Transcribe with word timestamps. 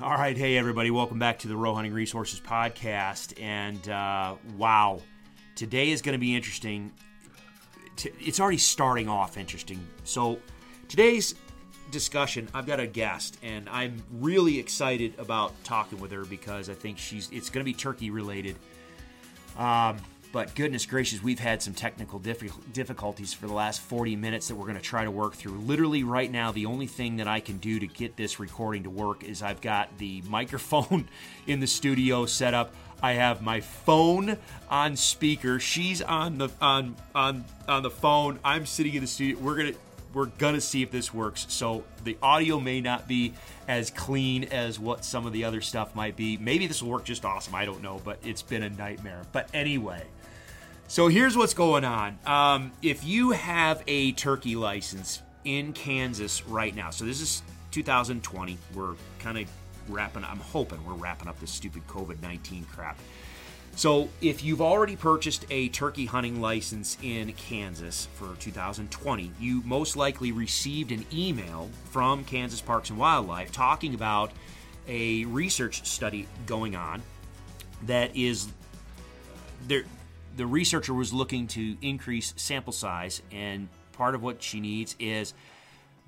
All 0.00 0.14
right, 0.14 0.38
hey 0.38 0.56
everybody, 0.56 0.92
welcome 0.92 1.18
back 1.18 1.40
to 1.40 1.48
the 1.48 1.56
Rowe 1.56 1.74
Hunting 1.74 1.92
Resources 1.92 2.38
podcast. 2.38 3.34
And 3.42 3.88
uh, 3.88 4.36
wow, 4.56 5.00
today 5.56 5.90
is 5.90 6.02
going 6.02 6.12
to 6.12 6.20
be 6.20 6.36
interesting. 6.36 6.92
It's 8.20 8.38
already 8.38 8.58
starting 8.58 9.08
off 9.08 9.36
interesting. 9.36 9.84
So 10.04 10.38
today's 10.86 11.34
discussion, 11.90 12.48
I've 12.54 12.64
got 12.64 12.78
a 12.78 12.86
guest, 12.86 13.38
and 13.42 13.68
I'm 13.68 14.00
really 14.12 14.56
excited 14.60 15.18
about 15.18 15.52
talking 15.64 15.98
with 15.98 16.12
her 16.12 16.24
because 16.24 16.70
I 16.70 16.74
think 16.74 16.96
she's 16.96 17.28
it's 17.32 17.50
going 17.50 17.66
to 17.66 17.68
be 17.68 17.74
turkey 17.74 18.10
related. 18.10 18.54
Um, 19.56 19.96
but 20.30 20.54
goodness 20.54 20.84
gracious, 20.84 21.22
we've 21.22 21.38
had 21.38 21.62
some 21.62 21.72
technical 21.72 22.18
difficulties 22.18 23.32
for 23.32 23.46
the 23.46 23.52
last 23.52 23.80
40 23.80 24.16
minutes 24.16 24.48
that 24.48 24.56
we're 24.56 24.66
going 24.66 24.76
to 24.76 24.82
try 24.82 25.04
to 25.04 25.10
work 25.10 25.34
through. 25.34 25.58
Literally, 25.58 26.04
right 26.04 26.30
now, 26.30 26.52
the 26.52 26.66
only 26.66 26.86
thing 26.86 27.16
that 27.16 27.26
I 27.26 27.40
can 27.40 27.56
do 27.58 27.78
to 27.80 27.86
get 27.86 28.16
this 28.16 28.38
recording 28.38 28.82
to 28.82 28.90
work 28.90 29.24
is 29.24 29.42
I've 29.42 29.60
got 29.60 29.96
the 29.98 30.22
microphone 30.28 31.08
in 31.46 31.60
the 31.60 31.66
studio 31.66 32.26
set 32.26 32.54
up. 32.54 32.74
I 33.02 33.12
have 33.12 33.42
my 33.42 33.60
phone 33.60 34.36
on 34.68 34.96
speaker. 34.96 35.60
She's 35.60 36.02
on 36.02 36.38
the 36.38 36.48
on 36.60 36.96
on 37.14 37.44
on 37.68 37.82
the 37.82 37.90
phone. 37.90 38.40
I'm 38.44 38.66
sitting 38.66 38.94
in 38.94 39.00
the 39.02 39.06
studio. 39.06 39.38
We're 39.38 39.56
gonna 39.56 39.72
we're 40.12 40.26
gonna 40.26 40.60
see 40.60 40.82
if 40.82 40.90
this 40.90 41.14
works. 41.14 41.46
So 41.48 41.84
the 42.02 42.18
audio 42.20 42.58
may 42.58 42.80
not 42.80 43.06
be 43.06 43.34
as 43.68 43.90
clean 43.90 44.44
as 44.44 44.80
what 44.80 45.04
some 45.04 45.26
of 45.26 45.32
the 45.32 45.44
other 45.44 45.60
stuff 45.60 45.94
might 45.94 46.16
be. 46.16 46.36
Maybe 46.38 46.66
this 46.66 46.82
will 46.82 46.90
work 46.90 47.04
just 47.04 47.24
awesome. 47.24 47.54
I 47.54 47.64
don't 47.64 47.82
know, 47.82 48.00
but 48.04 48.18
it's 48.24 48.42
been 48.42 48.64
a 48.64 48.70
nightmare. 48.70 49.22
But 49.30 49.48
anyway, 49.54 50.04
so 50.88 51.08
here's 51.08 51.36
what's 51.36 51.52
going 51.52 51.84
on. 51.84 52.18
Um, 52.24 52.72
if 52.80 53.04
you 53.04 53.32
have 53.32 53.82
a 53.86 54.12
turkey 54.12 54.56
license 54.56 55.20
in 55.44 55.74
Kansas 55.74 56.46
right 56.46 56.74
now, 56.74 56.88
so 56.88 57.04
this 57.04 57.20
is 57.20 57.42
2020, 57.72 58.56
we're 58.74 58.94
kind 59.18 59.36
of 59.36 59.48
wrapping. 59.86 60.24
I'm 60.24 60.40
hoping 60.40 60.84
we're 60.86 60.94
wrapping 60.94 61.28
up 61.28 61.38
this 61.40 61.50
stupid 61.50 61.86
COVID 61.86 62.22
19 62.22 62.64
crap. 62.64 62.98
So, 63.76 64.08
if 64.22 64.42
you've 64.42 64.62
already 64.62 64.96
purchased 64.96 65.44
a 65.50 65.68
turkey 65.68 66.06
hunting 66.06 66.40
license 66.40 66.96
in 67.02 67.32
Kansas 67.34 68.08
for 68.14 68.34
2020, 68.40 69.30
you 69.38 69.62
most 69.66 69.94
likely 69.94 70.32
received 70.32 70.90
an 70.90 71.04
email 71.12 71.68
from 71.90 72.24
Kansas 72.24 72.62
Parks 72.62 72.88
and 72.88 72.98
Wildlife 72.98 73.52
talking 73.52 73.94
about 73.94 74.32
a 74.88 75.26
research 75.26 75.86
study 75.86 76.26
going 76.46 76.74
on 76.74 77.02
that 77.84 78.16
is 78.16 78.48
there 79.68 79.84
the 80.38 80.46
researcher 80.46 80.94
was 80.94 81.12
looking 81.12 81.48
to 81.48 81.76
increase 81.82 82.32
sample 82.36 82.72
size, 82.72 83.22
and 83.32 83.68
part 83.90 84.14
of 84.14 84.22
what 84.22 84.40
she 84.40 84.60
needs 84.60 84.94
is 85.00 85.34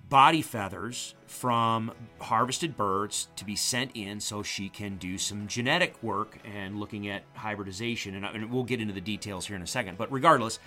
body 0.08 0.40
feathers 0.40 1.14
from 1.26 1.90
harvested 2.20 2.76
birds 2.76 3.26
to 3.34 3.44
be 3.44 3.56
sent 3.56 3.90
in 3.94 4.20
so 4.20 4.42
she 4.42 4.68
can 4.68 4.96
do 4.98 5.18
some 5.18 5.48
genetic 5.48 6.00
work 6.00 6.38
and 6.44 6.78
looking 6.78 7.08
at 7.08 7.24
hybridization. 7.34 8.14
And, 8.14 8.24
uh, 8.24 8.30
and 8.32 8.50
we'll 8.52 8.62
get 8.62 8.80
into 8.80 8.94
the 8.94 9.00
details 9.00 9.46
here 9.46 9.56
in 9.56 9.62
a 9.62 9.66
second. 9.66 9.98
But 9.98 10.12
regardless, 10.12 10.60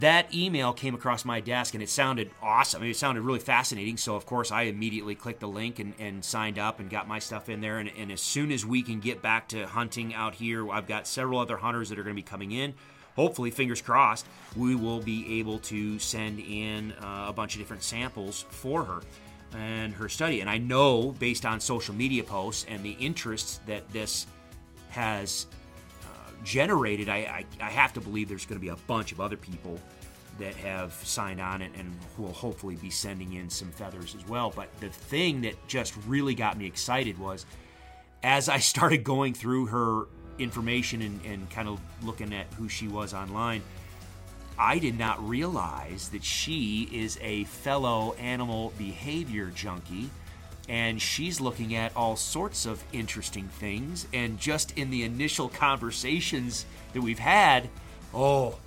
that 0.00 0.34
email 0.34 0.72
came 0.72 0.94
across 0.94 1.24
my 1.24 1.40
desk 1.40 1.74
and 1.74 1.82
it 1.82 1.90
sounded 1.90 2.30
awesome. 2.42 2.82
It 2.82 2.96
sounded 2.96 3.22
really 3.22 3.38
fascinating. 3.38 3.96
So, 3.96 4.16
of 4.16 4.24
course, 4.24 4.50
I 4.50 4.62
immediately 4.62 5.14
clicked 5.14 5.40
the 5.40 5.48
link 5.48 5.78
and, 5.78 5.92
and 5.98 6.24
signed 6.24 6.58
up 6.58 6.80
and 6.80 6.88
got 6.88 7.06
my 7.06 7.18
stuff 7.18 7.48
in 7.48 7.60
there. 7.60 7.78
And, 7.78 7.90
and, 7.98 8.10
as 8.10 8.20
soon 8.20 8.52
as 8.52 8.64
we 8.64 8.82
can 8.82 9.00
get 9.00 9.20
back 9.20 9.48
to 9.48 9.66
hunting 9.66 10.14
out 10.14 10.34
here, 10.34 10.70
I've 10.70 10.86
got 10.86 11.06
several 11.06 11.38
other 11.38 11.58
hunters 11.58 11.90
that 11.90 11.98
are 11.98 12.02
going 12.02 12.16
to 12.16 12.22
be 12.22 12.26
coming 12.26 12.52
in. 12.52 12.74
Hopefully, 13.16 13.50
fingers 13.50 13.82
crossed, 13.82 14.26
we 14.56 14.74
will 14.74 15.00
be 15.00 15.40
able 15.40 15.58
to 15.58 15.98
send 15.98 16.40
in 16.40 16.92
uh, 16.92 17.26
a 17.28 17.32
bunch 17.32 17.54
of 17.54 17.60
different 17.60 17.82
samples 17.82 18.46
for 18.48 18.84
her 18.84 19.02
and 19.54 19.92
her 19.92 20.08
study. 20.08 20.40
And 20.40 20.48
I 20.48 20.56
know 20.56 21.12
based 21.18 21.44
on 21.44 21.60
social 21.60 21.94
media 21.94 22.24
posts 22.24 22.64
and 22.68 22.82
the 22.82 22.92
interests 22.92 23.60
that 23.66 23.86
this 23.90 24.26
has 24.88 25.46
generated, 26.44 27.08
I, 27.08 27.16
I, 27.16 27.44
I 27.60 27.70
have 27.70 27.92
to 27.94 28.00
believe 28.00 28.28
there's 28.28 28.46
going 28.46 28.60
to 28.60 28.64
be 28.64 28.70
a 28.70 28.76
bunch 28.86 29.12
of 29.12 29.20
other 29.20 29.36
people 29.36 29.78
that 30.38 30.54
have 30.56 30.92
signed 30.94 31.40
on 31.40 31.62
and, 31.62 31.74
and 31.76 31.98
will 32.18 32.32
hopefully 32.32 32.76
be 32.76 32.90
sending 32.90 33.34
in 33.34 33.50
some 33.50 33.70
feathers 33.70 34.14
as 34.14 34.26
well. 34.26 34.52
But 34.54 34.68
the 34.80 34.88
thing 34.88 35.42
that 35.42 35.54
just 35.68 35.94
really 36.06 36.34
got 36.34 36.56
me 36.56 36.66
excited 36.66 37.18
was 37.18 37.46
as 38.22 38.48
I 38.48 38.58
started 38.72 39.04
going 39.04 39.34
through 39.34 39.66
her 39.66 40.06
information 40.38 41.02
and, 41.02 41.20
and 41.24 41.50
kind 41.50 41.68
of 41.68 41.80
looking 42.02 42.32
at 42.32 42.46
who 42.54 42.68
she 42.68 42.88
was 42.88 43.14
online, 43.14 43.62
I 44.58 44.78
did 44.78 44.98
not 44.98 45.26
realize 45.26 46.08
that 46.10 46.24
she 46.24 46.88
is 46.92 47.18
a 47.22 47.44
fellow 47.44 48.14
animal 48.14 48.72
behavior 48.78 49.50
junkie 49.54 50.10
and 50.68 51.00
she's 51.00 51.40
looking 51.40 51.74
at 51.74 51.94
all 51.96 52.16
sorts 52.16 52.66
of 52.66 52.82
interesting 52.92 53.48
things. 53.48 54.06
And 54.12 54.38
just 54.38 54.76
in 54.78 54.90
the 54.90 55.02
initial 55.02 55.48
conversations 55.48 56.66
that 56.92 57.00
we've 57.00 57.18
had, 57.18 57.68
oh, 58.14 58.58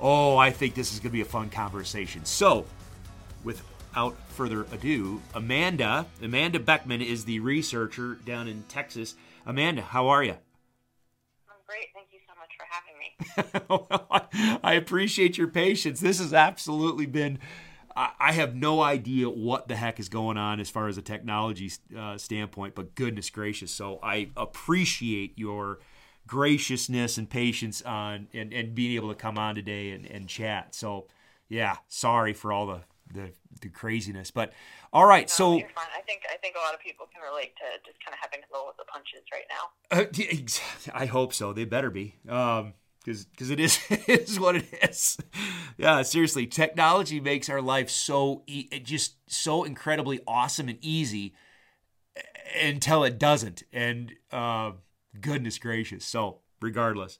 oh, 0.00 0.36
I 0.36 0.50
think 0.50 0.74
this 0.74 0.92
is 0.92 1.00
going 1.00 1.10
to 1.10 1.12
be 1.12 1.20
a 1.22 1.26
fun 1.26 1.50
conversation. 1.50 2.24
So, 2.24 2.66
without 3.42 4.16
further 4.28 4.62
ado, 4.72 5.20
Amanda, 5.34 6.06
Amanda 6.22 6.60
Beckman 6.60 7.02
is 7.02 7.24
the 7.24 7.40
researcher 7.40 8.16
down 8.26 8.48
in 8.48 8.64
Texas. 8.68 9.14
Amanda, 9.46 9.82
how 9.82 10.08
are 10.08 10.22
you? 10.22 10.36
I'm 11.48 11.56
great. 11.66 11.88
Thank 11.94 12.08
you 12.12 12.20
so 12.26 12.34
much 12.38 12.50
for 12.58 12.66
having 12.70 12.98
me. 12.98 13.66
well, 13.68 14.60
I 14.62 14.74
appreciate 14.74 15.38
your 15.38 15.48
patience. 15.48 16.00
This 16.00 16.18
has 16.18 16.34
absolutely 16.34 17.06
been 17.06 17.38
I 17.96 18.32
have 18.32 18.54
no 18.54 18.82
idea 18.82 19.28
what 19.28 19.68
the 19.68 19.76
heck 19.76 19.98
is 19.98 20.08
going 20.08 20.36
on 20.36 20.60
as 20.60 20.70
far 20.70 20.88
as 20.88 20.96
a 20.98 21.02
technology 21.02 21.70
uh, 21.96 22.16
standpoint, 22.18 22.74
but 22.74 22.94
goodness 22.94 23.30
gracious. 23.30 23.70
So 23.72 23.98
I 24.02 24.30
appreciate 24.36 25.38
your 25.38 25.80
graciousness 26.26 27.18
and 27.18 27.28
patience 27.28 27.82
on 27.82 28.28
and, 28.32 28.52
and 28.52 28.74
being 28.74 28.94
able 28.94 29.08
to 29.08 29.14
come 29.14 29.36
on 29.38 29.54
today 29.54 29.90
and, 29.90 30.06
and 30.06 30.28
chat. 30.28 30.74
So 30.74 31.06
yeah, 31.48 31.78
sorry 31.88 32.32
for 32.32 32.52
all 32.52 32.66
the, 32.66 32.80
the, 33.12 33.32
the 33.60 33.68
craziness, 33.68 34.30
but 34.30 34.52
all 34.92 35.06
right. 35.06 35.24
No, 35.24 35.32
so 35.32 35.54
I 35.54 36.00
think 36.06 36.22
I 36.32 36.36
think 36.40 36.54
a 36.56 36.60
lot 36.60 36.74
of 36.74 36.80
people 36.80 37.06
can 37.12 37.22
relate 37.22 37.54
to 37.56 37.64
just 37.84 37.98
kind 38.04 38.14
of 38.14 38.20
having 38.20 38.40
to 38.40 38.46
roll 38.54 38.66
with 38.66 38.76
the 38.76 38.84
punches 38.84 39.22
right 39.32 39.44
now. 39.50 40.92
Uh, 40.92 40.98
I 40.98 41.06
hope 41.06 41.34
so. 41.34 41.52
They 41.52 41.64
better 41.64 41.90
be. 41.90 42.14
Um, 42.28 42.74
because 43.04 43.24
because 43.24 43.50
it 43.50 43.60
is 43.60 43.78
it 43.90 44.28
is 44.28 44.40
what 44.40 44.56
it 44.56 44.66
is. 44.82 45.18
Yeah, 45.76 46.02
seriously, 46.02 46.46
technology 46.46 47.20
makes 47.20 47.48
our 47.48 47.62
life 47.62 47.90
so 47.90 48.42
e- 48.46 48.68
just 48.80 49.16
so 49.26 49.64
incredibly 49.64 50.20
awesome 50.26 50.68
and 50.68 50.78
easy 50.80 51.34
until 52.60 53.04
it 53.04 53.18
doesn't. 53.18 53.62
And 53.72 54.12
uh, 54.30 54.72
goodness 55.20 55.58
gracious. 55.58 56.04
So 56.04 56.40
regardless. 56.60 57.18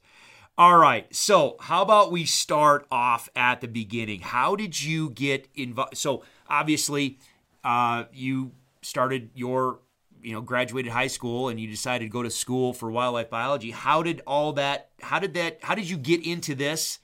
All 0.57 0.77
right. 0.77 1.13
So 1.15 1.55
how 1.59 1.81
about 1.81 2.11
we 2.11 2.25
start 2.25 2.85
off 2.91 3.29
at 3.35 3.61
the 3.61 3.67
beginning? 3.67 4.19
How 4.21 4.55
did 4.55 4.81
you 4.81 5.09
get 5.09 5.47
involved? 5.55 5.97
So 5.97 6.23
obviously, 6.47 7.19
uh, 7.63 8.05
you 8.13 8.51
started 8.81 9.31
your 9.33 9.79
you 10.23 10.33
know 10.33 10.41
graduated 10.41 10.91
high 10.91 11.07
school 11.07 11.49
and 11.49 11.59
you 11.59 11.67
decided 11.67 12.05
to 12.05 12.09
go 12.09 12.23
to 12.23 12.29
school 12.29 12.73
for 12.73 12.91
wildlife 12.91 13.29
biology 13.29 13.71
how 13.71 14.03
did 14.03 14.21
all 14.27 14.53
that 14.53 14.91
how 15.01 15.19
did 15.19 15.33
that 15.33 15.59
how 15.61 15.75
did 15.75 15.89
you 15.89 15.97
get 15.97 16.25
into 16.25 16.55
this? 16.55 16.99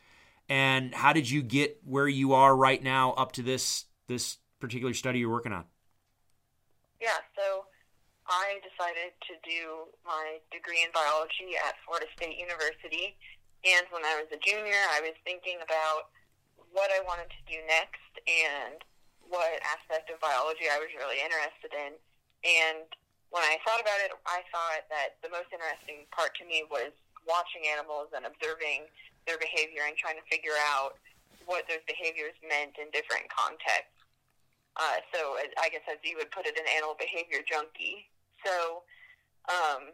And 0.50 0.95
how 0.95 1.11
did 1.11 1.29
you 1.29 1.41
get 1.44 1.81
where 1.83 2.07
you 2.07 2.31
are 2.31 2.55
right 2.55 2.81
now 2.81 3.11
up 3.13 3.33
to 3.33 3.41
this 3.44 3.85
this 4.07 4.38
particular 4.59 4.94
study 4.94 5.19
you're 5.19 5.31
working 5.31 5.51
on? 5.51 5.66
Yeah 7.01 7.19
so 7.35 7.66
i 8.28 8.59
decided 8.63 9.16
to 9.23 9.34
do 9.44 9.88
my 10.05 10.39
degree 10.51 10.84
in 10.84 10.91
biology 10.94 11.55
at 11.67 11.75
florida 11.85 12.07
state 12.16 12.38
university. 12.38 13.17
And 13.66 13.85
when 13.91 14.05
i 14.05 14.16
was 14.16 14.31
a 14.31 14.39
junior 14.39 14.79
i 14.95 15.01
was 15.01 15.16
thinking 15.23 15.59
about 15.59 16.13
what 16.72 16.91
i 16.91 17.03
wanted 17.03 17.28
to 17.28 17.41
do 17.47 17.59
next 17.67 18.13
and 18.28 18.79
what 19.28 19.59
aspect 19.67 20.07
of 20.07 20.19
biology 20.23 20.72
i 20.72 20.79
was 20.79 20.91
really 20.95 21.19
interested 21.19 21.75
in. 21.75 21.91
And 22.45 22.88
when 23.30 23.44
I 23.44 23.60
thought 23.68 23.84
about 23.84 24.00
it, 24.04 24.12
I 24.24 24.40
thought 24.52 24.88
that 24.88 25.20
the 25.20 25.32
most 25.32 25.52
interesting 25.52 26.08
part 26.16 26.32
to 26.40 26.44
me 26.47 26.64
was 26.72 26.96
watching 27.28 27.68
animals 27.68 28.16
and 28.16 28.24
observing 28.24 28.88
their 29.28 29.35
behavior 29.35 29.84
and 29.84 30.00
trying 30.00 30.16
to 30.16 30.26
figure 30.32 30.56
out 30.72 30.96
what 31.44 31.68
those 31.68 31.84
behaviors 31.84 32.35
meant 32.44 32.79
in 32.79 32.88
different 32.96 33.28
contexts. 33.28 34.00
Uh, 34.79 35.03
so 35.12 35.35
I 35.59 35.68
guess 35.68 35.84
as 35.91 36.00
you 36.06 36.16
would 36.16 36.32
put 36.32 36.47
it, 36.47 36.56
an 36.56 36.68
animal 36.72 36.96
behavior 36.96 37.44
junkie. 37.44 38.08
So 38.46 38.85
um, 39.52 39.91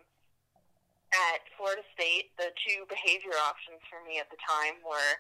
at 1.14 1.42
Florida 1.58 1.82
State, 1.98 2.34
the 2.38 2.54
two 2.62 2.86
behavior 2.86 3.38
options 3.42 3.82
for 3.90 4.02
me 4.06 4.22
at 4.22 4.30
the 4.30 4.38
time 4.42 4.82
were 4.86 5.18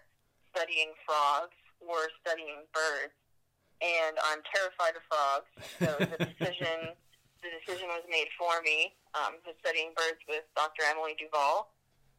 studying 0.54 0.94
frogs 1.06 1.57
or 1.81 2.13
studying 2.21 2.66
birds. 2.74 3.16
And 3.81 4.16
I'm 4.21 4.39
terrified 4.48 4.95
of 4.95 5.04
frogs, 5.09 5.50
so 5.81 5.89
the 6.00 6.19
decision 6.38 6.94
the 7.44 7.51
decision 7.51 7.92
was 7.92 8.07
made 8.07 8.31
for 8.40 8.63
me 8.63 8.95
um, 9.13 9.38
for 9.44 9.51
studying 9.60 9.92
birds 9.94 10.24
with 10.25 10.48
Dr. 10.56 10.88
Emily 10.88 11.13
Duval. 11.19 11.69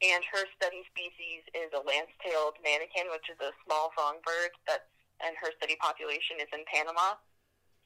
And 0.05 0.21
her 0.29 0.45
study 0.61 0.85
species 0.93 1.47
is 1.57 1.73
a 1.73 1.81
lance-tailed 1.81 2.61
manakin, 2.61 3.09
which 3.09 3.31
is 3.33 3.41
a 3.41 3.57
small 3.65 3.89
songbird. 3.97 4.53
That's 4.69 4.85
and 5.23 5.39
her 5.39 5.55
study 5.57 5.79
population 5.79 6.43
is 6.43 6.51
in 6.51 6.67
Panama. 6.67 7.15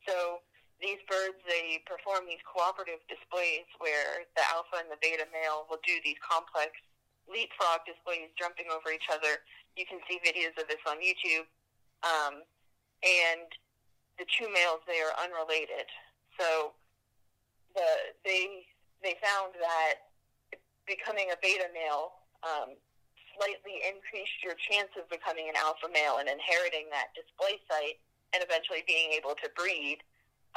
So 0.09 0.41
these 0.81 0.99
birds 1.11 1.37
they 1.45 1.83
perform 1.85 2.25
these 2.25 2.41
cooperative 2.47 3.03
displays 3.11 3.67
where 3.83 4.25
the 4.39 4.45
alpha 4.55 4.81
and 4.81 4.89
the 4.89 5.01
beta 5.03 5.27
male 5.35 5.69
will 5.69 5.83
do 5.85 5.99
these 6.07 6.19
complex 6.23 6.73
leapfrog 7.29 7.85
displays 7.85 8.33
jumping 8.41 8.73
over 8.73 8.89
each 8.89 9.07
other. 9.13 9.45
You 9.77 9.85
can 9.85 10.01
see 10.09 10.17
videos 10.25 10.57
of 10.57 10.71
this 10.71 10.81
on 10.89 10.97
YouTube. 11.03 11.45
Um, 12.01 12.47
and 13.05 13.47
the 14.17 14.27
two 14.39 14.49
males 14.49 14.81
they 14.87 15.03
are 15.03 15.15
unrelated. 15.21 15.87
So 16.41 16.73
the 17.79 17.91
they 18.27 18.67
they 19.03 19.15
found 19.23 19.55
that 19.63 20.11
becoming 20.91 21.31
a 21.31 21.39
beta 21.39 21.71
male 21.71 22.19
um, 22.43 22.75
slightly 23.39 23.79
increased 23.87 24.43
your 24.43 24.59
chance 24.59 24.91
of 24.99 25.07
becoming 25.07 25.47
an 25.47 25.55
alpha 25.55 25.87
male 25.87 26.19
and 26.19 26.27
inheriting 26.27 26.91
that 26.91 27.15
display 27.15 27.63
site 27.71 28.03
and 28.35 28.43
eventually 28.43 28.83
being 28.91 29.15
able 29.15 29.39
to 29.39 29.47
breed. 29.55 30.03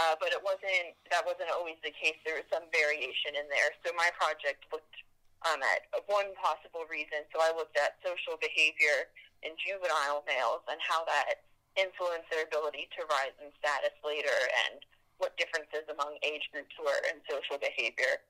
Uh, 0.02 0.18
but 0.18 0.34
it 0.34 0.42
wasn't 0.42 0.98
that 1.14 1.22
wasn't 1.22 1.52
always 1.54 1.78
the 1.86 1.94
case. 1.94 2.18
There 2.26 2.42
was 2.42 2.48
some 2.50 2.66
variation 2.74 3.38
in 3.38 3.46
there. 3.54 3.76
So 3.86 3.94
my 3.94 4.10
project 4.18 4.66
looked 4.74 4.98
um, 5.46 5.62
at 5.62 5.86
one 6.10 6.34
possible 6.42 6.90
reason. 6.90 7.22
So 7.30 7.38
I 7.44 7.54
looked 7.54 7.78
at 7.78 8.02
social 8.02 8.40
behavior 8.42 9.14
in 9.46 9.54
juvenile 9.62 10.26
males 10.26 10.66
and 10.66 10.80
how 10.82 11.06
that 11.06 11.46
influenced 11.78 12.28
their 12.34 12.48
ability 12.48 12.90
to 12.98 13.06
rise 13.08 13.36
in 13.40 13.52
status 13.60 13.96
later 14.02 14.34
and 14.68 14.82
what 15.22 15.38
differences 15.38 15.86
among 15.88 16.18
age 16.26 16.50
groups 16.50 16.74
were 16.82 16.98
in 17.14 17.22
social 17.30 17.62
behavior. 17.62 18.26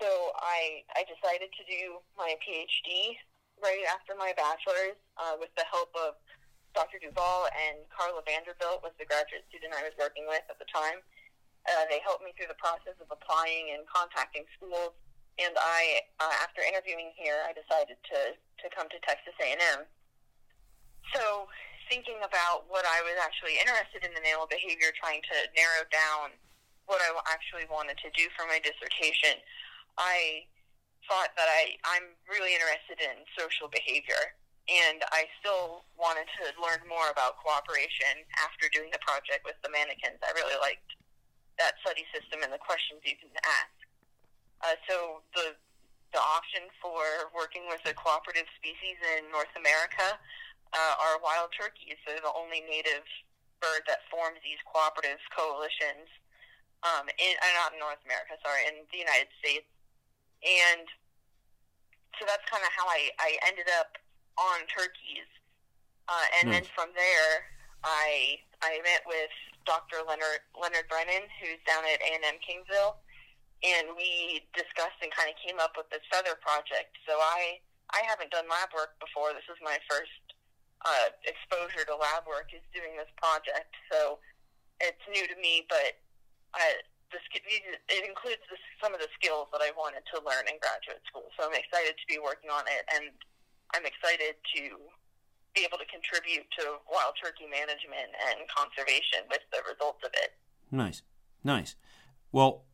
So 0.00 0.08
I 0.40 0.82
I 0.96 1.04
decided 1.04 1.52
to 1.52 1.62
do 1.68 2.00
my 2.16 2.34
PhD 2.40 3.14
right 3.62 3.84
after 3.92 4.16
my 4.16 4.34
bachelor's 4.34 4.98
uh, 5.20 5.36
with 5.38 5.52
the 5.54 5.68
help 5.70 5.92
of 5.94 6.18
Dr. 6.74 6.98
Duval 6.98 7.46
and 7.54 7.86
Carla 7.86 8.18
Vanderbilt 8.26 8.82
was 8.82 8.90
the 8.98 9.06
graduate 9.06 9.46
student 9.46 9.70
I 9.78 9.86
was 9.86 9.94
working 9.94 10.26
with 10.26 10.42
at 10.50 10.58
the 10.58 10.66
time. 10.66 10.98
Uh, 11.64 11.86
they 11.86 12.02
helped 12.02 12.26
me 12.26 12.34
through 12.34 12.50
the 12.50 12.58
process 12.58 12.98
of 12.98 13.06
applying 13.14 13.70
and 13.72 13.86
contacting 13.86 14.44
schools. 14.58 14.92
And 15.38 15.54
I, 15.54 16.02
uh, 16.18 16.34
after 16.42 16.66
interviewing 16.66 17.14
here, 17.14 17.46
I 17.46 17.54
decided 17.54 17.96
to, 18.10 18.18
to 18.34 18.66
come 18.74 18.90
to 18.90 18.98
Texas 19.06 19.34
A&M. 19.38 19.86
So 21.14 21.46
thinking 21.88 22.18
about 22.24 22.68
what 22.68 22.84
I 22.84 23.04
was 23.04 23.16
actually 23.20 23.60
interested 23.60 24.04
in 24.04 24.12
the 24.16 24.22
male 24.24 24.48
behavior, 24.48 24.92
trying 24.96 25.22
to 25.28 25.36
narrow 25.56 25.84
down 25.92 26.36
what 26.84 27.00
I 27.00 27.10
actually 27.32 27.64
wanted 27.68 27.96
to 28.04 28.12
do 28.12 28.28
for 28.36 28.44
my 28.44 28.60
dissertation, 28.60 29.40
I 29.96 30.44
thought 31.08 31.32
that 31.36 31.48
I, 31.48 31.76
I'm 31.84 32.16
really 32.28 32.56
interested 32.56 33.00
in 33.00 33.24
social 33.36 33.68
behavior 33.68 34.36
and 34.64 35.04
I 35.12 35.28
still 35.40 35.84
wanted 36.00 36.24
to 36.40 36.56
learn 36.56 36.80
more 36.88 37.12
about 37.12 37.36
cooperation 37.44 38.24
after 38.40 38.72
doing 38.72 38.88
the 38.88 39.02
project 39.04 39.44
with 39.44 39.60
the 39.60 39.68
manakins. 39.68 40.16
I 40.24 40.32
really 40.32 40.56
liked 40.56 40.88
that 41.60 41.76
study 41.84 42.08
system 42.16 42.40
and 42.40 42.48
the 42.48 42.60
questions 42.60 43.04
you 43.04 43.16
can 43.20 43.28
ask. 43.44 43.76
Uh, 44.64 44.76
so 44.88 44.96
the 45.36 45.52
the 46.14 46.22
option 46.22 46.62
for 46.78 47.26
working 47.34 47.66
with 47.66 47.82
a 47.90 47.92
cooperative 47.92 48.46
species 48.54 48.94
in 49.18 49.26
North 49.34 49.50
America 49.58 50.14
uh, 50.74 50.94
are 50.98 51.22
wild 51.22 51.54
turkeys. 51.54 51.96
They're 52.02 52.20
the 52.20 52.34
only 52.34 52.60
native 52.66 53.06
bird 53.62 53.86
that 53.86 54.04
forms 54.10 54.42
these 54.42 54.60
cooperative 54.66 55.22
coalitions 55.32 56.10
um, 56.84 57.08
in 57.16 57.34
uh, 57.40 57.54
not 57.64 57.72
in 57.72 57.80
North 57.80 58.02
America, 58.04 58.36
sorry, 58.44 58.68
in 58.68 58.84
the 58.92 59.00
United 59.00 59.30
States. 59.40 59.66
And 60.44 60.84
so 62.20 62.28
that's 62.28 62.44
kind 62.50 62.60
of 62.60 62.70
how 62.76 62.84
I, 62.84 63.08
I 63.16 63.30
ended 63.48 63.70
up 63.80 63.96
on 64.36 64.68
turkeys. 64.68 65.26
Uh, 66.04 66.26
and 66.40 66.52
nice. 66.52 66.60
then 66.60 66.64
from 66.76 66.92
there, 66.92 67.48
I 67.80 68.36
I 68.60 68.80
met 68.84 69.08
with 69.08 69.32
Dr. 69.64 70.04
Leonard 70.04 70.44
Leonard 70.52 70.84
Brennan, 70.92 71.24
who's 71.40 71.60
down 71.64 71.84
at 71.88 71.96
A&M 72.04 72.36
Kingsville, 72.44 73.00
and 73.64 73.96
we 73.96 74.44
discussed 74.52 75.00
and 75.00 75.08
kind 75.16 75.32
of 75.32 75.36
came 75.40 75.56
up 75.56 75.80
with 75.80 75.88
this 75.88 76.04
feather 76.12 76.36
project. 76.44 76.92
So 77.08 77.16
I 77.16 77.64
I 77.96 78.04
haven't 78.04 78.32
done 78.32 78.44
lab 78.52 78.68
work 78.76 79.00
before. 79.00 79.32
This 79.32 79.48
is 79.48 79.56
my 79.64 79.80
first 79.88 80.23
uh, 80.84 81.08
exposure 81.24 81.84
to 81.88 81.96
lab 81.96 82.28
work 82.28 82.52
is 82.52 82.64
doing 82.76 82.96
this 82.96 83.10
project. 83.16 83.72
So 83.90 84.20
it's 84.80 85.00
new 85.08 85.24
to 85.26 85.36
me, 85.40 85.64
but 85.68 85.96
I, 86.52 86.84
the, 87.10 87.20
it 87.32 88.04
includes 88.04 88.44
the, 88.52 88.60
some 88.78 88.92
of 88.92 89.00
the 89.00 89.08
skills 89.16 89.48
that 89.52 89.64
I 89.64 89.72
wanted 89.74 90.04
to 90.12 90.20
learn 90.22 90.44
in 90.46 90.60
graduate 90.60 91.02
school. 91.08 91.32
So 91.36 91.48
I'm 91.48 91.56
excited 91.56 91.96
to 91.96 92.06
be 92.08 92.20
working 92.20 92.52
on 92.52 92.64
it 92.68 92.84
and 92.92 93.10
I'm 93.72 93.86
excited 93.88 94.36
to 94.60 94.62
be 95.54 95.62
able 95.62 95.78
to 95.78 95.86
contribute 95.86 96.44
to 96.58 96.82
wild 96.90 97.14
turkey 97.16 97.46
management 97.46 98.10
and 98.28 98.44
conservation 98.50 99.24
with 99.30 99.42
the 99.52 99.62
results 99.70 100.02
of 100.04 100.10
it. 100.14 100.34
Nice, 100.70 101.02
nice. 101.42 101.76
Well, 102.32 102.64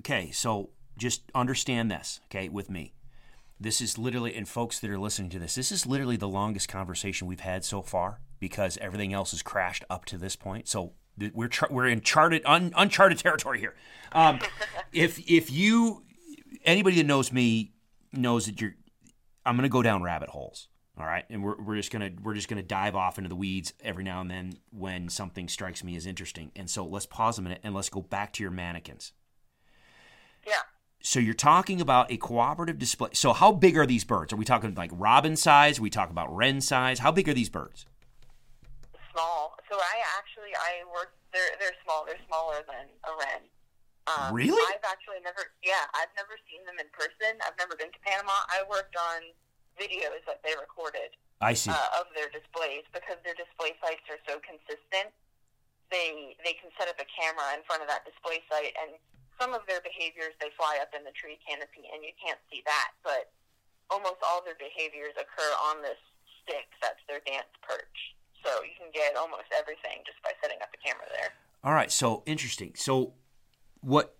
okay, 0.00 0.30
so 0.30 0.70
just 0.96 1.28
understand 1.34 1.90
this, 1.90 2.20
okay, 2.26 2.48
with 2.48 2.70
me. 2.70 2.94
This 3.64 3.80
is 3.80 3.96
literally, 3.96 4.34
and 4.34 4.46
folks 4.46 4.78
that 4.78 4.90
are 4.90 4.98
listening 4.98 5.30
to 5.30 5.38
this, 5.38 5.54
this 5.54 5.72
is 5.72 5.86
literally 5.86 6.18
the 6.18 6.28
longest 6.28 6.68
conversation 6.68 7.26
we've 7.26 7.40
had 7.40 7.64
so 7.64 7.80
far 7.80 8.20
because 8.38 8.76
everything 8.76 9.14
else 9.14 9.30
has 9.30 9.42
crashed 9.42 9.84
up 9.88 10.04
to 10.04 10.18
this 10.18 10.36
point. 10.36 10.68
So 10.68 10.92
we're 11.32 11.48
we're 11.70 11.88
in 11.88 12.02
charted 12.02 12.42
un, 12.44 12.74
uncharted 12.76 13.18
territory 13.18 13.60
here. 13.60 13.74
Um, 14.12 14.38
if 14.92 15.18
if 15.26 15.50
you 15.50 16.04
anybody 16.66 16.96
that 16.96 17.06
knows 17.06 17.32
me 17.32 17.72
knows 18.12 18.44
that 18.44 18.60
you're 18.60 18.74
I'm 19.46 19.56
going 19.56 19.62
to 19.62 19.70
go 19.70 19.80
down 19.80 20.02
rabbit 20.02 20.28
holes. 20.28 20.68
All 20.98 21.06
right, 21.06 21.24
and 21.30 21.42
we're, 21.42 21.56
we're 21.60 21.76
just 21.76 21.90
gonna 21.90 22.10
we're 22.22 22.34
just 22.34 22.48
gonna 22.48 22.62
dive 22.62 22.94
off 22.94 23.16
into 23.16 23.30
the 23.30 23.34
weeds 23.34 23.72
every 23.82 24.04
now 24.04 24.20
and 24.20 24.30
then 24.30 24.58
when 24.70 25.08
something 25.08 25.48
strikes 25.48 25.82
me 25.82 25.96
as 25.96 26.04
interesting. 26.04 26.52
And 26.54 26.68
so 26.68 26.84
let's 26.84 27.06
pause 27.06 27.38
a 27.38 27.42
minute 27.42 27.60
and 27.64 27.74
let's 27.74 27.88
go 27.88 28.02
back 28.02 28.34
to 28.34 28.42
your 28.42 28.52
manakins. 28.52 29.12
Yeah. 30.46 30.60
So 31.04 31.20
you're 31.20 31.36
talking 31.36 31.84
about 31.84 32.08
a 32.08 32.16
cooperative 32.16 32.80
display. 32.80 33.12
So 33.12 33.36
how 33.36 33.52
big 33.52 33.76
are 33.76 33.84
these 33.84 34.08
birds? 34.08 34.32
Are 34.32 34.40
we 34.40 34.48
talking 34.48 34.72
like 34.72 34.88
robin 34.96 35.36
size? 35.36 35.78
Are 35.78 35.84
we 35.84 35.92
talk 35.92 36.08
about 36.08 36.32
wren 36.34 36.64
size? 36.64 37.04
How 37.04 37.12
big 37.12 37.28
are 37.28 37.36
these 37.36 37.52
birds? 37.52 37.84
Small. 39.12 39.52
So 39.68 39.76
I 39.76 40.00
actually 40.16 40.56
I 40.56 40.80
work. 40.88 41.12
They're 41.36 41.60
they're 41.60 41.76
small. 41.84 42.08
They're 42.08 42.24
smaller 42.24 42.64
than 42.64 42.88
a 43.04 43.12
wren. 43.20 43.44
Um, 44.08 44.32
really? 44.32 44.56
I've 44.72 44.84
actually 44.84 45.20
never, 45.24 45.48
yeah, 45.64 45.88
I've 45.96 46.12
never 46.12 46.36
seen 46.44 46.60
them 46.68 46.76
in 46.76 46.88
person. 46.92 47.40
I've 47.40 47.56
never 47.56 47.72
been 47.72 47.88
to 47.88 48.00
Panama. 48.04 48.36
I 48.52 48.60
worked 48.68 48.96
on 49.00 49.32
videos 49.80 50.20
that 50.28 50.44
they 50.44 50.52
recorded. 50.60 51.16
I 51.40 51.52
see. 51.56 51.72
Uh, 51.72 52.00
of 52.00 52.12
their 52.12 52.28
displays 52.32 52.84
because 52.92 53.16
their 53.24 53.36
display 53.36 53.76
sites 53.80 54.04
are 54.08 54.20
so 54.24 54.40
consistent. 54.40 55.12
They 55.92 56.32
they 56.40 56.56
can 56.56 56.72
set 56.80 56.88
up 56.88 56.96
a 56.96 57.08
camera 57.12 57.52
in 57.52 57.60
front 57.68 57.84
of 57.84 57.92
that 57.92 58.08
display 58.08 58.40
site, 58.48 58.72
and 58.80 58.96
some 59.40 59.52
of 59.52 59.62
their 59.66 59.80
behaviors 59.80 60.34
they 60.40 60.50
fly 60.56 60.78
up 60.80 60.94
in 60.96 61.04
the 61.04 61.14
tree 61.14 61.38
canopy, 61.42 61.86
and 61.92 62.02
you 62.02 62.14
can't 62.18 62.40
see 62.50 62.62
that. 62.66 62.94
But 63.02 63.30
almost 63.90 64.22
all 64.24 64.42
their 64.44 64.58
behaviors 64.58 65.14
occur 65.14 65.52
on 65.70 65.82
this 65.82 65.98
stick. 66.42 66.68
That's 66.80 67.00
their 67.08 67.20
dance 67.26 67.50
perch. 67.62 67.98
So 68.44 68.62
you 68.62 68.76
can 68.76 68.92
get 68.92 69.16
almost 69.16 69.48
everything 69.56 70.04
just 70.04 70.20
by 70.22 70.32
setting 70.42 70.58
up 70.60 70.68
a 70.72 70.80
camera 70.80 71.08
there. 71.10 71.32
All 71.62 71.72
right. 71.72 71.90
So 71.90 72.22
interesting. 72.26 72.72
So 72.76 73.14
what 73.80 74.16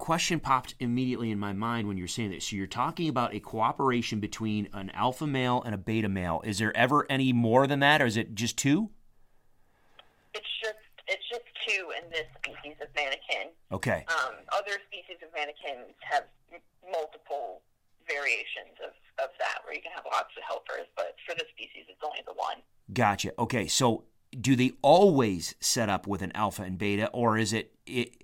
question 0.00 0.40
popped 0.40 0.74
immediately 0.80 1.30
in 1.30 1.38
my 1.38 1.52
mind 1.52 1.86
when 1.86 1.96
you're 1.96 2.08
saying 2.08 2.30
this. 2.30 2.48
So 2.48 2.56
you're 2.56 2.66
talking 2.66 3.08
about 3.08 3.34
a 3.34 3.38
cooperation 3.38 4.18
between 4.18 4.68
an 4.72 4.90
alpha 4.90 5.26
male 5.26 5.62
and 5.64 5.74
a 5.74 5.78
beta 5.78 6.08
male. 6.08 6.40
Is 6.44 6.58
there 6.58 6.76
ever 6.76 7.06
any 7.08 7.32
more 7.32 7.66
than 7.66 7.78
that, 7.80 8.02
or 8.02 8.06
is 8.06 8.16
it 8.16 8.34
just 8.34 8.56
two? 8.56 8.90
It's 10.34 10.46
just 10.62 10.79
it's 11.10 11.26
just 11.28 11.42
two 11.66 11.90
in 11.98 12.08
this 12.10 12.26
species 12.38 12.78
of 12.80 12.88
manakin. 12.94 13.50
Okay. 13.72 14.06
Um, 14.08 14.34
other 14.54 14.78
species 14.86 15.18
of 15.22 15.28
manakins 15.34 15.90
have 16.06 16.24
m- 16.54 16.62
multiple 16.90 17.62
variations 18.06 18.78
of, 18.78 18.94
of 19.22 19.30
that, 19.38 19.58
where 19.64 19.74
you 19.74 19.82
can 19.82 19.90
have 19.92 20.04
lots 20.06 20.30
of 20.36 20.42
helpers, 20.46 20.86
but 20.96 21.16
for 21.26 21.34
this 21.34 21.50
species, 21.50 21.84
it's 21.88 22.00
only 22.04 22.22
the 22.26 22.32
one. 22.34 22.62
Gotcha. 22.92 23.32
Okay, 23.38 23.66
so 23.66 24.04
do 24.38 24.54
they 24.54 24.72
always 24.82 25.54
set 25.60 25.88
up 25.88 26.06
with 26.06 26.22
an 26.22 26.30
alpha 26.34 26.62
and 26.62 26.78
beta, 26.78 27.08
or 27.12 27.36
is 27.36 27.52
it, 27.52 27.74
it 27.86 28.22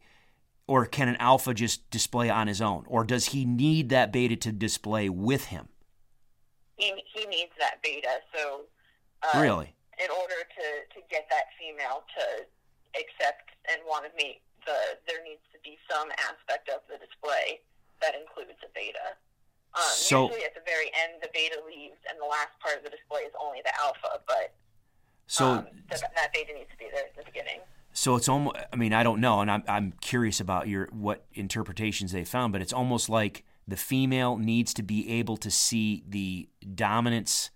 or 0.67 0.87
can 0.87 1.09
an 1.09 1.17
alpha 1.17 1.55
just 1.55 1.91
display 1.91 2.31
on 2.31 2.47
his 2.47 2.61
own? 2.61 2.85
Or 2.87 3.05
does 3.05 3.27
he 3.27 3.45
need 3.45 3.89
that 3.91 4.13
beta 4.13 4.37
to 4.37 4.53
display 4.53 5.09
with 5.09 5.47
him? 5.47 5.69
He, 6.77 6.93
he 7.15 7.27
needs 7.27 7.53
that 7.59 7.83
beta. 7.83 8.21
So, 8.35 8.63
uh, 9.23 9.41
really, 9.41 9.75
in 9.99 10.11
order 10.11 10.35
to, 10.35 11.01
to 11.01 11.07
get 11.11 11.27
that 11.31 11.45
female 11.59 12.05
to 12.19 12.47
accept 12.99 13.53
and 13.71 13.81
want 13.87 14.09
to 14.09 14.13
meet, 14.17 14.41
the 14.65 14.99
there 15.07 15.23
needs 15.23 15.43
to 15.55 15.59
be 15.63 15.79
some 15.87 16.11
aspect 16.27 16.69
of 16.69 16.83
the 16.91 16.99
display 16.99 17.63
that 18.03 18.15
includes 18.17 18.59
a 18.65 18.71
beta. 18.75 19.17
Um, 19.77 19.93
so, 19.93 20.27
usually 20.27 20.45
at 20.45 20.55
the 20.55 20.65
very 20.65 20.89
end, 20.97 21.21
the 21.21 21.29
beta 21.33 21.61
leaves, 21.67 22.01
and 22.09 22.17
the 22.19 22.29
last 22.29 22.57
part 22.61 22.79
of 22.79 22.83
the 22.85 22.91
display 22.91 23.29
is 23.29 23.35
only 23.39 23.61
the 23.63 23.75
alpha. 23.79 24.21
But 24.27 24.57
so 25.27 25.63
um, 25.63 25.67
that 25.91 26.33
beta 26.33 26.53
needs 26.53 26.71
to 26.71 26.79
be 26.79 26.89
there 26.93 27.05
at 27.05 27.17
the 27.17 27.25
beginning. 27.25 27.61
So 27.93 28.17
it's 28.17 28.29
almost. 28.29 28.57
I 28.73 28.77
mean, 28.77 28.93
I 28.93 29.03
don't 29.03 29.21
know, 29.21 29.41
and 29.41 29.51
I'm 29.51 29.63
I'm 29.67 29.93
curious 30.01 30.41
about 30.41 30.69
your 30.69 30.89
what 30.93 31.25
interpretations 31.35 32.13
they 32.13 32.25
found, 32.25 32.53
but 32.53 32.63
it's 32.63 32.73
almost 32.73 33.09
like 33.09 33.45
the 33.67 33.77
female 33.77 34.37
needs 34.37 34.73
to 34.75 34.83
be 34.83 35.11
able 35.19 35.37
to 35.39 35.51
see 35.51 36.05
the 36.07 36.49
dominance 36.75 37.51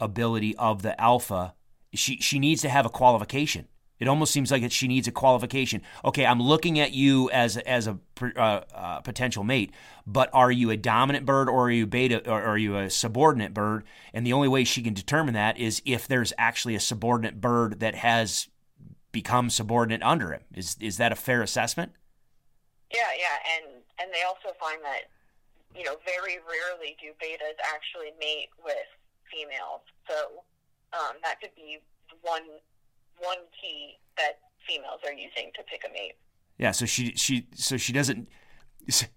ability 0.00 0.56
of 0.56 0.82
the 0.82 0.98
alpha. 1.00 1.54
She 1.94 2.16
she 2.18 2.38
needs 2.38 2.62
to 2.62 2.68
have 2.68 2.86
a 2.86 2.90
qualification. 2.90 3.68
It 4.00 4.08
almost 4.08 4.32
seems 4.32 4.50
like 4.50 4.68
she 4.72 4.88
needs 4.88 5.06
a 5.06 5.12
qualification. 5.12 5.82
Okay, 6.04 6.24
I'm 6.24 6.42
looking 6.42 6.80
at 6.80 6.92
you 6.92 7.30
as 7.30 7.58
as 7.58 7.86
a 7.86 7.98
uh, 8.22 8.62
uh, 8.74 9.00
potential 9.00 9.44
mate, 9.44 9.72
but 10.06 10.30
are 10.32 10.50
you 10.50 10.70
a 10.70 10.76
dominant 10.76 11.26
bird 11.26 11.50
or 11.50 11.66
are 11.66 11.70
you 11.70 11.86
beta 11.86 12.28
or 12.28 12.42
are 12.42 12.56
you 12.56 12.78
a 12.78 12.88
subordinate 12.88 13.52
bird? 13.52 13.84
And 14.14 14.26
the 14.26 14.32
only 14.32 14.48
way 14.48 14.64
she 14.64 14.82
can 14.82 14.94
determine 14.94 15.34
that 15.34 15.58
is 15.58 15.82
if 15.84 16.08
there's 16.08 16.32
actually 16.38 16.74
a 16.74 16.80
subordinate 16.80 17.42
bird 17.42 17.80
that 17.80 17.94
has 17.94 18.48
become 19.12 19.50
subordinate 19.50 20.02
under 20.02 20.32
him. 20.32 20.42
Is 20.54 20.76
is 20.80 20.96
that 20.96 21.12
a 21.12 21.16
fair 21.16 21.42
assessment? 21.42 21.92
Yeah, 22.90 23.12
yeah, 23.18 23.36
and 23.56 23.82
and 24.00 24.10
they 24.14 24.22
also 24.22 24.56
find 24.58 24.82
that 24.82 25.10
you 25.76 25.84
know 25.84 25.96
very 26.06 26.38
rarely 26.48 26.96
do 26.98 27.12
betas 27.22 27.60
actually 27.62 28.12
mate 28.18 28.48
with 28.64 28.88
females. 29.30 29.82
So 30.08 30.42
um, 30.92 31.16
that 31.22 31.38
could 31.40 31.54
be 31.54 31.78
one 32.22 32.42
one 33.20 33.38
key 33.60 33.98
that 34.16 34.40
females 34.66 35.00
are 35.04 35.12
using 35.12 35.50
to 35.54 35.62
pick 35.64 35.82
a 35.88 35.92
mate. 35.92 36.14
Yeah, 36.58 36.72
so 36.72 36.86
she 36.86 37.14
she 37.16 37.46
so 37.54 37.76
she 37.76 37.92
doesn't 37.92 38.28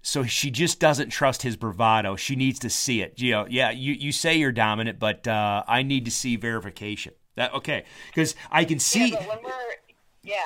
so 0.01 0.24
she 0.24 0.51
just 0.51 0.79
doesn't 0.79 1.10
trust 1.10 1.41
his 1.41 1.55
bravado. 1.55 2.15
She 2.15 2.36
needs 2.36 2.60
to 2.60 2.69
see 2.69 3.01
it. 3.01 3.19
You 3.19 3.31
know, 3.31 3.48
yeah, 3.50 3.72
you, 3.72 3.93
you 3.93 4.12
say 4.12 4.36
you're 4.36 4.51
dominant, 4.51 5.00
but 5.00 5.27
uh, 5.27 5.63
I 5.67 5.83
need 5.83 6.05
to 6.05 6.12
see 6.12 6.36
verification. 6.36 7.13
That 7.36 7.53
okay? 7.53 7.86
Because 8.07 8.36
I 8.51 8.65
can 8.65 8.79
see. 8.79 9.10
Yeah, 9.10 9.27
when 9.27 9.43
we're 9.43 9.75
yeah. 10.24 10.38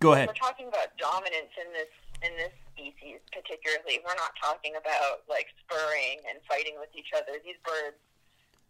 Go 0.00 0.12
ahead. 0.12 0.28
We're 0.28 0.34
talking 0.34 0.68
about 0.68 0.96
dominance 0.98 1.54
in 1.54 1.72
this 1.72 1.92
in 2.26 2.36
this 2.36 2.52
species 2.74 3.22
particularly. 3.30 4.02
We're 4.02 4.18
not 4.18 4.34
talking 4.40 4.74
about 4.74 5.22
like 5.30 5.46
spurring 5.62 6.20
and 6.28 6.42
fighting 6.48 6.74
with 6.80 6.90
each 6.98 7.14
other. 7.14 7.38
These 7.44 7.60
birds, 7.62 7.96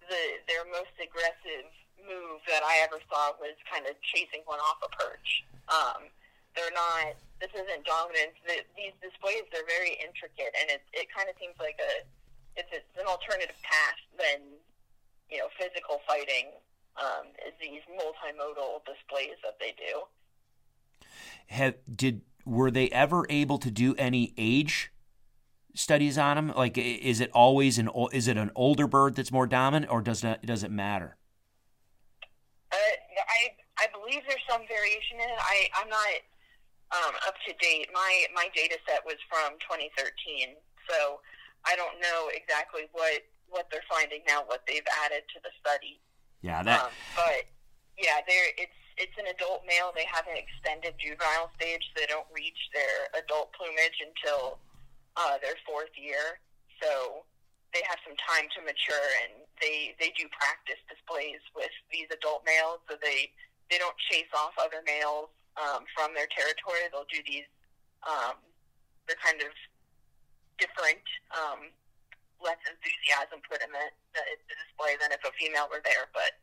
the 0.07 0.23
their 0.47 0.69
most 0.69 0.93
aggressive 1.01 1.67
move 2.07 2.41
that 2.47 2.63
I 2.63 2.85
ever 2.85 3.01
saw 3.11 3.35
was 3.41 3.57
kind 3.69 3.85
of 3.89 3.97
chasing 4.01 4.45
one 4.47 4.61
off 4.61 4.81
a 4.85 4.91
perch. 4.93 5.45
Um, 5.69 6.09
they're 6.55 6.75
not. 6.75 7.19
This 7.43 7.51
isn't 7.53 7.83
dominance. 7.85 8.39
The, 8.47 8.63
these 8.79 8.95
displays 9.03 9.45
are 9.53 9.67
very 9.67 9.99
intricate, 9.99 10.55
and 10.55 10.71
it 10.71 10.83
it 10.95 11.11
kind 11.11 11.29
of 11.29 11.35
seems 11.37 11.59
like 11.59 11.77
a 11.83 12.07
it's, 12.57 12.71
it's 12.71 12.95
an 12.99 13.07
alternative 13.07 13.57
path 13.63 14.01
than 14.17 14.41
you 15.31 15.39
know 15.39 15.51
physical 15.59 16.01
fighting. 16.07 16.55
Um, 16.95 17.35
is 17.43 17.53
these 17.59 17.83
multimodal 17.91 18.87
displays 18.87 19.35
that 19.43 19.59
they 19.59 19.75
do. 19.75 20.07
Have 21.49 21.75
did 21.91 22.23
were 22.47 22.71
they 22.71 22.89
ever 22.91 23.27
able 23.29 23.59
to 23.59 23.71
do 23.71 23.95
any 23.99 24.33
age 24.39 24.93
studies 25.75 26.17
on 26.17 26.37
them? 26.37 26.53
Like, 26.57 26.79
is 26.79 27.21
it 27.21 27.31
always 27.33 27.79
an 27.79 27.91
is 28.13 28.29
it 28.29 28.37
an 28.37 28.51
older 28.55 28.87
bird 28.87 29.17
that's 29.17 29.33
more 29.33 29.47
dominant, 29.47 29.91
or 29.91 30.03
does 30.03 30.23
it 30.23 30.47
does 30.47 30.63
it 30.63 30.71
matter? 30.71 31.17
I 33.29 33.41
I 33.81 33.87
believe 33.91 34.23
there's 34.29 34.45
some 34.49 34.65
variation 34.69 35.21
in 35.21 35.29
it. 35.29 35.41
I 35.41 35.57
I'm 35.81 35.91
not 35.91 36.13
um, 36.93 37.15
up 37.27 37.37
to 37.49 37.53
date. 37.59 37.89
My 37.93 38.27
my 38.35 38.49
data 38.55 38.79
set 38.87 39.03
was 39.05 39.19
from 39.27 39.59
2013, 39.65 40.55
so 40.89 41.21
I 41.65 41.77
don't 41.77 41.99
know 42.01 42.31
exactly 42.33 42.89
what 42.93 43.25
what 43.49 43.69
they're 43.71 43.87
finding 43.89 44.21
now, 44.27 44.43
what 44.47 44.67
they've 44.67 44.87
added 45.05 45.25
to 45.35 45.39
the 45.43 45.53
study. 45.61 46.01
Yeah, 46.43 46.63
that. 46.63 46.85
Um, 46.85 46.93
but 47.17 47.49
yeah, 47.97 48.21
there 48.27 48.53
it's 48.59 48.81
it's 48.97 49.17
an 49.19 49.27
adult 49.31 49.67
male. 49.67 49.91
They 49.95 50.07
have 50.07 50.27
an 50.31 50.39
extended 50.39 50.95
juvenile 50.99 51.51
stage. 51.59 51.83
So 51.93 52.03
they 52.03 52.11
don't 52.11 52.29
reach 52.31 52.59
their 52.75 53.11
adult 53.19 53.55
plumage 53.55 53.99
until 54.03 54.59
uh, 55.17 55.39
their 55.43 55.59
fourth 55.67 55.95
year. 55.99 56.39
So 56.83 57.25
they 57.73 57.83
have 57.91 57.99
some 58.07 58.15
time 58.23 58.47
to 58.55 58.63
mature 58.63 59.09
and 59.27 59.44
they 59.61 59.95
they 59.99 60.11
do 60.19 60.27
practice 60.35 60.81
displays 60.91 61.43
with 61.55 61.73
these 61.91 62.11
adult 62.11 62.43
males 62.47 62.83
so 62.91 62.97
they 63.01 63.31
they 63.71 63.79
don't 63.79 63.97
chase 64.11 64.29
off 64.35 64.53
other 64.61 64.83
males 64.85 65.33
um, 65.57 65.87
from 65.97 66.13
their 66.13 66.29
territory. 66.29 66.85
They'll 66.91 67.09
do 67.09 67.23
these 67.27 67.49
um, 68.05 68.37
they're 69.07 69.21
kind 69.21 69.41
of 69.41 69.53
different 70.59 71.05
um, 71.35 71.73
less 72.43 72.61
enthusiasm 72.69 73.41
put 73.49 73.59
in 73.65 73.71
the, 73.73 73.87
the, 74.15 74.23
the 74.49 74.57
display 74.61 74.95
than 75.01 75.11
if 75.11 75.23
a 75.25 75.33
female 75.41 75.67
were 75.71 75.83
there 75.83 76.07
but 76.13 76.39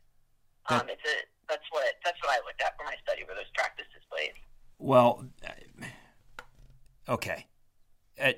um, 0.68 0.86
it's 0.88 1.02
a 1.02 1.16
that's 1.48 1.64
what 1.70 1.94
that's 2.04 2.18
what 2.22 2.30
I 2.30 2.38
looked 2.46 2.60
at 2.60 2.76
for 2.76 2.84
my 2.84 2.94
study 3.02 3.24
were 3.26 3.34
those 3.34 3.50
practice 3.54 3.86
displays. 3.94 4.34
Well 4.78 5.24
okay. 7.08 7.46
Uh, 8.20 8.32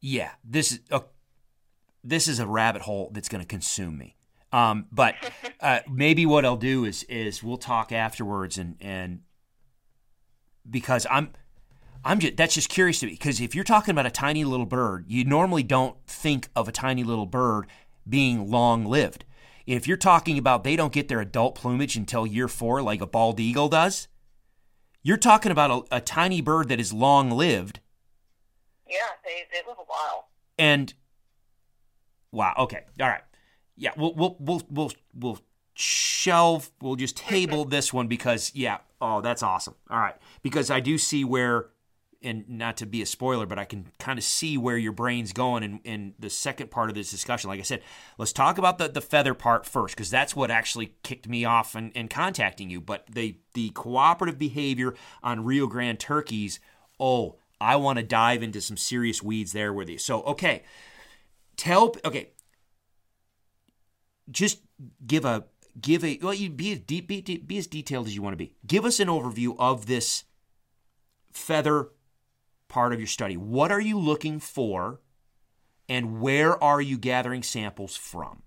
yeah 0.00 0.30
this 0.44 0.72
is 0.72 0.80
uh, 0.90 1.00
this 2.04 2.28
is 2.28 2.38
a 2.38 2.46
rabbit 2.46 2.82
hole 2.82 3.10
that's 3.12 3.28
going 3.28 3.42
to 3.42 3.46
consume 3.46 3.98
me. 3.98 4.16
Um, 4.52 4.86
but 4.90 5.14
uh, 5.60 5.80
maybe 5.90 6.26
what 6.26 6.44
I'll 6.44 6.56
do 6.56 6.84
is 6.84 7.02
is 7.04 7.42
we'll 7.42 7.58
talk 7.58 7.92
afterwards 7.92 8.58
and 8.58 8.76
and 8.80 9.20
because 10.68 11.06
I'm 11.10 11.30
I'm 12.04 12.18
just 12.20 12.36
that's 12.36 12.54
just 12.54 12.68
curious 12.68 13.00
to 13.00 13.06
me 13.06 13.12
because 13.12 13.40
if 13.40 13.54
you're 13.54 13.64
talking 13.64 13.92
about 13.92 14.06
a 14.06 14.10
tiny 14.10 14.44
little 14.44 14.66
bird, 14.66 15.04
you 15.08 15.24
normally 15.24 15.62
don't 15.62 15.96
think 16.06 16.48
of 16.54 16.68
a 16.68 16.72
tiny 16.72 17.04
little 17.04 17.26
bird 17.26 17.66
being 18.08 18.50
long 18.50 18.84
lived. 18.84 19.24
If 19.66 19.86
you're 19.86 19.98
talking 19.98 20.38
about 20.38 20.64
they 20.64 20.76
don't 20.76 20.92
get 20.92 21.08
their 21.08 21.20
adult 21.20 21.54
plumage 21.54 21.96
until 21.96 22.26
year 22.26 22.48
four, 22.48 22.80
like 22.80 23.02
a 23.02 23.06
bald 23.06 23.38
eagle 23.38 23.68
does, 23.68 24.08
you're 25.02 25.18
talking 25.18 25.52
about 25.52 25.88
a, 25.92 25.96
a 25.96 26.00
tiny 26.00 26.40
bird 26.40 26.68
that 26.68 26.80
is 26.80 26.92
long 26.92 27.30
lived. 27.30 27.80
Yeah, 28.88 28.96
they, 29.24 29.42
they 29.52 29.68
live 29.68 29.76
a 29.78 29.84
while. 29.84 30.28
And 30.58 30.94
Wow. 32.32 32.54
Okay. 32.58 32.84
All 33.00 33.08
right. 33.08 33.22
Yeah. 33.76 33.92
We'll 33.96 34.14
we'll 34.14 34.36
we'll 34.38 34.62
we'll 34.70 34.92
we'll 35.14 35.38
shelve. 35.74 36.70
We'll 36.80 36.96
just 36.96 37.16
table 37.16 37.64
this 37.64 37.92
one 37.92 38.08
because 38.08 38.52
yeah. 38.54 38.78
Oh, 39.00 39.20
that's 39.20 39.42
awesome. 39.42 39.74
All 39.90 39.98
right. 40.00 40.16
Because 40.42 40.70
I 40.70 40.80
do 40.80 40.98
see 40.98 41.24
where, 41.24 41.66
and 42.20 42.48
not 42.48 42.76
to 42.78 42.86
be 42.86 43.00
a 43.00 43.06
spoiler, 43.06 43.46
but 43.46 43.60
I 43.60 43.64
can 43.64 43.86
kind 44.00 44.18
of 44.18 44.24
see 44.24 44.58
where 44.58 44.76
your 44.76 44.90
brain's 44.90 45.32
going 45.32 45.62
in, 45.62 45.80
in 45.84 46.14
the 46.18 46.30
second 46.30 46.72
part 46.72 46.88
of 46.88 46.96
this 46.96 47.12
discussion. 47.12 47.48
Like 47.48 47.60
I 47.60 47.62
said, 47.62 47.82
let's 48.18 48.32
talk 48.32 48.58
about 48.58 48.78
the, 48.78 48.88
the 48.88 49.00
feather 49.00 49.34
part 49.34 49.66
first, 49.66 49.94
because 49.94 50.10
that's 50.10 50.34
what 50.34 50.50
actually 50.50 50.94
kicked 51.04 51.28
me 51.28 51.44
off 51.44 51.76
in, 51.76 51.92
in 51.92 52.08
contacting 52.08 52.70
you. 52.70 52.80
But 52.80 53.06
the 53.08 53.38
the 53.54 53.70
cooperative 53.70 54.38
behavior 54.38 54.94
on 55.22 55.44
Rio 55.44 55.68
Grande 55.68 56.00
turkeys. 56.00 56.58
Oh, 56.98 57.36
I 57.60 57.76
want 57.76 58.00
to 58.00 58.04
dive 58.04 58.42
into 58.42 58.60
some 58.60 58.76
serious 58.76 59.22
weeds 59.22 59.52
there 59.52 59.72
with 59.72 59.88
you. 59.88 59.98
So 59.98 60.22
okay 60.22 60.64
tell 61.58 61.94
okay. 62.04 62.30
Just 64.30 64.60
give 65.06 65.26
a 65.26 65.44
give 65.78 66.02
a 66.04 66.18
well 66.22 66.32
you 66.32 66.48
be 66.48 66.72
as 66.72 66.80
deep 66.80 67.08
be, 67.08 67.20
be 67.20 67.58
as 67.58 67.66
detailed 67.66 68.06
as 68.06 68.14
you 68.14 68.22
want 68.22 68.32
to 68.32 68.38
be. 68.38 68.54
Give 68.66 68.86
us 68.86 69.00
an 69.00 69.08
overview 69.08 69.54
of 69.58 69.86
this 69.86 70.24
feather 71.32 71.88
part 72.68 72.92
of 72.94 73.00
your 73.00 73.06
study. 73.06 73.36
What 73.36 73.70
are 73.70 73.80
you 73.80 73.98
looking 73.98 74.40
for 74.40 75.00
and 75.88 76.20
where 76.20 76.62
are 76.62 76.80
you 76.80 76.96
gathering 76.96 77.42
samples 77.42 77.96
from? 77.96 78.42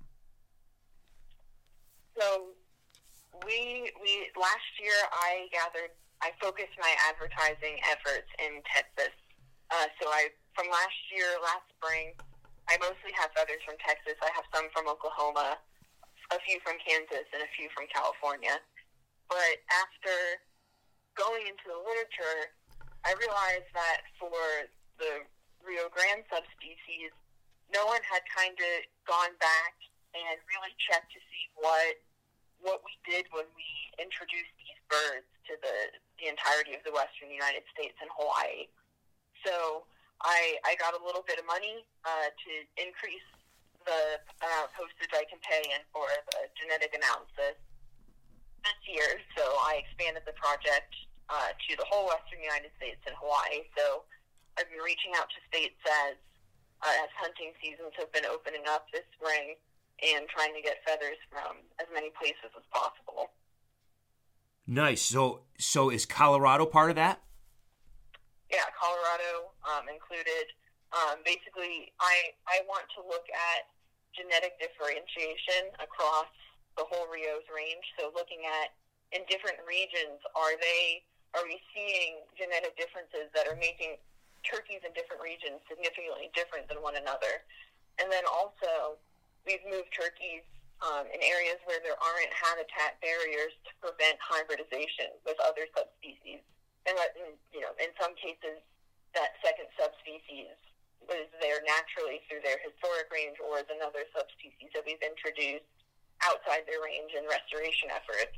So 2.18 2.46
we 3.46 3.92
we 4.02 4.30
last 4.40 4.72
year 4.80 4.94
i 5.12 5.48
gathered 5.52 5.90
i 6.22 6.30
focused 6.40 6.78
my 6.80 6.94
advertising 7.10 7.78
efforts 7.92 8.30
in 8.40 8.62
texas. 8.74 9.14
Uh, 9.72 9.86
so 10.02 10.10
i 10.10 10.30
from 10.56 10.68
last 10.70 11.02
year 11.16 11.26
last 11.44 11.66
spring 11.78 12.14
I 12.72 12.80
mostly 12.80 13.12
have 13.20 13.36
feathers 13.36 13.60
from 13.68 13.76
Texas. 13.84 14.16
I 14.24 14.32
have 14.32 14.48
some 14.56 14.72
from 14.72 14.88
Oklahoma, 14.88 15.60
a 16.32 16.40
few 16.48 16.56
from 16.64 16.80
Kansas, 16.80 17.28
and 17.36 17.44
a 17.44 17.52
few 17.52 17.68
from 17.76 17.84
California. 17.92 18.64
But 19.28 19.60
after 19.76 20.40
going 21.20 21.52
into 21.52 21.68
the 21.68 21.76
literature, 21.76 22.56
I 23.04 23.12
realized 23.20 23.68
that 23.76 24.08
for 24.16 24.72
the 25.04 25.28
Rio 25.60 25.92
Grande 25.92 26.24
subspecies, 26.32 27.12
no 27.76 27.84
one 27.92 28.00
had 28.08 28.24
kind 28.32 28.56
of 28.56 28.88
gone 29.04 29.36
back 29.44 29.76
and 30.16 30.40
really 30.48 30.72
checked 30.80 31.12
to 31.12 31.20
see 31.28 31.44
what 31.60 32.00
what 32.64 32.80
we 32.88 32.94
did 33.04 33.26
when 33.36 33.50
we 33.58 33.68
introduced 34.00 34.54
these 34.56 34.80
birds 34.88 35.28
to 35.44 35.60
the 35.60 35.76
the 36.24 36.32
entirety 36.32 36.72
of 36.72 36.84
the 36.88 36.96
western 36.96 37.36
United 37.36 37.68
States 37.76 38.00
and 38.00 38.08
Hawaii. 38.16 38.72
So 39.44 39.84
I, 40.24 40.58
I 40.66 40.76
got 40.78 40.94
a 40.94 41.02
little 41.02 41.26
bit 41.26 41.40
of 41.40 41.46
money 41.46 41.86
uh, 42.06 42.30
to 42.30 42.52
increase 42.78 43.26
the 43.86 44.22
amount 44.46 44.70
postage 44.78 45.10
I 45.14 45.26
can 45.26 45.42
pay 45.42 45.62
in 45.74 45.82
for 45.90 46.06
the 46.06 46.50
genetic 46.54 46.94
analysis 46.94 47.58
this 48.62 48.80
year. 48.86 49.18
So 49.34 49.44
I 49.66 49.82
expanded 49.82 50.24
the 50.26 50.38
project 50.38 50.94
uh, 51.30 51.54
to 51.58 51.72
the 51.78 51.86
whole 51.90 52.06
western 52.10 52.42
United 52.42 52.70
States 52.78 53.02
and 53.10 53.18
Hawaii. 53.18 53.66
So 53.74 54.06
I've 54.58 54.70
been 54.70 54.84
reaching 54.86 55.18
out 55.18 55.30
to 55.34 55.40
states 55.50 55.80
as 56.06 56.18
uh, 56.82 57.04
as 57.06 57.10
hunting 57.14 57.54
seasons 57.62 57.94
have 57.98 58.12
been 58.12 58.26
opening 58.26 58.66
up 58.66 58.90
this 58.90 59.06
spring 59.14 59.54
and 60.02 60.26
trying 60.30 60.54
to 60.58 60.62
get 60.62 60.82
feathers 60.86 61.18
from 61.30 61.62
as 61.78 61.86
many 61.94 62.10
places 62.18 62.50
as 62.58 62.66
possible. 62.74 63.30
Nice. 64.66 65.02
So 65.02 65.42
so 65.58 65.90
is 65.90 66.06
Colorado 66.06 66.66
part 66.66 66.90
of 66.90 66.96
that? 66.98 67.22
Yeah, 68.52 68.68
Colorado 68.76 69.56
um, 69.64 69.88
included. 69.88 70.52
Um, 70.92 71.24
basically, 71.24 71.96
I 72.04 72.36
I 72.52 72.68
want 72.68 72.84
to 73.00 73.02
look 73.08 73.26
at 73.32 73.72
genetic 74.12 74.60
differentiation 74.60 75.72
across 75.80 76.28
the 76.76 76.84
whole 76.84 77.08
Rios 77.08 77.48
range. 77.48 77.84
So 77.96 78.12
looking 78.12 78.44
at 78.44 78.76
in 79.16 79.24
different 79.32 79.60
regions, 79.64 80.20
are 80.36 80.56
they 80.60 81.04
are 81.32 81.48
we 81.48 81.64
seeing 81.72 82.28
genetic 82.36 82.76
differences 82.76 83.32
that 83.32 83.48
are 83.48 83.56
making 83.56 83.96
turkeys 84.44 84.84
in 84.84 84.92
different 84.92 85.24
regions 85.24 85.64
significantly 85.72 86.28
different 86.36 86.68
than 86.68 86.84
one 86.84 87.00
another? 87.00 87.48
And 88.04 88.12
then 88.12 88.28
also, 88.28 89.00
we've 89.48 89.64
moved 89.64 89.96
turkeys 89.96 90.44
um, 90.84 91.08
in 91.08 91.24
areas 91.24 91.62
where 91.64 91.80
there 91.80 91.96
aren't 91.96 92.34
habitat 92.36 93.00
barriers 93.00 93.54
to 93.64 93.72
prevent 93.80 94.20
hybridization 94.20 95.16
with 95.24 95.40
other 95.40 95.70
subspecies. 95.72 96.44
And, 96.90 96.98
that, 96.98 97.14
you 97.54 97.62
know, 97.62 97.74
in 97.78 97.94
some 98.02 98.18
cases, 98.18 98.62
that 99.14 99.38
second 99.44 99.70
subspecies 99.78 100.56
was 101.06 101.30
there 101.42 101.62
naturally 101.66 102.22
through 102.30 102.42
their 102.46 102.62
historic 102.62 103.10
range 103.10 103.38
or 103.42 103.60
is 103.60 103.70
another 103.70 104.06
subspecies 104.14 104.70
that 104.74 104.86
we've 104.86 105.02
introduced 105.02 105.68
outside 106.24 106.64
their 106.70 106.82
range 106.82 107.12
in 107.18 107.26
restoration 107.26 107.90
efforts. 107.90 108.38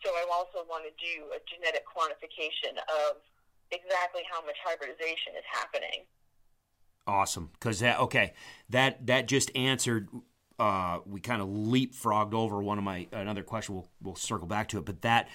So 0.00 0.10
I 0.10 0.26
also 0.32 0.66
want 0.66 0.84
to 0.88 0.92
do 0.98 1.30
a 1.30 1.40
genetic 1.46 1.84
quantification 1.86 2.74
of 2.90 3.22
exactly 3.70 4.22
how 4.26 4.44
much 4.44 4.56
hybridization 4.64 5.38
is 5.38 5.46
happening. 5.46 6.08
Awesome, 7.06 7.50
because 7.54 7.80
that 7.80 7.98
okay, 8.00 8.32
that 8.70 9.06
that 9.06 9.26
just 9.26 9.50
answered. 9.56 10.08
Uh, 10.58 11.00
we 11.06 11.20
kind 11.20 11.42
of 11.42 11.48
leapfrogged 11.48 12.34
over 12.34 12.62
one 12.62 12.78
of 12.78 12.84
my 12.84 13.08
another 13.12 13.42
question. 13.42 13.74
We'll 13.74 13.88
we'll 14.00 14.16
circle 14.16 14.46
back 14.46 14.68
to 14.68 14.78
it, 14.78 14.84
but 14.84 15.02
that 15.02 15.28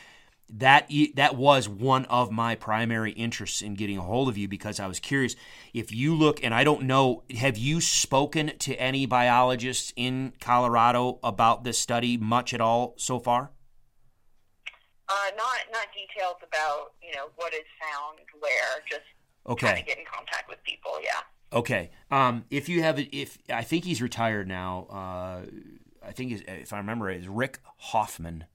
that 0.49 0.89
that 1.15 1.35
was 1.35 1.67
one 1.67 2.05
of 2.05 2.31
my 2.31 2.55
primary 2.55 3.11
interests 3.11 3.61
in 3.61 3.73
getting 3.73 3.97
a 3.97 4.01
hold 4.01 4.29
of 4.29 4.37
you 4.37 4.47
because 4.47 4.79
I 4.79 4.87
was 4.87 4.99
curious 4.99 5.35
if 5.73 5.91
you 5.91 6.15
look 6.15 6.43
and 6.43 6.53
I 6.53 6.63
don't 6.63 6.83
know 6.83 7.23
have 7.37 7.57
you 7.57 7.81
spoken 7.81 8.53
to 8.59 8.75
any 8.75 9.05
biologists 9.05 9.91
in 9.95 10.33
Colorado 10.39 11.19
about 11.23 11.63
this 11.63 11.77
study 11.77 12.17
much 12.17 12.53
at 12.53 12.61
all 12.61 12.93
so 12.97 13.19
far? 13.19 13.51
Uh, 15.09 15.13
not 15.35 15.57
not 15.71 15.87
details 15.93 16.37
about 16.41 16.93
you 17.01 17.13
know 17.15 17.29
what 17.35 17.53
is 17.53 17.61
found 17.81 18.19
where, 18.39 18.81
just 18.89 19.03
okay. 19.47 19.67
trying 19.67 19.81
to 19.81 19.87
get 19.87 19.97
in 19.97 20.05
contact 20.05 20.49
with 20.49 20.61
people. 20.63 20.93
Yeah. 21.01 21.57
Okay. 21.57 21.91
Um, 22.11 22.43
if 22.49 22.67
you 22.67 22.83
have, 22.83 22.99
if 22.99 23.37
I 23.49 23.63
think 23.63 23.85
he's 23.85 24.01
retired 24.01 24.47
now. 24.47 24.87
Uh, 24.89 25.45
I 26.07 26.13
think 26.13 26.41
if 26.47 26.71
I 26.71 26.77
remember, 26.77 27.09
it 27.09 27.19
is 27.19 27.27
Rick 27.27 27.59
Hoffman. 27.77 28.45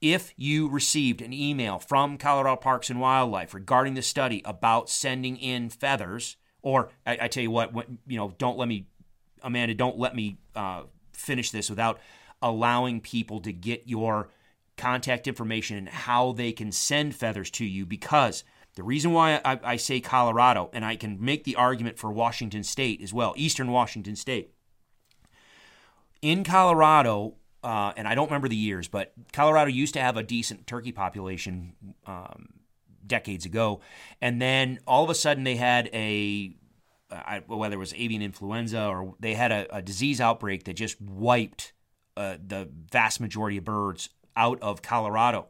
if 0.00 0.34
you 0.36 0.68
received 0.68 1.22
an 1.22 1.32
email 1.32 1.78
from 1.78 2.18
Colorado 2.18 2.56
Parks 2.56 2.90
and 2.90 3.00
Wildlife 3.00 3.54
regarding 3.54 3.94
the 3.94 4.02
study 4.02 4.42
about 4.44 4.90
sending 4.90 5.36
in 5.36 5.70
feathers, 5.70 6.36
or 6.60 6.90
I, 7.06 7.18
I 7.22 7.28
tell 7.28 7.44
you 7.44 7.52
what, 7.52 7.72
when, 7.72 7.98
you 8.08 8.18
know, 8.18 8.34
don't 8.36 8.58
let 8.58 8.66
me, 8.66 8.88
Amanda, 9.42 9.74
don't 9.74 9.96
let 9.96 10.16
me 10.16 10.38
uh, 10.56 10.82
finish 11.12 11.52
this 11.52 11.70
without 11.70 12.00
allowing 12.42 13.00
people 13.00 13.38
to 13.42 13.52
get 13.52 13.84
your 13.86 14.30
contact 14.76 15.28
information 15.28 15.76
and 15.76 15.88
how 15.88 16.32
they 16.32 16.50
can 16.50 16.72
send 16.72 17.14
feathers 17.14 17.48
to 17.52 17.64
you 17.64 17.86
because 17.86 18.42
the 18.80 18.84
reason 18.84 19.12
why 19.12 19.42
I, 19.44 19.60
I, 19.62 19.76
say 19.76 20.00
Colorado, 20.00 20.70
and 20.72 20.86
I 20.86 20.96
can 20.96 21.22
make 21.22 21.44
the 21.44 21.54
argument 21.56 21.98
for 21.98 22.10
Washington 22.10 22.62
State 22.62 23.02
as 23.02 23.12
well, 23.12 23.34
Eastern 23.36 23.70
Washington 23.70 24.16
State. 24.16 24.54
In 26.22 26.44
Colorado, 26.44 27.34
uh, 27.62 27.92
and 27.94 28.08
I 28.08 28.14
don't 28.14 28.28
remember 28.28 28.48
the 28.48 28.56
years, 28.56 28.88
but 28.88 29.12
Colorado 29.34 29.70
used 29.70 29.92
to 29.92 30.00
have 30.00 30.16
a 30.16 30.22
decent 30.22 30.66
turkey 30.66 30.92
population 30.92 31.74
um, 32.06 32.54
decades 33.06 33.44
ago, 33.44 33.82
and 34.22 34.40
then 34.40 34.78
all 34.86 35.04
of 35.04 35.10
a 35.10 35.14
sudden 35.14 35.44
they 35.44 35.56
had 35.56 35.90
a 35.92 36.54
I, 37.10 37.42
whether 37.46 37.74
it 37.74 37.78
was 37.78 37.92
avian 37.92 38.22
influenza 38.22 38.86
or 38.86 39.14
they 39.20 39.34
had 39.34 39.52
a, 39.52 39.76
a 39.76 39.82
disease 39.82 40.22
outbreak 40.22 40.64
that 40.64 40.74
just 40.74 40.98
wiped 41.02 41.74
uh, 42.16 42.38
the 42.42 42.70
vast 42.90 43.20
majority 43.20 43.58
of 43.58 43.64
birds 43.64 44.08
out 44.36 44.58
of 44.62 44.80
Colorado. 44.80 45.48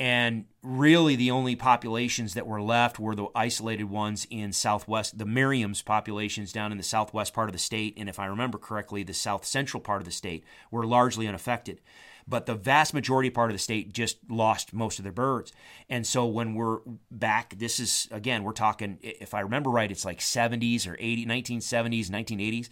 And 0.00 0.46
really, 0.62 1.14
the 1.14 1.30
only 1.30 1.54
populations 1.56 2.32
that 2.32 2.46
were 2.46 2.62
left 2.62 2.98
were 2.98 3.14
the 3.14 3.26
isolated 3.34 3.84
ones 3.84 4.26
in 4.30 4.50
southwest, 4.54 5.18
the 5.18 5.26
Merriam's 5.26 5.82
populations 5.82 6.54
down 6.54 6.72
in 6.72 6.78
the 6.78 6.82
southwest 6.82 7.34
part 7.34 7.50
of 7.50 7.52
the 7.52 7.58
state. 7.58 7.92
And 7.98 8.08
if 8.08 8.18
I 8.18 8.24
remember 8.24 8.56
correctly, 8.56 9.02
the 9.02 9.12
south 9.12 9.44
central 9.44 9.78
part 9.78 10.00
of 10.00 10.06
the 10.06 10.10
state 10.10 10.42
were 10.70 10.86
largely 10.86 11.28
unaffected. 11.28 11.82
But 12.26 12.46
the 12.46 12.54
vast 12.54 12.94
majority 12.94 13.28
part 13.28 13.50
of 13.50 13.54
the 13.54 13.62
state 13.62 13.92
just 13.92 14.16
lost 14.26 14.72
most 14.72 14.98
of 14.98 15.02
their 15.02 15.12
birds. 15.12 15.52
And 15.90 16.06
so 16.06 16.24
when 16.24 16.54
we're 16.54 16.78
back, 17.10 17.58
this 17.58 17.78
is, 17.78 18.08
again, 18.10 18.42
we're 18.42 18.52
talking, 18.52 18.98
if 19.02 19.34
I 19.34 19.40
remember 19.40 19.68
right, 19.68 19.90
it's 19.90 20.06
like 20.06 20.20
70s 20.20 20.88
or 20.88 20.96
80, 20.98 21.26
1970s, 21.26 22.08
1980s. 22.08 22.70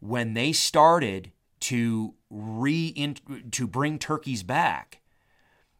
When 0.00 0.34
they 0.34 0.52
started 0.52 1.32
to 1.60 2.12
re 2.28 3.14
to 3.50 3.66
bring 3.66 3.98
turkeys 3.98 4.42
back, 4.42 5.00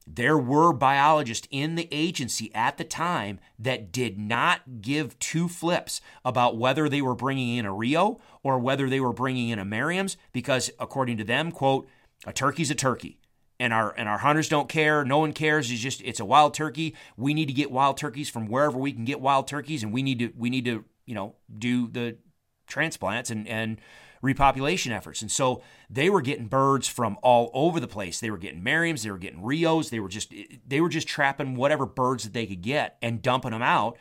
there 0.07 0.39
were 0.39 0.73
biologists 0.73 1.49
in 1.51 1.75
the 1.75 1.89
agency 1.91 2.55
at 2.55 2.79
the 2.79 2.85
time 2.85 3.41
that 3.59 3.91
did 3.91 4.19
not 4.19 4.81
give 4.81 5.19
two 5.19 5.49
flips 5.49 6.01
about 6.25 6.57
whether 6.57 6.89
they 6.89 7.03
were 7.03 7.17
bringing 7.17 7.57
in 7.57 7.67
a 7.67 7.73
Rio 7.73 8.21
or 8.43 8.59
whether 8.59 8.89
they 8.89 9.01
were 9.01 9.13
bringing 9.13 9.49
in 9.49 9.59
a 9.59 9.65
Merriam's 9.65 10.17
because 10.33 10.71
according 10.79 11.17
to 11.17 11.25
them, 11.25 11.51
quote, 11.51 11.89
a 12.25 12.33
turkey's 12.33 12.71
a 12.71 12.75
turkey. 12.75 13.19
And 13.59 13.73
our 13.73 13.95
and 13.97 14.07
our 14.07 14.19
hunters 14.19 14.51
don't 14.51 14.69
care. 14.69 15.03
No 15.03 15.17
one 15.19 15.33
cares. 15.33 15.71
It's 15.71 15.81
just 15.81 16.03
it's 16.03 16.21
a 16.21 16.27
wild 16.27 16.53
turkey. 16.53 16.95
We 17.17 17.33
need 17.33 17.47
to 17.47 17.55
get 17.55 17.71
wild 17.71 17.97
turkeys 17.97 18.29
from 18.29 18.49
wherever 18.49 18.77
we 18.77 18.93
can 18.93 19.07
get 19.07 19.19
wild 19.19 19.49
turkeys, 19.49 19.83
and 19.83 19.95
we 19.95 20.03
need 20.03 20.19
to 20.19 20.31
we 20.37 20.51
need 20.51 20.67
to 20.67 20.85
you 21.07 21.15
know 21.15 21.37
do 21.59 21.89
the 21.89 22.19
transplants 22.67 23.31
and 23.31 23.49
and 23.49 23.81
repopulation 24.27 24.91
efforts. 24.91 25.23
And 25.23 25.31
so 25.31 25.63
they 25.89 26.11
were 26.11 26.21
getting 26.21 26.47
birds 26.47 26.89
from 26.89 27.19
all 27.23 27.51
over 27.55 27.81
the 27.81 27.89
place. 27.89 28.21
They 28.21 28.31
were 28.31 28.39
getting 28.39 28.63
Merriams, 28.63 29.03
they 29.03 29.11
were 29.11 29.19
getting 29.19 29.43
Rios, 29.43 29.91
they 29.91 30.01
were 30.01 30.09
just 30.09 30.33
they 30.67 30.81
were 30.81 30.89
just 30.89 31.09
trapping 31.09 31.55
whatever 31.55 31.87
birds 31.87 32.25
that 32.25 32.33
they 32.33 32.47
could 32.47 32.63
get 32.63 32.97
and 33.03 33.23
dumping 33.23 33.53
them 33.53 33.63
out. 33.63 33.97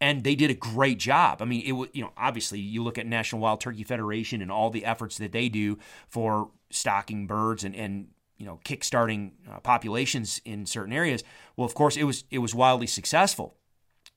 And 0.00 0.22
they 0.22 0.36
did 0.36 0.50
a 0.50 0.54
great 0.54 0.98
job. 0.98 1.42
I 1.42 1.44
mean, 1.44 1.62
it 1.66 1.72
was, 1.72 1.88
you 1.92 2.02
know, 2.02 2.12
obviously 2.16 2.60
you 2.60 2.84
look 2.84 2.98
at 2.98 3.06
National 3.06 3.40
Wild 3.40 3.60
Turkey 3.60 3.82
Federation 3.82 4.40
and 4.40 4.50
all 4.52 4.70
the 4.70 4.84
efforts 4.84 5.18
that 5.18 5.32
they 5.32 5.48
do 5.48 5.78
for 6.08 6.50
stocking 6.70 7.26
birds 7.26 7.64
and, 7.64 7.74
and 7.74 8.08
you 8.36 8.46
know, 8.46 8.60
kickstarting 8.64 9.32
uh, 9.50 9.58
populations 9.58 10.40
in 10.44 10.66
certain 10.66 10.92
areas. 10.92 11.24
Well, 11.56 11.66
of 11.66 11.74
course, 11.74 11.96
it 11.96 12.04
was 12.04 12.24
it 12.30 12.38
was 12.38 12.54
wildly 12.54 12.86
successful. 12.86 13.56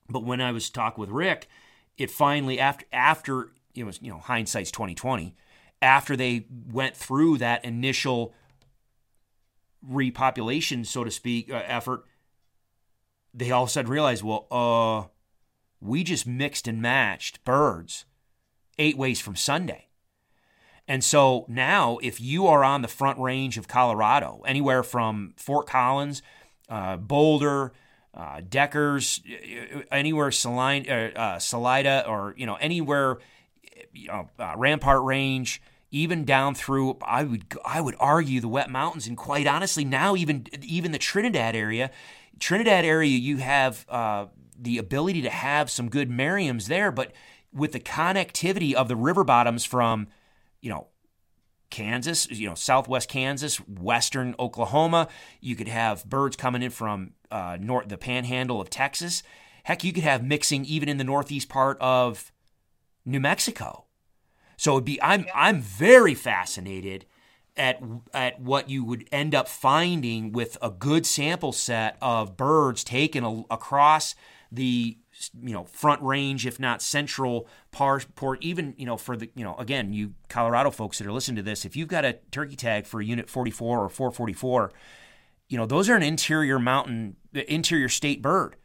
But 0.08 0.24
when 0.24 0.40
I 0.40 0.52
was 0.52 0.70
talking 0.70 1.00
with 1.00 1.10
Rick, 1.10 1.48
it 1.98 2.10
finally 2.10 2.58
after 2.58 2.86
after 2.92 3.50
it 3.74 3.84
was 3.84 4.00
you 4.00 4.10
know 4.10 4.18
hindsight's 4.18 4.70
2020 4.70 5.34
after 5.82 6.16
they 6.16 6.46
went 6.70 6.96
through 6.96 7.38
that 7.38 7.64
initial 7.64 8.32
repopulation, 9.86 10.86
so 10.86 11.04
to 11.04 11.10
speak, 11.10 11.50
uh, 11.52 11.62
effort, 11.66 12.04
they 13.34 13.50
all 13.50 13.64
of 13.64 13.68
a 13.68 13.72
sudden 13.72 13.90
realized, 13.90 14.22
well, 14.22 14.46
uh, 14.50 15.08
we 15.80 16.04
just 16.04 16.26
mixed 16.26 16.68
and 16.68 16.80
matched 16.80 17.44
birds 17.44 18.04
eight 18.78 18.96
ways 18.96 19.20
from 19.20 19.36
Sunday. 19.36 19.88
And 20.88 21.02
so 21.02 21.46
now, 21.48 21.98
if 22.02 22.20
you 22.20 22.46
are 22.46 22.64
on 22.64 22.82
the 22.82 22.88
front 22.88 23.18
range 23.18 23.56
of 23.56 23.68
Colorado, 23.68 24.42
anywhere 24.46 24.82
from 24.82 25.34
Fort 25.36 25.66
Collins, 25.66 26.22
uh, 26.68 26.96
Boulder, 26.96 27.72
uh, 28.14 28.40
Deckers, 28.46 29.20
uh, 29.26 29.80
anywhere 29.90 30.30
Salina, 30.30 31.12
uh, 31.14 31.38
Salida, 31.38 32.04
or 32.06 32.34
you 32.36 32.46
know 32.46 32.56
anywhere, 32.56 33.18
you 33.92 34.08
know, 34.08 34.28
uh, 34.38 34.54
Rampart 34.56 35.02
Range, 35.02 35.62
even 35.92 36.24
down 36.24 36.54
through 36.56 36.98
I 37.06 37.22
would 37.22 37.54
I 37.64 37.80
would 37.80 37.94
argue 38.00 38.40
the 38.40 38.48
wet 38.48 38.70
mountains 38.70 39.06
and 39.06 39.16
quite 39.16 39.46
honestly 39.46 39.84
now 39.84 40.16
even 40.16 40.46
even 40.62 40.90
the 40.90 40.98
Trinidad 40.98 41.54
area 41.54 41.92
Trinidad 42.40 42.84
area 42.84 43.16
you 43.16 43.36
have 43.36 43.86
uh, 43.88 44.26
the 44.58 44.78
ability 44.78 45.22
to 45.22 45.30
have 45.30 45.70
some 45.70 45.88
good 45.88 46.10
Merriams 46.10 46.66
there 46.66 46.90
but 46.90 47.12
with 47.52 47.72
the 47.72 47.80
connectivity 47.80 48.72
of 48.72 48.88
the 48.88 48.96
river 48.96 49.22
bottoms 49.22 49.64
from 49.64 50.08
you 50.60 50.70
know 50.70 50.88
Kansas, 51.70 52.30
you 52.30 52.46
know, 52.46 52.54
southwest 52.54 53.08
Kansas, 53.08 53.56
western 53.56 54.34
Oklahoma. 54.38 55.08
You 55.40 55.56
could 55.56 55.68
have 55.68 56.04
birds 56.04 56.36
coming 56.36 56.62
in 56.62 56.70
from 56.70 57.12
uh, 57.30 57.56
north, 57.58 57.88
the 57.88 57.96
panhandle 57.96 58.60
of 58.60 58.68
Texas. 58.68 59.22
Heck, 59.64 59.82
you 59.82 59.94
could 59.94 60.04
have 60.04 60.22
mixing 60.22 60.66
even 60.66 60.90
in 60.90 60.98
the 60.98 61.04
northeast 61.04 61.48
part 61.48 61.78
of 61.80 62.30
New 63.06 63.20
Mexico. 63.20 63.86
So 64.62 64.74
it'd 64.74 64.84
be 64.84 65.02
I'm 65.02 65.26
I'm 65.34 65.60
very 65.60 66.14
fascinated 66.14 67.06
at 67.56 67.80
at 68.14 68.40
what 68.40 68.70
you 68.70 68.84
would 68.84 69.08
end 69.10 69.34
up 69.34 69.48
finding 69.48 70.30
with 70.30 70.56
a 70.62 70.70
good 70.70 71.04
sample 71.04 71.52
set 71.52 71.96
of 72.00 72.36
birds 72.36 72.84
taken 72.84 73.24
a, 73.24 73.42
across 73.50 74.14
the 74.52 74.96
you 75.42 75.52
know 75.52 75.64
front 75.64 76.00
range 76.02 76.46
if 76.46 76.60
not 76.60 76.80
central 76.80 77.48
part 77.72 78.06
port 78.14 78.38
even 78.40 78.74
you 78.78 78.86
know 78.86 78.96
for 78.96 79.16
the 79.16 79.28
you 79.34 79.42
know 79.42 79.56
again 79.56 79.92
you 79.92 80.14
colorado 80.28 80.70
folks 80.70 80.98
that 80.98 81.06
are 81.06 81.12
listening 81.12 81.36
to 81.36 81.42
this 81.42 81.64
if 81.64 81.74
you've 81.74 81.88
got 81.88 82.04
a 82.04 82.18
turkey 82.30 82.56
tag 82.56 82.86
for 82.86 83.02
unit 83.02 83.28
44 83.28 83.84
or 83.84 83.88
444 83.88 84.72
you 85.52 85.58
know 85.58 85.66
those 85.66 85.90
are 85.90 85.96
an 85.96 86.02
interior 86.02 86.58
mountain 86.58 87.16
interior 87.34 87.88
state 87.88 88.22
bird. 88.22 88.56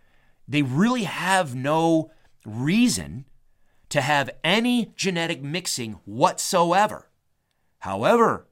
They 0.48 0.62
really 0.62 1.04
have 1.04 1.54
no 1.54 2.12
reason 2.46 3.26
to 3.90 4.02
have 4.02 4.30
any 4.44 4.92
genetic 4.96 5.42
mixing 5.42 5.94
whatsoever 6.06 7.10
however 7.80 8.48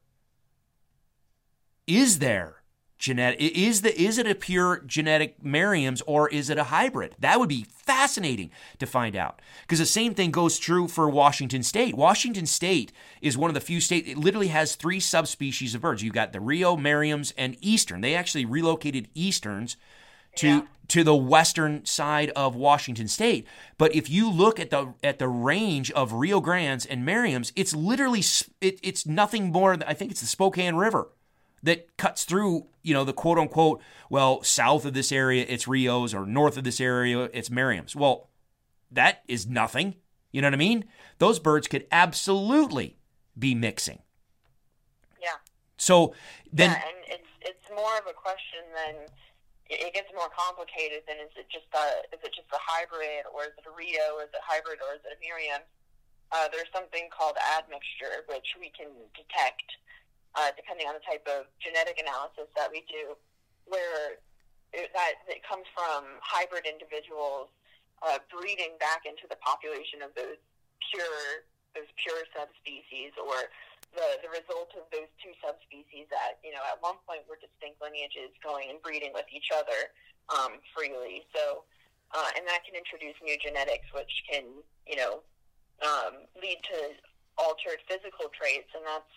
is 1.88 2.20
there 2.20 2.64
genetic 2.98 3.40
is 3.40 3.82
the 3.82 4.02
is 4.02 4.18
it 4.18 4.28
a 4.28 4.36
pure 4.36 4.82
genetic 4.86 5.44
Merriam's 5.44 6.02
or 6.02 6.30
is 6.30 6.50
it 6.50 6.58
a 6.58 6.66
hybrid? 6.66 7.16
That 7.20 7.40
would 7.40 7.50
be 7.50 7.66
fascinating 7.70 8.52
to 8.80 8.86
find 8.86 9.16
out. 9.16 9.42
Because 9.62 9.80
the 9.80 9.86
same 9.86 10.14
thing 10.14 10.32
goes 10.32 10.58
true 10.58 10.88
for 10.88 11.10
Washington 11.10 11.62
State. 11.64 11.96
Washington 11.96 12.46
State 12.46 12.92
is 13.22 13.38
one 13.38 13.50
of 13.50 13.54
the 13.54 13.62
few 13.62 13.80
states 13.80 14.10
it 14.10 14.18
literally 14.18 14.48
has 14.48 14.76
three 14.76 15.00
subspecies 15.00 15.76
of 15.76 15.82
birds. 15.82 16.02
You've 16.02 16.14
got 16.14 16.34
the 16.34 16.40
Rio, 16.40 16.76
Merriam's, 16.76 17.34
and 17.38 17.58
Eastern. 17.62 18.02
They 18.02 18.16
actually 18.16 18.46
relocated 18.46 19.10
Easterns 19.14 19.78
to 20.38 20.48
yeah. 20.48 20.62
To 20.88 21.04
the 21.04 21.16
western 21.16 21.86
side 21.86 22.32
of 22.36 22.56
Washington 22.56 23.08
State. 23.08 23.48
But 23.78 23.96
if 23.96 24.10
you 24.10 24.30
look 24.30 24.60
at 24.60 24.70
the 24.70 24.94
at 25.04 25.20
the 25.20 25.28
range 25.28 25.92
of 25.92 26.14
Rio 26.14 26.40
Grandes 26.42 26.86
and 26.86 27.06
Merriam's, 27.06 27.52
it's 27.56 27.76
literally 27.76 28.24
it, 28.62 28.80
it's 28.84 29.06
nothing 29.06 29.52
more. 29.52 29.76
Than, 29.78 29.88
I 29.88 29.94
think 29.94 30.12
it's 30.12 30.22
the 30.22 30.28
Spokane 30.28 30.76
River 30.76 31.10
that 31.64 31.98
cuts 31.98 32.26
through, 32.26 32.68
you 32.84 32.94
know, 32.94 33.04
the 33.04 33.14
quote 33.14 33.40
unquote, 33.40 33.82
well, 34.10 34.44
south 34.44 34.86
of 34.86 34.94
this 34.94 35.12
area 35.12 35.46
it's 35.48 35.68
Rios 35.68 36.14
or 36.14 36.26
north 36.26 36.58
of 36.58 36.64
this 36.64 36.80
area 36.80 37.30
it's 37.34 37.50
Merriam's. 37.50 37.96
Well, 37.96 38.30
that 38.92 39.24
is 39.28 39.48
nothing. 39.48 39.96
You 40.32 40.42
know 40.42 40.48
what 40.48 40.54
I 40.54 40.58
mean? 40.58 40.86
Those 41.18 41.40
birds 41.40 41.68
could 41.68 41.88
absolutely 41.92 42.98
be 43.38 43.56
mixing. 43.56 44.00
Yeah. 45.22 45.30
So 45.78 46.14
then 46.52 46.72
yeah, 46.72 46.82
and 46.88 46.98
it's 47.08 47.30
it's 47.42 47.70
more 47.70 47.98
of 47.98 48.06
a 48.10 48.14
question 48.14 48.62
than 48.76 49.08
it 49.66 49.94
gets 49.98 50.10
more 50.14 50.30
complicated 50.30 51.02
than 51.10 51.18
is 51.18 51.34
it 51.34 51.50
just 51.50 51.66
a 51.74 52.06
is 52.14 52.22
it 52.22 52.34
just 52.34 52.50
a 52.54 52.62
hybrid 52.62 53.26
or 53.34 53.50
is 53.50 53.56
it 53.58 53.66
a 53.66 53.74
Rio? 53.74 54.22
Is 54.22 54.30
it 54.30 54.44
hybrid 54.46 54.78
or 54.82 54.94
is 54.94 55.02
it 55.02 55.18
a 55.18 55.20
Merriam? 55.22 55.66
Uh, 56.30 56.50
there's 56.54 56.70
something 56.74 57.10
called 57.14 57.38
admixture, 57.58 58.26
which 58.30 58.58
we 58.58 58.70
can 58.74 58.90
detect 59.14 59.70
uh, 60.38 60.52
depending 60.54 60.86
on 60.86 60.94
the 60.94 61.06
type 61.06 61.24
of 61.26 61.48
genetic 61.64 61.98
analysis 61.98 62.50
that 62.54 62.68
we 62.70 62.84
do, 62.92 63.16
where 63.66 64.20
it, 64.76 64.92
that 64.92 65.18
it 65.32 65.42
comes 65.48 65.66
from 65.74 66.20
hybrid 66.22 66.68
individuals 66.68 67.50
uh, 68.04 68.20
breeding 68.28 68.76
back 68.78 69.08
into 69.08 69.26
the 69.32 69.40
population 69.40 70.04
of 70.04 70.12
those 70.14 70.38
pure 70.92 71.48
those 71.74 71.92
pure 72.00 72.24
subspecies 72.32 73.12
or 73.20 73.52
the, 73.94 74.26
the 74.26 74.32
result 74.32 74.74
of 74.74 74.90
those 74.90 75.12
two 75.22 75.32
subspecies 75.44 76.10
that, 76.10 76.42
you 76.42 76.52
know, 76.52 76.64
at 76.66 76.82
one 76.82 76.98
point 77.06 77.28
were 77.30 77.38
distinct 77.38 77.80
lineages 77.84 78.34
going 78.42 78.74
and 78.74 78.82
breeding 78.82 79.14
with 79.14 79.28
each 79.30 79.54
other 79.54 79.94
um, 80.32 80.58
freely. 80.74 81.28
So, 81.36 81.64
uh, 82.12 82.30
and 82.34 82.44
that 82.48 82.66
can 82.66 82.74
introduce 82.74 83.16
new 83.22 83.38
genetics, 83.38 83.88
which 83.94 84.12
can, 84.26 84.64
you 84.88 84.98
know, 84.98 85.22
um, 85.84 86.26
lead 86.40 86.60
to 86.72 86.96
altered 87.38 87.84
physical 87.88 88.32
traits, 88.32 88.72
and 88.76 88.84
that's 88.88 89.12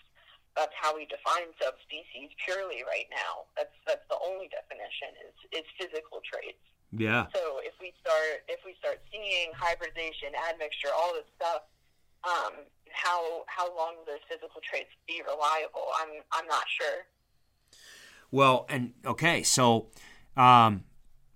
that's 0.57 0.74
how 0.74 0.90
we 0.90 1.07
define 1.07 1.54
subspecies 1.62 2.35
purely 2.42 2.83
right 2.83 3.07
now. 3.14 3.46
That's 3.54 3.74
that's 3.87 4.02
the 4.11 4.18
only 4.18 4.50
definition 4.50 5.14
is 5.22 5.62
is 5.62 5.66
physical 5.78 6.18
traits. 6.26 6.59
Yeah. 6.90 7.31
So 7.31 7.62
if 7.62 7.78
we 7.78 7.94
start 8.02 8.42
if 8.48 8.59
we 8.66 8.74
start 8.83 8.98
seeing 9.12 9.54
hybridization, 9.54 10.35
admixture, 10.50 10.90
all 10.90 11.14
this 11.14 11.28
stuff, 11.38 11.62
um, 12.26 12.66
how 12.92 13.44
how 13.46 13.74
long 13.77 13.94
those 14.07 14.20
physical 14.29 14.61
traits 14.62 14.90
be 15.07 15.22
reliable? 15.22 15.88
I'm 16.01 16.22
I'm 16.33 16.46
not 16.46 16.64
sure. 16.68 17.05
Well, 18.31 18.66
and 18.68 18.92
okay, 19.07 19.42
so 19.42 19.88
um, 20.37 20.85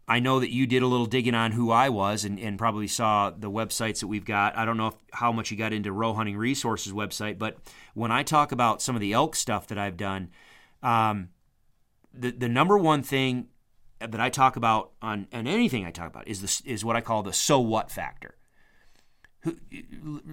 I 0.07 0.21
know 0.21 0.41
that 0.41 0.53
you 0.53 0.67
did 0.67 0.83
a 0.83 0.87
little 0.87 1.07
digging 1.07 1.35
on 1.35 1.53
who 1.53 1.71
I 1.71 1.89
was 1.89 2.25
and, 2.25 2.39
and 2.39 2.59
probably 2.59 2.87
saw 2.87 3.31
the 3.31 3.51
websites 3.51 4.01
that 4.01 4.09
we've 4.09 4.25
got. 4.25 4.57
I 4.57 4.65
don't 4.65 4.77
know 4.77 4.89
if, 4.89 4.95
how 5.13 5.33
much 5.33 5.51
you 5.51 5.57
got 5.57 5.73
into 5.73 5.91
Rowe 5.93 6.13
Hunting 6.13 6.37
Resources 6.37 6.93
website, 6.93 7.39
but 7.39 7.57
when 7.95 8.13
I 8.13 8.23
talk 8.23 8.53
about 8.53 8.83
some 8.83 8.95
of 8.95 9.01
the 9.01 9.13
elk 9.15 9.35
stuff 9.35 9.69
that 9.69 9.79
I've 9.79 9.97
done, 9.97 10.31
um, 10.83 11.31
the 12.13 12.31
the 12.31 12.49
number 12.49 12.77
one 12.77 13.03
thing 13.03 13.49
that 14.01 14.21
I 14.21 14.29
talk 14.29 14.57
about 14.57 14.93
on 15.01 15.29
and 15.33 15.49
anything 15.49 15.87
I 15.87 15.91
talk 15.91 16.09
about 16.09 16.29
is 16.29 16.43
this 16.43 16.61
is 16.63 16.85
what 16.85 16.97
I 16.97 17.01
call 17.01 17.23
the 17.23 17.33
so 17.33 17.61
what 17.61 17.91
factor. 17.91 18.37
Who, 19.43 19.57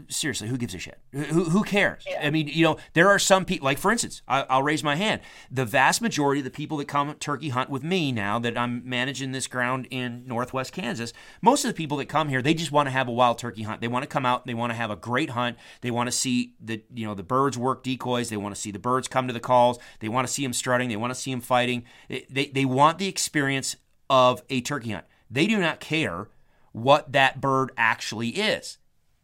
seriously, 0.08 0.48
who 0.48 0.58
gives 0.58 0.76
a 0.76 0.78
shit? 0.78 1.00
Who, 1.12 1.46
who 1.46 1.64
cares? 1.64 2.04
Yeah. 2.08 2.20
I 2.28 2.30
mean, 2.30 2.48
you 2.48 2.64
know, 2.64 2.78
there 2.94 3.10
are 3.10 3.18
some 3.18 3.44
people, 3.44 3.66
like 3.66 3.80
for 3.80 3.92
instance, 3.92 4.22
I, 4.28 4.46
will 4.56 4.62
raise 4.62 4.84
my 4.84 4.96
hand. 4.96 5.22
The 5.50 5.66
vast 5.66 6.00
majority 6.00 6.42
of 6.42 6.46
the 6.46 6.52
people 6.52 6.78
that 6.78 6.88
come 6.88 7.16
turkey 7.16 7.50
hunt 7.50 7.72
with 7.72 7.84
me 7.84 8.12
now 8.12 8.38
that 8.38 8.56
I'm 8.56 8.88
managing 8.88 9.32
this 9.32 9.48
ground 9.48 9.88
in 9.90 10.26
northwest 10.28 10.74
Kansas, 10.74 11.12
most 11.42 11.66
of 11.66 11.70
the 11.70 11.74
people 11.74 11.98
that 11.98 12.06
come 12.06 12.30
here, 12.30 12.44
they 12.44 12.54
just 12.54 12.72
want 12.72 12.86
to 12.86 12.92
have 12.92 13.08
a 13.08 13.12
wild 13.12 13.40
turkey 13.40 13.64
hunt. 13.64 13.82
They 13.82 13.88
want 13.88 14.04
to 14.04 14.08
come 14.08 14.28
out, 14.28 14.46
they 14.46 14.54
want 14.54 14.72
to 14.72 14.78
have 14.78 14.92
a 14.92 14.96
great 14.96 15.32
hunt. 15.32 15.58
They 15.82 15.90
want 15.90 16.06
to 16.06 16.12
see 16.12 16.54
the, 16.60 16.84
you 16.94 17.08
know, 17.08 17.16
the 17.16 17.24
birds 17.24 17.58
work 17.58 17.84
decoys. 17.84 18.30
They 18.30 18.38
want 18.38 18.54
to 18.54 18.62
see 18.62 18.70
the 18.70 18.78
birds 18.78 19.08
come 19.08 19.26
to 19.26 19.34
the 19.34 19.40
calls. 19.40 19.80
They 20.02 20.10
want 20.10 20.28
to 20.28 20.34
see 20.34 20.44
them 20.44 20.54
strutting. 20.54 20.90
They 20.90 20.98
want 20.98 21.14
to 21.14 21.20
see 21.20 21.32
them 21.32 21.42
fighting. 21.42 21.84
They, 22.10 22.52
they 22.54 22.66
want 22.66 23.00
the 23.00 23.08
experience 23.08 23.76
of 24.08 24.44
a 24.50 24.62
turkey 24.62 24.92
hunt. 24.92 25.06
They 25.32 25.48
do 25.48 25.60
not 25.60 25.80
care 25.80 26.28
what 26.74 27.12
that 27.14 27.42
bird 27.42 27.72
actually 27.78 28.30
is. 28.30 28.78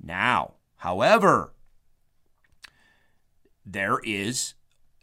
Now, 0.06 0.54
however, 0.78 1.54
there 3.66 4.00
is 4.04 4.54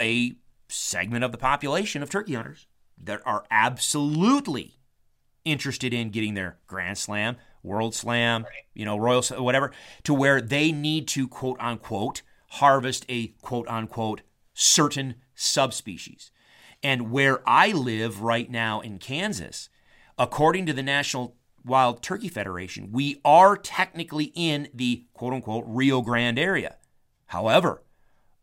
a 0.01 0.37
segment 0.69 1.25
of 1.25 1.33
the 1.33 1.39
population 1.39 2.03
of 2.03 2.09
turkey 2.09 2.35
hunters 2.35 2.69
that 3.03 3.21
are 3.27 3.45
absolutely 3.51 4.79
interested 5.45 5.93
in 5.93 6.11
getting 6.11 6.35
their 6.35 6.59
Grand 6.69 6.97
Slam, 6.97 7.37
World 7.65 7.97
Slam, 7.97 8.47
you 8.75 8.85
know, 8.85 8.97
Royal, 8.97 9.23
whatever, 9.43 9.73
to 10.05 10.15
where 10.15 10.41
they 10.41 10.71
need 10.71 11.09
to 11.09 11.27
quote 11.27 11.61
unquote 11.61 12.23
harvest 12.47 13.05
a 13.09 13.29
quote 13.43 13.67
unquote 13.69 14.21
certain 14.55 15.17
subspecies. 15.35 16.31
And 16.81 17.11
where 17.11 17.41
I 17.49 17.73
live 17.73 18.23
right 18.23 18.49
now 18.49 18.81
in 18.81 18.99
Kansas, 18.99 19.69
according 20.17 20.67
to 20.67 20.73
the 20.73 20.83
National 20.83 21.37
Wild 21.65 22.03
Turkey 22.03 22.29
Federation, 22.29 22.91
we 22.93 23.21
are 23.25 23.57
technically 23.57 24.33
in 24.35 24.69
the 24.75 25.05
quote 25.15 25.33
unquote 25.33 25.65
Rio 25.67 26.03
Grande 26.03 26.39
area. 26.39 26.77
However, 27.27 27.83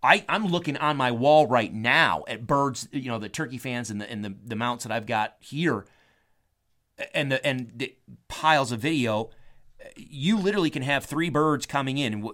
I, 0.02 0.26
I'm 0.30 0.48
looking 0.48 0.78
on 0.78 0.98
my 0.98 1.12
wall 1.12 1.48
right 1.48 1.74
now 1.74 2.24
at 2.28 2.48
birds, 2.48 2.88
you 2.92 3.10
know, 3.10 3.20
the 3.20 3.30
turkey 3.30 3.58
fans 3.58 3.90
and 3.90 4.00
the 4.00 4.10
and 4.10 4.24
the, 4.24 4.36
the 4.46 4.56
mounts 4.56 4.86
that 4.86 4.94
I've 4.94 5.06
got 5.06 5.36
here 5.40 5.86
and 7.14 7.32
the 7.32 7.46
and 7.46 7.72
the 7.76 7.96
piles 8.28 8.72
of 8.72 8.80
video. 8.80 9.30
You 9.96 10.38
literally 10.38 10.70
can 10.70 10.84
have 10.84 11.06
three 11.06 11.30
birds 11.30 11.66
coming 11.66 11.98
in 11.98 12.26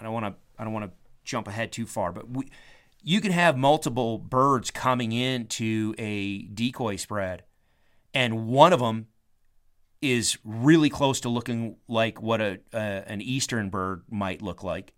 I 0.00 0.04
don't 0.04 0.12
want 0.12 0.26
to 0.26 0.34
I 0.58 0.64
don't 0.64 0.72
want 0.72 0.86
to 0.86 0.92
jump 1.24 1.48
ahead 1.48 1.72
too 1.72 1.86
far, 1.86 2.12
but 2.12 2.30
we, 2.30 2.48
you 3.02 3.20
can 3.20 3.32
have 3.32 3.56
multiple 3.56 4.18
birds 4.18 4.70
coming 4.70 5.12
into 5.12 5.94
a 5.98 6.42
decoy 6.42 6.96
spread 6.96 7.44
and 8.14 8.46
one 8.46 8.72
of 8.72 8.80
them 8.80 9.08
is 10.02 10.36
really 10.44 10.90
close 10.90 11.20
to 11.20 11.28
looking 11.28 11.76
like 11.88 12.20
what 12.20 12.40
a, 12.40 12.58
an 12.72 13.22
eastern 13.22 13.70
bird 13.70 14.02
might 14.10 14.42
look 14.42 14.62
like. 14.62 14.92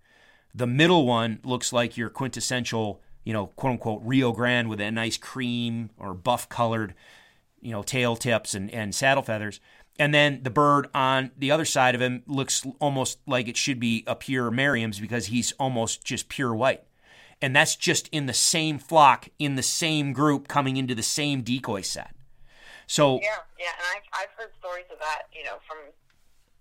The 0.55 0.67
middle 0.67 1.07
one 1.07 1.41
looks 1.45 1.73
like 1.73 1.97
your 1.97 2.09
quintessential, 2.09 3.03
you 3.25 3.33
know, 3.33 3.49
quote 3.49 3.73
unquote 3.73 4.03
Rio 4.05 4.33
Grande 4.33 4.69
with 4.69 4.81
a 4.81 4.91
nice 4.91 5.19
cream 5.19 5.91
or 5.99 6.15
buff 6.15 6.49
colored, 6.49 6.95
you 7.61 7.71
know, 7.71 7.83
tail 7.83 8.17
tips 8.17 8.55
and, 8.55 8.71
and 8.71 8.95
saddle 8.95 9.23
feathers. 9.23 9.61
And 9.99 10.13
then 10.13 10.43
the 10.43 10.51
bird 10.51 10.89
on 10.95 11.31
the 11.37 11.51
other 11.51 11.65
side 11.65 11.95
of 11.95 12.01
him 12.01 12.23
looks 12.27 12.67
almost 12.81 13.19
like 13.27 13.47
it 13.47 13.57
should 13.57 13.79
be 13.79 14.03
a 14.07 14.17
pure 14.17 14.51
Merriam's 14.51 14.99
because 14.99 15.27
he's 15.27 15.53
almost 15.53 16.05
just 16.05 16.29
pure 16.29 16.55
white. 16.55 16.83
And 17.43 17.55
that's 17.55 17.77
just 17.77 18.09
in 18.09 18.27
the 18.27 18.33
same 18.33 18.79
flock, 18.79 19.29
in 19.39 19.57
the 19.57 19.63
same 19.63 20.13
group, 20.13 20.49
coming 20.49 20.77
into 20.77 20.95
the 20.95 21.03
same 21.03 21.43
decoy 21.43 21.83
set. 21.83 22.14
So 22.87 23.21
yeah, 23.23 23.43
yeah, 23.59 23.73
and 23.79 23.87
I've 23.97 24.23
I've 24.23 24.31
heard 24.39 24.51
stories 24.59 24.87
of 24.93 24.99
that, 24.99 25.23
you 25.33 25.45
know, 25.45 25.57
from 25.67 25.79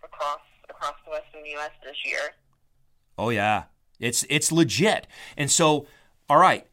across 0.04 0.42
across 0.70 0.96
the 1.06 1.12
western 1.12 1.46
U.S. 1.46 1.72
this 1.84 1.98
year. 2.06 2.34
Oh 3.18 3.30
yeah, 3.30 3.64
it's 4.00 4.26
it's 4.30 4.52
legit. 4.52 5.08
And 5.38 5.50
so, 5.52 5.88
all 6.30 6.38
right, 6.38 6.68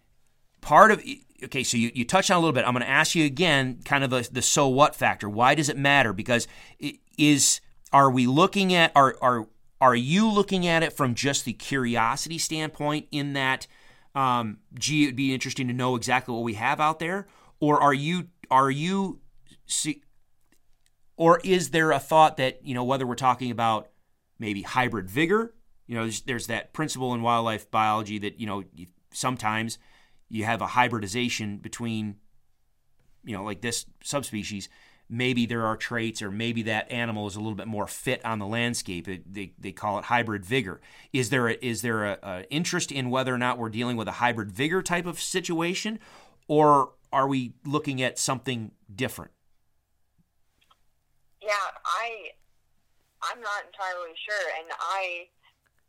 part 0.60 0.90
of 0.90 1.02
okay, 1.44 1.62
so 1.62 1.76
you, 1.76 1.90
you 1.94 2.04
touched 2.04 2.30
on 2.30 2.36
a 2.36 2.40
little 2.40 2.52
bit. 2.52 2.64
I'm 2.64 2.72
going 2.72 2.84
to 2.84 2.90
ask 2.90 3.14
you 3.14 3.24
again, 3.24 3.80
kind 3.84 4.04
of 4.04 4.10
the, 4.10 4.28
the 4.30 4.42
so 4.42 4.68
what 4.68 4.94
factor. 4.94 5.28
Why 5.28 5.54
does 5.54 5.68
it 5.68 5.76
matter? 5.76 6.12
Because 6.12 6.46
it 6.78 6.96
is 7.18 7.60
are 7.92 8.10
we 8.10 8.26
looking 8.26 8.72
at 8.74 8.92
are 8.94 9.16
are 9.20 9.46
are 9.80 9.94
you 9.94 10.30
looking 10.30 10.66
at 10.66 10.82
it 10.82 10.92
from 10.92 11.14
just 11.14 11.44
the 11.44 11.52
curiosity 11.52 12.38
standpoint 12.38 13.06
in 13.10 13.32
that 13.34 13.66
um, 14.14 14.58
gee 14.74 15.04
it'd 15.04 15.16
be 15.16 15.34
interesting 15.34 15.68
to 15.68 15.74
know 15.74 15.94
exactly 15.96 16.34
what 16.34 16.44
we 16.44 16.54
have 16.54 16.80
out 16.80 16.98
there 16.98 17.26
or 17.60 17.80
are 17.80 17.94
you 17.94 18.28
are 18.50 18.70
you 18.70 19.20
see 19.70 20.02
or 21.16 21.40
is 21.44 21.70
there 21.70 21.92
a 21.92 21.98
thought 21.98 22.36
that 22.36 22.64
you 22.64 22.74
know 22.74 22.84
whether 22.84 23.06
we're 23.06 23.14
talking 23.14 23.50
about 23.50 23.90
maybe 24.38 24.62
hybrid 24.62 25.08
vigor 25.08 25.54
you 25.86 25.96
know 25.96 26.02
there's, 26.02 26.20
there's 26.22 26.46
that 26.46 26.72
principle 26.72 27.14
in 27.14 27.22
wildlife 27.22 27.70
biology 27.70 28.18
that 28.18 28.38
you 28.38 28.46
know 28.46 28.62
sometimes 29.12 29.78
you 30.28 30.44
have 30.44 30.62
a 30.62 30.68
hybridization 30.68 31.58
between 31.58 32.16
you 33.24 33.36
know 33.36 33.44
like 33.44 33.60
this 33.60 33.84
subspecies. 34.02 34.68
Maybe 35.12 35.44
there 35.44 35.66
are 35.66 35.76
traits 35.76 36.22
or 36.22 36.30
maybe 36.30 36.62
that 36.62 36.90
animal 36.92 37.26
is 37.26 37.34
a 37.34 37.40
little 37.40 37.56
bit 37.56 37.66
more 37.66 37.88
fit 37.88 38.24
on 38.24 38.38
the 38.38 38.46
landscape. 38.46 39.08
It, 39.08 39.34
they, 39.34 39.54
they 39.58 39.72
call 39.72 39.98
it 39.98 40.04
hybrid 40.04 40.44
vigor. 40.44 40.80
Is 41.12 41.30
there 41.30 41.48
a, 41.48 41.54
is 41.60 41.82
there 41.82 42.04
a, 42.04 42.18
a 42.22 42.44
interest 42.48 42.92
in 42.92 43.10
whether 43.10 43.34
or 43.34 43.38
not 43.38 43.58
we're 43.58 43.70
dealing 43.70 43.96
with 43.96 44.06
a 44.06 44.12
hybrid 44.12 44.52
vigor 44.52 44.82
type 44.82 45.06
of 45.06 45.20
situation 45.20 45.98
or 46.46 46.92
are 47.12 47.26
we 47.26 47.54
looking 47.66 48.00
at 48.00 48.20
something 48.20 48.70
different 48.94 49.32
yeah 51.50 51.66
i 51.82 52.30
i'm 53.26 53.42
not 53.42 53.66
entirely 53.66 54.14
sure. 54.14 54.46
And 54.62 54.70
i 54.78 55.26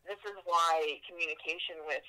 this 0.09 0.17
is 0.25 0.37
why 0.49 0.97
communication 1.05 1.85
with 1.85 2.05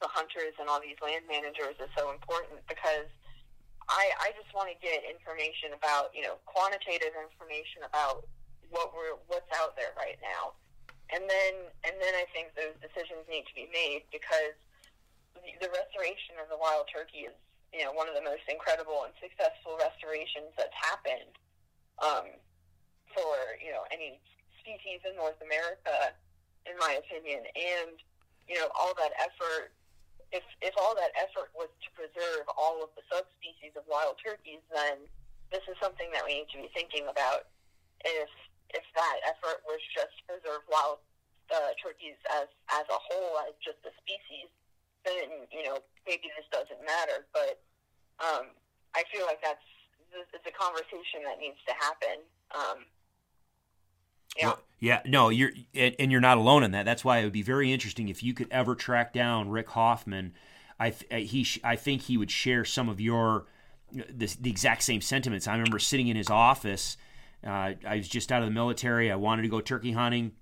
the 0.00 0.08
hunters 0.08 0.56
and 0.56 0.68
all 0.68 0.80
these 0.80 0.96
land 1.04 1.24
managers 1.28 1.76
is 1.76 1.92
so 1.92 2.08
important 2.12 2.60
because 2.68 3.08
I, 3.86 4.10
I 4.18 4.28
just 4.34 4.50
want 4.50 4.66
to 4.66 4.76
get 4.82 5.06
information 5.06 5.70
about, 5.76 6.10
you 6.10 6.26
know, 6.26 6.42
quantitative 6.42 7.14
information 7.14 7.86
about 7.86 8.26
what 8.74 8.90
we're 8.90 9.14
what's 9.30 9.46
out 9.54 9.78
there 9.78 9.94
right 9.94 10.18
now, 10.18 10.58
and 11.14 11.22
then 11.22 11.54
and 11.86 11.94
then 12.02 12.14
I 12.18 12.26
think 12.34 12.50
those 12.58 12.74
decisions 12.82 13.22
need 13.30 13.46
to 13.46 13.54
be 13.54 13.70
made 13.70 14.02
because 14.10 14.58
the, 15.38 15.70
restoration 15.70 16.34
of 16.42 16.50
the 16.50 16.58
wild 16.58 16.90
turkey 16.90 17.30
is, 17.30 17.36
you 17.70 17.86
know, 17.86 17.94
one 17.94 18.10
of 18.10 18.18
the 18.18 18.24
most 18.26 18.42
incredible 18.50 19.06
and 19.06 19.14
successful 19.22 19.78
restorations 19.78 20.50
that's 20.58 20.74
happened. 20.74 21.32
Um, 22.02 22.26
for 23.16 23.56
you 23.64 23.72
know 23.72 23.88
any 23.88 24.20
species 24.60 25.00
in 25.08 25.16
North 25.16 25.40
America, 25.40 26.12
in 26.68 26.76
my 26.76 27.00
opinion, 27.00 27.48
and 27.56 27.96
you 28.44 28.60
know 28.60 28.68
all 28.76 28.92
that 29.00 29.16
effort 29.16 29.72
if 30.34 30.42
if 30.62 30.74
all 30.78 30.94
that 30.98 31.14
effort 31.14 31.54
was 31.54 31.70
to 31.82 31.88
preserve 31.94 32.46
all 32.58 32.82
of 32.82 32.90
the 32.98 33.04
subspecies 33.06 33.74
of 33.78 33.86
wild 33.86 34.18
turkeys, 34.18 34.62
then 34.74 35.06
this 35.54 35.62
is 35.70 35.78
something 35.78 36.10
that 36.10 36.26
we 36.26 36.42
need 36.42 36.50
to 36.50 36.58
be 36.58 36.70
thinking 36.74 37.06
about. 37.06 37.46
If 38.02 38.30
if 38.74 38.82
that 38.98 39.18
effort 39.30 39.62
was 39.62 39.78
just 39.94 40.10
to 40.18 40.22
preserve 40.26 40.66
wild 40.66 40.98
uh, 41.54 41.72
turkeys 41.78 42.18
as 42.34 42.50
as 42.74 42.86
a 42.90 42.98
whole, 42.98 43.38
as 43.46 43.54
just 43.62 43.78
a 43.86 43.92
species, 44.02 44.50
then 45.06 45.46
you 45.54 45.62
know 45.62 45.78
maybe 46.04 46.26
this 46.34 46.48
doesn't 46.50 46.82
matter. 46.82 47.24
But 47.30 47.62
um, 48.18 48.50
I 48.98 49.06
feel 49.14 49.26
like 49.26 49.40
that's 49.42 49.62
it's 50.10 50.48
a 50.48 50.54
conversation 50.54 51.22
that 51.26 51.38
needs 51.38 51.60
to 51.68 51.74
happen. 51.76 52.24
Um, 52.54 52.78
yeah. 54.38 54.52
Yeah, 54.78 55.00
no, 55.06 55.30
you're 55.30 55.52
and 55.74 56.12
you're 56.12 56.20
not 56.20 56.36
alone 56.36 56.62
in 56.62 56.72
that. 56.72 56.84
That's 56.84 57.04
why 57.04 57.18
it 57.18 57.24
would 57.24 57.32
be 57.32 57.42
very 57.42 57.72
interesting 57.72 58.08
if 58.08 58.22
you 58.22 58.34
could 58.34 58.48
ever 58.50 58.74
track 58.74 59.12
down 59.12 59.48
Rick 59.48 59.70
Hoffman. 59.70 60.34
I 60.78 60.92
uh, 61.10 61.16
he 61.16 61.46
I 61.64 61.76
think 61.76 62.02
he 62.02 62.18
would 62.18 62.30
share 62.30 62.64
some 62.64 62.88
of 62.90 63.00
your 63.00 63.46
the, 63.90 64.36
the 64.38 64.50
exact 64.50 64.82
same 64.82 65.00
sentiments. 65.00 65.48
I 65.48 65.52
remember 65.52 65.78
sitting 65.78 66.08
in 66.08 66.16
his 66.16 66.28
office. 66.28 66.98
Uh, 67.46 67.72
I 67.86 67.96
was 67.96 68.08
just 68.08 68.30
out 68.30 68.42
of 68.42 68.48
the 68.48 68.54
military. 68.54 69.10
I 69.10 69.16
wanted 69.16 69.42
to 69.42 69.48
go 69.48 69.60
turkey 69.62 69.92
hunting, 69.92 70.32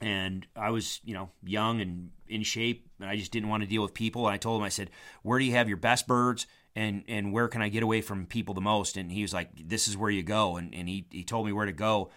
and 0.00 0.46
I 0.56 0.70
was 0.70 1.00
you 1.04 1.14
know 1.14 1.30
young 1.44 1.80
and 1.80 2.10
in 2.28 2.42
shape, 2.42 2.88
and 2.98 3.08
I 3.08 3.14
just 3.16 3.30
didn't 3.30 3.50
want 3.50 3.62
to 3.62 3.68
deal 3.68 3.82
with 3.82 3.94
people. 3.94 4.26
And 4.26 4.34
I 4.34 4.36
told 4.36 4.60
him, 4.60 4.64
I 4.64 4.68
said, 4.68 4.90
"Where 5.22 5.38
do 5.38 5.44
you 5.44 5.52
have 5.52 5.68
your 5.68 5.76
best 5.76 6.08
birds?" 6.08 6.46
And, 6.76 7.02
and 7.08 7.32
where 7.32 7.48
can 7.48 7.62
I 7.62 7.68
get 7.68 7.82
away 7.82 8.00
from 8.00 8.26
people 8.26 8.54
the 8.54 8.60
most? 8.60 8.96
And 8.96 9.12
he 9.12 9.22
was 9.22 9.34
like, 9.34 9.50
"This 9.68 9.86
is 9.86 9.96
where 9.96 10.10
you 10.10 10.22
go." 10.22 10.56
And, 10.56 10.74
and 10.74 10.88
he, 10.88 11.06
he 11.10 11.24
told 11.24 11.46
me 11.46 11.52
where 11.52 11.66
to 11.66 11.72
go 11.72 12.10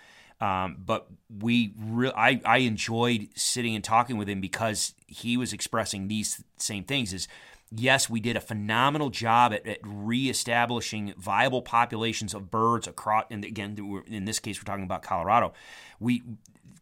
um, 0.43 0.75
but 0.86 1.08
we, 1.39 1.73
re- 1.79 2.12
I, 2.13 2.41
I 2.43 2.58
enjoyed 2.58 3.29
sitting 3.34 3.75
and 3.75 3.84
talking 3.84 4.17
with 4.17 4.27
him 4.27 4.41
because 4.41 4.93
he 5.08 5.38
was 5.38 5.53
expressing 5.53 6.10
these 6.10 6.43
same 6.58 6.84
things. 6.84 7.13
Is 7.13 7.29
yes, 7.71 8.10
we 8.10 8.19
did 8.19 8.36
a 8.36 8.41
phenomenal 8.41 9.10
job 9.10 9.53
at, 9.53 9.65
at 9.65 9.79
reestablishing 9.84 11.13
viable 11.17 11.62
populations 11.62 12.34
of 12.34 12.51
birds 12.51 12.88
across. 12.88 13.23
And 13.32 13.45
again, 13.45 14.03
in 14.06 14.25
this 14.25 14.39
case, 14.39 14.60
we're 14.60 14.65
talking 14.65 14.84
about 14.84 15.01
Colorado. 15.01 15.53
We 16.01 16.23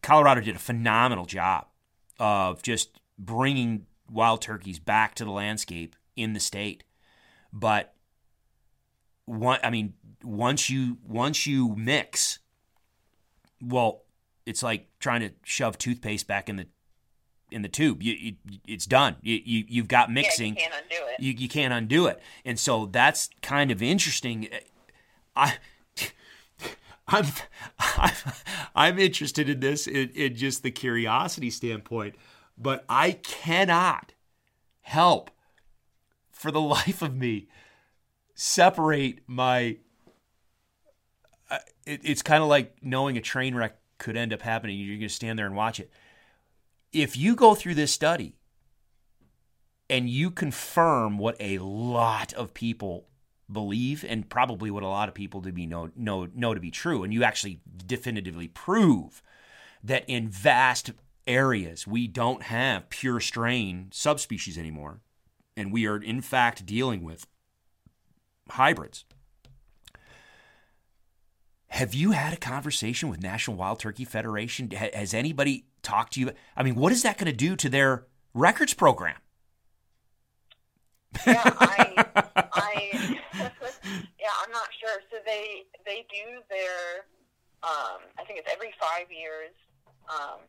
Colorado 0.02 0.41
did 0.41 0.56
a 0.56 0.60
phenomenal 0.60 1.26
job 1.26 1.67
of 2.17 2.63
just 2.63 3.00
bringing 3.19 3.86
wild 4.10 4.41
turkeys 4.41 4.80
back 4.80 5.13
to 5.15 5.24
the 5.24 5.30
landscape 5.30 5.95
in 6.15 6.34
the 6.34 6.39
state. 6.39 6.84
But 7.54 7.93
one, 9.26 9.60
I 9.63 9.69
mean, 9.69 9.93
once 10.24 10.67
you 10.67 10.97
once 11.08 11.45
you 11.45 11.76
mix 11.76 12.39
well, 13.62 14.04
it's 14.45 14.63
like 14.63 14.88
trying 15.00 15.21
to 15.21 15.32
shove 15.43 15.78
toothpaste 15.78 16.28
back 16.28 16.50
in 16.50 16.58
the 16.58 16.67
in 17.52 17.62
the 17.62 17.69
tube. 17.69 18.02
You, 18.02 18.13
you 18.13 18.36
it's 18.67 18.86
done. 18.86 19.17
You, 19.21 19.39
you 19.45 19.82
have 19.82 19.88
got 19.88 20.12
mixing. 20.12 20.56
Yeah, 20.56 20.63
you 20.63 20.69
can't 20.69 20.84
undo 20.84 21.06
it. 21.08 21.19
You, 21.19 21.32
you 21.34 21.50
can't 21.50 21.74
undo 21.74 22.08
it, 22.08 22.21
and 22.45 22.60
so 22.60 22.86
that's 22.86 23.30
kind 23.41 23.71
of 23.71 23.82
interesting. 23.82 24.50
I. 25.36 25.56
I'm, 27.08 27.26
I'm, 27.97 28.13
I'm 28.76 29.00
interested 29.00 29.50
in 29.50 29.60
this 29.60 29.86
in, 29.86 30.10
in 30.12 30.36
just 30.36 30.63
the 30.63 30.71
curiosity 30.71 31.50
standpoint, 31.50 32.15
but 32.58 32.86
I 32.88 33.12
cannot 33.12 34.13
help 34.82 35.30
for 36.30 36.52
the 36.52 36.62
life 36.62 37.02
of 37.02 37.15
me 37.15 37.47
separate 38.34 39.19
my 39.28 39.78
it, 41.86 42.02
it's 42.04 42.22
kind 42.22 42.44
of 42.44 42.50
like 42.50 42.76
knowing 42.82 43.17
a 43.17 43.22
train 43.22 43.56
wreck 43.56 43.78
could 43.98 44.17
end 44.17 44.34
up 44.34 44.41
happening. 44.41 44.78
You're 44.80 44.98
going 44.98 45.02
to 45.02 45.10
stand 45.10 45.38
there 45.38 45.46
and 45.46 45.56
watch 45.56 45.80
it. 45.80 45.91
If 46.91 47.15
you 47.15 47.36
go 47.36 47.56
through 47.56 47.76
this 47.76 47.91
study 47.91 48.36
and 49.89 50.10
you 50.10 50.32
confirm 50.32 51.17
what 51.17 51.36
a 51.39 51.60
lot 51.60 52.34
of 52.34 52.54
people 52.54 53.08
believe 53.52 54.06
and 54.08 54.30
probably 54.30 54.72
what 54.72 54.84
a 54.84 54.88
lot 54.88 55.10
of 55.10 55.15
people 55.15 55.41
to 55.41 55.52
be 55.52 55.65
know, 55.65 55.91
know, 55.96 56.28
know 56.34 56.54
to 56.54 56.60
be 56.60 56.72
true, 56.72 57.04
and 57.04 57.13
you 57.13 57.24
actually 57.24 57.62
definitively 57.86 58.48
prove 58.48 59.22
that 59.84 60.04
in 60.08 60.28
vast 60.28 60.91
areas 61.28 61.86
we 61.86 62.08
don't 62.08 62.44
have 62.44 62.89
pure 62.89 63.20
strain 63.20 63.88
subspecies 63.91 64.58
anymore, 64.58 65.02
and 65.56 65.72
we 65.72 65.86
are 65.86 65.98
in 65.98 66.22
fact 66.22 66.65
dealing 66.65 67.04
with 67.04 67.28
hybrids 68.50 69.06
have 71.72 71.94
you 71.94 72.12
had 72.12 72.34
a 72.34 72.38
conversation 72.38 73.08
with 73.08 73.24
National 73.24 73.56
Wild 73.56 73.80
Turkey 73.80 74.04
Federation? 74.04 74.70
Has 74.72 75.14
anybody 75.14 75.64
talked 75.82 76.14
to 76.14 76.20
you? 76.20 76.32
I 76.56 76.64
mean, 76.64 76.76
what 76.76 76.92
is 76.92 77.02
that 77.04 77.18
going 77.18 77.32
to 77.32 77.38
do 77.38 77.56
to 77.56 77.70
their 77.70 78.08
records 78.34 78.74
program? 78.74 79.16
yeah, 81.26 81.48
I, 81.48 81.96
I 82.52 82.76
yeah, 84.20 84.36
I'm 84.44 84.52
not 84.52 84.68
sure. 84.84 85.00
So 85.10 85.24
they 85.26 85.64
they 85.86 86.04
do 86.12 86.44
their, 86.52 87.08
um, 87.64 88.04
I 88.20 88.28
think 88.28 88.40
it's 88.40 88.52
every 88.52 88.76
five 88.76 89.08
years. 89.08 89.56
Um, 90.12 90.44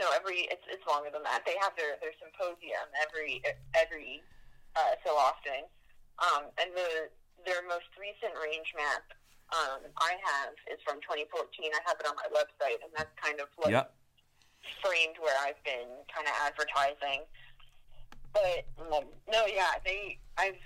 no, 0.00 0.08
every 0.16 0.48
it's 0.48 0.64
it's 0.72 0.88
longer 0.88 1.12
than 1.12 1.22
that. 1.24 1.44
They 1.44 1.56
have 1.60 1.76
their 1.76 2.00
their 2.00 2.16
symposium 2.16 2.88
every 2.96 3.42
every 3.76 4.24
uh, 4.72 4.96
so 5.04 5.12
often, 5.20 5.68
um, 6.16 6.48
and 6.56 6.72
the 6.72 7.12
their 7.44 7.60
most 7.68 7.92
recent 8.00 8.32
range 8.40 8.72
map 8.72 9.04
um, 9.52 9.80
I 9.96 10.12
have 10.20 10.52
is 10.68 10.80
from 10.84 11.00
2014. 11.00 11.24
I 11.72 11.80
have 11.88 11.96
it 11.96 12.06
on 12.06 12.16
my 12.20 12.28
website, 12.28 12.84
and 12.84 12.92
that's 12.92 13.12
kind 13.16 13.40
of 13.40 13.48
what 13.56 13.72
yep. 13.72 13.96
framed 14.84 15.16
where 15.16 15.36
I've 15.40 15.60
been 15.64 15.88
kind 16.12 16.28
of 16.28 16.34
advertising. 16.44 17.24
But 18.36 18.68
um, 18.92 19.08
no, 19.32 19.48
yeah, 19.48 19.80
they 19.88 20.20
I've 20.36 20.60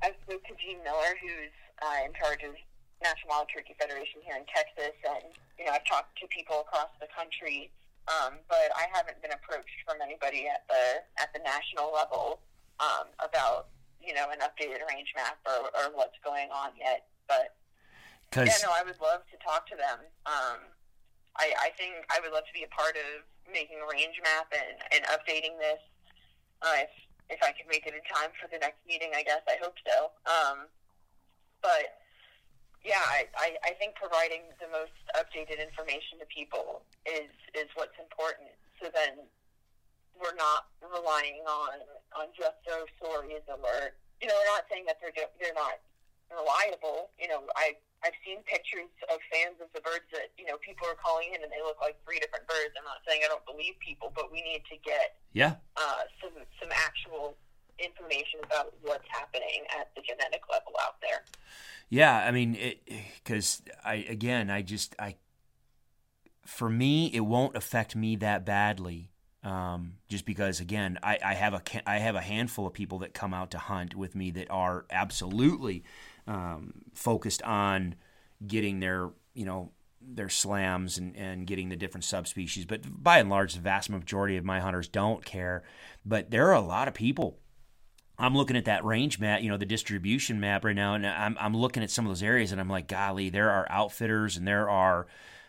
I've 0.00 0.16
spoke 0.24 0.40
to 0.48 0.54
Gene 0.56 0.80
Miller, 0.80 1.12
who's 1.20 1.52
uh, 1.84 2.08
in 2.08 2.16
charge 2.16 2.40
of 2.48 2.56
National 3.04 3.36
Wild 3.36 3.52
Turkey 3.52 3.76
Federation 3.76 4.24
here 4.24 4.40
in 4.40 4.48
Texas, 4.48 4.96
and 5.04 5.28
you 5.60 5.68
know 5.68 5.76
I've 5.76 5.84
talked 5.84 6.16
to 6.24 6.26
people 6.32 6.64
across 6.64 6.88
the 7.04 7.08
country, 7.12 7.68
um, 8.08 8.40
but 8.48 8.72
I 8.72 8.88
haven't 8.96 9.20
been 9.20 9.36
approached 9.36 9.76
from 9.84 10.00
anybody 10.00 10.48
at 10.48 10.64
the 10.72 11.04
at 11.20 11.36
the 11.36 11.44
national 11.44 11.92
level 11.92 12.40
um, 12.80 13.12
about 13.20 13.68
you 14.00 14.16
know 14.16 14.32
an 14.32 14.40
updated 14.40 14.80
range 14.88 15.12
map 15.12 15.36
or, 15.44 15.68
or 15.76 15.92
what's 15.92 16.16
going 16.24 16.48
on 16.48 16.72
yet. 16.80 17.12
But 17.28 17.52
Cause 18.34 18.50
yeah, 18.50 18.66
no, 18.66 18.74
I 18.74 18.82
would 18.82 18.98
love 18.98 19.22
to 19.30 19.38
talk 19.38 19.62
to 19.70 19.78
them. 19.78 20.02
Um, 20.26 20.58
I, 21.38 21.54
I 21.54 21.70
think 21.78 22.02
I 22.10 22.18
would 22.18 22.34
love 22.34 22.42
to 22.50 22.54
be 22.54 22.66
a 22.66 22.72
part 22.74 22.98
of 22.98 23.22
making 23.46 23.78
a 23.78 23.86
range 23.86 24.18
map 24.26 24.50
and, 24.50 24.74
and 24.90 25.06
updating 25.06 25.54
this. 25.62 25.78
Uh, 26.58 26.82
if 26.82 26.90
if 27.30 27.40
I 27.46 27.54
can 27.54 27.70
make 27.70 27.86
it 27.86 27.94
in 27.94 28.02
time 28.10 28.34
for 28.34 28.50
the 28.50 28.58
next 28.58 28.82
meeting, 28.90 29.14
I 29.14 29.22
guess 29.22 29.46
I 29.46 29.54
hope 29.62 29.78
so. 29.86 30.10
Um, 30.26 30.66
but 31.62 32.02
yeah, 32.82 33.00
I, 33.00 33.30
I, 33.38 33.48
I 33.64 33.72
think 33.78 33.96
providing 33.96 34.50
the 34.60 34.68
most 34.68 34.98
updated 35.14 35.62
information 35.62 36.18
to 36.18 36.26
people 36.26 36.82
is 37.06 37.30
is 37.54 37.70
what's 37.78 37.94
important. 38.02 38.50
So 38.82 38.90
then 38.90 39.30
we're 40.18 40.34
not 40.34 40.74
relying 40.82 41.38
on 41.46 41.86
on 42.18 42.34
just 42.34 42.58
those 42.66 42.90
stories 42.98 43.46
or 43.46 43.94
you 44.18 44.26
know, 44.26 44.34
we're 44.34 44.52
not 44.58 44.66
saying 44.66 44.90
that 44.90 44.98
they're 44.98 45.14
they're 45.14 45.54
not 45.54 45.78
reliable. 46.34 47.14
You 47.14 47.30
know, 47.30 47.46
I 47.54 47.78
I've 48.04 48.16
seen 48.20 48.44
pictures 48.44 48.92
of 49.08 49.16
fans 49.32 49.56
of 49.64 49.72
the 49.72 49.80
birds 49.80 50.04
that 50.12 50.36
you 50.36 50.44
know 50.44 50.60
people 50.60 50.86
are 50.86 50.94
calling 51.00 51.32
in 51.32 51.40
and 51.40 51.48
they 51.48 51.64
look 51.64 51.80
like 51.80 51.96
three 52.04 52.20
different 52.20 52.46
birds. 52.46 52.76
I'm 52.76 52.84
not 52.84 53.00
saying 53.08 53.24
I 53.24 53.28
don't 53.32 53.44
believe 53.48 53.80
people, 53.80 54.12
but 54.12 54.28
we 54.30 54.44
need 54.44 54.62
to 54.68 54.76
get 54.84 55.16
yeah 55.32 55.56
uh, 55.80 56.04
some 56.20 56.36
some 56.60 56.70
actual 56.70 57.34
information 57.80 58.44
about 58.44 58.76
what's 58.82 59.08
happening 59.08 59.64
at 59.80 59.88
the 59.96 60.02
genetic 60.04 60.44
level 60.52 60.76
out 60.84 61.00
there. 61.00 61.24
Yeah, 61.88 62.12
I 62.12 62.30
mean, 62.30 62.58
because 63.24 63.62
I 63.84 64.04
again, 64.08 64.50
I 64.50 64.62
just 64.62 64.94
I 64.98 65.16
for 66.44 66.68
me, 66.68 67.06
it 67.12 67.20
won't 67.20 67.56
affect 67.56 67.96
me 67.96 68.16
that 68.16 68.44
badly. 68.44 69.10
Um, 69.42 69.96
just 70.08 70.24
because, 70.24 70.60
again, 70.60 70.98
I, 71.02 71.18
I 71.22 71.34
have 71.34 71.52
a 71.52 71.62
I 71.86 71.98
have 71.98 72.14
a 72.14 72.20
handful 72.22 72.66
of 72.66 72.72
people 72.72 73.00
that 73.00 73.12
come 73.12 73.34
out 73.34 73.50
to 73.50 73.58
hunt 73.58 73.94
with 73.94 74.14
me 74.14 74.30
that 74.32 74.50
are 74.50 74.86
absolutely 74.90 75.84
um, 76.26 76.74
focused 76.94 77.42
on 77.42 77.94
getting 78.46 78.80
their 78.80 79.10
you 79.34 79.44
know 79.44 79.72
their 80.06 80.28
slams 80.28 80.98
and, 80.98 81.16
and 81.16 81.46
getting 81.46 81.70
the 81.70 81.76
different 81.76 82.04
subspecies. 82.04 82.66
But 82.66 83.02
by 83.02 83.18
and 83.18 83.30
large, 83.30 83.54
the 83.54 83.60
vast 83.60 83.88
majority 83.88 84.36
of 84.36 84.44
my 84.44 84.60
hunters 84.60 84.88
don't 84.88 85.24
care. 85.24 85.62
But 86.04 86.30
there 86.30 86.48
are 86.48 86.54
a 86.54 86.60
lot 86.60 86.88
of 86.88 86.94
people 86.94 87.38
I'm 88.18 88.36
looking 88.36 88.56
at 88.56 88.66
that 88.66 88.84
range 88.84 89.18
map, 89.18 89.42
you 89.42 89.48
know, 89.48 89.56
the 89.56 89.66
distribution 89.66 90.38
map 90.38 90.64
right 90.64 90.76
now, 90.76 90.94
and 90.94 91.06
I'm, 91.06 91.36
I'm 91.40 91.56
looking 91.56 91.82
at 91.82 91.90
some 91.90 92.06
of 92.06 92.10
those 92.10 92.22
areas, 92.22 92.52
and 92.52 92.60
I'm 92.60 92.68
like, 92.68 92.86
golly, 92.86 93.28
there 93.28 93.50
are 93.50 93.66
outfitters 93.70 94.36
and 94.36 94.46
there 94.46 94.70
are 94.70 95.06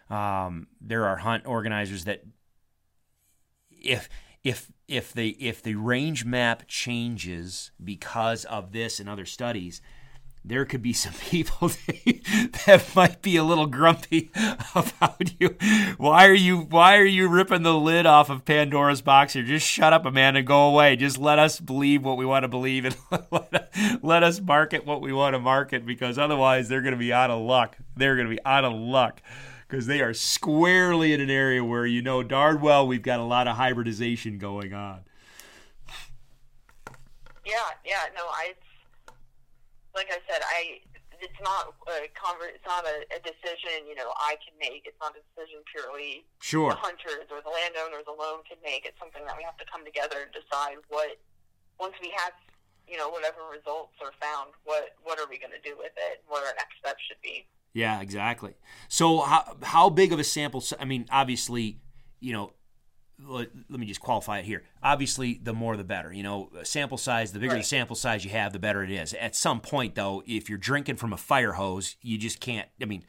um, 0.09 0.67
there 0.81 1.05
are 1.05 1.17
hunt 1.17 1.45
organizers 1.45 2.05
that 2.05 2.23
if 3.71 4.09
if 4.43 4.71
if 4.87 5.13
the 5.13 5.29
if 5.39 5.61
the 5.61 5.75
range 5.75 6.25
map 6.25 6.63
changes 6.67 7.71
because 7.83 8.45
of 8.45 8.71
this 8.71 8.99
and 8.99 9.09
other 9.09 9.25
studies, 9.25 9.81
there 10.47 10.63
could 10.63 10.81
be 10.81 10.93
some 10.93 11.13
people 11.29 11.69
that 12.65 12.85
might 12.95 13.21
be 13.21 13.35
a 13.35 13.43
little 13.43 13.65
grumpy 13.65 14.31
about 14.75 15.33
you. 15.39 15.55
Why 15.97 16.27
are 16.27 16.33
you 16.33 16.59
why 16.59 16.97
are 16.97 17.05
you 17.05 17.27
ripping 17.27 17.63
the 17.63 17.73
lid 17.73 18.05
off 18.05 18.29
of 18.29 18.45
Pandora's 18.45 19.01
box 19.01 19.33
here? 19.33 19.43
Just 19.43 19.67
shut 19.67 19.93
up, 19.93 20.05
Amanda, 20.05 20.39
and 20.39 20.47
go 20.47 20.69
away. 20.69 20.95
Just 20.95 21.17
let 21.17 21.39
us 21.39 21.59
believe 21.59 22.03
what 22.03 22.17
we 22.17 22.25
want 22.25 22.43
to 22.43 22.47
believe 22.47 22.85
and 22.85 22.95
let 24.03 24.23
us 24.23 24.39
market 24.39 24.85
what 24.85 25.01
we 25.01 25.11
want 25.11 25.33
to 25.33 25.39
market 25.39 25.85
because 25.85 26.17
otherwise 26.17 26.69
they're 26.69 26.81
going 26.81 26.93
to 26.93 26.97
be 26.97 27.11
out 27.11 27.31
of 27.31 27.41
luck. 27.41 27.77
They're 27.95 28.15
going 28.15 28.27
to 28.29 28.35
be 28.35 28.45
out 28.45 28.65
of 28.65 28.73
luck 28.73 29.21
because 29.67 29.87
they 29.87 30.01
are 30.01 30.13
squarely 30.13 31.11
in 31.13 31.21
an 31.21 31.29
area 31.29 31.63
where 31.63 31.85
you 31.85 32.01
know 32.01 32.21
darn 32.21 32.61
well 32.61 32.87
we've 32.87 33.01
got 33.01 33.19
a 33.19 33.23
lot 33.23 33.47
of 33.47 33.57
hybridization 33.57 34.37
going 34.37 34.73
on. 34.73 35.01
Yeah, 37.45 37.53
yeah, 37.85 38.05
no, 38.15 38.23
I 38.23 38.53
like 39.95 40.11
I 40.11 40.19
said, 40.27 40.43
I 40.43 40.83
it's 41.23 41.39
not 41.39 41.71
a 41.87 42.11
convert, 42.11 42.59
it's 42.59 42.67
not 42.67 42.83
a, 42.83 43.07
a 43.15 43.19
decision 43.23 43.87
you 43.87 43.95
know 43.95 44.11
I 44.19 44.35
can 44.43 44.53
make. 44.59 44.83
It's 44.85 44.99
not 44.99 45.15
a 45.15 45.23
decision 45.31 45.63
purely 45.71 46.27
sure 46.43 46.69
the 46.69 46.77
hunters 46.77 47.31
or 47.31 47.39
the 47.39 47.49
landowners 47.49 48.05
alone 48.05 48.43
can 48.43 48.59
make. 48.61 48.83
It's 48.83 48.99
something 48.99 49.23
that 49.23 49.39
we 49.39 49.47
have 49.47 49.57
to 49.57 49.67
come 49.71 49.87
together 49.87 50.27
and 50.27 50.31
decide 50.35 50.83
what 50.91 51.17
once 51.79 51.95
we 52.03 52.11
have 52.19 52.35
you 52.87 52.97
know 52.97 53.09
whatever 53.09 53.47
results 53.49 53.95
are 54.03 54.13
found, 54.21 54.53
what 54.67 54.99
what 55.03 55.17
are 55.19 55.27
we 55.31 55.39
going 55.39 55.55
to 55.55 55.63
do 55.63 55.79
with 55.79 55.95
it? 55.95 56.21
What 56.27 56.43
our 56.43 56.53
next 56.59 56.77
steps 56.79 57.01
should 57.07 57.21
be. 57.23 57.47
Yeah, 57.73 58.01
exactly. 58.01 58.55
So 58.87 59.21
how 59.21 59.57
how 59.63 59.89
big 59.89 60.13
of 60.13 60.19
a 60.19 60.23
sample? 60.23 60.63
I 60.79 60.85
mean, 60.85 61.07
obviously, 61.11 61.79
you 62.19 62.33
know, 62.33 62.53
let, 63.23 63.49
let, 63.69 63.79
me 63.79 63.85
just 63.85 63.99
qualify 63.99 64.39
it 64.39 64.45
here. 64.45 64.63
Obviously, 64.83 65.39
the 65.41 65.53
more 65.53 65.77
the 65.77 65.83
better. 65.83 66.11
You 66.11 66.23
know, 66.23 66.49
sample 66.63 66.97
size, 66.97 67.31
the 67.31 67.39
bigger 67.39 67.53
right. 67.53 67.61
the 67.61 67.67
sample 67.67 67.95
size 67.95 68.25
you 68.25 68.31
have, 68.31 68.53
the 68.53 68.59
better 68.59 68.83
it 68.83 68.91
is. 68.91 69.13
At 69.13 69.35
some 69.35 69.61
point, 69.61 69.95
though, 69.95 70.23
if 70.25 70.49
you're 70.49 70.57
drinking 70.57 70.97
from 70.97 71.13
a 71.13 71.17
fire 71.17 71.53
hose, 71.53 71.95
you 72.01 72.17
just 72.17 72.39
can't. 72.39 72.67
I 72.81 72.85
mean, 72.85 73.05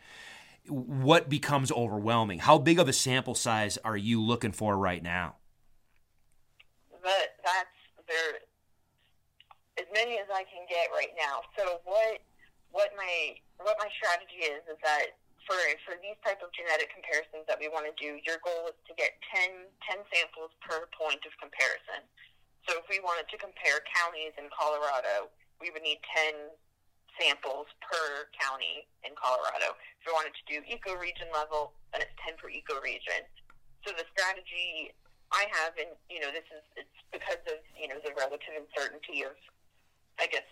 what 0.68 1.28
becomes 1.28 1.70
overwhelming? 1.72 2.38
How 2.40 2.58
big 2.58 2.78
of 2.78 2.88
a 2.88 2.92
sample 2.92 3.34
size 3.34 3.78
are 3.84 3.96
you 3.96 4.22
looking 4.22 4.52
for 4.52 4.76
right 4.76 5.02
now? 5.02 5.36
But 6.90 7.36
that's 7.44 8.06
there. 8.08 8.40
As 9.78 9.86
many 9.92 10.18
as 10.18 10.26
I 10.32 10.42
can 10.44 10.66
get 10.68 10.88
right 10.94 11.12
now. 11.18 11.40
So 11.56 11.80
what 11.84 12.20
what 12.70 12.90
my 12.96 13.34
what 13.58 13.76
my 13.78 13.88
strategy 13.96 14.44
is 14.44 14.62
is 14.70 14.78
that 14.82 15.16
for 15.46 15.56
for 15.86 15.94
these 16.02 16.18
type 16.26 16.42
of 16.42 16.50
genetic 16.52 16.90
comparisons 16.90 17.46
that 17.46 17.56
we 17.56 17.70
want 17.70 17.86
to 17.86 17.94
do, 17.94 18.18
your 18.26 18.42
goal 18.42 18.66
is 18.68 18.78
to 18.90 18.92
get 18.98 19.14
10, 19.30 19.70
10 19.86 20.02
samples 20.10 20.50
per 20.60 20.90
point 20.92 21.22
of 21.22 21.32
comparison. 21.38 22.02
So 22.66 22.82
if 22.82 22.86
we 22.90 22.98
wanted 22.98 23.30
to 23.30 23.38
compare 23.38 23.78
counties 23.86 24.34
in 24.34 24.50
Colorado, 24.50 25.30
we 25.62 25.70
would 25.70 25.86
need 25.86 26.02
10 26.10 26.50
samples 27.14 27.70
per 27.80 28.28
county 28.36 28.90
in 29.06 29.14
Colorado. 29.14 29.78
If 30.02 30.10
we 30.10 30.12
wanted 30.12 30.34
to 30.34 30.44
do 30.50 30.60
ecoregion 30.66 31.30
level, 31.32 31.72
then 31.94 32.02
it's 32.04 32.16
10 32.26 32.36
per 32.36 32.50
ecoregion. 32.50 33.24
So 33.86 33.94
the 33.94 34.04
strategy 34.12 34.92
I 35.30 35.46
have, 35.62 35.74
and 35.78 35.94
you 36.10 36.18
know, 36.22 36.30
this 36.30 36.46
is 36.50 36.62
it's 36.74 36.98
because 37.10 37.40
of 37.50 37.58
you 37.74 37.86
know 37.86 37.98
the 38.02 38.14
relative 38.14 38.54
uncertainty 38.54 39.26
of, 39.26 39.34
I 40.18 40.26
guess, 40.30 40.46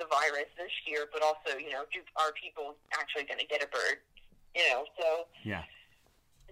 the 0.00 0.08
virus 0.08 0.48
this 0.56 0.72
year, 0.88 1.08
but 1.12 1.20
also 1.20 1.60
you 1.60 1.72
know, 1.72 1.84
do, 1.92 2.00
are 2.16 2.32
people 2.36 2.76
actually 2.96 3.28
going 3.28 3.40
to 3.40 3.48
get 3.48 3.64
a 3.64 3.68
bird? 3.68 4.00
You 4.58 4.66
know, 4.74 4.82
so 4.98 5.30
yeah. 5.46 5.62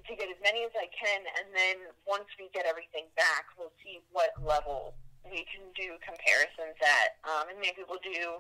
To 0.06 0.14
get 0.14 0.30
as 0.30 0.38
many 0.38 0.62
as 0.62 0.70
I 0.78 0.86
can, 0.94 1.26
and 1.26 1.50
then 1.50 1.90
once 2.06 2.30
we 2.38 2.46
get 2.54 2.62
everything 2.62 3.10
back, 3.18 3.50
we'll 3.58 3.74
see 3.82 3.98
what 4.14 4.30
level 4.38 4.94
we 5.26 5.42
can 5.50 5.66
do 5.74 5.98
comparisons 5.98 6.78
at, 6.78 7.18
um, 7.26 7.50
and 7.50 7.58
maybe 7.58 7.82
we'll 7.82 7.98
do 8.06 8.38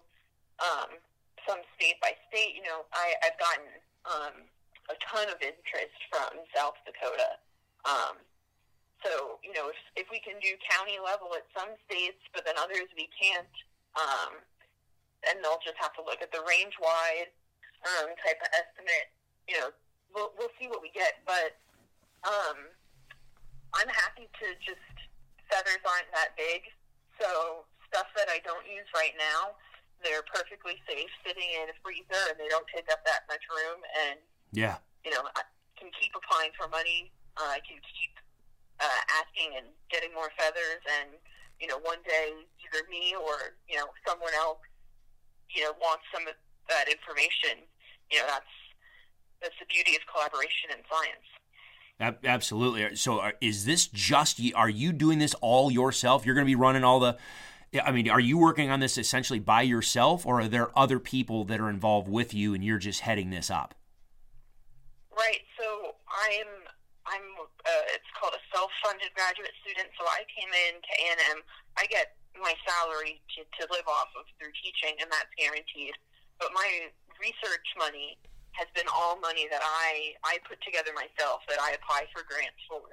um, 0.62 0.94
some 1.42 1.58
state 1.74 1.98
by 1.98 2.14
state. 2.30 2.54
You 2.54 2.62
know, 2.62 2.86
I, 2.94 3.18
I've 3.26 3.34
gotten 3.42 3.66
um, 4.06 4.34
a 4.86 4.96
ton 5.10 5.26
of 5.26 5.42
interest 5.42 5.98
from 6.06 6.38
South 6.54 6.78
Dakota. 6.86 7.42
Um, 7.82 8.22
so, 9.02 9.42
you 9.42 9.50
know, 9.50 9.66
if, 9.66 9.78
if 9.98 10.06
we 10.14 10.22
can 10.22 10.38
do 10.38 10.54
county 10.62 11.02
level 11.02 11.34
at 11.34 11.50
some 11.50 11.74
states, 11.90 12.22
but 12.30 12.46
then 12.46 12.54
others 12.62 12.86
we 12.94 13.10
can't, 13.10 13.54
um, 13.98 14.38
then 15.26 15.42
they'll 15.42 15.62
just 15.66 15.82
have 15.82 15.98
to 15.98 16.02
look 16.06 16.22
at 16.22 16.30
the 16.30 16.46
range 16.46 16.78
wide 16.78 17.34
um, 17.82 18.14
type 18.22 18.38
of 18.38 18.50
estimate 18.54 19.10
you 19.48 19.56
know, 19.58 19.70
we'll 20.14 20.30
we'll 20.38 20.52
see 20.60 20.68
what 20.68 20.82
we 20.82 20.90
get. 20.90 21.22
But 21.26 21.58
um, 22.26 22.70
I'm 23.74 23.90
happy 23.90 24.26
to 24.26 24.46
just 24.62 24.82
feathers 25.50 25.82
aren't 25.86 26.10
that 26.14 26.34
big, 26.34 26.66
so 27.20 27.64
stuff 27.86 28.10
that 28.18 28.28
I 28.28 28.42
don't 28.42 28.66
use 28.66 28.86
right 28.92 29.14
now, 29.14 29.54
they're 30.02 30.26
perfectly 30.26 30.76
safe 30.84 31.10
sitting 31.22 31.48
in 31.62 31.70
a 31.70 31.76
freezer, 31.80 32.22
and 32.28 32.36
they 32.36 32.50
don't 32.50 32.66
take 32.68 32.90
up 32.90 33.06
that 33.06 33.24
much 33.30 33.42
room. 33.48 33.80
And 34.08 34.18
yeah, 34.52 34.82
you 35.04 35.14
know, 35.14 35.24
I 35.36 35.42
can 35.78 35.90
keep 35.94 36.12
applying 36.16 36.50
for 36.58 36.68
money. 36.68 37.12
Uh, 37.36 37.56
I 37.56 37.60
can 37.62 37.78
keep 37.84 38.12
uh, 38.80 39.02
asking 39.22 39.56
and 39.56 39.68
getting 39.88 40.12
more 40.12 40.32
feathers, 40.36 40.82
and 41.00 41.16
you 41.60 41.68
know, 41.68 41.80
one 41.80 42.02
day 42.04 42.34
either 42.60 42.84
me 42.90 43.14
or 43.16 43.56
you 43.70 43.78
know 43.78 43.88
someone 44.04 44.34
else, 44.34 44.60
you 45.48 45.64
know, 45.64 45.72
wants 45.80 46.04
some 46.12 46.26
of 46.26 46.34
that 46.68 46.90
information. 46.90 47.64
You 48.10 48.22
know, 48.22 48.28
that's 48.28 48.54
that's 49.42 49.54
the 49.60 49.66
beauty 49.66 49.96
of 49.96 50.02
collaboration 50.10 50.70
in 50.70 50.82
science. 50.90 51.26
Absolutely. 51.98 52.94
So, 52.96 53.30
is 53.40 53.64
this 53.64 53.86
just 53.86 54.40
are 54.54 54.68
you 54.68 54.92
doing 54.92 55.18
this 55.18 55.34
all 55.40 55.70
yourself? 55.70 56.26
You're 56.26 56.34
going 56.34 56.44
to 56.44 56.50
be 56.50 56.56
running 56.56 56.84
all 56.84 57.00
the. 57.00 57.16
I 57.82 57.90
mean, 57.90 58.08
are 58.08 58.20
you 58.20 58.38
working 58.38 58.70
on 58.70 58.80
this 58.80 58.96
essentially 58.96 59.40
by 59.40 59.62
yourself, 59.62 60.24
or 60.24 60.40
are 60.40 60.48
there 60.48 60.76
other 60.78 60.98
people 60.98 61.44
that 61.44 61.60
are 61.60 61.68
involved 61.68 62.08
with 62.08 62.32
you, 62.34 62.54
and 62.54 62.62
you're 62.62 62.78
just 62.78 63.00
heading 63.00 63.30
this 63.30 63.50
up? 63.50 63.74
Right. 65.16 65.40
So 65.58 65.96
I'm 66.06 66.50
I'm 67.08 67.24
uh, 67.64 67.94
it's 67.96 68.10
called 68.20 68.34
a 68.36 68.42
self-funded 68.52 69.16
graduate 69.16 69.56
student. 69.64 69.88
So 69.98 70.04
I 70.04 70.22
came 70.28 70.52
in 70.52 70.76
to 70.76 70.92
A&M. 71.00 71.38
I 71.80 71.86
get 71.88 72.16
my 72.36 72.52
salary 72.68 73.24
to, 73.36 73.40
to 73.40 73.62
live 73.72 73.88
off 73.88 74.12
of 74.20 74.28
through 74.36 74.52
teaching, 74.60 75.00
and 75.00 75.08
that's 75.08 75.32
guaranteed. 75.40 75.96
But 76.38 76.52
my 76.52 76.92
research 77.16 77.64
money 77.80 78.20
has 78.56 78.68
been 78.72 78.88
all 78.88 79.20
money 79.20 79.44
that 79.52 79.60
I 79.60 80.16
I 80.24 80.40
put 80.48 80.60
together 80.64 80.90
myself 80.96 81.44
that 81.48 81.60
I 81.60 81.76
apply 81.76 82.08
for 82.10 82.24
grants 82.24 82.60
for. 82.64 82.88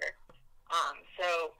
Um, 0.70 0.95
so 1.16 1.55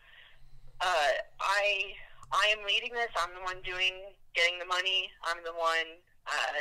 uh, 0.84 1.14
I 1.40 1.96
I 2.32 2.52
am 2.52 2.68
leading 2.68 2.92
this. 2.92 3.12
I'm 3.16 3.32
the 3.32 3.44
one 3.48 3.64
doing 3.64 4.12
getting 4.36 4.60
the 4.60 4.68
money. 4.68 5.08
I'm 5.24 5.40
the 5.48 5.56
one 5.56 6.00
uh, 6.28 6.60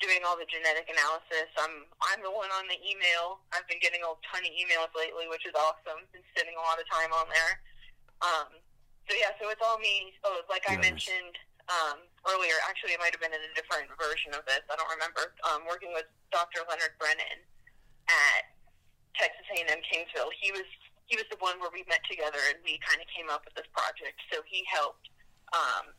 doing 0.00 0.24
all 0.24 0.40
the 0.40 0.48
genetic 0.48 0.88
analysis. 0.88 1.52
I'm 1.60 1.84
I'm 2.00 2.24
the 2.24 2.32
one 2.32 2.48
on 2.56 2.64
the 2.72 2.80
email. 2.80 3.44
I've 3.52 3.68
been 3.68 3.82
getting 3.84 4.00
a 4.00 4.10
ton 4.24 4.42
of 4.42 4.52
emails 4.56 4.90
lately, 4.96 5.28
which 5.28 5.44
is 5.44 5.52
awesome. 5.52 6.08
Been 6.16 6.24
spending 6.32 6.56
a 6.56 6.64
lot 6.64 6.80
of 6.80 6.88
time 6.88 7.12
on 7.12 7.28
there. 7.28 7.52
Um, 8.24 8.50
so 9.08 9.12
yeah, 9.18 9.36
so 9.36 9.52
it's 9.52 9.60
all 9.60 9.76
me. 9.78 10.16
Oh, 10.24 10.40
like 10.48 10.64
I 10.68 10.80
mentioned, 10.80 11.36
um, 11.70 12.02
earlier. 12.26 12.58
Actually, 12.66 12.98
it 12.98 13.00
might 13.00 13.14
have 13.14 13.22
been 13.22 13.32
in 13.34 13.40
a 13.40 13.52
different 13.54 13.88
version 13.96 14.34
of 14.34 14.42
this. 14.44 14.60
I 14.66 14.74
don't 14.74 14.90
remember. 14.90 15.32
Um, 15.46 15.64
working 15.64 15.94
with 15.94 16.10
Dr. 16.34 16.66
Leonard 16.66 16.98
Brennan 16.98 17.38
at 18.10 18.50
Texas 19.14 19.46
A&M 19.54 19.80
Kingsville. 19.86 20.30
He 20.38 20.50
was 20.50 20.66
he 21.10 21.18
was 21.18 21.26
the 21.26 21.40
one 21.42 21.58
where 21.58 21.74
we 21.74 21.82
met 21.90 22.06
together 22.06 22.38
and 22.54 22.62
we 22.62 22.78
kind 22.86 23.02
of 23.02 23.06
came 23.10 23.26
up 23.26 23.42
with 23.42 23.58
this 23.58 23.66
project. 23.74 24.14
So 24.30 24.46
he 24.46 24.62
helped 24.70 25.10
um, 25.50 25.90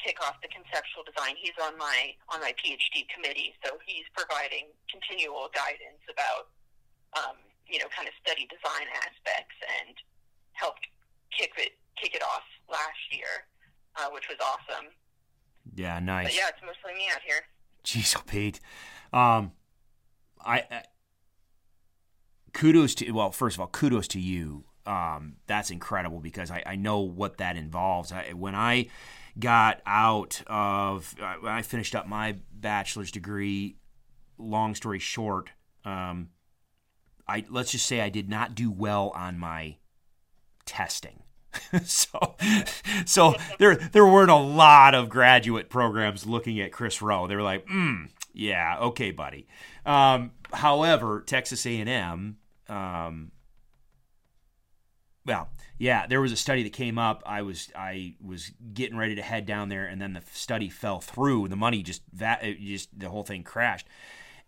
kick 0.00 0.16
off 0.24 0.40
the 0.40 0.48
conceptual 0.48 1.04
design. 1.04 1.36
He's 1.36 1.56
on 1.60 1.76
my 1.76 2.16
on 2.32 2.40
my 2.40 2.56
PhD 2.56 3.04
committee, 3.12 3.52
so 3.60 3.76
he's 3.84 4.08
providing 4.16 4.72
continual 4.88 5.52
guidance 5.52 6.00
about 6.08 6.52
um, 7.16 7.36
you 7.68 7.80
know 7.80 7.88
kind 7.92 8.08
of 8.08 8.14
study 8.24 8.48
design 8.48 8.88
aspects 9.04 9.56
and 9.80 9.96
helped 10.56 10.84
kick 11.32 11.52
it 11.60 11.76
kick 12.00 12.16
it 12.16 12.24
off 12.24 12.44
last 12.68 13.04
year, 13.12 13.48
uh, 14.00 14.08
which 14.12 14.28
was 14.32 14.40
awesome. 14.40 14.88
Yeah, 15.74 15.98
nice. 16.00 16.26
But 16.26 16.36
yeah, 16.36 16.48
it's 16.48 16.60
mostly 16.64 16.94
me 16.98 17.06
out 17.14 17.22
here. 17.22 17.42
Jeez, 17.84 18.16
oh, 18.16 18.22
Pete. 18.26 18.60
Um, 19.12 19.52
I, 20.44 20.64
I 20.70 20.82
kudos 22.52 22.94
to 22.96 23.10
well, 23.12 23.30
first 23.30 23.56
of 23.56 23.60
all, 23.60 23.66
kudos 23.68 24.08
to 24.08 24.20
you. 24.20 24.64
Um, 24.86 25.36
that's 25.46 25.70
incredible 25.70 26.20
because 26.20 26.50
I, 26.50 26.62
I 26.66 26.76
know 26.76 27.00
what 27.00 27.38
that 27.38 27.56
involves. 27.56 28.12
I, 28.12 28.32
when 28.34 28.54
I 28.54 28.88
got 29.38 29.80
out 29.86 30.42
of 30.46 31.14
uh, 31.20 31.34
when 31.40 31.52
I 31.52 31.62
finished 31.62 31.94
up 31.94 32.06
my 32.06 32.36
bachelor's 32.52 33.10
degree, 33.10 33.76
long 34.38 34.74
story 34.74 34.98
short, 34.98 35.50
um, 35.84 36.30
I 37.26 37.44
let's 37.50 37.72
just 37.72 37.86
say 37.86 38.00
I 38.00 38.10
did 38.10 38.28
not 38.28 38.54
do 38.54 38.70
well 38.70 39.10
on 39.14 39.38
my 39.38 39.76
testing. 40.66 41.23
so, 41.84 42.34
so 43.04 43.34
there 43.58 43.76
there 43.76 44.06
weren't 44.06 44.30
a 44.30 44.36
lot 44.36 44.94
of 44.94 45.08
graduate 45.08 45.68
programs 45.68 46.26
looking 46.26 46.60
at 46.60 46.72
Chris 46.72 47.00
Rowe. 47.02 47.26
They 47.26 47.36
were 47.36 47.42
like, 47.42 47.66
mm, 47.66 48.08
yeah, 48.32 48.78
okay, 48.80 49.10
buddy. 49.10 49.46
Um, 49.86 50.32
however, 50.52 51.22
Texas 51.26 51.64
A&M, 51.66 52.36
um, 52.68 53.32
well, 55.26 55.48
yeah, 55.78 56.06
there 56.06 56.20
was 56.20 56.32
a 56.32 56.36
study 56.36 56.62
that 56.64 56.72
came 56.72 56.98
up. 56.98 57.22
I 57.26 57.42
was 57.42 57.70
I 57.74 58.14
was 58.22 58.50
getting 58.72 58.96
ready 58.96 59.14
to 59.16 59.22
head 59.22 59.46
down 59.46 59.68
there, 59.68 59.86
and 59.86 60.00
then 60.00 60.12
the 60.12 60.22
study 60.32 60.68
fell 60.68 61.00
through. 61.00 61.48
The 61.48 61.56
money 61.56 61.82
just 61.82 62.02
that 62.14 62.42
just 62.60 62.98
the 62.98 63.08
whole 63.08 63.24
thing 63.24 63.42
crashed. 63.42 63.86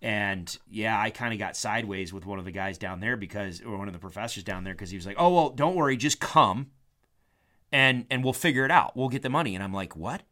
And 0.02 0.56
yeah, 0.70 1.00
I 1.00 1.10
kind 1.10 1.32
of 1.32 1.38
got 1.38 1.56
sideways 1.56 2.12
with 2.12 2.26
one 2.26 2.38
of 2.38 2.44
the 2.44 2.50
guys 2.50 2.76
down 2.76 3.00
there 3.00 3.16
because, 3.16 3.62
or 3.62 3.78
one 3.78 3.88
of 3.88 3.94
the 3.94 3.98
professors 3.98 4.44
down 4.44 4.62
there, 4.64 4.74
because 4.74 4.90
he 4.90 4.96
was 4.96 5.06
like, 5.06 5.16
"Oh 5.18 5.34
well, 5.34 5.50
don't 5.50 5.74
worry, 5.74 5.96
just 5.96 6.20
come, 6.20 6.70
and 7.72 8.06
and 8.10 8.24
we'll 8.24 8.32
figure 8.32 8.64
it 8.64 8.70
out. 8.70 8.96
We'll 8.96 9.08
get 9.08 9.22
the 9.22 9.30
money." 9.30 9.54
And 9.54 9.62
I'm 9.62 9.72
like, 9.72 9.96
"What?" 9.96 10.22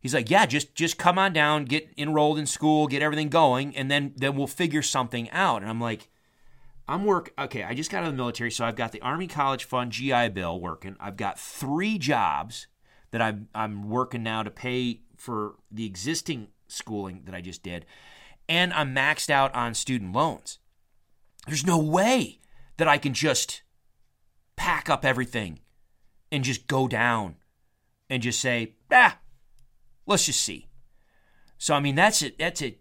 He's 0.00 0.14
like, 0.14 0.30
"Yeah, 0.30 0.46
just 0.46 0.74
just 0.74 0.98
come 0.98 1.18
on 1.18 1.32
down, 1.32 1.64
get 1.64 1.92
enrolled 1.96 2.38
in 2.38 2.46
school, 2.46 2.86
get 2.86 3.02
everything 3.02 3.28
going, 3.28 3.76
and 3.76 3.90
then 3.90 4.12
then 4.16 4.36
we'll 4.36 4.46
figure 4.46 4.82
something 4.82 5.30
out." 5.30 5.62
And 5.62 5.70
I'm 5.70 5.80
like, 5.80 6.10
"I'm 6.88 7.04
work 7.04 7.32
okay. 7.38 7.62
I 7.64 7.74
just 7.74 7.90
got 7.90 7.98
out 7.98 8.08
of 8.08 8.12
the 8.12 8.16
military, 8.16 8.50
so 8.50 8.64
I've 8.64 8.76
got 8.76 8.92
the 8.92 9.02
Army 9.02 9.26
College 9.26 9.64
Fund 9.64 9.92
GI 9.92 10.30
Bill 10.30 10.60
working. 10.60 10.96
I've 11.00 11.16
got 11.16 11.38
three 11.38 11.98
jobs 11.98 12.66
that 13.10 13.20
I'm 13.20 13.48
I'm 13.54 13.88
working 13.88 14.22
now 14.22 14.42
to 14.42 14.50
pay 14.50 15.00
for 15.16 15.56
the 15.70 15.86
existing 15.86 16.48
schooling 16.68 17.22
that 17.26 17.34
I 17.34 17.40
just 17.40 17.62
did." 17.62 17.86
and 18.50 18.72
I'm 18.72 18.92
maxed 18.92 19.30
out 19.30 19.54
on 19.54 19.74
student 19.74 20.12
loans. 20.12 20.58
There's 21.46 21.64
no 21.64 21.78
way 21.78 22.40
that 22.78 22.88
I 22.88 22.98
can 22.98 23.14
just 23.14 23.62
pack 24.56 24.90
up 24.90 25.04
everything 25.04 25.60
and 26.32 26.44
just 26.44 26.66
go 26.66 26.88
down 26.88 27.36
and 28.08 28.22
just 28.22 28.40
say, 28.40 28.74
ah, 28.90 29.18
let's 30.06 30.26
just 30.26 30.40
see. 30.40 30.68
So 31.58 31.74
I 31.74 31.80
mean, 31.80 31.94
that's 31.94 32.22
it. 32.22 32.38
That's 32.38 32.62
it. 32.62 32.80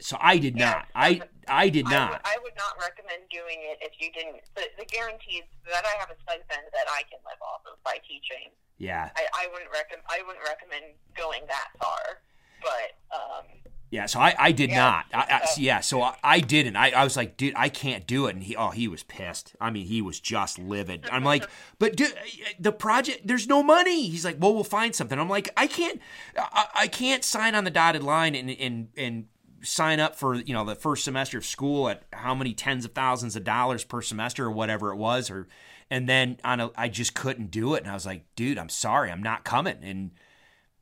So 0.00 0.16
I 0.20 0.38
did 0.38 0.58
yeah, 0.58 0.70
not. 0.70 0.86
I 0.94 1.22
I 1.48 1.68
did 1.68 1.84
not. 1.84 1.92
I 1.92 2.10
would, 2.10 2.20
I 2.24 2.36
would, 2.42 2.56
not 2.56 2.78
recommend 2.78 3.26
doing 3.30 3.58
it 3.66 3.82
if 3.82 3.98
you 3.98 4.12
didn't. 4.14 4.46
The, 4.54 4.70
the 4.78 4.86
guarantees 4.86 5.42
that 5.66 5.82
I 5.82 5.98
have 5.98 6.10
a 6.10 6.18
stipend 6.22 6.70
that 6.70 6.86
I 6.86 7.02
can 7.10 7.18
live 7.26 7.40
off 7.42 7.66
of 7.66 7.82
by 7.82 7.98
teaching. 8.06 8.54
Yeah. 8.78 9.10
I, 9.16 9.26
I 9.34 9.44
wouldn't 9.50 9.70
recommend. 9.74 10.06
I 10.06 10.22
wouldn't 10.26 10.44
recommend 10.46 10.94
going 11.18 11.42
that 11.48 11.74
far. 11.82 12.22
But 12.62 12.94
um, 13.10 13.46
yeah, 13.92 14.06
so 14.06 14.20
I, 14.20 14.34
I 14.38 14.52
did 14.52 14.70
yeah, 14.70 14.76
not. 14.76 15.04
I, 15.12 15.18
I, 15.18 15.36
uh, 15.42 15.46
yeah, 15.58 15.80
so 15.80 16.00
I, 16.00 16.16
I 16.24 16.40
didn't. 16.40 16.76
I, 16.76 16.92
I 16.92 17.04
was 17.04 17.14
like, 17.14 17.36
dude, 17.36 17.52
I 17.54 17.68
can't 17.68 18.06
do 18.06 18.26
it. 18.26 18.34
And 18.34 18.42
he, 18.42 18.56
oh, 18.56 18.70
he 18.70 18.88
was 18.88 19.02
pissed. 19.02 19.54
I 19.60 19.70
mean, 19.70 19.84
he 19.84 20.00
was 20.00 20.18
just 20.18 20.58
livid. 20.58 21.06
I'm 21.12 21.24
like, 21.24 21.46
but 21.78 21.94
dude, 21.94 22.14
the 22.58 22.72
project, 22.72 23.26
there's 23.26 23.46
no 23.46 23.62
money. 23.62 24.08
He's 24.08 24.24
like, 24.24 24.38
well, 24.40 24.54
we'll 24.54 24.64
find 24.64 24.94
something. 24.94 25.18
I'm 25.18 25.28
like, 25.28 25.50
I 25.58 25.66
can't, 25.66 26.00
I, 26.38 26.68
I 26.74 26.88
can't 26.88 27.22
sign 27.22 27.54
on 27.54 27.64
the 27.64 27.70
dotted 27.70 28.02
line 28.02 28.34
and 28.34 28.50
and 28.50 28.88
and 28.96 29.26
sign 29.62 30.00
up 30.00 30.16
for 30.16 30.36
you 30.36 30.54
know 30.54 30.64
the 30.64 30.74
first 30.74 31.04
semester 31.04 31.36
of 31.36 31.44
school 31.44 31.90
at 31.90 32.04
how 32.14 32.34
many 32.34 32.54
tens 32.54 32.86
of 32.86 32.92
thousands 32.92 33.36
of 33.36 33.44
dollars 33.44 33.84
per 33.84 34.00
semester 34.00 34.46
or 34.46 34.50
whatever 34.50 34.90
it 34.90 34.96
was, 34.96 35.30
or 35.30 35.48
and 35.90 36.08
then 36.08 36.38
on 36.44 36.60
a, 36.60 36.70
I 36.78 36.88
just 36.88 37.12
couldn't 37.12 37.50
do 37.50 37.74
it. 37.74 37.82
And 37.82 37.90
I 37.90 37.94
was 37.94 38.06
like, 38.06 38.24
dude, 38.36 38.56
I'm 38.56 38.70
sorry, 38.70 39.10
I'm 39.10 39.22
not 39.22 39.44
coming. 39.44 39.76
And 39.82 40.12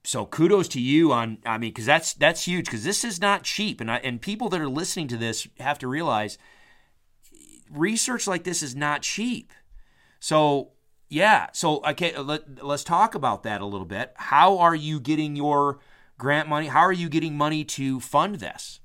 so 0.03 0.24
kudos 0.26 0.68
to 0.68 0.80
you 0.80 1.12
on 1.12 1.38
I 1.44 1.59
mean 1.59 1.70
because 1.70 1.86
that's 1.86 2.14
that's 2.14 2.44
huge 2.46 2.66
because 2.66 2.84
this 2.84 3.05
is 3.05 3.20
not 3.20 3.42
cheap 3.42 3.80
and 3.80 3.90
I, 3.90 3.96
and 3.98 4.20
people 4.20 4.48
that 4.48 4.61
are 4.61 4.68
listening 4.68 5.09
to 5.09 5.16
this 5.16 5.46
have 5.59 5.78
to 5.80 5.88
realize 5.88 6.38
research 7.70 8.26
like 8.26 8.44
this 8.44 8.62
is 8.62 8.74
not 8.74 9.03
cheap. 9.03 9.53
So 10.18 10.72
yeah, 11.09 11.48
so 11.53 11.82
okay, 11.84 12.16
let, 12.16 12.62
let's 12.62 12.84
talk 12.84 13.14
about 13.14 13.42
that 13.42 13.61
a 13.61 13.66
little 13.66 13.86
bit. 13.86 14.12
How 14.16 14.59
are 14.59 14.74
you 14.74 15.01
getting 15.01 15.34
your 15.34 15.80
grant 16.18 16.48
money? 16.48 16.66
How 16.68 16.80
are 16.80 16.92
you 16.92 17.09
getting 17.09 17.36
money 17.36 17.64
to 17.64 17.98
fund 17.98 18.36
this? 18.36 18.78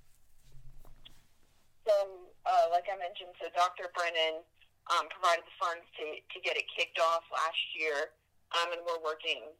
So, 1.85 1.93
uh, 2.45 2.65
like 2.71 2.85
I 2.89 2.97
mentioned, 2.97 3.29
so 3.37 3.45
Dr. 3.53 3.93
Brennan 3.93 4.41
um, 4.89 5.05
provided 5.13 5.45
the 5.45 5.53
funds 5.61 5.85
to, 6.01 6.05
to 6.17 6.37
get 6.41 6.57
it 6.57 6.65
kicked 6.73 6.97
off 6.97 7.21
last 7.29 7.61
year, 7.77 8.09
um, 8.57 8.73
and 8.73 8.81
we're 8.81 9.03
working 9.05 9.53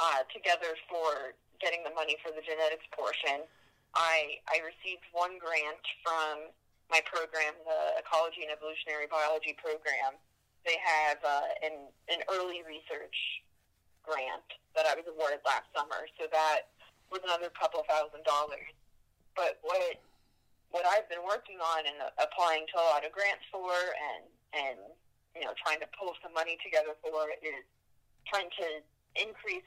uh, 0.00 0.24
together 0.32 0.72
for 0.88 1.36
getting 1.60 1.84
the 1.84 1.92
money 1.92 2.16
for 2.24 2.32
the 2.32 2.40
genetics 2.40 2.88
portion. 2.90 3.44
I 3.92 4.40
I 4.48 4.64
received 4.64 5.04
one 5.12 5.36
grant 5.36 5.84
from 6.00 6.48
my 6.88 7.04
program, 7.06 7.54
the 7.62 8.00
Ecology 8.00 8.42
and 8.42 8.50
Evolutionary 8.50 9.06
Biology 9.06 9.54
program. 9.60 10.16
They 10.64 10.80
have 10.80 11.20
uh, 11.20 11.52
an 11.62 11.92
an 12.08 12.24
early 12.32 12.64
research 12.64 13.44
grant 14.02 14.48
that 14.72 14.88
I 14.88 14.96
was 14.96 15.04
awarded 15.04 15.44
last 15.44 15.68
summer, 15.76 16.08
so 16.16 16.24
that 16.32 16.72
was 17.12 17.20
another 17.26 17.52
couple 17.52 17.84
thousand 17.84 18.24
dollars. 18.24 18.72
But 19.36 19.60
what 19.60 20.00
what 20.70 20.86
I've 20.86 21.10
been 21.10 21.26
working 21.26 21.58
on 21.58 21.84
and 21.84 21.98
applying 22.16 22.64
to 22.72 22.76
a 22.78 22.86
lot 22.94 23.02
of 23.04 23.10
grants 23.12 23.44
for, 23.52 23.74
and 23.74 24.24
and 24.54 24.78
you 25.36 25.44
know 25.44 25.52
trying 25.60 25.82
to 25.82 25.88
pull 25.92 26.14
some 26.22 26.32
money 26.32 26.56
together 26.62 26.94
for 27.02 27.34
is 27.42 27.66
trying 28.30 28.48
to 28.62 28.66
increase 29.18 29.66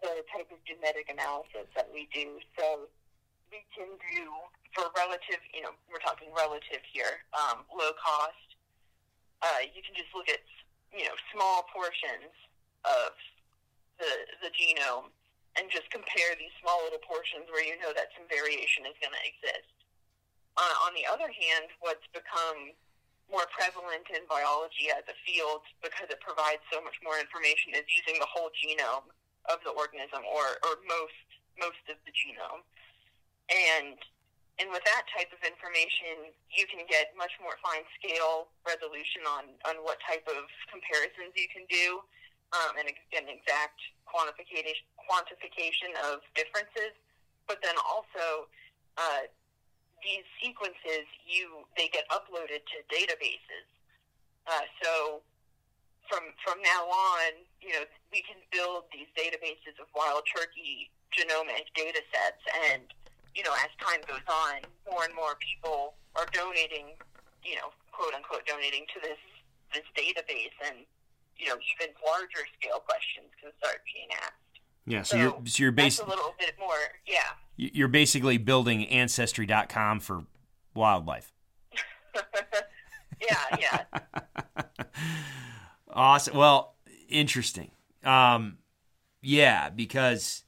the 0.00 0.22
type 0.30 0.48
of 0.50 0.58
genetic 0.64 1.10
analysis 1.10 1.66
that 1.74 1.88
we 1.92 2.08
do. 2.14 2.38
So 2.58 2.88
we 3.50 3.64
can 3.72 3.88
do 4.12 4.28
for 4.76 4.92
relative, 4.94 5.40
you 5.54 5.64
know, 5.64 5.72
we're 5.88 6.02
talking 6.02 6.28
relative 6.36 6.84
here, 6.84 7.24
um, 7.32 7.64
low 7.72 7.92
cost. 7.96 8.48
Uh, 9.40 9.64
you 9.70 9.80
can 9.80 9.94
just 9.94 10.10
look 10.12 10.28
at, 10.28 10.42
you 10.92 11.06
know, 11.06 11.16
small 11.32 11.64
portions 11.70 12.32
of 12.84 13.14
the 13.98 14.10
the 14.46 14.50
genome 14.54 15.10
and 15.58 15.66
just 15.74 15.90
compare 15.90 16.38
these 16.38 16.54
small 16.62 16.78
little 16.86 17.02
portions 17.02 17.50
where 17.50 17.64
you 17.66 17.74
know 17.82 17.90
that 17.90 18.14
some 18.14 18.26
variation 18.30 18.86
is 18.86 18.94
going 19.02 19.10
to 19.10 19.24
exist. 19.26 19.74
Uh, 20.54 20.74
on 20.86 20.94
the 20.94 21.06
other 21.06 21.30
hand, 21.30 21.70
what's 21.82 22.06
become 22.14 22.74
more 23.30 23.44
prevalent 23.52 24.06
in 24.14 24.24
biology 24.24 24.88
as 24.88 25.04
a 25.06 25.16
field 25.26 25.60
because 25.84 26.08
it 26.08 26.18
provides 26.24 26.62
so 26.72 26.80
much 26.80 26.96
more 27.04 27.20
information 27.20 27.76
is 27.76 27.84
using 27.92 28.16
the 28.16 28.30
whole 28.30 28.48
genome 28.56 29.04
of 29.48 29.58
the 29.64 29.72
organism 29.72 30.22
or, 30.28 30.60
or 30.64 30.80
most 30.86 31.26
most 31.58 31.82
of 31.90 31.98
the 32.06 32.12
genome. 32.14 32.62
And 33.50 33.98
and 34.58 34.74
with 34.74 34.82
that 34.82 35.06
type 35.14 35.30
of 35.30 35.38
information, 35.46 36.34
you 36.50 36.66
can 36.66 36.82
get 36.90 37.14
much 37.14 37.30
more 37.38 37.54
fine 37.62 37.86
scale 37.94 38.50
resolution 38.66 39.22
on, 39.22 39.54
on 39.70 39.86
what 39.86 40.02
type 40.02 40.26
of 40.26 40.50
comparisons 40.66 41.30
you 41.38 41.46
can 41.46 41.62
do 41.70 42.02
um, 42.50 42.74
and 42.74 42.90
an 42.90 43.30
exact 43.30 43.78
quantification 44.02 44.82
quantification 45.06 45.94
of 46.10 46.20
differences. 46.34 46.92
But 47.46 47.62
then 47.62 47.78
also 47.86 48.50
uh, 48.98 49.30
these 50.02 50.26
sequences 50.42 51.06
you 51.24 51.64
they 51.78 51.88
get 51.88 52.04
uploaded 52.10 52.66
to 52.66 52.76
databases. 52.90 53.66
Uh, 54.46 54.66
so 54.82 55.22
from 56.10 56.34
from 56.42 56.58
now 56.66 56.82
on, 56.88 57.46
you 57.60 57.72
know, 57.74 57.84
we 58.12 58.22
can 58.22 58.38
build 58.52 58.86
these 58.92 59.10
databases 59.18 59.76
of 59.80 59.86
wild 59.94 60.22
turkey 60.28 60.90
genomic 61.12 61.68
data 61.74 62.00
sets, 62.12 62.42
and 62.70 62.82
you 63.34 63.42
know, 63.42 63.54
as 63.62 63.70
time 63.78 64.00
goes 64.06 64.24
on, 64.26 64.66
more 64.90 65.04
and 65.04 65.14
more 65.14 65.36
people 65.38 65.94
are 66.16 66.26
donating, 66.32 66.96
you 67.44 67.56
know, 67.56 67.70
quote 67.92 68.14
unquote, 68.14 68.46
donating 68.46 68.86
to 68.94 69.00
this 69.00 69.20
this 69.74 69.86
database, 69.96 70.54
and 70.66 70.86
you 71.36 71.46
know, 71.46 71.56
even 71.76 71.94
larger 72.04 72.44
scale 72.58 72.80
questions 72.80 73.28
can 73.40 73.52
start 73.58 73.80
being 73.86 74.08
asked. 74.22 74.48
Yeah, 74.86 75.02
so, 75.02 75.16
so 75.16 75.22
you're 75.22 75.46
so 75.46 75.62
you're 75.62 75.72
basically 75.72 76.12
a 76.12 76.16
little 76.16 76.34
bit 76.38 76.54
more. 76.58 76.76
Yeah. 77.06 77.36
You're 77.56 77.88
basically 77.88 78.38
building 78.38 78.86
ancestry.com 78.86 80.00
for 80.00 80.24
wildlife. 80.74 81.32
yeah, 83.20 83.56
yeah. 83.58 83.84
awesome. 85.90 86.36
Well, 86.36 86.76
interesting. 87.08 87.70
Um, 88.04 88.58
yeah, 89.20 89.70
because 89.70 90.44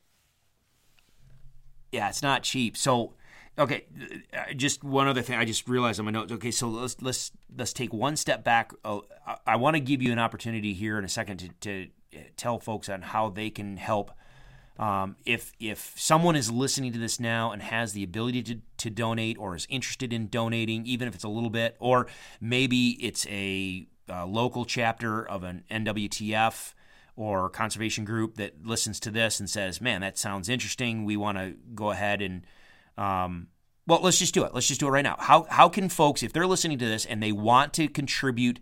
yeah, 1.93 2.09
it's 2.09 2.23
not 2.23 2.43
cheap. 2.43 2.77
So, 2.77 3.15
okay, 3.59 3.87
uh, 4.33 4.53
just 4.55 4.85
one 4.85 5.09
other 5.09 5.23
thing. 5.23 5.37
I 5.37 5.45
just 5.45 5.69
realized 5.69 5.99
on 5.99 6.07
my 6.07 6.13
notes. 6.13 6.33
Okay, 6.33 6.51
so 6.51 6.69
let's 6.69 7.01
let's 7.03 7.33
let's 7.57 7.73
take 7.73 7.93
one 7.93 8.17
step 8.17 8.45
back. 8.45 8.73
Uh, 8.85 9.01
I, 9.27 9.37
I 9.47 9.57
want 9.57 9.75
to 9.75 9.81
give 9.81 10.03
you 10.03 10.13
an 10.13 10.19
opportunity 10.19 10.73
here 10.73 10.99
in 10.99 11.05
a 11.05 11.09
second 11.09 11.39
to, 11.39 11.49
to 11.61 11.89
tell 12.37 12.59
folks 12.59 12.89
on 12.89 13.03
how 13.03 13.29
they 13.29 13.51
can 13.51 13.77
help. 13.77 14.13
Um, 14.79 15.17
if 15.27 15.53
if 15.61 15.93
someone 15.97 16.37
is 16.37 16.51
listening 16.51 16.93
to 16.93 16.99
this 16.99 17.21
now 17.21 17.51
and 17.53 17.61
has 17.61 17.93
the 17.93 18.03
ability 18.03 18.43
to, 18.45 18.59
to 18.79 18.89
donate 18.89 19.37
or 19.39 19.55
is 19.55 19.67
interested 19.69 20.13
in 20.13 20.29
donating, 20.29 20.87
even 20.87 21.07
if 21.07 21.15
it's 21.15 21.25
a 21.25 21.29
little 21.29 21.51
bit, 21.51 21.77
or 21.81 22.07
maybe 22.41 22.93
it's 23.05 23.27
a, 23.27 23.87
a 24.11 24.27
local 24.27 24.65
chapter 24.65 25.27
of 25.27 25.45
an 25.45 25.65
NWTF 25.71 26.75
or 27.17 27.49
conservation 27.51 28.05
group 28.05 28.37
that 28.37 28.65
listens 28.65 29.01
to 29.01 29.11
this 29.11 29.41
and 29.41 29.49
says, 29.49 29.81
"Man, 29.81 30.01
that 30.01 30.19
sounds 30.19 30.49
interesting. 30.49 31.05
We 31.05 31.17
want 31.17 31.39
to 31.39 31.55
go 31.75 31.91
ahead 31.91 32.23
and." 32.23 32.47
Um, 32.99 33.49
well, 33.87 34.01
let's 34.03 34.19
just 34.19 34.35
do 34.35 34.45
it. 34.45 34.55
Let's 34.55 34.69
just 34.69 34.79
do 34.81 34.87
it 34.87 34.91
right 34.91 35.03
now. 35.03 35.17
How 35.19 35.47
how 35.51 35.69
can 35.69 35.89
folks, 35.89 36.23
if 36.23 36.33
they're 36.33 36.47
listening 36.47 36.79
to 36.79 36.87
this 36.87 37.07
and 37.07 37.23
they 37.23 37.33
want 37.33 37.73
to 37.75 37.89
contribute 37.89 38.61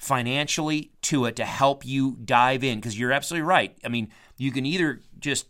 financially 0.00 0.92
to 1.02 1.26
it 1.26 1.36
to 1.36 1.44
help 1.44 1.84
you 1.84 2.16
dive 2.24 2.64
in 2.64 2.78
because 2.78 2.98
you're 2.98 3.12
absolutely 3.12 3.46
right. 3.46 3.76
I 3.84 3.88
mean, 3.88 4.08
you 4.38 4.50
can 4.50 4.64
either 4.64 5.00
just 5.18 5.46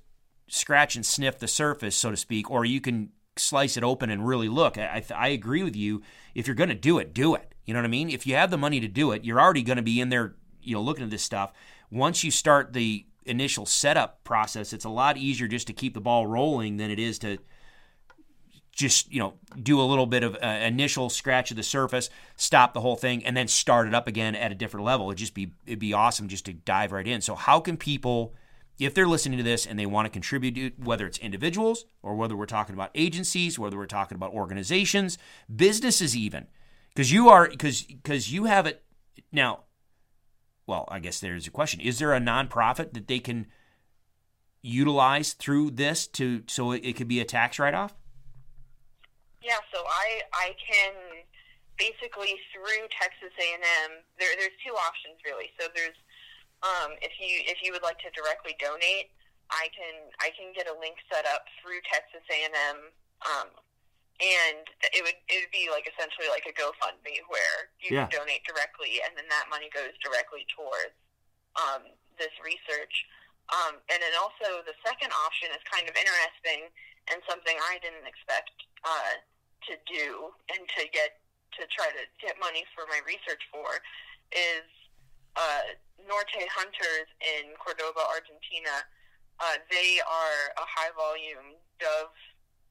scratch 0.48 0.96
and 0.96 1.06
sniff 1.06 1.38
the 1.38 1.46
surface, 1.46 1.94
so 1.94 2.10
to 2.10 2.16
speak, 2.16 2.50
or 2.50 2.64
you 2.64 2.80
can 2.80 3.10
slice 3.36 3.76
it 3.76 3.84
open 3.84 4.10
and 4.10 4.26
really 4.26 4.48
look. 4.48 4.76
I, 4.76 5.04
I 5.14 5.28
agree 5.28 5.62
with 5.62 5.76
you. 5.76 6.02
If 6.34 6.48
you're 6.48 6.56
going 6.56 6.68
to 6.68 6.74
do 6.74 6.98
it, 6.98 7.14
do 7.14 7.36
it. 7.36 7.49
You 7.64 7.74
know 7.74 7.80
what 7.80 7.86
I 7.86 7.90
mean? 7.90 8.10
If 8.10 8.26
you 8.26 8.34
have 8.34 8.50
the 8.50 8.58
money 8.58 8.80
to 8.80 8.88
do 8.88 9.12
it, 9.12 9.24
you're 9.24 9.40
already 9.40 9.62
going 9.62 9.76
to 9.76 9.82
be 9.82 10.00
in 10.00 10.08
there, 10.08 10.34
you 10.62 10.74
know, 10.74 10.82
looking 10.82 11.04
at 11.04 11.10
this 11.10 11.22
stuff. 11.22 11.52
Once 11.90 12.24
you 12.24 12.30
start 12.30 12.72
the 12.72 13.06
initial 13.24 13.66
setup 13.66 14.22
process, 14.24 14.72
it's 14.72 14.84
a 14.84 14.90
lot 14.90 15.16
easier 15.16 15.46
just 15.46 15.66
to 15.66 15.72
keep 15.72 15.94
the 15.94 16.00
ball 16.00 16.26
rolling 16.26 16.76
than 16.76 16.90
it 16.90 16.98
is 16.98 17.18
to 17.20 17.38
just 18.72 19.12
you 19.12 19.18
know 19.18 19.34
do 19.62 19.80
a 19.80 19.82
little 19.82 20.06
bit 20.06 20.22
of 20.22 20.36
uh, 20.42 20.46
initial 20.46 21.10
scratch 21.10 21.50
of 21.50 21.56
the 21.56 21.62
surface, 21.62 22.08
stop 22.36 22.72
the 22.72 22.80
whole 22.80 22.96
thing, 22.96 23.24
and 23.24 23.36
then 23.36 23.46
start 23.46 23.86
it 23.86 23.94
up 23.94 24.08
again 24.08 24.34
at 24.34 24.52
a 24.52 24.54
different 24.54 24.86
level. 24.86 25.08
It'd 25.10 25.18
just 25.18 25.34
be 25.34 25.52
it'd 25.66 25.78
be 25.78 25.92
awesome 25.92 26.28
just 26.28 26.46
to 26.46 26.52
dive 26.52 26.92
right 26.92 27.06
in. 27.06 27.20
So 27.20 27.34
how 27.34 27.60
can 27.60 27.76
people, 27.76 28.34
if 28.78 28.94
they're 28.94 29.06
listening 29.06 29.38
to 29.38 29.44
this 29.44 29.66
and 29.66 29.78
they 29.78 29.86
want 29.86 30.06
to 30.06 30.10
contribute, 30.10 30.78
whether 30.78 31.06
it's 31.06 31.18
individuals 31.18 31.84
or 32.02 32.14
whether 32.14 32.36
we're 32.36 32.46
talking 32.46 32.74
about 32.74 32.90
agencies, 32.94 33.58
whether 33.58 33.76
we're 33.76 33.86
talking 33.86 34.16
about 34.16 34.32
organizations, 34.32 35.18
businesses, 35.54 36.16
even, 36.16 36.46
because 37.00 37.12
you 37.16 37.30
are 37.30 37.48
because 37.48 37.80
because 37.80 38.30
you 38.30 38.44
have 38.44 38.66
it 38.66 38.84
now. 39.32 39.64
Well, 40.66 40.84
I 40.92 40.98
guess 40.98 41.18
there's 41.18 41.46
a 41.46 41.50
question: 41.50 41.80
Is 41.80 41.98
there 41.98 42.12
a 42.12 42.20
nonprofit 42.20 42.92
that 42.92 43.08
they 43.08 43.20
can 43.20 43.46
utilize 44.60 45.32
through 45.32 45.70
this 45.70 46.06
to 46.20 46.44
so 46.46 46.72
it, 46.72 46.92
could 47.00 47.08
be 47.08 47.18
a 47.18 47.24
tax 47.24 47.58
write-off? 47.58 47.96
Yeah, 49.40 49.56
so 49.72 49.80
I 49.80 50.20
I 50.34 50.52
can 50.60 51.24
basically 51.78 52.36
through 52.52 52.84
Texas 52.92 53.32
A&M. 53.32 54.04
There, 54.20 54.36
there's 54.36 54.60
two 54.60 54.76
options 54.76 55.16
really. 55.24 55.48
So 55.58 55.72
there's 55.72 55.96
um, 56.60 57.00
if 57.00 57.16
you 57.16 57.48
if 57.48 57.64
you 57.64 57.72
would 57.72 57.82
like 57.82 57.96
to 58.04 58.12
directly 58.12 58.60
donate, 58.60 59.08
I 59.48 59.72
can 59.72 60.12
I 60.20 60.36
can 60.36 60.52
get 60.52 60.68
a 60.68 60.76
link 60.76 61.00
set 61.08 61.24
up 61.24 61.48
through 61.64 61.80
Texas 61.88 62.28
A&M, 62.28 62.92
um, 63.24 63.48
and 64.20 64.68
it 64.92 65.00
would 65.00 65.16
it 65.32 65.48
would 65.48 65.54
be 65.54 65.72
like 65.72 65.88
essentially 65.88 66.28
like 66.28 66.44
a 66.44 66.52
GoFundMe 66.52 67.24
where 67.32 67.72
you 67.80 67.96
yeah. 67.96 68.08
donate 68.12 68.44
directly, 68.44 69.00
and 69.00 69.16
then 69.16 69.24
that 69.32 69.48
money 69.48 69.72
goes 69.72 69.96
directly 70.04 70.44
towards 70.52 70.92
um, 71.56 71.88
this 72.20 72.32
research. 72.44 72.92
Um, 73.50 73.82
and 73.90 73.98
then 73.98 74.14
also 74.14 74.62
the 74.62 74.76
second 74.86 75.10
option 75.10 75.50
is 75.50 75.58
kind 75.66 75.90
of 75.90 75.96
interesting 75.98 76.70
and 77.10 77.18
something 77.26 77.58
I 77.66 77.82
didn't 77.82 78.06
expect 78.06 78.54
uh, 78.86 79.18
to 79.66 79.74
do 79.90 80.30
and 80.54 80.62
to 80.78 80.82
get 80.94 81.18
to 81.58 81.66
try 81.74 81.90
to 81.90 82.04
get 82.22 82.38
money 82.38 82.62
for 82.76 82.86
my 82.86 83.02
research 83.02 83.42
for 83.50 83.82
is 84.30 84.68
uh, 85.34 85.74
Norte 86.06 86.46
Hunters 86.54 87.10
in 87.18 87.58
Cordoba, 87.58 88.06
Argentina. 88.06 88.86
Uh, 89.42 89.58
they 89.72 89.98
are 90.04 90.54
a 90.54 90.66
high 90.68 90.94
volume 90.94 91.58
dove 91.82 92.14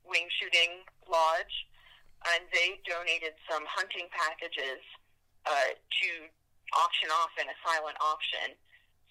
wing 0.06 0.28
shooting 0.40 0.84
lodge, 1.08 1.56
and 2.36 2.44
they 2.52 2.80
donated 2.86 3.36
some 3.50 3.64
hunting 3.68 4.08
packages 4.12 4.84
uh, 5.46 5.74
to 5.74 6.10
auction 6.76 7.10
off 7.10 7.34
in 7.40 7.48
a 7.50 7.58
silent 7.66 7.98
auction. 8.04 8.54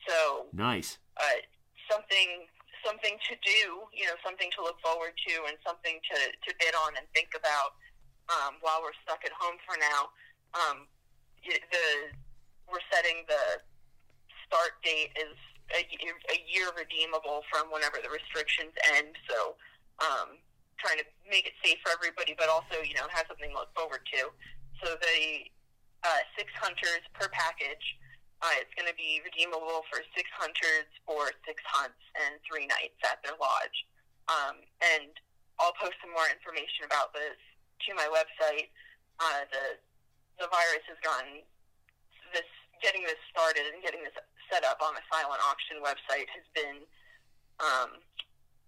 So 0.07 0.47
nice. 0.53 0.99
Uh, 1.16 1.43
something 1.91 2.47
something 2.86 3.18
to 3.26 3.34
do, 3.43 3.82
you 3.91 4.07
know, 4.07 4.14
something 4.22 4.47
to 4.55 4.62
look 4.62 4.78
forward 4.78 5.11
to, 5.26 5.34
and 5.51 5.59
something 5.66 5.99
to, 5.99 6.18
to 6.30 6.51
bid 6.62 6.74
on 6.86 6.95
and 6.95 7.05
think 7.11 7.34
about 7.34 7.74
um, 8.30 8.62
while 8.62 8.78
we're 8.78 8.95
stuck 9.03 9.18
at 9.26 9.34
home 9.34 9.59
for 9.66 9.74
now. 9.82 10.14
Um, 10.55 10.86
the 11.43 12.14
we're 12.68 12.84
setting 12.93 13.24
the 13.26 13.64
start 14.45 14.76
date 14.84 15.12
is 15.16 15.36
a, 15.72 15.80
a 16.32 16.39
year 16.49 16.68
redeemable 16.76 17.45
from 17.49 17.72
whenever 17.72 17.97
the 18.01 18.12
restrictions 18.12 18.72
end. 18.97 19.16
So, 19.28 19.57
um, 20.01 20.41
trying 20.79 20.99
to 20.99 21.07
make 21.29 21.47
it 21.47 21.55
safe 21.62 21.79
for 21.83 21.93
everybody, 21.93 22.35
but 22.39 22.49
also 22.49 22.81
you 22.83 22.95
know 22.95 23.07
have 23.11 23.26
something 23.29 23.51
to 23.51 23.57
look 23.57 23.74
forward 23.74 24.03
to. 24.16 24.31
So 24.83 24.95
the 24.99 25.51
uh, 26.07 26.22
six 26.39 26.51
hunters 26.59 27.03
per 27.18 27.26
package 27.35 27.99
uh, 28.39 28.55
it's 28.62 28.70
going 28.79 28.87
to 28.87 28.95
be 28.95 29.18
redeemable 29.26 29.83
for 29.91 29.99
six 30.14 30.31
hunters 30.39 30.87
for 31.03 31.35
six 31.43 31.59
hunts 31.66 31.99
and 32.22 32.39
three 32.47 32.70
nights 32.70 32.99
at 33.03 33.18
their 33.26 33.35
lodge. 33.35 33.79
Um, 34.31 34.62
and 34.95 35.11
I'll 35.59 35.74
post 35.74 35.99
some 35.99 36.14
more 36.14 36.31
information 36.31 36.87
about 36.87 37.11
this 37.11 37.35
to 37.35 37.91
my 37.99 38.07
website. 38.07 38.70
Uh, 39.18 39.43
the 39.51 39.83
the 40.39 40.47
virus 40.55 40.87
has 40.87 41.01
gone 41.03 41.43
this 42.31 42.47
getting 42.79 43.03
this 43.03 43.18
started 43.26 43.66
and 43.74 43.83
getting 43.83 44.07
this 44.07 44.14
set 44.47 44.62
up 44.62 44.79
on 44.79 44.95
the 44.95 45.03
silent 45.11 45.43
auction 45.43 45.83
website 45.83 46.31
has 46.31 46.47
been 46.55 46.87
um, 47.59 47.99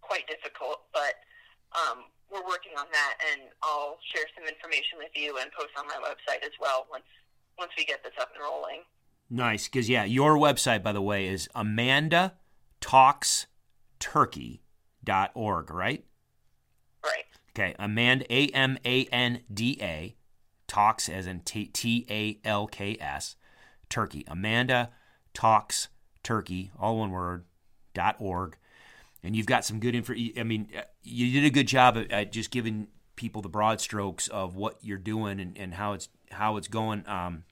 quite 0.02 0.26
difficult, 0.26 0.90
but 0.90 1.14
um, 1.74 2.04
we're 2.30 2.46
working 2.46 2.72
on 2.78 2.86
that, 2.92 3.14
and 3.32 3.50
I'll 3.62 3.98
share 4.14 4.24
some 4.36 4.46
information 4.46 4.98
with 4.98 5.10
you 5.14 5.38
and 5.38 5.50
post 5.52 5.70
on 5.78 5.86
my 5.86 5.98
website 6.02 6.44
as 6.44 6.52
well 6.60 6.86
once 6.90 7.04
once 7.58 7.72
we 7.76 7.84
get 7.84 8.02
this 8.02 8.12
up 8.20 8.30
and 8.34 8.42
rolling. 8.42 8.80
Nice, 9.28 9.68
because 9.68 9.88
yeah, 9.88 10.04
your 10.04 10.36
website, 10.36 10.82
by 10.82 10.92
the 10.92 11.02
way, 11.02 11.26
is 11.26 11.48
Amanda 11.54 12.34
Talks 12.80 13.46
Turkey.org, 13.98 15.70
right? 15.70 16.04
Right. 17.04 17.24
Okay, 17.50 17.74
Amanda 17.78 18.24
A 18.32 18.46
M 18.48 18.78
A 18.84 19.04
N 19.06 19.40
D 19.52 19.78
A 19.80 20.16
talks 20.66 21.08
as 21.08 21.26
in 21.26 21.40
T 21.40 22.06
A 22.10 22.38
L 22.44 22.66
K 22.66 22.96
S 23.00 23.36
Turkey. 23.88 24.24
Amanda 24.28 24.90
talks 25.34 25.88
Turkey, 26.22 26.70
all 26.78 26.98
one 26.98 27.10
word. 27.10 27.44
dot 27.92 28.16
org, 28.18 28.56
and 29.22 29.36
you've 29.36 29.46
got 29.46 29.64
some 29.64 29.80
good 29.80 29.94
info. 29.94 30.14
I 30.36 30.42
mean, 30.42 30.68
uh, 30.76 30.82
you 31.02 31.32
did 31.32 31.46
a 31.46 31.50
good 31.50 31.68
job 31.68 31.98
at, 32.10 32.32
just 32.32 32.50
giving 32.50 32.88
people 33.16 33.42
the 33.42 33.48
broad 33.48 33.80
strokes 33.80 34.28
of 34.28 34.56
what 34.56 34.78
you're 34.80 34.98
doing 34.98 35.40
and, 35.40 35.56
and 35.58 35.74
how 35.74 35.92
it's 35.92 36.08
how 36.30 36.56
it's 36.56 36.68
going. 36.68 37.06
Um, 37.06 37.44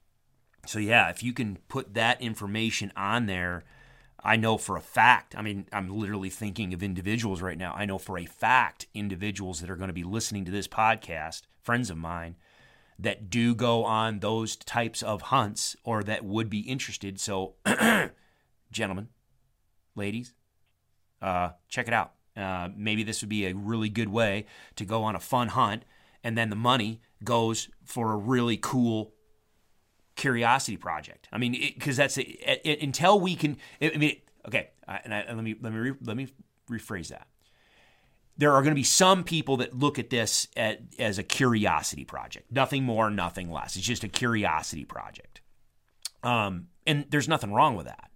so 0.66 0.78
yeah, 0.78 1.08
if 1.10 1.22
you 1.22 1.32
can 1.32 1.58
put 1.68 1.94
that 1.94 2.20
information 2.20 2.92
on 2.96 3.26
there, 3.26 3.64
I 4.22 4.36
know 4.36 4.58
for 4.58 4.76
a 4.76 4.80
fact. 4.80 5.34
I 5.36 5.42
mean, 5.42 5.66
I'm 5.72 5.88
literally 5.88 6.30
thinking 6.30 6.74
of 6.74 6.82
individuals 6.82 7.42
right 7.42 7.58
now. 7.58 7.72
I 7.74 7.84
know 7.84 7.98
for 7.98 8.18
a 8.18 8.24
fact 8.24 8.86
individuals 8.94 9.60
that 9.60 9.70
are 9.70 9.76
going 9.76 9.88
to 9.88 9.94
be 9.94 10.04
listening 10.04 10.44
to 10.46 10.50
this 10.50 10.68
podcast, 10.68 11.42
friends 11.62 11.90
of 11.90 11.96
mine, 11.96 12.36
that 12.98 13.30
do 13.30 13.54
go 13.54 13.84
on 13.84 14.18
those 14.18 14.56
types 14.56 15.02
of 15.02 15.22
hunts 15.22 15.76
or 15.84 16.02
that 16.02 16.24
would 16.24 16.50
be 16.50 16.60
interested. 16.60 17.20
So, 17.20 17.54
gentlemen, 18.72 19.08
ladies, 19.94 20.34
uh, 21.22 21.50
check 21.68 21.88
it 21.88 21.94
out. 21.94 22.12
Uh, 22.36 22.68
maybe 22.76 23.02
this 23.02 23.20
would 23.20 23.28
be 23.28 23.46
a 23.46 23.54
really 23.54 23.88
good 23.88 24.08
way 24.08 24.46
to 24.76 24.84
go 24.84 25.02
on 25.02 25.16
a 25.16 25.20
fun 25.20 25.48
hunt, 25.48 25.84
and 26.22 26.38
then 26.38 26.50
the 26.50 26.56
money 26.56 27.00
goes 27.24 27.68
for 27.84 28.12
a 28.12 28.16
really 28.16 28.56
cool 28.56 29.12
curiosity 30.14 30.76
project. 30.76 31.28
I 31.32 31.38
mean, 31.38 31.52
because 31.52 31.96
that's 31.96 32.18
it, 32.18 32.82
until 32.82 33.18
we 33.18 33.34
can. 33.34 33.56
I 33.80 33.96
mean, 33.96 34.16
okay, 34.46 34.70
and, 34.86 35.14
I, 35.14 35.24
let 35.28 35.42
me 35.42 35.56
let 35.60 35.72
me 35.72 35.78
re, 35.78 35.94
let 36.02 36.16
me 36.16 36.28
rephrase 36.70 37.08
that. 37.08 37.26
There 38.36 38.52
are 38.52 38.62
going 38.62 38.70
to 38.70 38.76
be 38.76 38.84
some 38.84 39.24
people 39.24 39.56
that 39.56 39.76
look 39.76 39.98
at 39.98 40.10
this 40.10 40.46
at, 40.56 40.80
as 40.98 41.18
a 41.18 41.24
curiosity 41.24 42.04
project, 42.04 42.52
nothing 42.52 42.84
more, 42.84 43.10
nothing 43.10 43.50
less. 43.50 43.74
It's 43.74 43.84
just 43.84 44.04
a 44.04 44.08
curiosity 44.08 44.84
project, 44.84 45.40
um, 46.22 46.68
and 46.86 47.06
there's 47.10 47.28
nothing 47.28 47.52
wrong 47.52 47.74
with 47.74 47.86
that. 47.86 48.10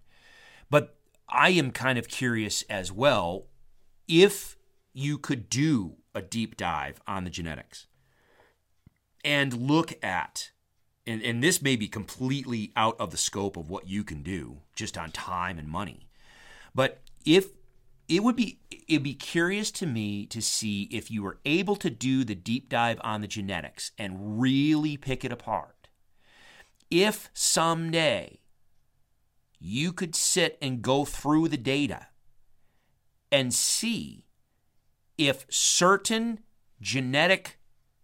But 0.69 0.95
I 1.33 1.49
am 1.49 1.71
kind 1.71 1.97
of 1.97 2.07
curious 2.07 2.63
as 2.69 2.91
well 2.91 3.47
if 4.07 4.55
you 4.93 5.17
could 5.17 5.49
do 5.49 5.97
a 6.13 6.21
deep 6.21 6.55
dive 6.55 7.01
on 7.07 7.23
the 7.23 7.29
genetics 7.29 7.87
and 9.25 9.53
look 9.53 9.93
at 10.03 10.51
and, 11.05 11.21
and 11.21 11.43
this 11.43 11.61
may 11.61 11.75
be 11.75 11.87
completely 11.87 12.71
out 12.77 12.95
of 12.99 13.11
the 13.11 13.17
scope 13.17 13.57
of 13.57 13.69
what 13.69 13.87
you 13.87 14.03
can 14.03 14.23
do 14.23 14.59
just 14.75 14.97
on 14.97 15.11
time 15.11 15.57
and 15.57 15.67
money 15.67 16.07
but 16.75 17.01
if 17.25 17.49
it 18.07 18.23
would 18.23 18.35
be 18.35 18.59
it'd 18.87 19.03
be 19.03 19.13
curious 19.13 19.71
to 19.71 19.85
me 19.85 20.25
to 20.25 20.41
see 20.41 20.83
if 20.91 21.09
you 21.09 21.23
were 21.23 21.39
able 21.45 21.75
to 21.77 21.89
do 21.89 22.23
the 22.23 22.35
deep 22.35 22.69
dive 22.69 22.99
on 23.03 23.21
the 23.21 23.27
genetics 23.27 23.91
and 23.97 24.39
really 24.41 24.97
pick 24.97 25.23
it 25.23 25.31
apart. 25.31 25.87
If 26.89 27.29
someday 27.33 28.39
you 29.65 29.93
could 29.93 30.13
sit 30.13 30.57
and 30.61 30.81
go 30.81 31.05
through 31.05 31.47
the 31.47 31.55
data 31.55 32.07
and 33.31 33.53
see 33.53 34.25
if 35.17 35.45
certain 35.49 36.41
genetic 36.81 37.59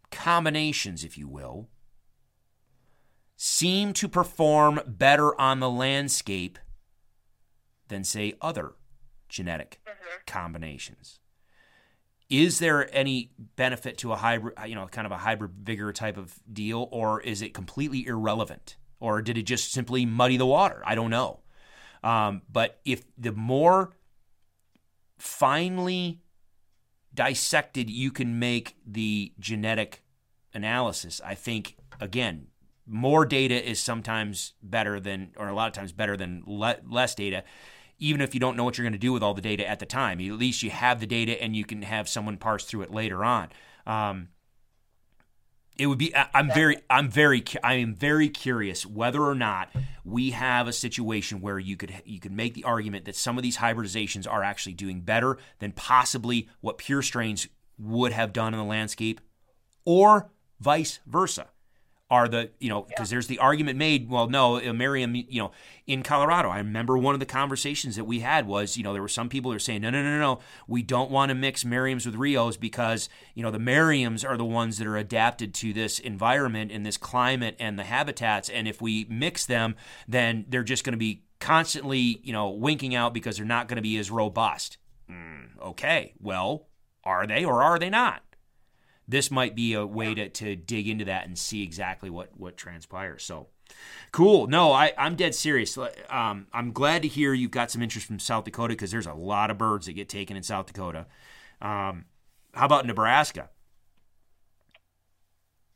combinations, 0.09 1.03
if 1.03 1.17
you 1.17 1.27
will, 1.27 1.67
seem 3.35 3.91
to 3.91 4.07
perform 4.07 4.79
better 4.87 5.39
on 5.39 5.59
the 5.59 5.69
landscape 5.69 6.57
than, 7.89 8.05
say, 8.05 8.33
other 8.41 8.75
genetic 9.27 9.81
Mhm. 9.85 10.25
combinations. 10.25 11.19
Is 12.29 12.59
there 12.59 12.93
any 12.95 13.33
benefit 13.37 13.97
to 13.97 14.13
a 14.13 14.15
hybrid, 14.15 14.57
you 14.65 14.75
know, 14.75 14.87
kind 14.87 15.05
of 15.05 15.11
a 15.11 15.17
hybrid 15.17 15.51
vigor 15.55 15.91
type 15.91 16.15
of 16.15 16.39
deal, 16.51 16.87
or 16.91 17.19
is 17.19 17.41
it 17.41 17.53
completely 17.53 18.05
irrelevant? 18.05 18.77
Or 19.01 19.21
did 19.21 19.37
it 19.37 19.43
just 19.43 19.73
simply 19.73 20.05
muddy 20.05 20.37
the 20.37 20.45
water? 20.45 20.81
I 20.85 20.95
don't 20.95 21.09
know. 21.09 21.43
Um, 22.03 22.41
but 22.51 22.79
if 22.85 23.03
the 23.17 23.31
more 23.31 23.93
finely 25.17 26.21
dissected 27.13 27.89
you 27.89 28.11
can 28.11 28.39
make 28.39 28.75
the 28.85 29.33
genetic 29.39 30.03
analysis, 30.53 31.19
I 31.25 31.35
think, 31.35 31.77
again, 31.99 32.47
more 32.87 33.25
data 33.25 33.69
is 33.69 33.79
sometimes 33.79 34.53
better 34.63 34.99
than, 34.99 35.31
or 35.37 35.47
a 35.47 35.53
lot 35.53 35.67
of 35.67 35.73
times 35.73 35.91
better 35.91 36.17
than 36.17 36.43
le- 36.45 36.77
less 36.89 37.13
data, 37.13 37.43
even 37.99 38.21
if 38.21 38.33
you 38.33 38.39
don't 38.39 38.55
know 38.55 38.63
what 38.63 38.77
you're 38.77 38.85
going 38.85 38.93
to 38.93 38.99
do 38.99 39.13
with 39.13 39.21
all 39.21 39.33
the 39.33 39.41
data 39.41 39.67
at 39.67 39.79
the 39.79 39.85
time. 39.85 40.19
At 40.19 40.33
least 40.33 40.63
you 40.63 40.69
have 40.69 40.99
the 40.99 41.05
data 41.05 41.41
and 41.41 41.55
you 41.55 41.65
can 41.65 41.81
have 41.81 42.09
someone 42.09 42.37
parse 42.37 42.63
through 42.63 42.81
it 42.81 42.91
later 42.91 43.23
on. 43.23 43.49
Um, 43.85 44.29
it 45.79 45.87
would 45.87 45.97
be. 45.97 46.13
I'm 46.33 46.51
very. 46.51 46.77
I'm 46.89 47.09
very. 47.09 47.43
I 47.63 47.75
am 47.75 47.95
very 47.95 48.27
curious 48.27 48.85
whether 48.85 49.23
or 49.23 49.33
not 49.33 49.69
we 50.03 50.31
have 50.31 50.67
a 50.67 50.73
situation 50.73 51.39
where 51.39 51.57
you 51.57 51.77
could 51.77 51.93
you 52.05 52.19
could 52.19 52.33
make 52.33 52.53
the 52.53 52.65
argument 52.65 53.05
that 53.05 53.15
some 53.15 53.37
of 53.37 53.43
these 53.43 53.57
hybridizations 53.57 54.29
are 54.29 54.43
actually 54.43 54.73
doing 54.73 54.99
better 54.99 55.37
than 55.59 55.71
possibly 55.71 56.49
what 56.59 56.77
pure 56.77 57.01
strains 57.01 57.47
would 57.77 58.11
have 58.11 58.33
done 58.33 58.53
in 58.53 58.59
the 58.59 58.65
landscape, 58.65 59.21
or 59.85 60.29
vice 60.59 60.99
versa. 61.07 61.47
Are 62.11 62.27
the 62.27 62.49
you 62.59 62.69
know 62.69 62.81
because 62.81 63.11
there's 63.11 63.27
the 63.27 63.37
argument 63.37 63.77
made? 63.77 64.09
Well, 64.09 64.27
no, 64.27 64.57
uh, 64.57 64.73
Merriam. 64.73 65.13
You 65.13 65.43
know, 65.43 65.51
in 65.85 66.01
Colorado, 66.01 66.49
I 66.49 66.57
remember 66.57 66.97
one 66.97 67.13
of 67.13 67.19
the 67.19 67.25
conversations 67.27 67.95
that 67.97 68.05
we 68.05 68.21
had 68.21 68.47
was 68.47 68.77
you 68.77 68.83
know 68.83 68.93
there 68.93 69.01
were 69.03 69.07
some 69.07 69.29
people 69.29 69.51
who 69.51 69.55
were 69.55 69.59
saying 69.59 69.81
no, 69.81 69.91
no, 69.91 70.01
no, 70.01 70.17
no, 70.17 70.19
no, 70.19 70.39
we 70.67 70.81
don't 70.81 71.11
want 71.11 71.29
to 71.29 71.35
mix 71.35 71.63
Merriams 71.63 72.07
with 72.07 72.15
Rios 72.15 72.57
because 72.57 73.09
you 73.35 73.43
know 73.43 73.51
the 73.51 73.59
Merriams 73.59 74.27
are 74.27 74.37
the 74.37 74.45
ones 74.45 74.79
that 74.79 74.87
are 74.87 74.97
adapted 74.97 75.53
to 75.55 75.71
this 75.71 75.99
environment 75.99 76.71
and 76.71 76.83
this 76.83 76.97
climate 76.97 77.55
and 77.59 77.77
the 77.77 77.83
habitats, 77.83 78.49
and 78.49 78.67
if 78.67 78.81
we 78.81 79.05
mix 79.07 79.45
them, 79.45 79.75
then 80.07 80.45
they're 80.49 80.63
just 80.63 80.83
going 80.83 80.93
to 80.93 80.97
be 80.97 81.21
constantly 81.39 82.21
you 82.23 82.33
know 82.33 82.49
winking 82.49 82.95
out 82.95 83.13
because 83.13 83.37
they're 83.37 83.45
not 83.45 83.67
going 83.67 83.75
to 83.75 83.83
be 83.83 83.99
as 83.99 84.09
robust. 84.09 84.79
Mm, 85.07 85.59
okay, 85.61 86.13
well, 86.19 86.69
are 87.03 87.27
they 87.27 87.45
or 87.45 87.61
are 87.61 87.77
they 87.77 87.91
not? 87.91 88.23
This 89.09 89.31
might 89.31 89.55
be 89.55 89.73
a 89.73 89.85
way 89.85 90.13
to, 90.13 90.29
to 90.29 90.55
dig 90.55 90.87
into 90.87 91.05
that 91.05 91.25
and 91.25 91.37
see 91.37 91.63
exactly 91.63 92.09
what 92.09 92.29
what 92.37 92.55
transpires. 92.55 93.23
So 93.23 93.47
cool. 94.11 94.47
No, 94.47 94.71
I, 94.71 94.93
I'm 94.97 95.15
dead 95.15 95.33
serious. 95.33 95.77
Um, 96.09 96.47
I'm 96.53 96.71
glad 96.71 97.01
to 97.01 97.07
hear 97.07 97.33
you've 97.33 97.51
got 97.51 97.71
some 97.71 97.81
interest 97.81 98.05
from 98.05 98.19
South 98.19 98.45
Dakota 98.45 98.73
because 98.73 98.91
there's 98.91 99.07
a 99.07 99.13
lot 99.13 99.49
of 99.49 99.57
birds 99.57 99.87
that 99.87 99.93
get 99.93 100.09
taken 100.09 100.37
in 100.37 100.43
South 100.43 100.67
Dakota. 100.67 101.07
Um, 101.61 102.05
how 102.53 102.65
about 102.65 102.85
Nebraska? 102.85 103.49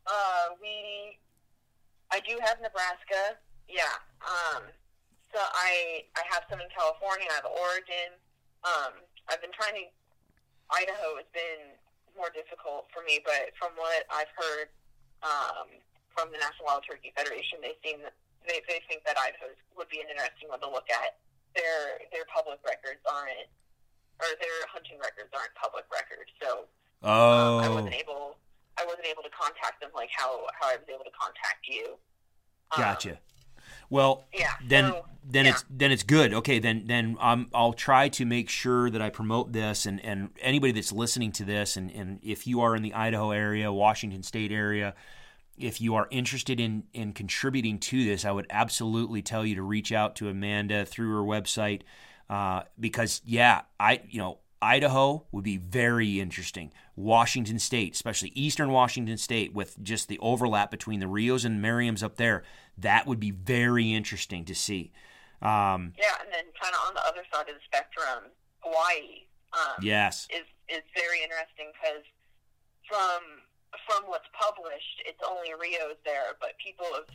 Uh, 0.05 0.53
we, 0.61 1.17
I 2.11 2.19
do 2.19 2.37
have 2.43 2.57
Nebraska. 2.61 3.39
Yeah. 3.67 3.97
Um, 4.21 4.63
so 5.33 5.39
I, 5.39 6.03
I 6.15 6.21
have 6.29 6.43
some 6.49 6.61
in 6.61 6.67
California. 6.75 7.25
I 7.31 7.35
have 7.35 7.45
Oregon. 7.45 8.13
Um, 8.63 8.93
I've 9.27 9.41
been 9.41 9.53
trying 9.57 9.73
to. 9.73 9.85
Idaho 10.71 11.17
has 11.17 11.25
been 11.33 11.72
more 12.17 12.29
difficult 12.33 12.87
for 12.93 13.01
me, 13.05 13.19
but 13.25 13.51
from 13.57 13.73
what 13.75 14.05
I've 14.09 14.31
heard 14.37 14.69
um, 15.25 15.67
from 16.13 16.29
the 16.31 16.37
National 16.37 16.69
Wild 16.69 16.85
Turkey 16.85 17.13
Federation, 17.17 17.59
they 17.61 17.75
seem 17.81 18.01
they 18.45 18.59
they 18.69 18.79
think 18.89 19.03
that 19.07 19.17
Idaho 19.17 19.51
would 19.77 19.89
be 19.89 19.99
an 20.03 20.09
interesting 20.11 20.49
one 20.49 20.59
to 20.61 20.69
look 20.69 20.89
at. 20.89 21.17
Their 21.55 22.01
their 22.13 22.25
public 22.29 22.59
records 22.65 23.01
aren't, 23.05 23.49
or 24.21 24.29
their 24.41 24.57
hunting 24.69 24.97
records 25.01 25.29
aren't 25.33 25.53
public 25.55 25.85
records, 25.93 26.29
so 26.41 26.65
um, 27.05 27.61
I 27.61 27.67
Oh, 27.69 27.75
wasn't 27.75 27.95
able. 27.97 28.37
I 28.77 28.85
wasn't 28.89 29.05
able 29.05 29.21
to 29.21 29.29
contact 29.29 29.81
them 29.81 29.91
like 29.93 30.09
how 30.13 30.45
how 30.57 30.73
I 30.73 30.77
was 30.81 30.87
able 30.89 31.05
to 31.05 31.13
contact 31.13 31.67
you. 31.69 31.97
Um, 32.73 32.81
gotcha. 32.81 33.17
Well, 33.93 34.25
Yeah. 34.33 34.53
then 34.67 34.85
so, 34.85 35.05
then 35.23 35.45
yeah. 35.45 35.51
it's 35.51 35.65
then 35.69 35.91
it's 35.91 36.03
good. 36.03 36.33
Okay, 36.33 36.59
then 36.59 36.83
then 36.87 37.15
um, 37.19 37.47
I'll 37.53 37.73
try 37.73 38.09
to 38.09 38.25
make 38.25 38.49
sure 38.49 38.89
that 38.89 39.01
I 39.01 39.09
promote 39.09 39.53
this 39.53 39.85
and, 39.85 40.03
and 40.03 40.29
anybody 40.41 40.73
that's 40.73 40.91
listening 40.91 41.31
to 41.33 41.45
this 41.45 41.77
and, 41.77 41.91
and 41.91 42.19
if 42.23 42.47
you 42.47 42.61
are 42.61 42.75
in 42.75 42.81
the 42.81 42.93
Idaho 42.93 43.31
area, 43.31 43.71
Washington 43.71 44.23
State 44.23 44.51
area, 44.51 44.95
if 45.57 45.79
you 45.79 45.93
are 45.95 46.07
interested 46.09 46.59
in 46.59 46.83
in 46.93 47.13
contributing 47.13 47.77
to 47.79 48.03
this, 48.03 48.25
I 48.25 48.31
would 48.31 48.47
absolutely 48.49 49.21
tell 49.21 49.45
you 49.45 49.55
to 49.55 49.61
reach 49.61 49.91
out 49.91 50.15
to 50.17 50.27
Amanda 50.27 50.85
through 50.85 51.11
her 51.15 51.23
website 51.23 51.81
uh, 52.29 52.63
because 52.79 53.21
yeah, 53.25 53.61
I 53.79 54.01
you 54.09 54.19
know 54.19 54.39
Idaho 54.63 55.25
would 55.31 55.43
be 55.43 55.57
very 55.57 56.19
interesting. 56.19 56.71
Washington 56.95 57.59
State, 57.59 57.93
especially 57.93 58.31
Eastern 58.33 58.71
Washington 58.71 59.17
State, 59.17 59.53
with 59.53 59.81
just 59.83 60.07
the 60.07 60.17
overlap 60.19 60.71
between 60.71 60.99
the 60.99 61.07
Rios 61.07 61.43
and 61.43 61.63
Merriams 61.63 62.01
up 62.01 62.15
there, 62.15 62.43
that 62.77 63.05
would 63.05 63.19
be 63.19 63.31
very 63.31 63.93
interesting 63.93 64.45
to 64.45 64.55
see. 64.55 64.91
Um, 65.41 65.93
Yeah, 65.99 66.15
and 66.23 66.31
then 66.31 66.45
kind 66.59 66.73
of 66.73 66.87
on 66.87 66.93
the 66.93 67.05
other 67.05 67.23
side 67.33 67.49
of 67.49 67.55
the 67.55 67.65
spectrum, 67.65 68.31
Hawaii 68.59 69.27
um, 69.51 69.83
yes, 69.83 70.27
is 70.31 70.47
is 70.71 70.81
very 70.95 71.21
interesting 71.21 71.67
because 71.75 72.07
from 72.87 73.43
from 73.83 74.07
what's 74.07 74.29
published, 74.31 75.03
it's 75.03 75.19
only 75.27 75.51
Rios 75.59 75.99
there, 76.05 76.39
but 76.39 76.55
people 76.63 76.87
have 76.95 77.09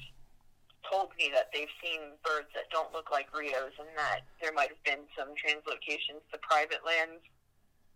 told 0.85 1.11
me 1.17 1.31
that 1.33 1.49
they've 1.55 1.73
seen 1.83 2.19
birds 2.21 2.51
that 2.53 2.69
don't 2.71 2.93
look 2.93 3.11
like 3.11 3.33
Rios, 3.33 3.73
and 3.79 3.89
that 3.97 4.29
there 4.43 4.53
might 4.53 4.69
have 4.69 4.83
been 4.85 5.09
some 5.17 5.33
translocations 5.39 6.21
to 6.31 6.39
private 6.45 6.85
lands. 6.85 7.25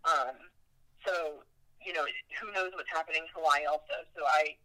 Um, 0.05 0.35
so 1.05 1.43
you 1.83 1.93
know, 1.93 2.05
who 2.39 2.51
knows 2.53 2.71
what's 2.75 2.91
happening 2.91 3.23
in 3.23 3.29
Hawaii 3.33 3.65
also. 3.65 4.03
So 4.15 4.23
I. 4.25 4.55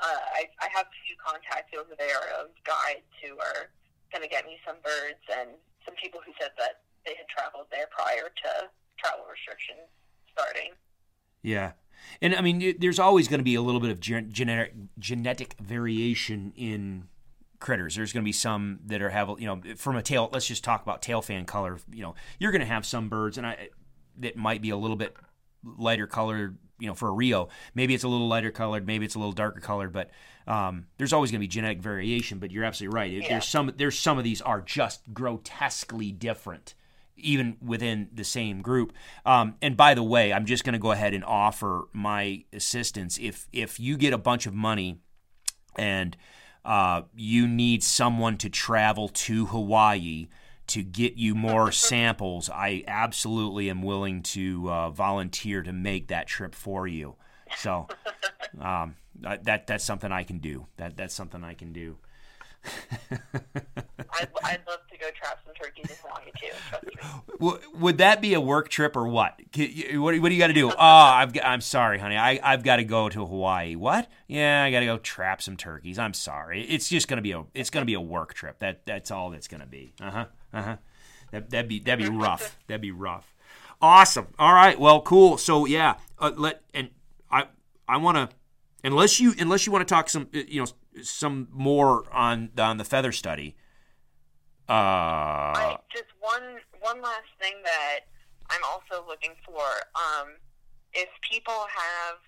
Uh, 0.00 0.18
I, 0.34 0.50
I 0.58 0.66
have 0.74 0.86
a 0.90 0.98
few 1.06 1.14
contacts 1.14 1.70
over 1.78 1.94
there 1.94 2.26
of 2.34 2.50
guides 2.66 3.06
who 3.22 3.38
are 3.38 3.70
going 4.10 4.22
to 4.22 4.28
get 4.28 4.44
me 4.46 4.58
some 4.66 4.74
birds 4.82 5.22
and 5.30 5.50
some 5.86 5.94
people 5.94 6.18
who 6.26 6.32
said 6.40 6.50
that 6.58 6.82
they 7.06 7.14
had 7.14 7.28
traveled 7.28 7.66
there 7.70 7.86
prior 7.90 8.26
to 8.26 8.50
travel 8.98 9.24
restrictions 9.30 9.86
starting. 10.32 10.72
yeah. 11.42 11.72
And 12.20 12.34
I 12.34 12.40
mean, 12.40 12.74
there's 12.78 12.98
always 12.98 13.28
going 13.28 13.38
to 13.38 13.44
be 13.44 13.54
a 13.54 13.62
little 13.62 13.80
bit 13.80 13.90
of 13.90 14.00
gen- 14.00 14.32
genetic 14.32 14.74
genetic 14.98 15.54
variation 15.60 16.52
in 16.56 17.08
critters. 17.60 17.94
There's 17.94 18.12
going 18.12 18.24
to 18.24 18.28
be 18.28 18.32
some 18.32 18.80
that 18.86 19.00
are 19.02 19.10
have 19.10 19.30
you 19.38 19.46
know 19.46 19.60
from 19.76 19.96
a 19.96 20.02
tail. 20.02 20.28
Let's 20.32 20.46
just 20.46 20.64
talk 20.64 20.82
about 20.82 21.00
tail 21.00 21.22
fan 21.22 21.44
color. 21.44 21.78
You 21.92 22.02
know, 22.02 22.14
you're 22.38 22.50
going 22.50 22.60
to 22.60 22.66
have 22.66 22.84
some 22.84 23.08
birds, 23.08 23.38
and 23.38 23.46
I 23.46 23.68
that 24.18 24.36
might 24.36 24.62
be 24.62 24.70
a 24.70 24.76
little 24.76 24.96
bit 24.96 25.16
lighter 25.64 26.06
colored. 26.06 26.58
You 26.78 26.88
know, 26.88 26.94
for 26.94 27.08
a 27.08 27.12
Rio, 27.12 27.48
maybe 27.76 27.94
it's 27.94 28.02
a 28.02 28.08
little 28.08 28.26
lighter 28.26 28.50
colored, 28.50 28.86
maybe 28.88 29.04
it's 29.04 29.14
a 29.14 29.18
little 29.18 29.32
darker 29.32 29.60
colored, 29.60 29.92
but 29.92 30.10
um, 30.48 30.86
there's 30.98 31.12
always 31.12 31.30
going 31.30 31.38
to 31.38 31.44
be 31.44 31.48
genetic 31.48 31.80
variation. 31.80 32.40
But 32.40 32.50
you're 32.50 32.64
absolutely 32.64 32.96
right. 32.96 33.10
Yeah. 33.12 33.28
There's 33.28 33.46
some 33.46 33.72
there's 33.76 33.98
some 33.98 34.18
of 34.18 34.24
these 34.24 34.40
are 34.40 34.60
just 34.60 35.12
grotesquely 35.14 36.10
different 36.10 36.74
even 37.16 37.56
within 37.64 38.08
the 38.12 38.24
same 38.24 38.62
group. 38.62 38.92
Um, 39.24 39.54
and 39.62 39.76
by 39.76 39.94
the 39.94 40.02
way, 40.02 40.32
I'm 40.32 40.46
just 40.46 40.64
going 40.64 40.72
to 40.72 40.78
go 40.78 40.90
ahead 40.92 41.14
and 41.14 41.24
offer 41.24 41.84
my 41.92 42.44
assistance. 42.52 43.18
If 43.18 43.46
if 43.52 43.78
you 43.78 43.96
get 43.96 44.12
a 44.12 44.18
bunch 44.18 44.46
of 44.46 44.54
money 44.54 44.98
and 45.76 46.16
uh, 46.64 47.02
you 47.14 47.48
need 47.48 47.82
someone 47.82 48.36
to 48.38 48.48
travel 48.48 49.08
to 49.08 49.46
Hawaii 49.46 50.28
to 50.72 50.82
get 50.82 51.14
you 51.16 51.34
more 51.34 51.70
samples, 51.70 52.48
I 52.48 52.82
absolutely 52.86 53.68
am 53.68 53.82
willing 53.82 54.22
to 54.22 54.70
uh, 54.70 54.90
volunteer 54.90 55.62
to 55.62 55.72
make 55.72 56.08
that 56.08 56.26
trip 56.26 56.54
for 56.54 56.86
you. 56.86 57.16
So 57.58 57.88
um, 58.58 58.96
that 59.20 59.66
that's 59.66 59.84
something 59.84 60.10
I 60.10 60.22
can 60.22 60.38
do. 60.38 60.66
That 60.78 60.96
that's 60.96 61.14
something 61.14 61.44
I 61.44 61.52
can 61.54 61.72
do. 61.74 61.98
I'd, 63.10 64.28
I'd 64.44 64.60
love 64.68 64.80
to 64.90 64.98
go 64.98 65.10
trap 65.10 65.40
some 65.44 65.52
turkeys 65.54 65.90
in 65.90 65.96
Hawaii 66.00 66.30
too. 66.40 66.54
Trust 66.68 66.84
me. 66.84 67.78
Would 67.80 67.98
that 67.98 68.22
be 68.22 68.34
a 68.34 68.40
work 68.40 68.68
trip 68.68 68.96
or 68.96 69.06
what? 69.08 69.38
What, 69.94 70.18
what 70.20 70.28
do 70.28 70.34
you 70.34 70.38
got 70.38 70.46
to 70.46 70.52
do? 70.52 70.70
Oh, 70.70 70.74
I've 70.78 71.36
I'm 71.42 71.60
sorry, 71.60 71.98
honey. 71.98 72.16
I, 72.16 72.40
I've 72.42 72.62
got 72.62 72.76
to 72.76 72.84
go 72.84 73.08
to 73.08 73.26
Hawaii. 73.26 73.74
What? 73.74 74.08
Yeah, 74.28 74.64
I 74.64 74.70
got 74.70 74.80
to 74.80 74.86
go 74.86 74.98
trap 74.98 75.42
some 75.42 75.56
turkeys. 75.56 75.98
I'm 75.98 76.14
sorry. 76.14 76.62
It's 76.62 76.88
just 76.88 77.08
gonna 77.08 77.22
be 77.22 77.32
a 77.32 77.44
it's 77.54 77.70
gonna 77.70 77.84
be 77.84 77.94
a 77.94 78.00
work 78.00 78.32
trip. 78.34 78.60
That 78.60 78.86
that's 78.86 79.10
all 79.10 79.32
it's 79.32 79.48
gonna 79.48 79.66
be. 79.66 79.92
Uh 80.00 80.10
huh. 80.10 80.24
Uh 80.52 80.62
huh. 80.62 80.76
That 81.30 81.50
that'd 81.50 81.68
be 81.68 81.80
that'd 81.80 82.04
be 82.04 82.10
rough. 82.10 82.58
That'd 82.66 82.82
be 82.82 82.90
rough. 82.90 83.34
Awesome. 83.80 84.28
All 84.38 84.52
right. 84.52 84.78
Well, 84.78 85.00
cool. 85.00 85.38
So 85.38 85.66
yeah, 85.66 85.94
uh, 86.18 86.32
let 86.36 86.62
and 86.74 86.90
I 87.30 87.46
I 87.88 87.96
want 87.96 88.16
to 88.16 88.28
unless 88.84 89.18
you 89.18 89.34
unless 89.38 89.66
you 89.66 89.72
want 89.72 89.86
to 89.86 89.92
talk 89.92 90.08
some 90.08 90.28
uh, 90.34 90.38
you 90.46 90.60
know 90.60 91.02
some 91.02 91.48
more 91.50 92.04
on 92.12 92.50
on 92.58 92.76
the 92.76 92.84
feather 92.84 93.12
study. 93.12 93.56
Uh, 94.68 94.72
I, 94.72 95.76
just 95.92 96.12
one 96.20 96.58
one 96.80 97.02
last 97.02 97.28
thing 97.40 97.54
that 97.64 98.00
I'm 98.50 98.60
also 98.64 99.04
looking 99.06 99.34
for. 99.44 99.64
Um, 99.96 100.36
if 100.92 101.08
people 101.28 101.66
have 101.72 102.20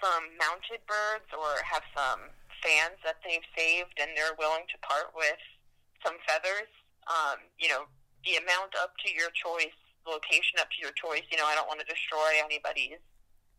some 0.00 0.24
mounted 0.38 0.82
birds 0.86 1.26
or 1.34 1.62
have 1.62 1.82
some 1.94 2.30
fans 2.62 2.98
that 3.04 3.18
they've 3.26 3.46
saved 3.58 3.98
and 4.00 4.10
they're 4.16 4.38
willing 4.38 4.66
to 4.70 4.78
part 4.86 5.10
with 5.14 5.38
some 6.04 6.14
feathers, 6.26 6.70
um, 7.08 7.42
you 7.58 7.68
know, 7.68 7.86
the 8.24 8.38
amount 8.38 8.74
up 8.78 8.94
to 9.02 9.08
your 9.10 9.30
choice, 9.34 9.74
location 10.06 10.58
up 10.62 10.70
to 10.74 10.78
your 10.82 10.94
choice. 10.94 11.26
You 11.30 11.38
know, 11.38 11.46
I 11.46 11.54
don't 11.54 11.66
want 11.66 11.82
to 11.82 11.88
destroy 11.88 12.38
anybody's 12.42 13.02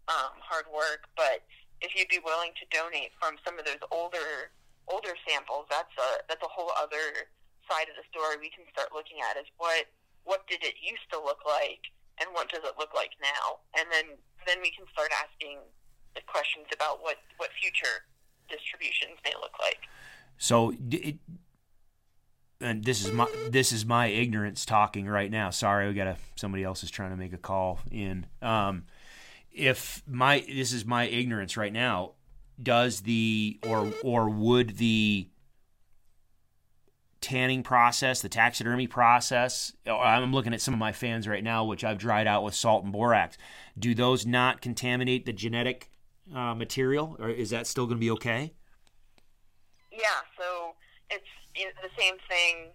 um, 0.07 0.35
hard 0.39 0.67
work, 0.71 1.07
but 1.15 1.43
if 1.83 1.95
you'd 1.95 2.11
be 2.11 2.23
willing 2.23 2.55
to 2.59 2.65
donate 2.71 3.11
from 3.19 3.35
some 3.43 3.59
of 3.59 3.65
those 3.67 3.81
older 3.91 4.51
older 4.91 5.15
samples, 5.27 5.67
that's 5.71 5.95
a 5.95 6.09
that's 6.27 6.43
a 6.43 6.51
whole 6.51 6.71
other 6.75 7.31
side 7.69 7.87
of 7.87 7.95
the 7.95 8.05
story 8.11 8.35
we 8.39 8.51
can 8.51 8.67
start 8.71 8.91
looking 8.91 9.23
at 9.23 9.39
is 9.39 9.47
what 9.55 9.87
what 10.23 10.47
did 10.47 10.63
it 10.63 10.75
used 10.83 11.07
to 11.11 11.19
look 11.19 11.43
like 11.47 11.91
and 12.19 12.27
what 12.31 12.47
does 12.51 12.63
it 12.63 12.75
look 12.79 12.91
like 12.95 13.11
now 13.23 13.59
and 13.79 13.87
then 13.91 14.19
then 14.47 14.59
we 14.59 14.71
can 14.71 14.83
start 14.91 15.11
asking 15.15 15.59
the 16.15 16.21
questions 16.27 16.67
about 16.75 16.99
what 17.01 17.17
what 17.37 17.49
future 17.55 18.03
distributions 18.51 19.15
may 19.23 19.33
look 19.39 19.55
like 19.59 19.87
So, 20.37 20.75
and 22.63 22.83
this 22.83 23.05
is 23.05 23.11
my 23.11 23.27
this 23.49 23.71
is 23.71 23.85
my 23.85 24.07
ignorance 24.07 24.65
talking 24.65 25.07
right 25.07 25.29
now. 25.29 25.49
Sorry, 25.49 25.87
we 25.87 25.93
got 25.93 26.07
a 26.07 26.17
somebody 26.35 26.63
else 26.63 26.83
is 26.83 26.91
trying 26.91 27.11
to 27.11 27.17
make 27.17 27.33
a 27.33 27.37
call 27.37 27.79
in. 27.91 28.25
Um, 28.41 28.85
if 29.51 30.01
my 30.07 30.43
this 30.47 30.73
is 30.73 30.85
my 30.85 31.05
ignorance 31.05 31.57
right 31.57 31.73
now, 31.73 32.13
does 32.61 33.01
the 33.01 33.59
or 33.67 33.91
or 34.03 34.29
would 34.29 34.77
the 34.77 35.29
tanning 37.21 37.63
process, 37.63 38.21
the 38.21 38.29
taxidermy 38.29 38.87
process? 38.87 39.73
oh, 39.87 39.97
I'm 39.97 40.33
looking 40.33 40.53
at 40.53 40.61
some 40.61 40.73
of 40.73 40.79
my 40.79 40.91
fans 40.91 41.27
right 41.27 41.43
now, 41.43 41.65
which 41.65 41.83
I've 41.83 41.97
dried 41.97 42.27
out 42.27 42.43
with 42.43 42.55
salt 42.55 42.83
and 42.83 42.91
borax. 42.93 43.37
Do 43.77 43.93
those 43.93 44.25
not 44.25 44.61
contaminate 44.61 45.25
the 45.25 45.33
genetic 45.33 45.89
uh, 46.33 46.55
material, 46.55 47.17
or 47.19 47.29
is 47.29 47.49
that 47.51 47.67
still 47.67 47.85
going 47.85 47.97
to 47.97 48.01
be 48.01 48.11
okay? 48.11 48.53
yeah 49.93 50.25
so 50.37 50.73
it's 51.09 51.29
the 51.55 51.93
same 51.97 52.17
thing 52.29 52.73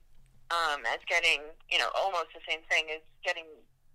um, 0.55 0.87
as 0.89 1.03
getting 1.11 1.43
you 1.71 1.79
know 1.79 1.91
almost 1.99 2.31
the 2.33 2.45
same 2.47 2.63
thing 2.71 2.89
as 2.95 3.03
getting 3.27 3.47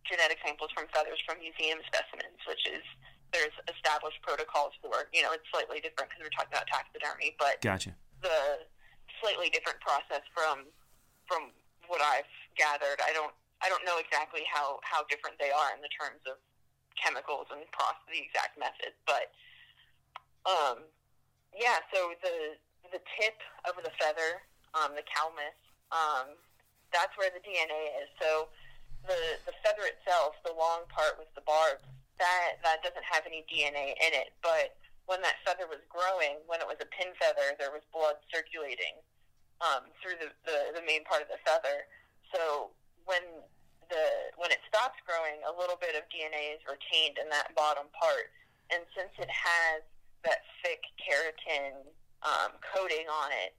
genetic 0.03 0.37
samples 0.43 0.69
from 0.75 0.85
feathers 0.91 1.19
from 1.23 1.39
museum 1.39 1.79
specimens 1.87 2.37
which 2.45 2.67
is 2.67 2.83
there's 3.31 3.55
established 3.71 4.19
protocols 4.21 4.75
for 4.83 5.07
you 5.15 5.23
know 5.23 5.31
it's 5.31 5.47
slightly 5.49 5.79
different 5.79 6.11
because 6.11 6.21
we're 6.21 6.35
talking 6.35 6.53
about 6.53 6.67
taxidermy 6.67 7.33
but 7.39 7.57
Gotcha. 7.63 7.95
the 8.21 8.67
slightly 9.23 9.47
different 9.49 9.79
process 9.79 10.21
from 10.35 10.67
from 11.25 11.55
what 11.87 12.03
I've 12.03 12.29
gathered. 12.59 12.99
I 12.99 13.15
don't 13.15 13.33
I 13.63 13.71
don't 13.71 13.83
know 13.87 13.97
exactly 13.97 14.43
how 14.51 14.83
how 14.83 15.07
different 15.07 15.39
they 15.39 15.51
are 15.51 15.71
in 15.75 15.81
the 15.81 15.91
terms 15.95 16.19
of 16.27 16.35
chemicals 16.99 17.47
and 17.49 17.63
process 17.71 18.03
the 18.11 18.19
exact 18.19 18.59
method, 18.59 18.93
but 19.07 19.31
um, 20.43 20.83
yeah. 21.55 21.79
So 21.95 22.13
the 22.21 22.59
the 22.91 23.01
tip 23.19 23.39
of 23.63 23.79
the 23.79 23.91
feather, 23.95 24.43
um, 24.73 24.97
the 24.97 25.05
calamus, 25.05 25.57
um, 25.93 26.37
that's 26.93 27.13
where 27.17 27.29
the 27.33 27.41
DNA 27.41 28.03
is. 28.03 28.09
So 28.21 28.49
the 29.05 29.37
the 29.45 29.55
feather 29.65 29.85
itself, 29.85 30.37
the 30.45 30.53
long 30.53 30.85
part 30.89 31.17
with 31.17 31.29
the 31.33 31.45
barbs, 31.45 31.85
that 32.17 32.61
that 32.61 32.81
doesn't 32.85 33.05
have 33.05 33.25
any 33.25 33.45
DNA 33.49 33.97
in 33.97 34.11
it, 34.13 34.33
but 34.41 34.77
when 35.05 35.19
that 35.21 35.35
feather 35.43 35.67
was 35.67 35.83
growing, 35.91 36.39
when 36.47 36.63
it 36.63 36.67
was 36.67 36.79
a 36.79 36.87
pin 36.95 37.11
feather, 37.19 37.55
there 37.59 37.75
was 37.75 37.83
blood 37.91 38.15
circulating 38.31 38.95
um, 39.59 39.91
through 39.99 40.15
the, 40.15 40.31
the, 40.47 40.79
the 40.79 40.83
main 40.87 41.03
part 41.03 41.19
of 41.19 41.27
the 41.27 41.39
feather. 41.43 41.83
So 42.31 42.71
when 43.03 43.21
the 43.91 44.31
when 44.39 44.49
it 44.49 44.63
stops 44.67 44.97
growing, 45.03 45.43
a 45.43 45.53
little 45.53 45.75
bit 45.75 45.99
of 45.99 46.07
DNA 46.07 46.55
is 46.55 46.63
retained 46.63 47.19
in 47.19 47.27
that 47.29 47.51
bottom 47.53 47.91
part, 47.91 48.31
and 48.71 48.87
since 48.95 49.11
it 49.19 49.29
has 49.29 49.83
that 50.23 50.47
thick 50.63 50.79
keratin 51.03 51.83
um, 52.23 52.55
coating 52.63 53.11
on 53.11 53.35
it, 53.35 53.51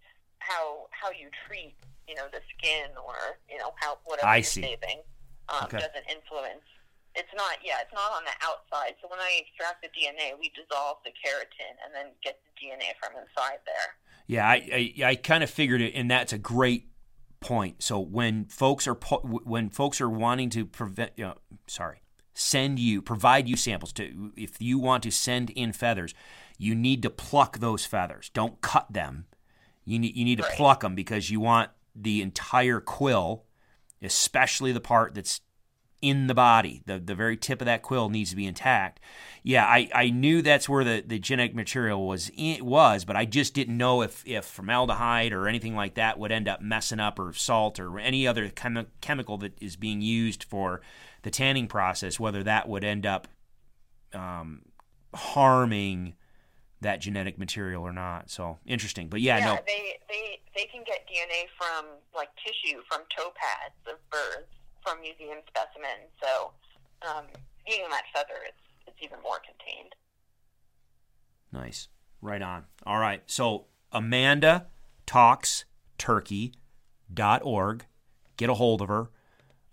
how 0.45 0.87
how 0.91 1.11
you 1.11 1.29
treat 1.47 1.75
you 2.09 2.15
know 2.15 2.27
the 2.33 2.41
skin 2.57 2.91
or 3.01 3.17
you 3.51 3.57
know 3.59 3.73
how 3.81 3.97
whatever 4.05 4.29
I 4.29 4.37
you're 4.37 4.45
see. 4.45 4.63
saving 4.63 5.01
um, 5.49 5.65
Okay. 5.65 5.79
doesn't 5.79 6.07
influence. 6.09 6.65
It's 7.15 7.33
not 7.37 7.59
yeah, 7.65 7.81
it's 7.83 7.93
not 7.95 8.13
on 8.13 8.25
the 8.25 8.37
outside. 8.45 8.95
So 9.01 9.09
when 9.09 9.21
I 9.21 9.41
extract 9.41 9.83
the 9.83 9.89
DNA, 9.89 10.39
we 10.39 10.51
dissolve 10.55 10.99
the 11.05 11.11
keratin 11.11 11.75
and 11.85 11.95
then 11.95 12.07
get 12.23 12.39
the 12.45 12.53
DNA 12.67 12.93
from 13.01 13.13
inside 13.17 13.61
there. 13.67 13.97
Yeah, 14.27 14.47
I 14.49 14.93
I, 15.01 15.05
I 15.11 15.15
kind 15.17 15.43
of 15.45 15.51
figured 15.51 15.81
it, 15.81 15.95
and 15.95 16.11
that's 16.11 16.33
a 16.33 16.39
great 16.39 16.89
point. 17.41 17.83
So 17.83 18.01
when 18.01 18.47
folks 18.47 18.89
are 18.89 18.95
po- 18.95 19.21
when 19.45 19.71
folks 19.71 20.01
are 20.01 20.11
wanting 20.11 20.51
to 20.51 20.65
prevent, 20.67 21.13
you 21.17 21.25
know, 21.25 21.35
sorry, 21.67 22.03
send 22.35 22.79
you 22.81 23.01
provide 23.01 23.49
you 23.49 23.57
samples 23.57 23.93
to 23.95 24.33
if 24.37 24.61
you 24.61 24.79
want 24.79 25.03
to 25.05 25.11
send 25.13 25.51
in 25.51 25.73
feathers, 25.73 26.15
you 26.59 26.75
need 26.75 27.03
to 27.03 27.11
pluck 27.11 27.59
those 27.59 27.85
feathers. 27.87 28.29
Don't 28.35 28.61
cut 28.61 28.93
them. 28.93 29.27
You 29.85 29.99
need 29.99 30.17
you 30.17 30.25
need 30.25 30.37
to 30.39 30.45
Right. 30.45 30.53
pluck 30.57 30.81
them 30.81 30.95
because 30.95 31.31
you 31.31 31.41
want 31.41 31.71
the 31.95 32.23
entire 32.23 32.81
quill, 32.81 33.45
especially 34.03 34.73
the 34.73 34.81
part 34.81 35.15
that's 35.15 35.41
in 36.03 36.27
the 36.27 36.35
body. 36.35 36.83
The 36.87 36.99
the 36.99 37.15
very 37.15 37.37
tip 37.37 37.61
of 37.63 37.67
that 37.67 37.83
quill 37.83 38.09
needs 38.09 38.31
to 38.31 38.37
be 38.37 38.47
intact. 38.47 39.01
Yeah, 39.43 39.65
I, 39.67 39.91
I 39.95 40.11
knew 40.11 40.41
that's 40.41 40.69
where 40.71 40.85
the, 40.85 41.05
the 41.07 41.19
genetic 41.19 41.55
material 41.55 42.07
was 42.07 42.31
in, 42.35 42.65
was, 42.65 43.05
but 43.05 43.15
I 43.15 43.27
just 43.27 43.53
didn't 43.53 43.77
know 43.77 44.01
if, 44.01 44.23
if 44.27 44.47
formaldehyde 44.47 45.33
or 45.35 45.49
anything 45.49 45.75
like 45.77 45.95
that 45.97 46.19
would 46.19 46.33
end 46.33 46.49
up 46.49 46.63
messing 46.63 46.99
up 46.99 47.19
or 47.19 47.35
salt 47.35 47.79
or 47.79 47.99
any 47.99 48.27
other 48.27 48.49
chemi- 48.49 48.87
chemical 49.03 49.37
that 49.39 49.53
is 49.61 49.77
being 49.77 50.01
used 50.01 50.45
for 50.45 50.81
the 51.23 51.31
tanning 51.31 51.67
process, 51.69 52.19
whether 52.19 52.43
that 52.43 52.69
would 52.71 52.85
end 52.85 53.05
up 53.05 53.29
um, 54.15 54.63
harming 55.15 56.15
that 56.85 57.01
genetic 57.01 57.39
material 57.39 57.83
or 57.83 57.93
not. 57.93 58.31
So 58.31 58.59
interesting, 58.65 59.09
but 59.09 59.21
yeah, 59.21 59.41
no, 59.41 59.59
they, 59.67 59.99
they 60.09 60.41
they 60.55 60.65
can 60.67 60.85
get 60.85 61.09
DNA 61.09 61.49
from 61.59 61.87
like 62.15 62.29
tissue 62.37 62.81
from 62.89 63.01
toe 63.17 63.33
pads 63.35 63.75
of 63.89 63.99
birds 64.11 64.49
from 64.83 65.01
museum 65.01 65.39
specimens. 65.49 66.09
So 66.23 66.53
um, 67.09 67.25
being 67.67 67.85
in 67.85 67.91
that 67.91 68.05
feather, 68.15 68.41
it's 68.47 68.57
it's 68.87 68.97
even 69.03 69.19
more 69.23 69.39
contained. 69.45 69.95
Nice. 71.53 71.89
Right 72.21 72.43
on. 72.43 72.65
All 72.87 72.99
right. 72.99 73.23
So 73.27 73.67
Amanda 73.93 74.67
talks 75.07 75.65
turkey.org. 75.99 77.87
Get 78.37 78.51
a 78.51 78.55
hold 78.55 78.83
of 78.83 78.89
her. 78.89 79.11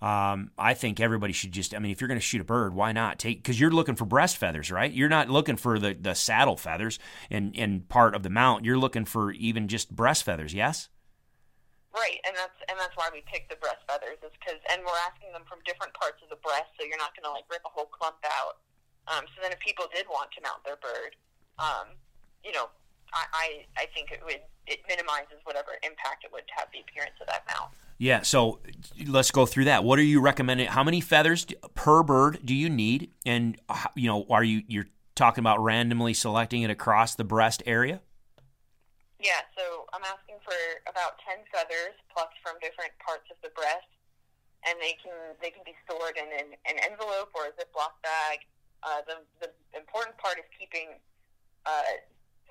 Um, 0.01 0.49
I 0.57 0.73
think 0.73 0.99
everybody 0.99 1.31
should 1.31 1.51
just, 1.51 1.75
I 1.75 1.79
mean, 1.79 1.91
if 1.91 2.01
you're 2.01 2.07
going 2.07 2.19
to 2.19 2.25
shoot 2.25 2.41
a 2.41 2.43
bird, 2.43 2.73
why 2.73 2.91
not 2.91 3.19
take, 3.19 3.37
because 3.37 3.59
you're 3.59 3.69
looking 3.69 3.95
for 3.95 4.05
breast 4.05 4.37
feathers, 4.37 4.71
right? 4.71 4.91
You're 4.91 5.09
not 5.09 5.29
looking 5.29 5.57
for 5.57 5.77
the, 5.77 5.93
the 5.93 6.15
saddle 6.15 6.57
feathers 6.57 6.97
and, 7.29 7.55
and 7.55 7.87
part 7.87 8.15
of 8.15 8.23
the 8.23 8.31
mount. 8.31 8.65
You're 8.65 8.79
looking 8.79 9.05
for 9.05 9.31
even 9.31 9.67
just 9.67 9.95
breast 9.95 10.23
feathers, 10.23 10.55
yes? 10.55 10.89
Right, 11.93 12.23
and 12.23 12.31
that's 12.39 12.55
and 12.71 12.79
that's 12.79 12.95
why 12.95 13.11
we 13.11 13.19
pick 13.27 13.51
the 13.51 13.59
breast 13.59 13.83
feathers 13.83 14.15
is 14.23 14.31
because 14.39 14.63
and 14.71 14.79
we're 14.79 15.01
asking 15.11 15.35
them 15.35 15.43
from 15.43 15.59
different 15.67 15.91
parts 15.91 16.23
of 16.23 16.31
the 16.31 16.39
breast, 16.39 16.71
so 16.79 16.87
you're 16.87 16.95
not 16.95 17.11
going 17.19 17.27
to 17.27 17.35
like 17.35 17.43
rip 17.51 17.67
a 17.67 17.71
whole 17.71 17.91
clump 17.91 18.15
out. 18.23 18.63
Um, 19.11 19.27
so 19.35 19.43
then, 19.43 19.51
if 19.51 19.59
people 19.59 19.91
did 19.91 20.07
want 20.07 20.31
to 20.31 20.39
mount 20.39 20.63
their 20.63 20.79
bird, 20.79 21.19
um, 21.59 21.99
you 22.47 22.55
know, 22.55 22.71
I, 23.13 23.25
I 23.33 23.83
I 23.83 23.85
think 23.93 24.11
it 24.11 24.21
would 24.25 24.41
it 24.67 24.79
minimizes 24.87 25.39
whatever 25.43 25.71
impact 25.83 26.23
it 26.23 26.31
would 26.31 26.43
have 26.55 26.67
the 26.73 26.79
appearance 26.79 27.15
of 27.19 27.27
that 27.27 27.43
mount. 27.47 27.71
Yeah, 27.97 28.23
so 28.23 28.59
let's 29.05 29.29
go 29.29 29.45
through 29.45 29.65
that. 29.65 29.83
What 29.83 29.99
are 29.99 30.03
you 30.03 30.21
recommending? 30.21 30.67
How 30.67 30.83
many 30.83 31.01
feathers 31.01 31.45
per 31.75 32.01
bird 32.01 32.39
do 32.43 32.55
you 32.55 32.69
need? 32.69 33.11
And 33.25 33.59
you 33.95 34.07
know, 34.07 34.25
are 34.29 34.43
you 34.43 34.63
you're 34.67 34.89
talking 35.13 35.41
about 35.41 35.61
randomly 35.61 36.13
selecting 36.13 36.63
it 36.63 36.71
across 36.71 37.13
the 37.13 37.23
breast 37.23 37.61
area? 37.65 38.01
Yeah, 39.19 39.45
so 39.53 39.85
I'm 39.93 40.01
asking 40.01 40.41
for 40.41 40.57
about 40.89 41.21
ten 41.21 41.45
feathers 41.53 41.93
plucked 42.09 42.41
from 42.41 42.57
different 42.57 42.89
parts 43.05 43.29
of 43.29 43.37
the 43.45 43.53
breast, 43.53 43.85
and 44.65 44.81
they 44.81 44.97
can 44.97 45.13
they 45.37 45.53
can 45.53 45.61
be 45.61 45.77
stored 45.85 46.17
in 46.17 46.25
an, 46.25 46.57
an 46.65 46.81
envelope 46.81 47.29
or 47.37 47.45
a 47.45 47.53
Ziploc 47.53 47.93
bag. 48.01 48.41
Uh, 48.81 49.05
the 49.05 49.21
the 49.45 49.49
important 49.77 50.17
part 50.17 50.41
is 50.41 50.49
keeping 50.57 50.97
uh, 51.69 52.01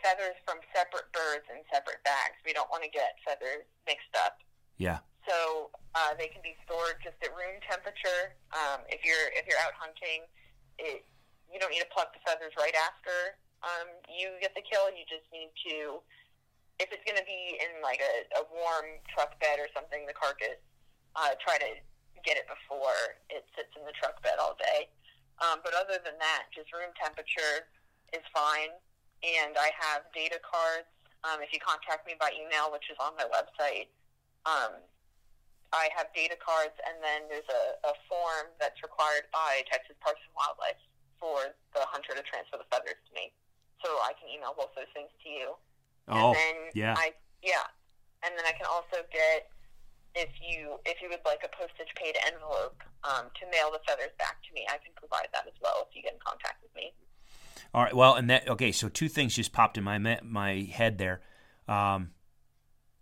feathers 0.01 0.37
from 0.49 0.61
separate 0.73 1.09
birds 1.13 1.47
in 1.53 1.63
separate 1.73 2.03
bags. 2.03 2.37
We 2.45 2.53
don't 2.57 2.69
want 2.69 2.85
to 2.85 2.91
get 2.91 3.21
feathers 3.25 3.65
mixed 3.87 4.13
up. 4.17 4.41
Yeah. 4.81 5.05
So 5.29 5.71
uh, 5.95 6.17
they 6.17 6.33
can 6.33 6.41
be 6.41 6.57
stored 6.65 6.99
just 7.05 7.21
at 7.21 7.31
room 7.37 7.61
temperature. 7.69 8.35
Um, 8.57 8.83
if 8.89 9.05
you're 9.05 9.29
if 9.37 9.45
you're 9.45 9.61
out 9.61 9.77
hunting, 9.77 10.25
it, 10.81 11.05
you 11.53 11.61
don't 11.61 11.71
need 11.71 11.85
to 11.85 11.93
pluck 11.93 12.13
the 12.17 12.23
feathers 12.25 12.57
right 12.57 12.75
after 12.75 13.37
um, 13.63 13.89
you 14.09 14.33
get 14.41 14.57
the 14.57 14.65
kill. 14.65 14.89
You 14.93 15.05
just 15.05 15.29
need 15.33 15.53
to, 15.69 16.01
if 16.81 16.89
it's 16.93 17.05
going 17.05 17.21
to 17.21 17.29
be 17.29 17.61
in 17.61 17.81
like 17.85 18.01
a, 18.01 18.41
a 18.41 18.43
warm 18.49 19.01
truck 19.13 19.37
bed 19.41 19.61
or 19.61 19.69
something, 19.77 20.09
the 20.09 20.17
carcass, 20.17 20.61
uh, 21.17 21.37
try 21.41 21.61
to 21.61 21.71
get 22.25 22.37
it 22.37 22.49
before 22.49 23.17
it 23.33 23.45
sits 23.57 23.73
in 23.77 23.85
the 23.85 23.97
truck 23.97 24.21
bed 24.25 24.41
all 24.41 24.57
day. 24.57 24.89
Um, 25.41 25.65
but 25.65 25.73
other 25.73 25.97
than 26.05 26.17
that, 26.21 26.53
just 26.53 26.69
room 26.73 26.93
temperature 27.01 27.69
is 28.13 28.25
fine. 28.33 28.77
And 29.21 29.57
I 29.57 29.71
have 29.77 30.09
data 30.17 30.41
cards. 30.41 30.89
Um, 31.21 31.45
if 31.45 31.53
you 31.53 31.61
contact 31.61 32.09
me 32.09 32.17
by 32.17 32.33
email, 32.33 32.73
which 32.73 32.89
is 32.89 32.97
on 32.97 33.13
my 33.21 33.29
website, 33.29 33.93
um, 34.49 34.81
I 35.71 35.93
have 35.95 36.09
data 36.17 36.35
cards, 36.41 36.75
and 36.83 36.99
then 37.05 37.29
there's 37.29 37.47
a, 37.47 37.65
a 37.87 37.95
form 38.09 38.51
that's 38.57 38.81
required 38.83 39.29
by 39.31 39.63
Texas 39.69 39.95
Parks 40.01 40.19
and 40.25 40.33
Wildlife 40.35 40.81
for 41.21 41.53
the 41.77 41.85
hunter 41.93 42.17
to 42.17 42.25
transfer 42.25 42.57
the 42.57 42.67
feathers 42.73 42.97
to 42.97 43.13
me. 43.13 43.31
So 43.85 43.93
I 44.03 44.17
can 44.17 44.33
email 44.33 44.57
both 44.57 44.73
those 44.75 44.91
things 44.97 45.13
to 45.13 45.29
you. 45.29 45.55
Oh, 46.09 46.33
and 46.33 46.35
then 46.35 46.57
yeah. 46.75 46.97
I 46.97 47.15
yeah, 47.45 47.69
and 48.25 48.35
then 48.35 48.45
I 48.45 48.53
can 48.57 48.67
also 48.67 49.05
get 49.13 49.53
if 50.19 50.33
you 50.43 50.81
if 50.89 50.99
you 50.99 51.09
would 51.13 51.23
like 51.23 51.47
a 51.47 51.53
postage 51.55 51.93
paid 51.95 52.19
envelope 52.27 52.83
um, 53.07 53.31
to 53.39 53.47
mail 53.49 53.71
the 53.71 53.81
feathers 53.87 54.11
back 54.19 54.43
to 54.49 54.51
me, 54.57 54.67
I 54.67 54.83
can 54.83 54.91
provide 54.99 55.31
that 55.33 55.47
as 55.47 55.55
well 55.63 55.87
if 55.87 55.95
you 55.95 56.03
get 56.03 56.19
in 56.19 56.23
contact 56.25 56.61
with 56.67 56.75
me. 56.75 56.91
All 57.73 57.83
right. 57.83 57.95
Well, 57.95 58.15
and 58.15 58.29
that 58.31 58.49
okay. 58.49 58.73
So 58.73 58.89
two 58.89 59.09
things 59.09 59.35
just 59.35 59.53
popped 59.53 59.79
in 59.79 59.85
my 59.85 59.99
my 60.23 60.69
head 60.73 60.99
there. 60.99 61.21
Um, 61.69 62.11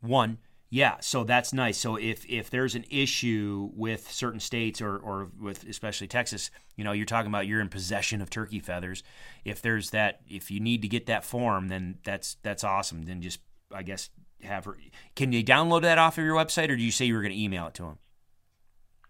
one, 0.00 0.38
yeah. 0.70 0.96
So 1.00 1.24
that's 1.24 1.52
nice. 1.52 1.78
So 1.78 1.96
if 1.96 2.26
if 2.26 2.50
there's 2.50 2.74
an 2.74 2.84
issue 2.90 3.70
with 3.74 4.10
certain 4.10 4.40
states 4.40 4.82
or 4.82 4.96
or 4.98 5.30
with 5.40 5.64
especially 5.66 6.06
Texas, 6.06 6.50
you 6.76 6.84
know, 6.84 6.92
you're 6.92 7.06
talking 7.06 7.30
about 7.30 7.46
you're 7.46 7.60
in 7.60 7.68
possession 7.68 8.20
of 8.20 8.28
turkey 8.28 8.60
feathers. 8.60 9.02
If 9.44 9.62
there's 9.62 9.90
that, 9.90 10.20
if 10.28 10.50
you 10.50 10.60
need 10.60 10.82
to 10.82 10.88
get 10.88 11.06
that 11.06 11.24
form, 11.24 11.68
then 11.68 11.98
that's 12.04 12.36
that's 12.42 12.62
awesome. 12.62 13.04
Then 13.04 13.22
just 13.22 13.40
I 13.72 13.82
guess 13.82 14.10
have 14.42 14.66
her. 14.66 14.76
Can 15.16 15.32
you 15.32 15.42
download 15.42 15.82
that 15.82 15.98
off 15.98 16.18
of 16.18 16.24
your 16.24 16.36
website, 16.36 16.68
or 16.68 16.76
do 16.76 16.82
you 16.82 16.92
say 16.92 17.06
you 17.06 17.14
were 17.14 17.22
going 17.22 17.34
to 17.34 17.40
email 17.40 17.66
it 17.68 17.74
to 17.74 17.82
them? 17.82 17.98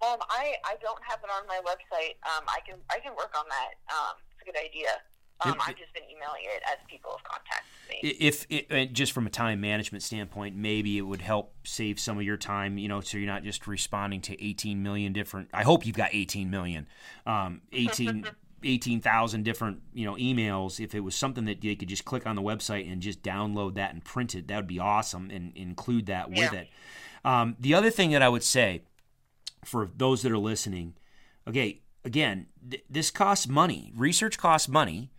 Um, 0.00 0.18
I 0.30 0.54
I 0.64 0.76
don't 0.80 1.02
have 1.02 1.18
it 1.24 1.30
on 1.30 1.46
my 1.48 1.60
website. 1.66 2.14
Um, 2.22 2.44
I 2.46 2.60
can 2.64 2.76
I 2.90 3.00
can 3.00 3.16
work 3.16 3.34
on 3.36 3.44
that. 3.48 3.74
Um, 3.92 4.14
it's 4.30 4.42
a 4.42 4.44
good 4.44 4.58
idea. 4.58 4.90
Um, 5.44 5.54
I've 5.60 5.76
just 5.76 5.92
been 5.94 6.02
emailing 6.04 6.42
it 6.44 6.62
as 6.70 6.78
people 6.88 7.12
have 7.12 7.24
contacted 7.24 7.64
me. 7.88 8.08
If 8.18 8.46
it, 8.50 8.92
just 8.92 9.12
from 9.12 9.26
a 9.26 9.30
time 9.30 9.60
management 9.60 10.02
standpoint, 10.02 10.56
maybe 10.56 10.98
it 10.98 11.02
would 11.02 11.20
help 11.22 11.54
save 11.64 12.00
some 12.00 12.16
of 12.18 12.24
your 12.24 12.36
time. 12.36 12.76
You 12.78 12.88
know, 12.88 13.00
so 13.00 13.18
you're 13.18 13.26
not 13.26 13.44
just 13.44 13.66
responding 13.66 14.20
to 14.22 14.44
18 14.44 14.82
million 14.82 15.12
different. 15.12 15.48
I 15.54 15.62
hope 15.62 15.86
you've 15.86 15.96
got 15.96 16.10
18 16.12 16.50
million, 16.50 16.86
um, 17.26 17.62
18. 17.72 18.26
18,000 18.64 19.44
different, 19.44 19.82
you 19.94 20.04
know, 20.04 20.14
emails. 20.16 20.80
If 20.80 20.92
it 20.92 20.98
was 20.98 21.14
something 21.14 21.44
that 21.44 21.60
they 21.60 21.76
could 21.76 21.88
just 21.88 22.04
click 22.04 22.26
on 22.26 22.34
the 22.34 22.42
website 22.42 22.90
and 22.90 23.00
just 23.00 23.22
download 23.22 23.74
that 23.74 23.94
and 23.94 24.04
print 24.04 24.34
it, 24.34 24.48
that 24.48 24.56
would 24.56 24.66
be 24.66 24.80
awesome 24.80 25.30
and 25.30 25.56
include 25.56 26.06
that 26.06 26.28
with 26.28 26.38
Yeah. 26.52 26.54
it. 26.54 26.68
Um, 27.24 27.54
the 27.60 27.74
other 27.74 27.88
thing 27.88 28.10
that 28.10 28.20
I 28.20 28.28
would 28.28 28.42
say 28.42 28.82
for 29.64 29.88
those 29.96 30.22
that 30.22 30.32
are 30.32 30.38
listening, 30.38 30.94
okay, 31.46 31.82
again, 32.04 32.46
th- 32.68 32.82
this 32.90 33.12
costs 33.12 33.46
money. 33.46 33.92
Research 33.94 34.38
costs 34.38 34.68
money. 34.68 35.10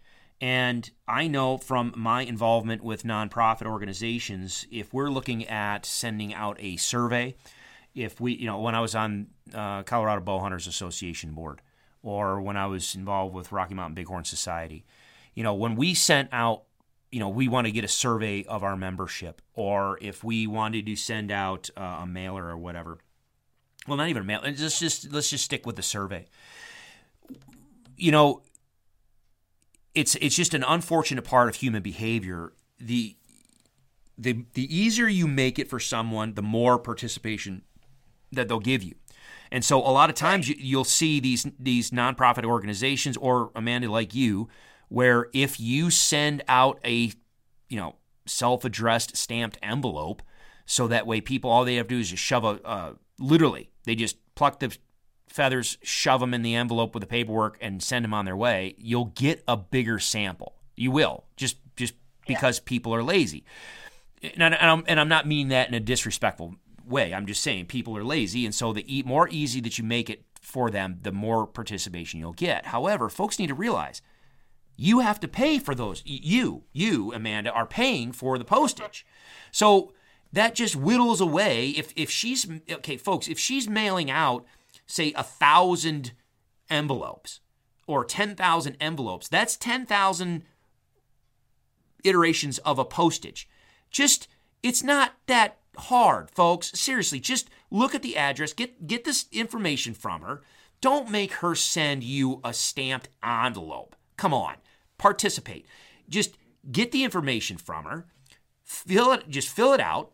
And 0.41 0.89
I 1.07 1.27
know 1.27 1.57
from 1.57 1.93
my 1.97 2.21
involvement 2.21 2.83
with 2.83 3.03
nonprofit 3.03 3.65
organizations, 3.65 4.65
if 4.71 4.93
we're 4.93 5.09
looking 5.09 5.45
at 5.47 5.85
sending 5.85 6.33
out 6.33 6.57
a 6.59 6.77
survey, 6.77 7.35
if 7.93 8.21
we, 8.21 8.33
you 8.33 8.45
know, 8.45 8.59
when 8.59 8.75
I 8.75 8.79
was 8.79 8.95
on 8.95 9.27
uh, 9.53 9.83
Colorado 9.83 10.21
Bow 10.21 10.39
Hunters 10.39 10.67
Association 10.67 11.33
board, 11.33 11.61
or 12.01 12.39
when 12.41 12.55
I 12.55 12.67
was 12.67 12.95
involved 12.95 13.35
with 13.35 13.51
Rocky 13.51 13.73
Mountain 13.73 13.95
Bighorn 13.95 14.23
Society, 14.23 14.85
you 15.33 15.43
know, 15.43 15.53
when 15.53 15.75
we 15.75 15.93
sent 15.93 16.29
out, 16.31 16.63
you 17.11 17.19
know, 17.19 17.29
we 17.29 17.49
want 17.49 17.65
to 17.67 17.71
get 17.71 17.83
a 17.83 17.89
survey 17.89 18.45
of 18.45 18.63
our 18.63 18.77
membership, 18.77 19.41
or 19.53 19.97
if 20.01 20.23
we 20.23 20.47
wanted 20.47 20.85
to 20.85 20.95
send 20.95 21.31
out 21.31 21.69
uh, 21.75 21.99
a 22.01 22.07
mailer 22.07 22.45
or 22.45 22.57
whatever. 22.57 22.99
Well, 23.87 23.97
not 23.97 24.09
even 24.09 24.21
a 24.21 24.25
mail. 24.25 24.41
Let's 24.43 24.79
just 24.79 25.11
let's 25.11 25.29
just 25.29 25.43
stick 25.43 25.65
with 25.65 25.75
the 25.75 25.81
survey. 25.81 26.27
You 27.97 28.11
know, 28.11 28.43
it's 29.95 30.15
it's 30.15 30.35
just 30.35 30.53
an 30.53 30.63
unfortunate 30.63 31.23
part 31.23 31.49
of 31.49 31.55
human 31.55 31.81
behavior. 31.81 32.53
The 32.79 33.15
the 34.17 34.45
the 34.53 34.73
easier 34.75 35.07
you 35.07 35.27
make 35.27 35.57
it 35.59 35.69
for 35.69 35.79
someone, 35.79 36.33
the 36.33 36.41
more 36.41 36.77
participation 36.77 37.63
that 38.31 38.47
they'll 38.47 38.59
give 38.59 38.83
you. 38.83 38.95
And 39.51 39.65
so 39.65 39.79
a 39.79 39.89
lot 39.89 40.09
of 40.09 40.15
times 40.15 40.47
you, 40.47 40.55
you'll 40.57 40.83
see 40.83 41.19
these 41.19 41.47
these 41.57 41.91
nonprofit 41.91 42.45
organizations 42.45 43.17
or 43.17 43.51
Amanda 43.55 43.89
like 43.89 44.13
you, 44.13 44.47
where 44.89 45.27
if 45.33 45.59
you 45.59 45.89
send 45.89 46.43
out 46.47 46.79
a 46.85 47.11
you 47.67 47.77
know 47.77 47.95
self-addressed 48.25 49.17
stamped 49.17 49.57
envelope, 49.63 50.21
so 50.65 50.87
that 50.87 51.07
way 51.07 51.21
people 51.21 51.49
all 51.49 51.65
they 51.65 51.75
have 51.75 51.87
to 51.87 51.95
do 51.95 51.99
is 51.99 52.09
just 52.11 52.23
shove 52.23 52.43
a 52.43 52.61
uh, 52.63 52.93
literally 53.19 53.71
they 53.85 53.95
just 53.95 54.17
pluck 54.35 54.59
the 54.59 54.77
feathers, 55.29 55.77
shove 55.81 56.19
them 56.19 56.33
in 56.33 56.41
the 56.41 56.55
envelope 56.55 56.93
with 56.93 57.01
the 57.01 57.07
paperwork, 57.07 57.57
and 57.61 57.81
send 57.81 58.03
them 58.03 58.13
on 58.13 58.25
their 58.25 58.35
way. 58.35 58.75
You'll 58.77 59.13
get 59.15 59.43
a 59.47 59.55
bigger 59.55 59.99
sample. 59.99 60.55
You 60.75 60.91
will 60.91 61.25
just 61.37 61.57
just 61.75 61.93
because 62.27 62.59
people 62.59 62.93
are 62.93 63.03
lazy. 63.03 63.43
And, 64.35 64.43
I'm, 64.43 64.83
and 64.85 64.99
I'm 64.99 65.07
not 65.07 65.27
meaning 65.27 65.47
that 65.47 65.69
in 65.69 65.73
a 65.73 65.79
disrespectful 65.79 66.55
way. 66.85 67.13
I'm 67.13 67.25
just 67.25 67.41
saying 67.41 67.67
people 67.67 67.95
are 67.95 68.03
lazy, 68.03 68.45
and 68.45 68.53
so 68.53 68.73
the 68.73 68.83
e- 68.93 69.03
more 69.03 69.29
easy 69.29 69.61
that 69.61 69.77
you 69.77 69.83
make 69.85 70.09
it 70.09 70.23
for 70.41 70.69
them, 70.69 70.99
the 71.01 71.11
more 71.11 71.47
participation 71.47 72.19
you'll 72.19 72.33
get. 72.33 72.67
However, 72.67 73.07
folks 73.07 73.39
need 73.39 73.47
to 73.47 73.53
realize 73.53 74.01
you 74.75 74.99
have 74.99 75.19
to 75.19 75.27
pay 75.27 75.59
for 75.59 75.75
those. 75.75 76.01
You, 76.05 76.63
you, 76.71 77.13
Amanda, 77.13 77.51
are 77.51 77.65
paying 77.65 78.11
for 78.11 78.37
the 78.37 78.45
postage. 78.45 79.05
So 79.51 79.93
that 80.31 80.55
just 80.55 80.75
whittles 80.75 81.21
away. 81.21 81.69
If 81.69 81.93
if 81.95 82.09
she's 82.09 82.49
okay, 82.71 82.97
folks, 82.97 83.27
if 83.27 83.39
she's 83.39 83.67
mailing 83.67 84.09
out, 84.09 84.45
say 84.89 85.13
a 85.15 85.23
thousand 85.23 86.11
envelopes 86.69 87.39
or 87.87 88.03
ten 88.03 88.35
thousand 88.35 88.75
envelopes, 88.81 89.27
that's 89.27 89.55
ten 89.55 89.85
thousand 89.85 90.43
iterations 92.03 92.57
of 92.59 92.79
a 92.79 92.85
postage. 92.85 93.47
Just 93.91 94.27
it's 94.61 94.83
not 94.83 95.13
that 95.27 95.59
hard, 95.77 96.29
folks. 96.31 96.77
Seriously, 96.77 97.19
just 97.19 97.49
look 97.71 97.95
at 97.95 98.01
the 98.01 98.17
address, 98.17 98.53
get 98.53 98.87
get 98.87 99.03
this 99.03 99.25
information 99.31 99.93
from 99.93 100.21
her. 100.21 100.41
Don't 100.81 101.09
make 101.09 101.33
her 101.33 101.55
send 101.55 102.03
you 102.03 102.39
a 102.43 102.53
stamped 102.53 103.09
envelope. 103.23 103.95
Come 104.17 104.33
on. 104.33 104.55
Participate. 104.97 105.65
Just 106.07 106.37
get 106.71 106.91
the 106.91 107.03
information 107.03 107.57
from 107.57 107.85
her. 107.85 108.05
Fill 108.63 109.11
it 109.13 109.29
just 109.29 109.49
fill 109.49 109.73
it 109.73 109.79
out. 109.79 110.11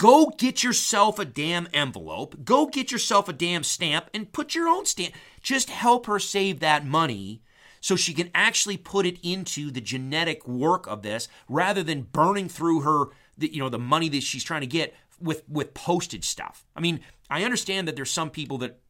Go 0.00 0.32
get 0.38 0.64
yourself 0.64 1.18
a 1.18 1.26
damn 1.26 1.68
envelope. 1.74 2.42
Go 2.42 2.64
get 2.64 2.90
yourself 2.90 3.28
a 3.28 3.34
damn 3.34 3.62
stamp 3.62 4.08
and 4.14 4.32
put 4.32 4.54
your 4.54 4.66
own 4.66 4.86
stamp. 4.86 5.12
Just 5.42 5.68
help 5.68 6.06
her 6.06 6.18
save 6.18 6.60
that 6.60 6.86
money 6.86 7.42
so 7.82 7.96
she 7.96 8.14
can 8.14 8.30
actually 8.34 8.78
put 8.78 9.04
it 9.04 9.18
into 9.22 9.70
the 9.70 9.82
genetic 9.82 10.48
work 10.48 10.86
of 10.86 11.02
this 11.02 11.28
rather 11.50 11.82
than 11.82 12.00
burning 12.00 12.48
through 12.48 12.80
her 12.80 13.08
you 13.36 13.58
know 13.58 13.68
the 13.68 13.78
money 13.78 14.08
that 14.08 14.22
she's 14.22 14.42
trying 14.42 14.62
to 14.62 14.66
get 14.66 14.94
with 15.20 15.46
with 15.50 15.74
postage 15.74 16.24
stuff. 16.24 16.64
I 16.74 16.80
mean, 16.80 17.00
I 17.28 17.44
understand 17.44 17.86
that 17.86 17.94
there's 17.94 18.10
some 18.10 18.30
people 18.30 18.56
that 18.58 18.80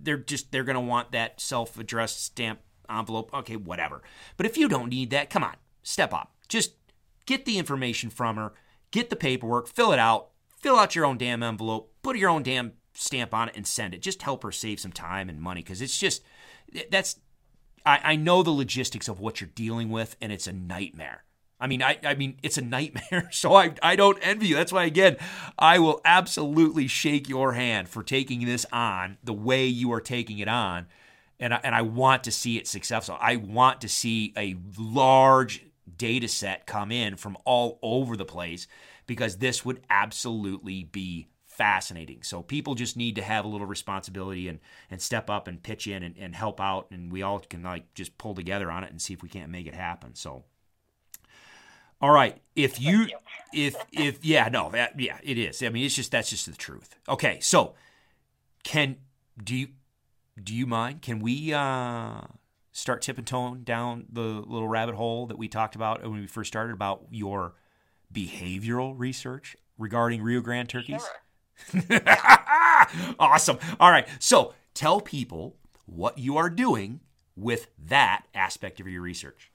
they're 0.00 0.16
just 0.16 0.52
they're 0.52 0.62
going 0.62 0.74
to 0.74 0.80
want 0.80 1.10
that 1.10 1.40
self-addressed 1.40 2.24
stamp 2.24 2.60
envelope. 2.88 3.34
Okay, 3.34 3.56
whatever. 3.56 4.00
But 4.36 4.46
if 4.46 4.56
you 4.56 4.68
don't 4.68 4.90
need 4.90 5.10
that, 5.10 5.28
come 5.28 5.42
on, 5.42 5.56
step 5.82 6.14
up. 6.14 6.36
Just 6.48 6.74
get 7.26 7.46
the 7.46 7.58
information 7.58 8.10
from 8.10 8.36
her, 8.36 8.52
get 8.90 9.10
the 9.10 9.16
paperwork, 9.16 9.68
fill 9.68 9.92
it 9.92 9.98
out, 9.98 10.30
fill 10.58 10.78
out 10.78 10.94
your 10.94 11.04
own 11.04 11.18
damn 11.18 11.42
envelope, 11.42 11.92
put 12.02 12.16
your 12.16 12.30
own 12.30 12.42
damn 12.42 12.72
stamp 12.94 13.34
on 13.34 13.48
it, 13.48 13.56
and 13.56 13.66
send 13.66 13.94
it. 13.94 14.02
Just 14.02 14.22
help 14.22 14.42
her 14.42 14.52
save 14.52 14.80
some 14.80 14.92
time 14.92 15.28
and 15.28 15.40
money 15.40 15.62
because 15.62 15.80
it's 15.80 15.98
just 15.98 16.22
that's. 16.90 17.16
I, 17.86 18.00
I 18.04 18.16
know 18.16 18.42
the 18.42 18.50
logistics 18.50 19.08
of 19.08 19.20
what 19.20 19.40
you're 19.40 19.50
dealing 19.54 19.88
with, 19.88 20.14
and 20.20 20.30
it's 20.30 20.46
a 20.46 20.52
nightmare. 20.52 21.24
I 21.60 21.66
mean, 21.66 21.82
I, 21.82 21.98
I 22.02 22.14
mean, 22.14 22.38
it's 22.42 22.58
a 22.58 22.62
nightmare. 22.62 23.28
So 23.40 23.54
I, 23.54 23.74
I 23.82 23.96
don't 23.96 24.18
envy 24.22 24.48
you. 24.48 24.54
That's 24.54 24.72
why, 24.72 24.84
again, 24.84 25.16
I 25.58 25.78
will 25.78 26.00
absolutely 26.04 26.86
shake 26.86 27.28
your 27.28 27.52
hand 27.52 27.88
for 27.88 28.02
taking 28.02 28.44
this 28.44 28.66
on 28.72 29.18
the 29.22 29.32
way 29.32 29.66
you 29.66 29.92
are 29.92 30.00
taking 30.00 30.38
it 30.38 30.48
on. 30.48 30.86
And 31.38 31.54
I, 31.54 31.60
and 31.62 31.74
I 31.74 31.82
want 31.82 32.24
to 32.24 32.30
see 32.30 32.58
it 32.58 32.66
successful. 32.66 33.16
I 33.20 33.36
want 33.36 33.80
to 33.82 33.88
see 33.88 34.32
a 34.36 34.56
large 34.78 35.64
data 36.00 36.26
set 36.28 36.66
come 36.66 36.90
in 36.90 37.14
from 37.16 37.36
all 37.44 37.78
over 37.82 38.16
the 38.16 38.24
place 38.24 38.66
because 39.06 39.36
this 39.36 39.66
would 39.66 39.82
absolutely 39.90 40.82
be 40.82 41.28
fascinating. 41.44 42.22
So 42.22 42.42
people 42.42 42.74
just 42.74 42.96
need 42.96 43.16
to 43.16 43.22
have 43.22 43.44
a 43.44 43.48
little 43.48 43.66
responsibility 43.66 44.48
and, 44.48 44.60
and 44.90 45.02
step 45.02 45.28
up 45.28 45.46
and 45.46 45.62
pitch 45.62 45.86
in 45.86 46.02
and, 46.02 46.16
and 46.16 46.34
help 46.34 46.58
out. 46.58 46.86
And 46.90 47.12
we 47.12 47.20
all 47.20 47.38
can 47.38 47.62
like 47.62 47.92
just 47.92 48.16
pull 48.16 48.34
together 48.34 48.70
on 48.70 48.82
it 48.82 48.90
and 48.90 49.00
see 49.02 49.12
if 49.12 49.22
we 49.22 49.28
can't 49.28 49.50
make 49.50 49.66
it 49.66 49.74
happen. 49.74 50.14
So 50.14 50.44
All 52.00 52.10
right. 52.10 52.40
If 52.56 52.80
you, 52.80 53.00
you. 53.02 53.16
if 53.52 53.76
if 53.92 54.24
yeah, 54.24 54.48
no, 54.48 54.70
that 54.70 54.98
yeah, 54.98 55.18
it 55.22 55.36
is. 55.36 55.62
I 55.62 55.68
mean, 55.68 55.84
it's 55.84 55.94
just 55.94 56.10
that's 56.10 56.30
just 56.30 56.46
the 56.46 56.56
truth. 56.56 56.96
Okay, 57.06 57.40
so 57.40 57.74
can 58.64 58.96
do 59.42 59.54
you 59.54 59.68
do 60.42 60.54
you 60.54 60.66
mind? 60.66 61.02
Can 61.02 61.20
we 61.20 61.52
uh, 61.52 62.22
start 62.80 63.02
tone 63.02 63.62
down 63.62 64.06
the 64.10 64.20
little 64.20 64.68
rabbit 64.68 64.94
hole 64.94 65.26
that 65.26 65.38
we 65.38 65.48
talked 65.48 65.74
about 65.74 66.02
when 66.02 66.20
we 66.20 66.26
first 66.26 66.48
started 66.48 66.72
about 66.72 67.06
your 67.10 67.54
behavioral 68.12 68.94
research 68.96 69.56
regarding 69.78 70.22
Rio 70.22 70.40
Grande 70.40 70.68
turkeys? 70.68 71.02
Sure. 71.72 72.00
awesome. 73.18 73.58
All 73.78 73.90
right. 73.90 74.08
So 74.18 74.54
tell 74.74 75.00
people 75.00 75.56
what 75.86 76.18
you 76.18 76.36
are 76.36 76.50
doing 76.50 77.00
with 77.36 77.68
that 77.86 78.24
aspect 78.34 78.80
of 78.80 78.88
your 78.88 79.02
research. 79.02 79.50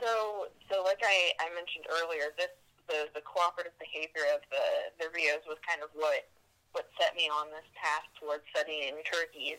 So, 0.00 0.46
so 0.70 0.82
like 0.82 1.00
I, 1.02 1.32
I 1.40 1.54
mentioned 1.54 1.86
earlier, 1.90 2.32
this 2.36 2.48
the, 2.88 3.10
the 3.18 3.20
cooperative 3.26 3.74
behavior 3.82 4.22
of 4.30 4.40
the, 4.46 4.66
the 5.02 5.10
Rios 5.10 5.42
was 5.46 5.58
kind 5.66 5.82
of 5.82 5.90
what 5.94 6.30
what 6.72 6.86
set 7.00 7.16
me 7.16 7.24
on 7.32 7.48
this 7.48 7.64
path 7.72 8.04
towards 8.20 8.44
studying 8.52 9.00
turkeys. 9.08 9.56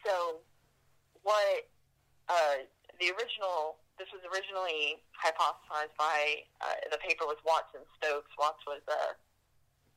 So, 0.00 0.40
what 1.22 1.68
uh, 2.28 2.64
the 2.98 3.10
original 3.16 3.80
this 4.00 4.08
was 4.16 4.24
originally 4.32 4.96
hypothesized 5.12 5.92
by 6.00 6.48
uh, 6.64 6.80
the 6.88 6.96
paper 7.04 7.28
was 7.28 7.36
Watts 7.44 7.68
and 7.76 7.84
Stokes. 8.00 8.32
Watts 8.40 8.64
was 8.64 8.80
a 8.88 9.12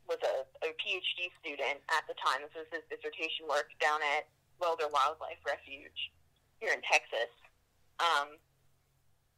was 0.03 0.19
a, 0.19 0.43
a 0.67 0.76
PhD 0.76 1.32
student 1.39 1.80
at 1.88 2.03
the 2.11 2.15
time. 2.19 2.43
This 2.43 2.51
was 2.51 2.67
his 2.76 2.84
dissertation 2.91 3.47
work 3.47 3.71
down 3.80 4.03
at 4.03 4.28
Welder 4.59 4.91
Wildlife 4.91 5.39
Refuge 5.47 6.11
here 6.59 6.76
in 6.76 6.84
Texas. 6.84 7.32
Um, 8.03 8.36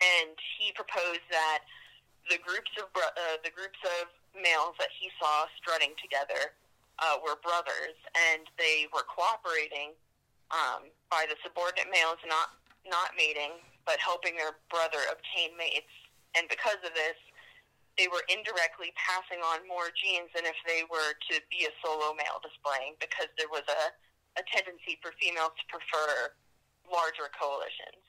and 0.01 0.33
he 0.57 0.73
proposed 0.73 1.21
that 1.29 1.61
the 2.25 2.41
groups 2.41 2.73
of 2.81 2.89
uh, 2.97 3.38
the 3.45 3.53
groups 3.53 3.77
of 4.01 4.09
males 4.33 4.73
that 4.81 4.89
he 4.97 5.13
saw 5.21 5.45
strutting 5.61 5.93
together 6.01 6.57
uh, 6.97 7.21
were 7.21 7.38
brothers, 7.45 7.95
and 8.33 8.49
they 8.57 8.89
were 8.89 9.05
cooperating 9.05 9.93
um, 10.49 10.89
by 11.10 11.26
the 11.30 11.38
subordinate 11.43 11.89
males 11.91 12.20
not 12.28 12.56
not 12.86 13.18
mating, 13.18 13.58
but 13.86 13.97
helping 13.97 14.38
their 14.38 14.62
brother 14.70 15.01
obtain 15.10 15.58
mates. 15.58 15.89
And 16.38 16.45
because 16.49 16.78
of 16.86 16.93
this, 16.93 17.18
they 17.97 18.06
were 18.06 18.22
indirectly 18.30 18.93
passing 18.93 19.41
on 19.41 19.66
more 19.66 19.89
genes 19.95 20.30
than 20.36 20.45
if 20.45 20.53
they 20.70 20.86
were 20.86 21.18
to 21.32 21.41
be 21.49 21.66
a 21.66 21.74
solo 21.82 22.14
male 22.14 22.38
displaying, 22.45 22.93
because 23.01 23.26
there 23.41 23.49
was 23.49 23.66
a, 23.66 23.89
a 24.38 24.43
tendency 24.53 25.01
for 25.01 25.18
females 25.18 25.56
to 25.58 25.66
prefer 25.66 26.30
larger 26.86 27.26
coalitions. 27.34 28.06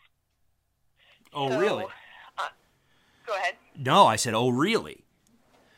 Oh, 1.32 1.48
So, 1.48 1.58
really? 1.58 1.86
Uh, 2.36 2.52
go 3.24 3.32
ahead. 3.34 3.54
No, 3.78 4.04
I 4.04 4.16
said, 4.16 4.34
oh, 4.34 4.50
really? 4.50 5.04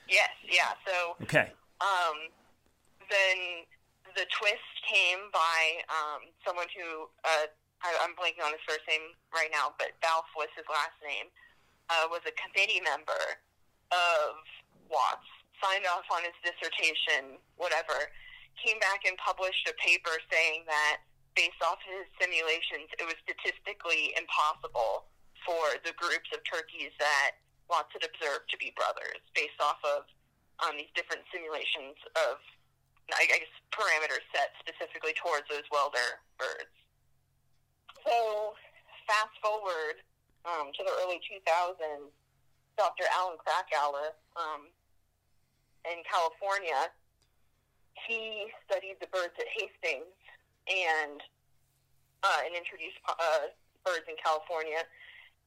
Yes, 0.09 0.31
yeah. 0.43 0.75
So 0.87 1.15
Okay. 1.23 1.53
um, 1.81 2.17
then 3.07 3.63
the 4.19 4.27
twist 4.35 4.75
came 4.83 5.31
by 5.31 5.79
um, 5.87 6.27
someone 6.43 6.67
who 6.75 7.07
uh, 7.23 7.47
I, 7.87 7.95
I'm 8.03 8.19
blanking 8.19 8.43
on 8.43 8.51
his 8.51 8.65
first 8.67 8.83
name 8.91 9.15
right 9.31 9.47
now, 9.55 9.79
but 9.79 9.95
Balph 10.03 10.27
was 10.35 10.51
his 10.59 10.67
last 10.67 10.99
name. 11.07 11.31
Uh, 11.87 12.11
was 12.11 12.21
a 12.27 12.35
committee 12.35 12.83
member 12.83 13.39
of 13.95 14.43
Watts, 14.91 15.25
signed 15.63 15.87
off 15.89 16.05
on 16.11 16.27
his 16.27 16.35
dissertation, 16.43 17.39
whatever. 17.57 18.11
Came 18.59 18.77
back 18.83 19.07
and 19.07 19.15
published 19.23 19.65
a 19.71 19.75
paper 19.79 20.13
saying 20.29 20.67
that 20.67 21.07
based 21.39 21.63
off 21.63 21.79
his 21.87 22.05
simulations, 22.19 22.91
it 22.99 23.07
was 23.07 23.15
statistically 23.23 24.13
impossible 24.19 25.07
for 25.47 25.79
the 25.87 25.95
groups 25.95 26.29
of 26.35 26.43
turkeys 26.43 26.91
that 26.99 27.39
Watts 27.71 27.95
had 27.95 28.03
observed 28.03 28.51
to 28.51 28.59
be 28.59 28.75
brothers, 28.75 29.23
based 29.39 29.57
off 29.63 29.79
of 29.87 30.11
um, 30.67 30.75
these 30.75 30.91
different 30.99 31.23
simulations 31.31 31.97
of, 32.19 32.43
I 33.15 33.25
guess, 33.27 33.49
parameters 33.73 34.25
set 34.35 34.53
specifically 34.61 35.17
towards 35.17 35.49
those 35.49 35.65
welder 35.73 36.21
birds. 36.37 36.75
So, 38.05 38.53
fast 39.09 39.33
forward 39.41 40.05
um, 40.45 40.71
to 40.77 40.81
the 40.85 40.93
early 41.05 41.21
2000s, 41.25 42.13
Dr. 42.77 43.05
Alan 43.11 43.41
Krakauer 43.43 44.15
um, 44.37 44.71
in 45.89 46.05
California, 46.07 46.93
he 48.07 48.47
studied 48.69 49.01
the 49.01 49.11
birds 49.11 49.35
at 49.41 49.49
Hastings 49.51 50.15
and 50.71 51.19
uh, 52.23 52.41
and 52.47 52.55
introduced 52.55 52.99
uh, 53.07 53.51
birds 53.87 54.07
in 54.11 54.19
California, 54.19 54.83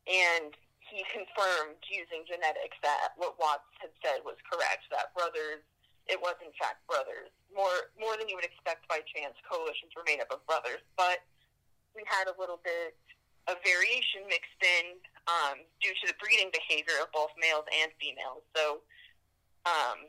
and 0.08 0.56
he 0.80 1.04
confirmed 1.12 1.80
using 1.88 2.28
genetics 2.28 2.76
that 2.84 3.16
what 3.16 3.40
Watts 3.40 3.68
had 3.80 3.92
said 4.04 4.24
was 4.28 4.40
correct. 4.44 4.88
That 4.92 5.16
brothers, 5.16 5.64
it 6.08 6.18
was 6.20 6.36
in 6.42 6.54
fact 6.58 6.86
brothers. 6.88 7.30
More 7.52 7.92
more 8.00 8.16
than 8.18 8.30
you 8.30 8.36
would 8.40 8.48
expect 8.48 8.88
by 8.88 9.04
chance. 9.06 9.36
Coalitions 9.46 9.92
were 9.94 10.06
made 10.08 10.22
up 10.24 10.32
of 10.32 10.42
brothers, 10.48 10.82
but 10.96 11.22
we 11.96 12.02
had 12.08 12.32
a 12.32 12.36
little 12.40 12.60
bit 12.64 12.96
of 13.50 13.58
variation 13.66 14.24
mixed 14.30 14.62
in 14.62 14.96
um, 15.28 15.60
due 15.82 15.92
to 15.92 16.06
the 16.08 16.16
breeding 16.22 16.54
behavior 16.54 16.96
of 17.02 17.10
both 17.12 17.34
males 17.42 17.66
and 17.84 17.90
females. 17.98 18.46
So 18.56 18.86
um, 19.66 20.08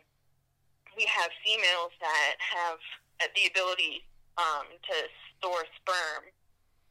we 0.97 1.09
have 1.09 1.33
females 1.41 1.93
that 2.01 2.37
have 2.39 2.79
the 3.35 3.49
ability 3.49 4.05
um, 4.37 4.69
to 4.69 4.97
store 5.39 5.65
sperm 5.81 6.29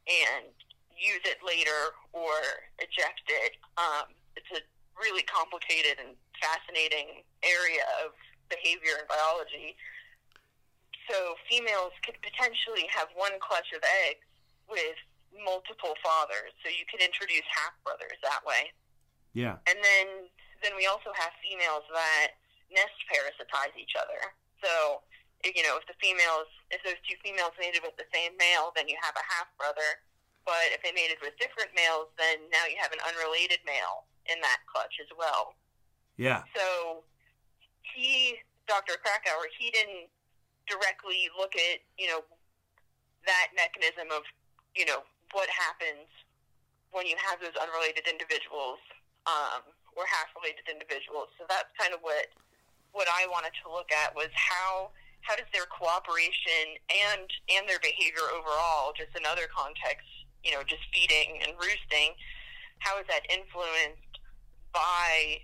and 0.08 0.50
use 0.96 1.22
it 1.24 1.38
later 1.44 1.94
or 2.12 2.34
eject 2.78 3.26
it. 3.28 3.58
Um, 3.78 4.12
it's 4.34 4.50
a 4.50 4.62
really 4.98 5.22
complicated 5.24 5.98
and 5.98 6.14
fascinating 6.38 7.22
area 7.42 7.86
of 8.04 8.12
behavior 8.52 9.00
and 9.00 9.08
biology. 9.08 9.74
So 11.08 11.34
females 11.48 11.96
could 12.04 12.20
potentially 12.20 12.86
have 12.92 13.08
one 13.16 13.34
clutch 13.40 13.72
of 13.72 13.80
eggs 14.06 14.28
with 14.68 14.96
multiple 15.32 15.96
fathers. 16.04 16.52
So 16.60 16.68
you 16.68 16.84
could 16.86 17.00
introduce 17.00 17.44
half 17.48 17.72
brothers 17.82 18.20
that 18.20 18.44
way. 18.44 18.70
Yeah. 19.32 19.56
And 19.64 19.80
then 19.80 20.28
then 20.60 20.78
we 20.78 20.86
also 20.86 21.10
have 21.16 21.34
females 21.42 21.82
that 21.90 22.38
nest 22.70 22.94
parasitize 23.10 23.74
each 23.74 23.98
other. 23.98 24.20
So 24.62 25.02
you 25.42 25.66
know, 25.66 25.74
if 25.74 25.82
the 25.90 25.98
females, 25.98 26.46
if 26.70 26.78
those 26.86 27.00
two 27.02 27.18
females 27.18 27.50
mated 27.58 27.82
with 27.82 27.98
the 27.98 28.06
same 28.14 28.38
male, 28.38 28.70
then 28.78 28.86
you 28.86 28.94
have 29.02 29.18
a 29.18 29.26
half 29.26 29.50
brother. 29.58 29.98
But 30.46 30.70
if 30.70 30.82
they 30.86 30.94
mated 30.94 31.18
with 31.18 31.34
different 31.38 31.74
males, 31.74 32.10
then 32.14 32.46
now 32.50 32.66
you 32.70 32.78
have 32.78 32.94
an 32.94 33.02
unrelated 33.02 33.58
male 33.66 34.06
in 34.30 34.38
that 34.42 34.62
clutch 34.70 35.02
as 35.02 35.10
well. 35.14 35.58
Yeah. 36.14 36.46
So 36.54 37.02
he, 37.82 38.38
Dr. 38.66 38.98
Krakauer, 39.02 39.46
he 39.58 39.70
didn't 39.70 40.08
directly 40.70 41.28
look 41.34 41.54
at, 41.54 41.82
you 41.98 42.08
know, 42.08 42.22
that 43.26 43.54
mechanism 43.54 44.10
of, 44.14 44.22
you 44.74 44.86
know, 44.86 45.02
what 45.32 45.48
happens 45.50 46.06
when 46.90 47.06
you 47.06 47.16
have 47.18 47.40
those 47.40 47.56
unrelated 47.56 48.04
individuals 48.06 48.78
um, 49.26 49.64
or 49.96 50.04
half-related 50.08 50.66
individuals. 50.68 51.32
So 51.38 51.48
that's 51.48 51.70
kind 51.78 51.92
of 51.94 52.00
what 52.02 52.28
what 52.92 53.08
I 53.08 53.24
wanted 53.32 53.56
to 53.64 53.72
look 53.72 53.88
at 53.88 54.12
was 54.12 54.28
how 54.36 54.92
how 55.24 55.34
does 55.36 55.48
their 55.54 55.64
cooperation 55.72 56.76
and 56.90 57.26
and 57.56 57.64
their 57.64 57.80
behavior 57.80 58.28
overall, 58.36 58.92
just 58.92 59.16
in 59.16 59.24
other 59.24 59.48
contexts, 59.48 60.12
you 60.44 60.52
know, 60.52 60.62
just 60.66 60.84
feeding 60.92 61.40
and 61.46 61.56
roosting, 61.56 62.12
how 62.82 62.98
is 62.98 63.06
that 63.08 63.24
influenced 63.30 64.20
by 64.74 65.40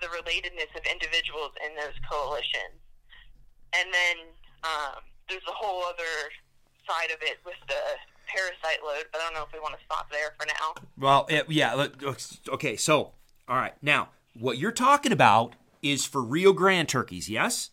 the 0.00 0.08
relatedness 0.08 0.70
of 0.76 0.84
individuals 0.86 1.52
in 1.64 1.74
those 1.76 1.96
coalitions? 2.10 2.78
And 3.76 3.88
then 3.92 4.16
um, 4.64 5.02
there's 5.28 5.44
a 5.48 5.52
whole 5.52 5.84
other 5.84 6.32
side 6.88 7.10
of 7.10 7.20
it 7.22 7.38
with 7.44 7.58
the 7.68 7.80
parasite 8.28 8.80
load, 8.84 9.04
but 9.12 9.20
I 9.20 9.24
don't 9.24 9.34
know 9.34 9.44
if 9.44 9.52
we 9.52 9.60
want 9.60 9.78
to 9.78 9.84
stop 9.84 10.10
there 10.10 10.34
for 10.38 10.46
now. 10.46 10.74
Well, 10.96 11.28
yeah. 11.48 11.88
Okay. 12.48 12.76
So, 12.76 13.12
all 13.48 13.56
right. 13.56 13.74
Now, 13.82 14.08
what 14.34 14.58
you're 14.58 14.72
talking 14.72 15.12
about 15.12 15.54
is 15.82 16.04
for 16.04 16.22
Rio 16.22 16.52
Grande 16.52 16.88
turkeys, 16.88 17.28
yes? 17.28 17.70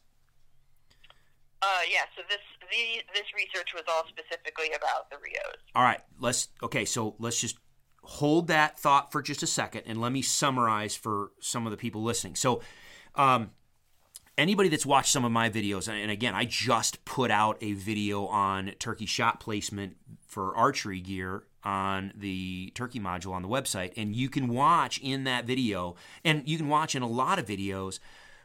Uh, 1.62 1.82
yeah, 1.92 2.02
so 2.16 2.22
this 2.30 2.40
the 2.70 3.02
this 3.14 3.26
research 3.36 3.70
was 3.74 3.84
all 3.90 4.04
specifically 4.08 4.68
about 4.76 5.10
the 5.10 5.18
Rios. 5.18 5.58
All 5.74 5.84
right. 5.84 6.02
Let's. 6.20 6.50
Okay. 6.62 6.86
So 6.86 7.16
let's 7.20 7.40
just 7.40 7.58
hold 8.06 8.48
that 8.48 8.80
thought 8.80 9.12
for 9.12 9.22
just 9.22 9.44
a 9.44 9.48
second, 9.48 9.84
and 9.86 10.00
let 10.00 10.12
me 10.12 10.22
summarize 10.22 10.96
for 10.96 11.32
some 11.40 11.66
of 11.66 11.72
the 11.72 11.78
people 11.78 12.04
listening. 12.04 12.36
So, 12.36 12.62
um, 13.16 13.52
anybody 14.38 14.70
that's 14.70 14.86
watched 14.86 15.12
some 15.12 15.26
of 15.26 15.32
my 15.32 15.50
videos, 15.50 15.88
and 15.88 16.12
again, 16.12 16.34
I 16.34 16.46
just 16.46 17.04
put 17.06 17.32
out 17.32 17.58
a 17.62 17.74
video 17.74 18.26
on 18.28 18.72
turkey 18.80 19.06
shot 19.06 19.40
placement 19.40 19.98
for 20.28 20.56
archery 20.56 21.00
gear 21.00 21.44
on 21.64 22.14
the 22.16 22.72
turkey 22.76 23.00
module 23.00 23.32
on 23.32 23.42
the 23.42 23.48
website, 23.48 23.94
and 23.98 24.16
you 24.16 24.30
can 24.30 24.48
watch 24.48 25.00
in 25.02 25.24
that 25.24 25.46
video, 25.46 25.96
and 26.24 26.48
you 26.48 26.58
can 26.58 26.68
watch 26.68 26.96
in 26.96 27.02
a 27.02 27.08
lot 27.08 27.40
of 27.40 27.46
videos. 27.46 28.00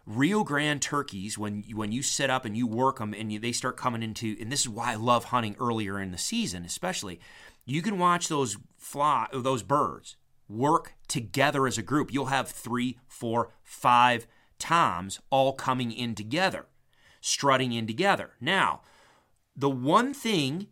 Rio 0.06 0.42
Grande 0.42 0.80
turkeys, 0.80 1.36
when 1.36 1.62
you, 1.66 1.76
when 1.76 1.92
you 1.92 2.02
set 2.02 2.30
up 2.30 2.44
and 2.44 2.56
you 2.56 2.66
work 2.66 2.98
them, 2.98 3.12
and 3.12 3.30
you, 3.30 3.38
they 3.38 3.52
start 3.52 3.76
coming 3.76 4.02
into, 4.02 4.36
and 4.40 4.50
this 4.50 4.60
is 4.60 4.68
why 4.68 4.92
I 4.92 4.94
love 4.94 5.24
hunting 5.24 5.54
earlier 5.60 6.00
in 6.00 6.10
the 6.10 6.18
season, 6.18 6.64
especially. 6.64 7.20
You 7.64 7.82
can 7.82 7.98
watch 7.98 8.28
those 8.28 8.56
fly, 8.76 9.26
those 9.32 9.62
birds 9.62 10.16
work 10.48 10.94
together 11.06 11.66
as 11.66 11.78
a 11.78 11.82
group. 11.82 12.12
You'll 12.12 12.26
have 12.26 12.48
three, 12.48 12.98
four, 13.06 13.52
five 13.62 14.26
toms 14.58 15.20
all 15.30 15.52
coming 15.52 15.92
in 15.92 16.14
together, 16.14 16.66
strutting 17.20 17.72
in 17.72 17.86
together. 17.86 18.32
Now, 18.40 18.82
the 19.56 19.70
one 19.70 20.12
thing 20.12 20.68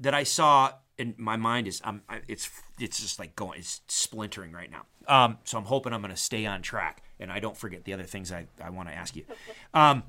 that 0.00 0.14
I 0.14 0.22
saw 0.22 0.72
and 0.98 1.16
my 1.16 1.36
mind 1.36 1.68
is 1.68 1.80
um, 1.84 2.02
it's 2.26 2.50
it's 2.78 3.00
just 3.00 3.18
like 3.18 3.36
going 3.36 3.60
it's 3.60 3.80
splintering 3.86 4.52
right 4.52 4.70
now. 4.70 4.86
Um, 5.06 5.38
so 5.44 5.56
I'm 5.56 5.64
hoping 5.64 5.92
I'm 5.92 6.02
going 6.02 6.14
to 6.14 6.20
stay 6.20 6.44
on 6.44 6.60
track 6.60 7.02
and 7.20 7.32
I 7.32 7.38
don't 7.40 7.56
forget 7.56 7.84
the 7.84 7.94
other 7.94 8.02
things 8.02 8.32
I, 8.32 8.46
I 8.62 8.70
want 8.70 8.88
to 8.88 8.94
ask 8.94 9.16
you. 9.16 9.24
Um, 9.72 10.02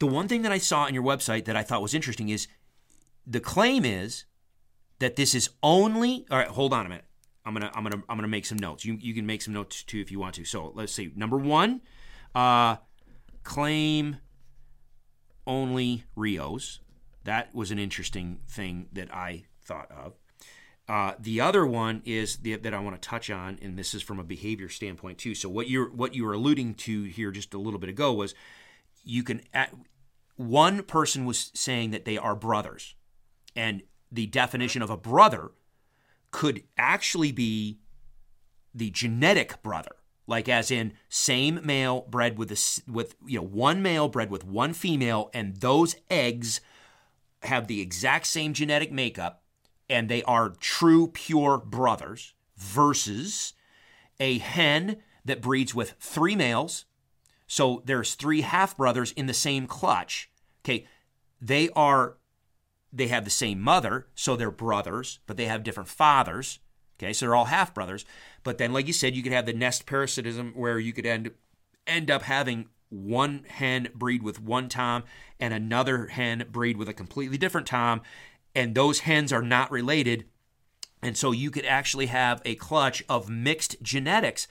the 0.00 0.06
one 0.06 0.28
thing 0.28 0.42
that 0.42 0.52
I 0.52 0.58
saw 0.58 0.82
on 0.82 0.92
your 0.92 1.02
website 1.02 1.44
that 1.46 1.56
I 1.56 1.62
thought 1.62 1.80
was 1.80 1.94
interesting 1.94 2.28
is 2.28 2.48
the 3.26 3.40
claim 3.40 3.84
is 3.84 4.24
that 4.98 5.16
this 5.16 5.34
is 5.34 5.50
only 5.62 6.26
all 6.30 6.38
right. 6.38 6.48
Hold 6.48 6.72
on 6.72 6.86
a 6.86 6.88
minute. 6.88 7.04
I'm 7.44 7.52
gonna 7.52 7.70
I'm 7.74 7.82
gonna 7.82 8.02
I'm 8.08 8.16
gonna 8.16 8.28
make 8.28 8.46
some 8.46 8.58
notes. 8.58 8.84
You 8.84 8.96
you 9.00 9.14
can 9.14 9.26
make 9.26 9.42
some 9.42 9.54
notes 9.54 9.82
too 9.82 10.00
if 10.00 10.10
you 10.10 10.18
want 10.18 10.34
to. 10.36 10.44
So 10.44 10.72
let's 10.74 10.92
see. 10.92 11.12
Number 11.14 11.36
one, 11.36 11.82
uh, 12.34 12.76
claim 13.42 14.18
only 15.46 16.04
Rios. 16.16 16.80
That 17.24 17.54
was 17.54 17.70
an 17.70 17.78
interesting 17.78 18.40
thing 18.48 18.88
that 18.92 19.12
I 19.14 19.44
thought 19.62 19.90
of. 19.90 20.14
Uh, 20.86 21.14
the 21.18 21.40
other 21.40 21.66
one 21.66 22.02
is 22.04 22.36
the, 22.38 22.56
that 22.56 22.74
I 22.74 22.78
want 22.78 23.00
to 23.00 23.08
touch 23.08 23.30
on, 23.30 23.58
and 23.62 23.78
this 23.78 23.94
is 23.94 24.02
from 24.02 24.18
a 24.18 24.24
behavior 24.24 24.68
standpoint 24.68 25.16
too. 25.18 25.34
So 25.34 25.48
what 25.48 25.68
you're 25.68 25.90
what 25.90 26.14
you 26.14 26.24
were 26.24 26.34
alluding 26.34 26.74
to 26.74 27.04
here 27.04 27.30
just 27.30 27.54
a 27.54 27.58
little 27.58 27.80
bit 27.80 27.88
ago 27.88 28.12
was 28.12 28.34
you 29.02 29.22
can. 29.22 29.42
At, 29.52 29.74
one 30.36 30.82
person 30.82 31.24
was 31.24 31.52
saying 31.54 31.92
that 31.92 32.04
they 32.04 32.18
are 32.18 32.34
brothers, 32.34 32.96
and 33.54 33.82
the 34.14 34.26
definition 34.26 34.82
of 34.82 34.90
a 34.90 34.96
brother 34.96 35.50
could 36.30 36.62
actually 36.76 37.32
be 37.32 37.78
the 38.74 38.90
genetic 38.90 39.62
brother. 39.62 39.96
Like 40.26 40.48
as 40.48 40.70
in 40.70 40.94
same 41.08 41.60
male 41.64 42.06
bred 42.08 42.38
with 42.38 42.50
a, 42.50 42.90
with 42.90 43.14
you 43.26 43.38
know 43.38 43.44
one 43.46 43.82
male 43.82 44.08
bred 44.08 44.30
with 44.30 44.44
one 44.44 44.72
female 44.72 45.30
and 45.34 45.56
those 45.58 45.96
eggs 46.10 46.62
have 47.42 47.66
the 47.66 47.82
exact 47.82 48.26
same 48.26 48.54
genetic 48.54 48.90
makeup 48.90 49.42
and 49.90 50.08
they 50.08 50.22
are 50.22 50.48
true 50.48 51.08
pure 51.08 51.58
brothers 51.58 52.32
versus 52.56 53.52
a 54.18 54.38
hen 54.38 54.96
that 55.26 55.42
breeds 55.42 55.74
with 55.74 55.94
three 56.00 56.34
males. 56.34 56.86
So 57.46 57.82
there's 57.84 58.14
three 58.14 58.40
half 58.40 58.78
brothers 58.78 59.12
in 59.12 59.26
the 59.26 59.34
same 59.34 59.66
clutch. 59.66 60.30
Okay 60.64 60.86
they 61.44 61.68
are 61.76 62.16
they 62.94 63.08
have 63.08 63.24
the 63.24 63.30
same 63.30 63.60
mother 63.60 64.06
so 64.14 64.36
they're 64.36 64.50
brothers 64.50 65.18
but 65.26 65.36
they 65.36 65.46
have 65.46 65.62
different 65.62 65.88
fathers. 65.88 66.60
Okay 66.98 67.12
so 67.12 67.26
they're 67.26 67.34
all 67.34 67.46
half 67.46 67.74
brothers. 67.74 68.04
But 68.42 68.58
then 68.58 68.72
like 68.72 68.86
you 68.86 68.92
said 68.92 69.16
you 69.16 69.22
could 69.22 69.32
have 69.32 69.46
the 69.46 69.52
nest 69.52 69.86
parasitism 69.86 70.52
where 70.54 70.78
you 70.78 70.92
could 70.92 71.06
end 71.06 71.30
end 71.86 72.10
up 72.10 72.22
having 72.22 72.68
one 72.88 73.44
hen 73.48 73.88
breed 73.94 74.22
with 74.22 74.40
one 74.40 74.68
tom 74.68 75.02
and 75.40 75.52
another 75.52 76.06
hen 76.06 76.46
breed 76.50 76.76
with 76.76 76.88
a 76.88 76.94
completely 76.94 77.36
different 77.36 77.66
tom 77.66 78.00
and 78.54 78.74
those 78.74 79.00
hens 79.00 79.32
are 79.32 79.42
not 79.42 79.70
related. 79.70 80.26
And 81.02 81.16
so 81.16 81.32
you 81.32 81.50
could 81.50 81.66
actually 81.66 82.06
have 82.06 82.40
a 82.44 82.54
clutch 82.54 83.02
of 83.08 83.28
mixed 83.28 83.82
genetics. 83.82 84.46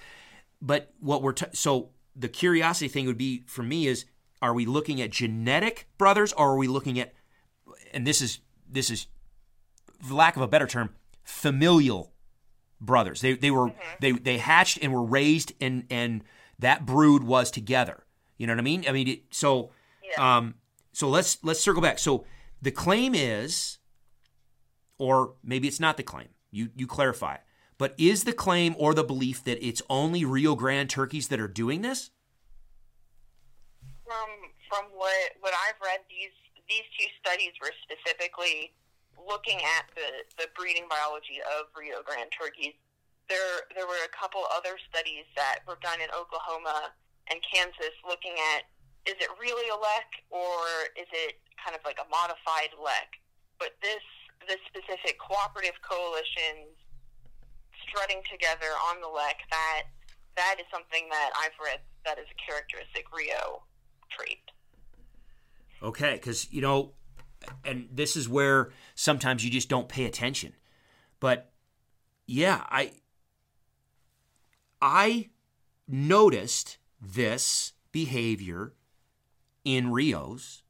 But 0.61 0.93
what 0.99 1.21
we're 1.21 1.33
t- 1.33 1.45
so 1.53 1.89
the 2.15 2.29
curiosity 2.29 2.87
thing 2.87 3.07
would 3.07 3.17
be 3.17 3.43
for 3.47 3.63
me 3.63 3.87
is 3.87 4.05
are 4.41 4.53
we 4.53 4.65
looking 4.65 5.01
at 5.01 5.09
genetic 5.09 5.87
brothers 5.97 6.33
or 6.33 6.51
are 6.51 6.57
we 6.57 6.67
looking 6.67 6.99
at 6.99 7.13
and 7.93 8.05
this 8.07 8.21
is 8.21 8.39
this 8.69 8.89
is 8.89 9.07
for 10.01 10.13
lack 10.13 10.35
of 10.35 10.41
a 10.41 10.47
better 10.47 10.67
term 10.67 10.89
familial 11.23 12.11
brothers 12.81 13.21
they 13.21 13.33
they 13.33 13.51
were 13.51 13.67
mm-hmm. 13.67 13.95
they 14.01 14.11
they 14.11 14.37
hatched 14.37 14.79
and 14.81 14.93
were 14.93 15.03
raised 15.03 15.53
and 15.61 15.85
and 15.89 16.23
that 16.59 16.85
brood 16.85 17.23
was 17.23 17.49
together 17.49 18.03
you 18.37 18.47
know 18.47 18.53
what 18.53 18.59
I 18.59 18.63
mean? 18.63 18.85
I 18.87 18.91
mean, 18.91 19.07
it, 19.07 19.21
so 19.31 19.71
yeah. 20.03 20.37
um, 20.37 20.55
so 20.91 21.07
let's 21.07 21.37
let's 21.43 21.59
circle 21.59 21.81
back. 21.81 21.99
So 21.99 22.25
the 22.61 22.71
claim 22.71 23.13
is, 23.15 23.77
or 24.97 25.35
maybe 25.43 25.67
it's 25.67 25.79
not 25.79 25.97
the 25.97 26.03
claim. 26.03 26.27
You 26.51 26.69
you 26.75 26.87
clarify. 26.87 27.37
But 27.77 27.95
is 27.97 28.23
the 28.23 28.33
claim 28.33 28.75
or 28.77 28.93
the 28.93 29.03
belief 29.03 29.43
that 29.45 29.65
it's 29.65 29.81
only 29.89 30.25
Rio 30.25 30.55
Grande 30.55 30.89
turkeys 30.89 31.27
that 31.29 31.39
are 31.39 31.47
doing 31.47 31.83
this? 31.83 32.11
From 34.05 34.27
from 34.69 34.85
what 34.93 35.31
what 35.39 35.53
I've 35.53 35.79
read, 35.81 35.99
these 36.09 36.31
these 36.69 36.87
two 36.95 37.09
studies 37.19 37.51
were 37.59 37.73
specifically 37.83 38.73
looking 39.19 39.59
at 39.61 39.87
the, 39.93 40.25
the 40.39 40.47
breeding 40.57 40.89
biology 40.89 41.39
of 41.59 41.69
Rio 41.75 42.01
Grande 42.01 42.31
turkeys. 42.33 42.75
There 43.31 43.67
there 43.71 43.87
were 43.87 44.03
a 44.03 44.11
couple 44.11 44.43
other 44.51 44.75
studies 44.91 45.23
that 45.39 45.63
were 45.63 45.79
done 45.79 46.03
in 46.03 46.11
Oklahoma 46.11 46.91
and 47.31 47.39
Kansas 47.39 47.95
looking 48.03 48.35
at 48.55 48.67
is 49.07 49.15
it 49.19 49.31
really 49.39 49.67
a 49.71 49.77
lek 49.79 50.07
or 50.31 50.91
is 50.95 51.07
it 51.11 51.39
kind 51.59 51.75
of 51.75 51.83
like 51.87 51.99
a 51.99 52.07
modified 52.11 52.75
lek? 52.75 53.19
But 53.59 53.79
this 53.79 54.03
this 54.43 54.59
specific 54.67 55.15
cooperative 55.23 55.79
coalition 55.87 56.67
strutting 57.87 58.19
together 58.27 58.75
on 58.91 58.99
the 58.99 59.07
lek 59.07 59.39
that 59.51 59.87
that 60.35 60.59
is 60.59 60.67
something 60.67 61.07
that 61.07 61.31
I've 61.39 61.55
read 61.63 61.79
that 62.03 62.19
is 62.19 62.27
a 62.27 62.37
characteristic 62.39 63.07
Rio 63.13 63.63
trait. 64.11 64.43
Okay, 65.83 66.13
because 66.13 66.51
you 66.51 66.61
know, 66.61 66.93
and 67.65 67.89
this 67.91 68.15
is 68.15 68.29
where 68.29 68.71
sometimes 68.95 69.43
you 69.43 69.51
just 69.51 69.67
don't 69.67 69.89
pay 69.89 70.05
attention. 70.05 70.53
But 71.19 71.51
yeah, 72.25 72.63
I 72.69 72.93
I 74.81 75.29
noticed 75.87 76.77
this 77.01 77.73
behavior 77.91 78.73
in 79.65 79.91
Rios. 79.91 80.63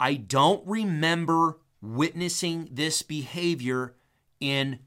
I 0.00 0.14
don't 0.14 0.66
remember 0.66 1.58
witnessing 1.80 2.68
this 2.72 3.02
behavior 3.02 3.94
in 4.40 4.80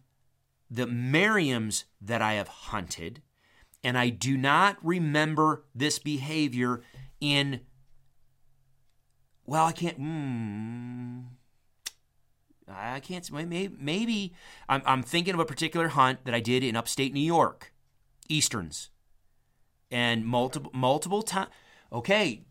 the 0.70 0.86
Merriams 0.86 1.86
that 2.02 2.22
I 2.22 2.34
have 2.34 2.48
hunted, 2.48 3.22
and 3.82 3.98
I 3.98 4.10
do 4.10 4.38
not 4.38 4.78
remember 4.84 5.64
this 5.74 6.00
behavior 6.00 6.82
in. 7.22 7.62
Well, 9.52 9.66
I 9.66 9.74
can't. 9.74 10.00
Mm, 10.00 11.26
I 12.70 13.02
can't. 13.02 13.30
Maybe, 13.30 13.76
maybe 13.78 14.34
I'm, 14.70 14.82
I'm 14.86 15.04
thinking 15.04 15.34
of 15.34 15.42
a 15.42 15.46
particular 15.46 15.90
hunt 15.90 16.24
that 16.24 16.34
I 16.34 16.40
did 16.40 16.64
in 16.64 16.78
upstate 16.78 17.14
New 17.14 17.20
York, 17.20 17.74
Easterns 18.30 18.92
and 19.92 20.26
multiple 20.26 20.72
multiple 20.74 21.22
time. 21.22 21.50
Okay, 21.92 22.46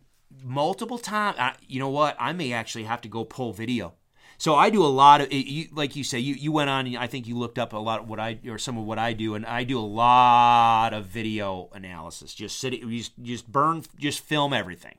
multiple 0.44 0.98
time. 0.98 1.54
you 1.66 1.80
know 1.80 1.88
what? 1.88 2.16
I 2.20 2.34
may 2.34 2.52
actually 2.52 2.84
have 2.84 3.00
to 3.00 3.08
go 3.08 3.24
pull 3.24 3.54
video. 3.54 3.94
So 4.36 4.54
I 4.56 4.68
do 4.68 4.84
a 4.84 4.92
lot 5.02 5.22
of, 5.22 5.32
you, 5.32 5.68
like 5.72 5.96
you 5.96 6.04
say, 6.04 6.18
you, 6.18 6.34
you 6.34 6.52
went 6.52 6.68
on. 6.68 6.94
I 6.96 7.06
think 7.06 7.26
you 7.26 7.34
looked 7.34 7.58
up 7.58 7.72
a 7.72 7.78
lot 7.78 8.00
of 8.00 8.10
what 8.10 8.20
I 8.20 8.40
or 8.46 8.58
some 8.58 8.76
of 8.76 8.84
what 8.84 8.98
I 8.98 9.14
do, 9.14 9.34
and 9.36 9.46
I 9.46 9.64
do 9.64 9.78
a 9.78 9.80
lot 9.80 10.92
of 10.92 11.06
video 11.06 11.70
analysis. 11.72 12.34
Just 12.34 12.60
sit, 12.60 12.78
just 12.90 13.12
just 13.22 13.50
burn, 13.50 13.84
just 13.98 14.20
film 14.20 14.52
everything 14.52 14.98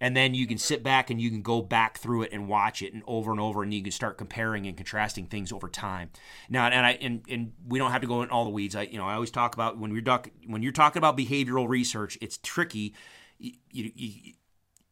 and 0.00 0.16
then 0.16 0.34
you 0.34 0.46
can 0.46 0.58
sit 0.58 0.82
back 0.82 1.10
and 1.10 1.20
you 1.20 1.30
can 1.30 1.42
go 1.42 1.62
back 1.62 1.98
through 1.98 2.22
it 2.22 2.32
and 2.32 2.48
watch 2.48 2.82
it 2.82 2.92
and 2.92 3.02
over 3.06 3.30
and 3.30 3.40
over 3.40 3.62
and 3.62 3.72
you 3.72 3.82
can 3.82 3.92
start 3.92 4.18
comparing 4.18 4.66
and 4.66 4.76
contrasting 4.76 5.26
things 5.26 5.52
over 5.52 5.68
time. 5.68 6.10
Now 6.48 6.66
and 6.66 6.86
i 6.86 6.92
and, 6.92 7.22
and 7.28 7.52
we 7.66 7.78
don't 7.78 7.92
have 7.92 8.00
to 8.02 8.06
go 8.06 8.22
in 8.22 8.30
all 8.30 8.44
the 8.44 8.50
weeds. 8.50 8.76
I 8.76 8.82
you 8.82 8.98
know 8.98 9.06
i 9.06 9.14
always 9.14 9.30
talk 9.30 9.54
about 9.54 9.78
when 9.78 9.90
you're 9.92 10.00
doc, 10.00 10.30
when 10.46 10.62
you're 10.62 10.72
talking 10.72 10.98
about 10.98 11.16
behavioral 11.16 11.68
research 11.68 12.18
it's 12.20 12.38
tricky. 12.38 12.94
You, 13.38 13.52
you, 13.70 13.92
you, 13.94 14.32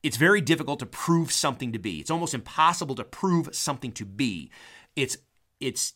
it's 0.02 0.18
very 0.18 0.42
difficult 0.42 0.80
to 0.80 0.86
prove 0.86 1.32
something 1.32 1.72
to 1.72 1.78
be. 1.78 1.98
It's 1.98 2.10
almost 2.10 2.34
impossible 2.34 2.94
to 2.96 3.04
prove 3.04 3.54
something 3.54 3.92
to 3.92 4.04
be. 4.04 4.50
It's 4.94 5.16
it's 5.60 5.94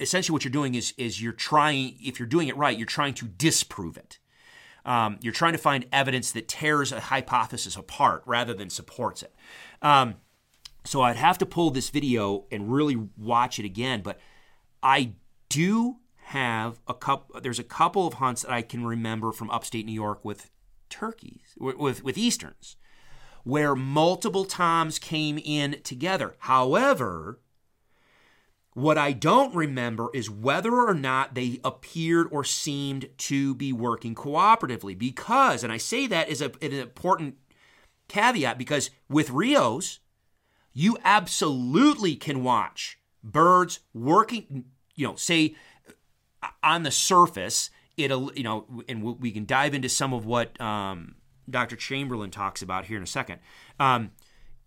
essentially 0.00 0.34
what 0.34 0.44
you're 0.44 0.52
doing 0.52 0.74
is 0.74 0.94
is 0.96 1.20
you're 1.22 1.32
trying 1.32 1.96
if 2.00 2.18
you're 2.18 2.28
doing 2.28 2.48
it 2.48 2.56
right 2.56 2.76
you're 2.76 2.86
trying 2.86 3.14
to 3.14 3.26
disprove 3.26 3.96
it 3.96 4.18
um, 4.84 5.18
you're 5.20 5.32
trying 5.32 5.52
to 5.52 5.58
find 5.58 5.86
evidence 5.92 6.32
that 6.32 6.48
tears 6.48 6.92
a 6.92 7.00
hypothesis 7.00 7.76
apart 7.76 8.22
rather 8.26 8.54
than 8.54 8.70
supports 8.70 9.22
it. 9.22 9.34
Um, 9.80 10.16
so 10.84 11.02
I'd 11.02 11.16
have 11.16 11.38
to 11.38 11.46
pull 11.46 11.70
this 11.70 11.90
video 11.90 12.46
and 12.50 12.72
really 12.72 12.96
watch 13.16 13.58
it 13.58 13.64
again. 13.64 14.02
But 14.02 14.18
I 14.82 15.12
do 15.48 15.98
have 16.24 16.80
a 16.88 16.94
couple. 16.94 17.40
There's 17.40 17.58
a 17.58 17.64
couple 17.64 18.06
of 18.06 18.14
hunts 18.14 18.42
that 18.42 18.52
I 18.52 18.62
can 18.62 18.84
remember 18.84 19.32
from 19.32 19.50
upstate 19.50 19.86
New 19.86 19.92
York 19.92 20.24
with 20.24 20.50
turkeys, 20.88 21.54
with 21.58 22.02
with 22.02 22.18
easterns, 22.18 22.76
where 23.44 23.76
multiple 23.76 24.44
toms 24.44 24.98
came 24.98 25.38
in 25.38 25.80
together. 25.84 26.34
However, 26.40 27.38
what 28.74 28.96
I 28.96 29.12
don't 29.12 29.54
remember 29.54 30.08
is 30.14 30.30
whether 30.30 30.74
or 30.74 30.94
not 30.94 31.34
they 31.34 31.60
appeared 31.62 32.28
or 32.30 32.42
seemed 32.42 33.08
to 33.18 33.54
be 33.54 33.72
working 33.72 34.14
cooperatively. 34.14 34.98
Because, 34.98 35.62
and 35.62 35.72
I 35.72 35.76
say 35.76 36.06
that 36.06 36.28
as 36.28 36.40
a, 36.40 36.52
an 36.62 36.72
important 36.72 37.36
caveat, 38.08 38.56
because 38.56 38.90
with 39.08 39.30
Rios, 39.30 40.00
you 40.72 40.96
absolutely 41.04 42.16
can 42.16 42.42
watch 42.42 42.98
birds 43.22 43.80
working, 43.92 44.64
you 44.94 45.06
know, 45.06 45.16
say 45.16 45.54
on 46.62 46.82
the 46.82 46.90
surface, 46.90 47.70
it'll 47.96 48.32
you 48.32 48.42
know, 48.42 48.66
and 48.88 49.02
we 49.02 49.30
can 49.30 49.44
dive 49.44 49.74
into 49.74 49.88
some 49.88 50.14
of 50.14 50.24
what 50.24 50.58
um, 50.60 51.16
Dr. 51.48 51.76
Chamberlain 51.76 52.30
talks 52.30 52.62
about 52.62 52.86
here 52.86 52.96
in 52.96 53.02
a 53.02 53.06
second. 53.06 53.40
Um, 53.78 54.12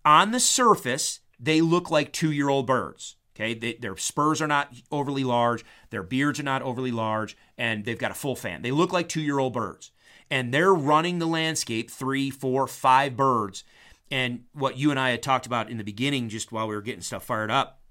on 0.04 0.30
the 0.30 0.40
surface, 0.40 1.20
they 1.40 1.60
look 1.60 1.90
like 1.90 2.12
two-year-old 2.12 2.66
birds. 2.66 3.16
Okay, 3.36 3.52
they, 3.52 3.74
their 3.74 3.96
spurs 3.98 4.40
are 4.40 4.46
not 4.46 4.74
overly 4.90 5.22
large, 5.22 5.62
their 5.90 6.02
beards 6.02 6.40
are 6.40 6.44
not 6.44 6.62
overly 6.62 6.90
large, 6.90 7.36
and 7.58 7.84
they've 7.84 7.98
got 7.98 8.10
a 8.10 8.14
full 8.14 8.34
fan. 8.34 8.62
They 8.62 8.70
look 8.70 8.94
like 8.94 9.10
two-year-old 9.10 9.52
birds, 9.52 9.90
and 10.30 10.54
they're 10.54 10.72
running 10.72 11.18
the 11.18 11.26
landscape 11.26 11.90
three, 11.90 12.30
four, 12.30 12.66
five 12.66 13.14
birds. 13.14 13.62
And 14.10 14.44
what 14.54 14.78
you 14.78 14.90
and 14.90 14.98
I 14.98 15.10
had 15.10 15.22
talked 15.22 15.44
about 15.44 15.68
in 15.70 15.76
the 15.76 15.84
beginning, 15.84 16.30
just 16.30 16.50
while 16.50 16.66
we 16.66 16.74
were 16.74 16.80
getting 16.80 17.02
stuff 17.02 17.24
fired 17.24 17.50
up, 17.50 17.82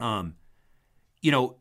um, 0.00 0.36
you 1.20 1.30
know, 1.30 1.56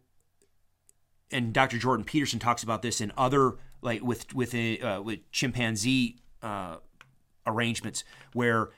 and 1.29 1.51
Dr. 1.51 1.77
Jordan 1.77 2.05
Peterson 2.05 2.39
talks 2.39 2.63
about 2.63 2.81
this 2.81 3.01
in 3.01 3.11
other 3.17 3.55
like 3.81 4.01
with 4.01 4.33
with 4.33 4.55
a, 4.55 4.79
uh, 4.79 5.01
with 5.01 5.29
chimpanzee 5.31 6.19
uh, 6.41 6.77
arrangements 7.45 8.05
where 8.31 8.69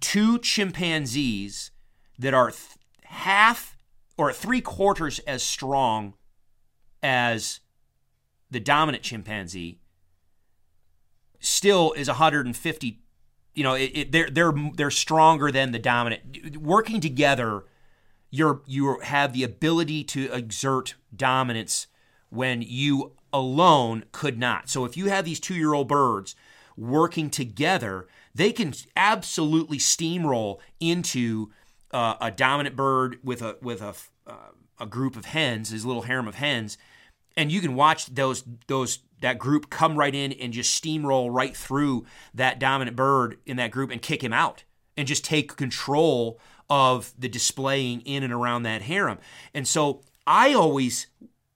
two 0.00 0.38
chimpanzees 0.38 1.70
that 2.18 2.34
are 2.34 2.50
th- 2.50 2.77
half 3.08 3.76
or 4.16 4.32
three 4.32 4.60
quarters 4.60 5.18
as 5.20 5.42
strong 5.42 6.14
as 7.02 7.60
the 8.50 8.60
dominant 8.60 9.02
chimpanzee 9.02 9.78
still 11.40 11.92
is 11.92 12.08
150 12.08 13.00
you 13.54 13.62
know 13.62 13.74
it, 13.74 13.90
it, 13.94 14.12
they're 14.12 14.30
they're 14.30 14.52
they're 14.74 14.90
stronger 14.90 15.52
than 15.52 15.70
the 15.70 15.78
dominant 15.78 16.56
working 16.56 17.00
together 17.00 17.64
you're 18.30 18.62
you 18.66 18.98
have 19.00 19.32
the 19.32 19.44
ability 19.44 20.04
to 20.04 20.32
exert 20.32 20.94
dominance 21.14 21.86
when 22.30 22.62
you 22.62 23.12
alone 23.32 24.04
could 24.12 24.38
not. 24.38 24.68
So 24.68 24.84
if 24.84 24.96
you 24.96 25.08
have 25.08 25.24
these 25.24 25.40
two-year-old 25.40 25.88
birds 25.88 26.34
working 26.76 27.30
together, 27.30 28.06
they 28.34 28.52
can 28.52 28.72
absolutely 28.96 29.78
steamroll 29.78 30.58
into 30.80 31.50
uh, 31.90 32.14
a 32.20 32.30
dominant 32.30 32.76
bird 32.76 33.18
with 33.22 33.42
a 33.42 33.56
with 33.62 33.82
a 33.82 33.94
uh, 34.26 34.52
a 34.80 34.86
group 34.86 35.16
of 35.16 35.26
hens, 35.26 35.70
his 35.70 35.84
little 35.84 36.02
harem 36.02 36.28
of 36.28 36.36
hens, 36.36 36.78
and 37.36 37.50
you 37.50 37.60
can 37.60 37.74
watch 37.74 38.06
those 38.06 38.44
those 38.66 39.00
that 39.20 39.38
group 39.38 39.70
come 39.70 39.96
right 39.96 40.14
in 40.14 40.32
and 40.32 40.52
just 40.52 40.82
steamroll 40.82 41.28
right 41.32 41.56
through 41.56 42.06
that 42.34 42.58
dominant 42.58 42.96
bird 42.96 43.38
in 43.46 43.56
that 43.56 43.70
group 43.70 43.90
and 43.90 44.00
kick 44.00 44.22
him 44.22 44.32
out 44.32 44.64
and 44.96 45.08
just 45.08 45.24
take 45.24 45.56
control 45.56 46.40
of 46.70 47.12
the 47.18 47.28
displaying 47.28 48.00
in 48.02 48.22
and 48.22 48.32
around 48.32 48.62
that 48.62 48.82
harem. 48.82 49.18
And 49.54 49.66
so 49.66 50.02
I 50.26 50.52
always, 50.52 51.06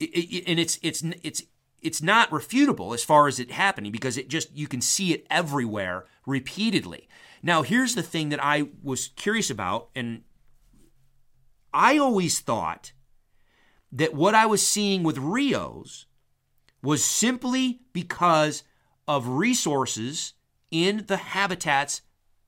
and 0.01 0.59
it's 0.59 0.79
it's 0.83 1.03
it's 1.23 1.43
it's 1.83 2.03
not 2.03 2.31
refutable 2.31 2.95
as 2.95 3.05
far 3.05 3.29
as 3.29 3.39
it 3.39 3.51
happening 3.51 3.93
because 3.93 4.17
it 4.17 4.29
just 4.29 4.57
you 4.57 4.67
can 4.67 4.81
see 4.81 5.13
it 5.13 5.27
everywhere 5.31 6.07
repeatedly. 6.27 7.09
Now 7.43 7.63
here's 7.63 7.95
the 7.95 8.03
thing 8.03 8.29
that 8.29 8.43
I 8.43 8.69
was 8.83 9.09
curious 9.09 9.51
about, 9.51 9.91
and 9.95 10.23
I 11.73 11.99
always 11.99 12.41
thought 12.41 12.93
that 13.91 14.15
what 14.15 14.35
I 14.35 14.47
was 14.47 14.67
seeing 14.67 15.03
with 15.03 15.19
Rios 15.19 16.07
was 16.83 17.05
simply 17.05 17.81
because 17.93 18.63
of 19.07 19.27
resources 19.27 20.35
in 20.71 21.05
the 21.07 21.17
habitats 21.19 22.03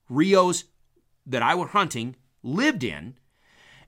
Rios 0.08 0.64
that 1.26 1.42
I 1.42 1.54
were 1.54 1.68
hunting 1.68 2.16
lived 2.42 2.84
in. 2.84 3.16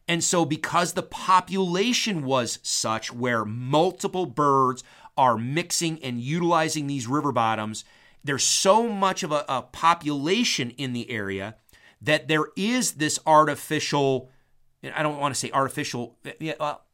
And 0.09 0.23
so, 0.23 0.45
because 0.45 0.93
the 0.93 1.03
population 1.03 2.25
was 2.25 2.61
such 2.63 3.13
where 3.13 3.45
multiple 3.45 4.27
birds 4.27 4.85
are 5.17 5.37
mixing 5.37 6.03
and 6.03 6.21
utilizing 6.21 6.87
these 6.87 7.09
river 7.09 7.33
bottoms, 7.33 7.85
there's 8.27 8.45
so 8.45 8.89
much 8.89 9.23
of 9.23 9.33
a, 9.33 9.45
a 9.49 9.63
population 9.63 10.71
in 10.71 10.93
the 10.93 11.11
area 11.11 11.57
that 12.01 12.29
there 12.29 12.47
is 12.57 12.93
this 12.93 13.19
artificial, 13.27 14.31
I 14.95 15.03
don't 15.03 15.19
want 15.19 15.35
to 15.35 15.39
say 15.39 15.51
artificial, 15.53 16.19
well, 16.59 16.85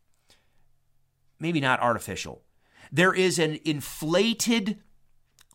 maybe 1.40 1.60
not 1.60 1.80
artificial. 1.80 2.42
There 2.92 3.14
is 3.14 3.38
an 3.38 3.58
inflated 3.64 4.78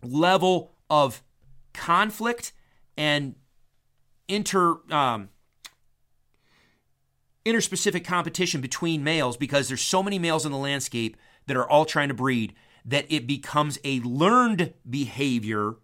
level 0.04 0.74
of 0.90 1.24
conflict 1.74 2.54
and 2.98 3.36
inter 4.28 4.78
um, 4.92 5.30
interspecific 7.46 8.04
competition 8.04 8.60
between 8.60 9.04
males 9.04 9.38
because 9.38 9.68
there's 9.68 9.82
so 9.82 10.02
many 10.04 10.20
males 10.20 10.46
in 10.46 10.52
the 10.52 10.58
landscape 10.58 11.16
that 11.46 11.56
are 11.56 11.70
all 11.70 11.86
trying 11.86 12.10
to 12.10 12.14
breed 12.14 12.54
that 12.88 13.06
it 13.10 13.28
becomes 13.28 13.78
a 13.84 14.00
learned 14.00 14.74
behavior 14.90 15.76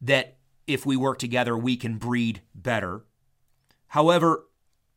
that 0.00 0.38
if 0.66 0.86
we 0.86 0.96
work 0.96 1.18
together 1.18 1.56
we 1.56 1.76
can 1.76 1.98
breed 1.98 2.40
better. 2.54 3.04
However, 3.88 4.46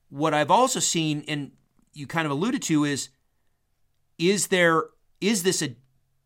what 0.10 0.34
I've 0.34 0.52
also 0.52 0.80
seen 0.80 1.26
and 1.28 1.52
you 1.94 2.08
kind 2.08 2.26
of 2.26 2.32
alluded 2.32 2.62
to 2.64 2.86
is 2.86 3.10
is 4.18 4.48
there 4.48 4.86
is 5.20 5.44
this 5.44 5.62
a 5.62 5.76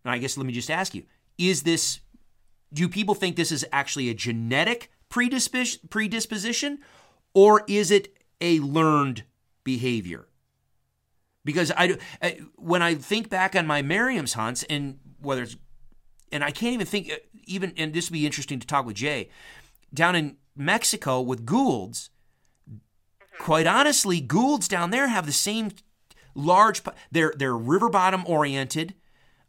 I 0.06 0.18
guess 0.18 0.38
let 0.38 0.46
me 0.46 0.54
just 0.54 0.70
ask 0.70 0.94
you, 0.94 1.04
is 1.38 1.64
this 1.64 2.02
do 2.72 2.88
people 2.88 3.16
think 3.16 3.36
this 3.36 3.52
is 3.52 3.66
actually 3.72 4.10
a 4.10 4.14
genetic 4.14 4.92
predisposition 5.10 6.80
or 7.34 7.64
is 7.68 7.92
it 7.92 8.14
a 8.42 8.60
learned 8.60 9.24
behavior. 9.64 10.29
Because 11.46 11.72
I, 11.76 11.98
I 12.22 12.40
when 12.56 12.82
I 12.82 12.96
think 12.96 13.30
back 13.30 13.56
on 13.56 13.66
my 13.66 13.82
Merriam's 13.82 14.34
hunts 14.34 14.64
and 14.70 15.00
whether 15.22 15.44
it's 15.44 15.56
and 16.32 16.44
I 16.44 16.52
can't 16.52 16.74
even 16.74 16.86
think 16.86 17.12
even 17.46 17.74
and 17.78 17.94
this 17.94 18.10
would 18.10 18.14
be 18.14 18.26
interesting 18.26 18.60
to 18.60 18.68
talk 18.68 18.86
with 18.86 18.96
Jay 18.96 19.30
down 19.94 20.16
in 20.16 20.38
Mexico 20.56 21.22
with 21.22 21.46
Goulds. 21.46 22.10
Quite 23.40 23.68
honestly, 23.68 24.20
Goulds 24.20 24.68
down 24.68 24.92
there 24.92 25.08
have 25.08 25.26
the 25.26 25.32
same 25.32 25.72
large. 26.36 26.82
They're 27.12 27.34
they're 27.36 27.58
river 27.58 27.90
bottom 27.90 28.24
oriented. 28.26 28.96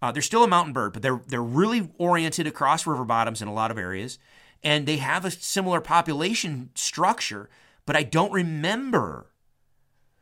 Uh, 0.02 0.10
they're 0.12 0.22
still 0.22 0.44
a 0.44 0.48
mountain 0.48 0.72
bird, 0.72 0.92
but 0.92 1.02
they're 1.02 1.20
they're 1.26 1.42
really 1.42 1.90
oriented 1.98 2.46
across 2.46 2.86
river 2.86 3.04
bottoms 3.04 3.42
in 3.42 3.48
a 3.48 3.52
lot 3.52 3.70
of 3.70 3.78
areas, 3.78 4.18
and 4.62 4.86
they 4.86 4.98
have 4.98 5.24
a 5.24 5.30
similar 5.30 5.80
population 5.80 6.70
structure 6.74 7.50
but 7.90 7.96
I 7.96 8.04
don't 8.04 8.32
remember 8.32 9.29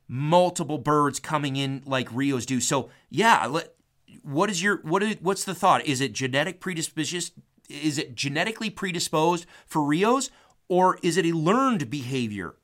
multiple 0.09 0.79
birds 0.79 1.21
coming 1.21 1.57
in 1.57 1.83
like 1.85 2.09
Rios 2.13 2.47
do. 2.47 2.61
So 2.61 2.91
yeah, 3.11 3.47
let, 3.47 3.75
what 4.23 4.51
is 4.51 4.63
your 4.63 4.79
what 4.79 5.03
is 5.03 5.17
what's 5.21 5.45
the 5.45 5.55
thought? 5.55 5.85
Is 5.87 6.01
it 6.01 6.13
genetic 6.13 6.61
predisposition? 6.61 7.43
Is 7.69 7.99
it 7.99 8.15
genetically 8.15 8.71
predisposed 8.71 9.47
for 9.67 9.83
Rios, 9.83 10.31
or 10.69 10.99
is 11.03 11.17
it 11.19 11.27
a 11.27 11.33
learned 11.33 11.91
behavior 11.91 12.55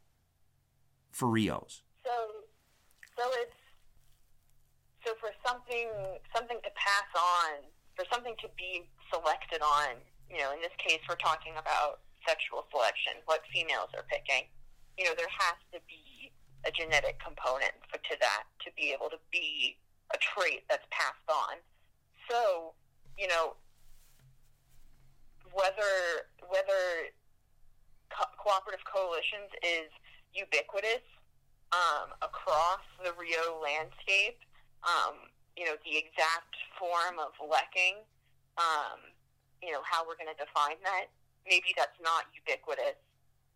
for 1.10 1.28
Rios? 1.28 1.82
So, 2.02 2.10
so 3.18 3.24
it's 3.42 3.60
so 5.04 5.12
for 5.20 5.30
something 5.46 5.88
something 6.34 6.56
to 6.62 6.70
pass 6.74 7.10
on, 7.14 7.64
for 7.94 8.06
something 8.10 8.34
to 8.40 8.48
be 8.56 8.88
selected 9.12 9.60
on. 9.60 9.96
You 10.30 10.38
know, 10.38 10.52
in 10.52 10.60
this 10.60 10.72
case, 10.78 11.00
we're 11.06 11.20
talking 11.20 11.52
about 11.52 12.00
sexual 12.26 12.64
selection, 12.72 13.20
what 13.26 13.42
females 13.52 13.92
are 13.92 14.04
picking 14.08 14.48
you 14.98 15.04
know, 15.04 15.14
there 15.16 15.30
has 15.30 15.58
to 15.74 15.78
be 15.90 16.13
a 16.66 16.70
genetic 16.70 17.20
component 17.20 17.72
for, 17.88 17.98
to 17.98 18.16
that 18.20 18.44
to 18.64 18.70
be 18.76 18.92
able 18.92 19.08
to 19.10 19.20
be 19.30 19.76
a 20.12 20.18
trait 20.18 20.64
that's 20.68 20.86
passed 20.90 21.28
on. 21.28 21.60
So, 22.30 22.72
you 23.18 23.28
know, 23.28 23.56
whether 25.52 26.26
whether 26.48 27.12
co- 28.10 28.32
cooperative 28.40 28.84
coalitions 28.88 29.52
is 29.62 29.88
ubiquitous 30.34 31.04
um, 31.72 32.14
across 32.22 32.82
the 33.02 33.12
Rio 33.14 33.60
landscape, 33.62 34.40
um, 34.82 35.30
you 35.56 35.64
know, 35.64 35.78
the 35.86 35.94
exact 35.96 36.54
form 36.78 37.22
of 37.22 37.32
lekking, 37.38 38.02
um, 38.58 38.98
you 39.62 39.70
know, 39.70 39.82
how 39.86 40.02
we're 40.02 40.18
going 40.18 40.30
to 40.30 40.38
define 40.38 40.78
that, 40.82 41.08
maybe 41.46 41.70
that's 41.76 41.96
not 42.02 42.26
ubiquitous 42.34 42.98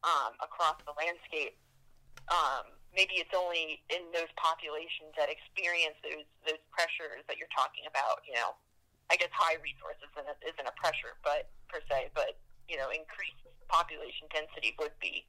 um, 0.07 0.39
across 0.39 0.79
the 0.87 0.95
landscape. 0.95 1.59
Um, 2.31 2.78
maybe 2.95 3.21
it's 3.21 3.33
only 3.37 3.83
in 3.93 4.09
those 4.13 4.31
populations 4.37 5.13
that 5.17 5.29
experience 5.29 5.97
those 6.01 6.27
those 6.47 6.63
pressures 6.73 7.23
that 7.29 7.37
you're 7.37 7.53
talking 7.53 7.85
about. 7.89 8.25
You 8.25 8.37
know, 8.41 8.57
I 9.13 9.17
guess 9.17 9.33
high 9.33 9.61
resources 9.61 10.09
isn't 10.13 10.29
a, 10.29 10.37
isn't 10.45 10.69
a 10.69 10.75
pressure, 10.81 11.17
but 11.25 11.49
per 11.69 11.81
se, 11.89 12.13
but 12.17 12.37
you 12.69 12.77
know, 12.77 12.93
increased 12.93 13.41
population 13.69 14.29
density 14.33 14.73
would 14.81 14.97
be. 15.01 15.25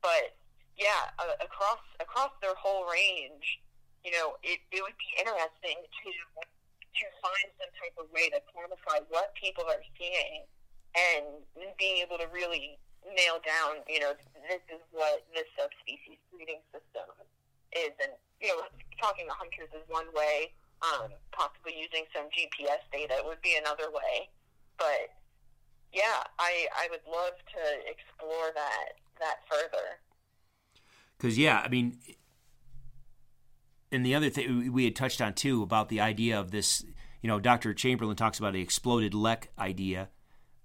But 0.00 0.36
yeah, 0.76 1.12
uh, 1.20 1.38
across 1.40 1.80
across 2.00 2.32
their 2.40 2.56
whole 2.56 2.88
range, 2.88 3.60
you 4.02 4.12
know, 4.12 4.36
it, 4.42 4.60
it 4.72 4.80
would 4.82 4.96
be 4.98 5.10
interesting 5.20 5.80
to 5.80 6.08
to 6.10 7.04
find 7.20 7.48
some 7.58 7.72
type 7.78 7.96
of 7.98 8.06
way 8.14 8.30
to 8.30 8.38
quantify 8.54 9.02
what 9.10 9.34
people 9.34 9.66
are 9.66 9.82
seeing 9.98 10.46
and 10.94 11.42
being 11.74 11.98
able 11.98 12.18
to 12.18 12.28
really 12.30 12.78
nail 13.12 13.40
down, 13.44 13.84
you 13.88 14.00
know, 14.00 14.16
this 14.48 14.64
is 14.72 14.80
what 14.92 15.24
this 15.36 15.48
subspecies 15.56 16.20
breeding 16.32 16.64
system 16.72 17.08
is. 17.76 17.92
And, 18.00 18.16
you 18.40 18.48
know, 18.48 18.64
talking 19.00 19.28
to 19.28 19.34
hunters 19.36 19.70
is 19.76 19.84
one 19.88 20.08
way. 20.16 20.52
Um, 20.82 21.16
possibly 21.32 21.72
using 21.72 22.04
some 22.12 22.28
GPS 22.28 22.82
data 22.92 23.22
would 23.24 23.40
be 23.40 23.56
another 23.56 23.88
way. 23.88 24.28
But 24.76 25.14
yeah, 25.94 26.26
I 26.38 26.66
I 26.76 26.88
would 26.90 27.00
love 27.08 27.32
to 27.54 27.62
explore 27.88 28.50
that 28.54 29.00
that 29.20 29.36
further. 29.48 30.02
Because 31.16 31.38
yeah, 31.38 31.62
I 31.64 31.68
mean, 31.68 31.96
and 33.90 34.04
the 34.04 34.14
other 34.14 34.28
thing 34.28 34.72
we 34.72 34.84
had 34.84 34.96
touched 34.96 35.22
on 35.22 35.34
too 35.34 35.62
about 35.62 35.88
the 35.88 36.00
idea 36.00 36.38
of 36.38 36.50
this, 36.50 36.84
you 37.22 37.28
know, 37.28 37.38
Dr. 37.38 37.72
Chamberlain 37.72 38.16
talks 38.16 38.38
about 38.38 38.52
the 38.52 38.60
exploded 38.60 39.14
lek 39.14 39.50
idea. 39.58 40.08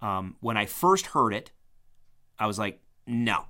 Um, 0.01 0.35
when 0.39 0.57
I 0.57 0.65
first 0.65 1.07
heard 1.07 1.33
it, 1.33 1.51
I 2.39 2.47
was 2.47 2.57
like, 2.57 2.79
no. 3.05 3.45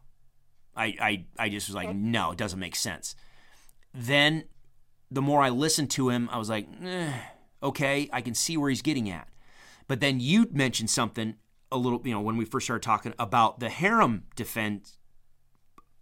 I, 0.75 0.95
I, 0.99 1.25
I 1.37 1.49
just 1.49 1.67
was 1.67 1.75
like, 1.75 1.93
no, 1.93 2.31
it 2.31 2.37
doesn't 2.37 2.59
make 2.59 2.75
sense. 2.75 3.15
Then 3.93 4.45
the 5.11 5.21
more 5.21 5.41
I 5.41 5.49
listened 5.49 5.91
to 5.91 6.09
him, 6.09 6.29
I 6.31 6.37
was 6.37 6.49
like, 6.49 6.67
eh, 6.83 7.13
okay, 7.61 8.09
I 8.13 8.21
can 8.21 8.33
see 8.33 8.57
where 8.57 8.69
he's 8.69 8.81
getting 8.81 9.09
at. 9.09 9.27
But 9.87 9.99
then 9.99 10.19
you 10.19 10.47
mentioned 10.51 10.89
something 10.89 11.35
a 11.71 11.77
little, 11.77 12.01
you 12.03 12.13
know, 12.13 12.21
when 12.21 12.37
we 12.37 12.45
first 12.45 12.65
started 12.65 12.83
talking 12.83 13.13
about 13.19 13.59
the 13.59 13.69
harem 13.69 14.23
defense 14.35 14.97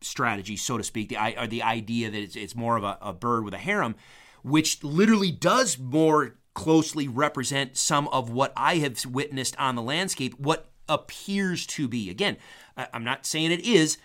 strategy, 0.01 0.55
so 0.55 0.77
to 0.77 0.83
speak, 0.83 1.09
the 1.09 1.17
or 1.41 1.47
the 1.47 1.63
idea 1.63 2.11
that 2.11 2.17
it's, 2.17 2.35
it's 2.35 2.55
more 2.55 2.77
of 2.77 2.83
a, 2.83 2.97
a 3.01 3.13
bird 3.13 3.43
with 3.43 3.53
a 3.53 3.57
harem, 3.57 3.95
which 4.43 4.83
literally 4.83 5.31
does 5.31 5.77
more 5.77 6.35
closely 6.53 7.07
represent 7.07 7.77
some 7.77 8.07
of 8.09 8.29
what 8.29 8.51
I 8.55 8.77
have 8.77 9.05
witnessed 9.05 9.55
on 9.57 9.75
the 9.75 9.81
landscape, 9.81 10.39
what 10.39 10.71
appears 10.89 11.65
to 11.67 11.87
be. 11.87 12.09
Again, 12.09 12.37
I'm 12.75 13.03
not 13.03 13.25
saying 13.25 13.51
it 13.51 13.61
is, 13.61 13.97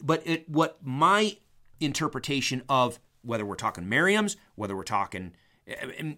but 0.00 0.22
it, 0.26 0.48
what 0.48 0.78
my 0.82 1.36
interpretation 1.80 2.62
of 2.68 2.98
whether 3.22 3.44
we're 3.44 3.54
talking 3.54 3.88
Merriam's, 3.88 4.36
whether 4.54 4.76
we're 4.76 4.82
talking 4.82 5.32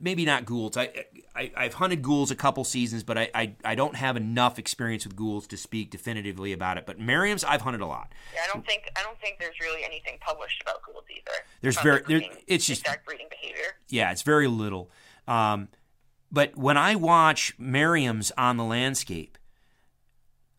maybe 0.00 0.24
not 0.24 0.44
Goulds. 0.44 0.76
I, 0.76 0.90
I 1.34 1.62
have 1.62 1.74
hunted 1.74 2.02
Goulds 2.02 2.30
a 2.30 2.34
couple 2.34 2.64
seasons, 2.64 3.04
but 3.04 3.16
I, 3.16 3.30
I, 3.34 3.54
I 3.64 3.74
don't 3.74 3.94
have 3.94 4.16
enough 4.16 4.58
experience 4.58 5.06
with 5.06 5.14
Goulds 5.14 5.46
to 5.48 5.56
speak 5.56 5.90
definitively 5.90 6.52
about 6.52 6.78
it. 6.78 6.86
But 6.86 6.98
Merriam's 6.98 7.44
I've 7.44 7.60
hunted 7.60 7.80
a 7.80 7.86
lot. 7.86 8.12
Yeah, 8.34 8.40
I 8.42 8.52
don't 8.52 8.66
think 8.66 8.90
I 8.96 9.02
don't 9.02 9.18
think 9.20 9.38
there's 9.38 9.60
really 9.60 9.84
anything 9.84 10.18
published 10.20 10.62
about 10.62 10.82
Goulds 10.82 11.06
either. 11.10 11.36
There's 11.60 11.80
very 11.80 12.28
it's 12.46 12.66
just 12.66 12.82
exact 12.82 13.06
breeding 13.06 13.28
behavior. 13.30 13.76
Yeah, 13.88 14.10
it's 14.10 14.22
very 14.22 14.48
little. 14.48 14.90
Um, 15.28 15.68
but 16.32 16.56
when 16.56 16.76
I 16.76 16.96
watch 16.96 17.54
Merriam's 17.56 18.32
on 18.36 18.56
the 18.56 18.64
landscape, 18.64 19.38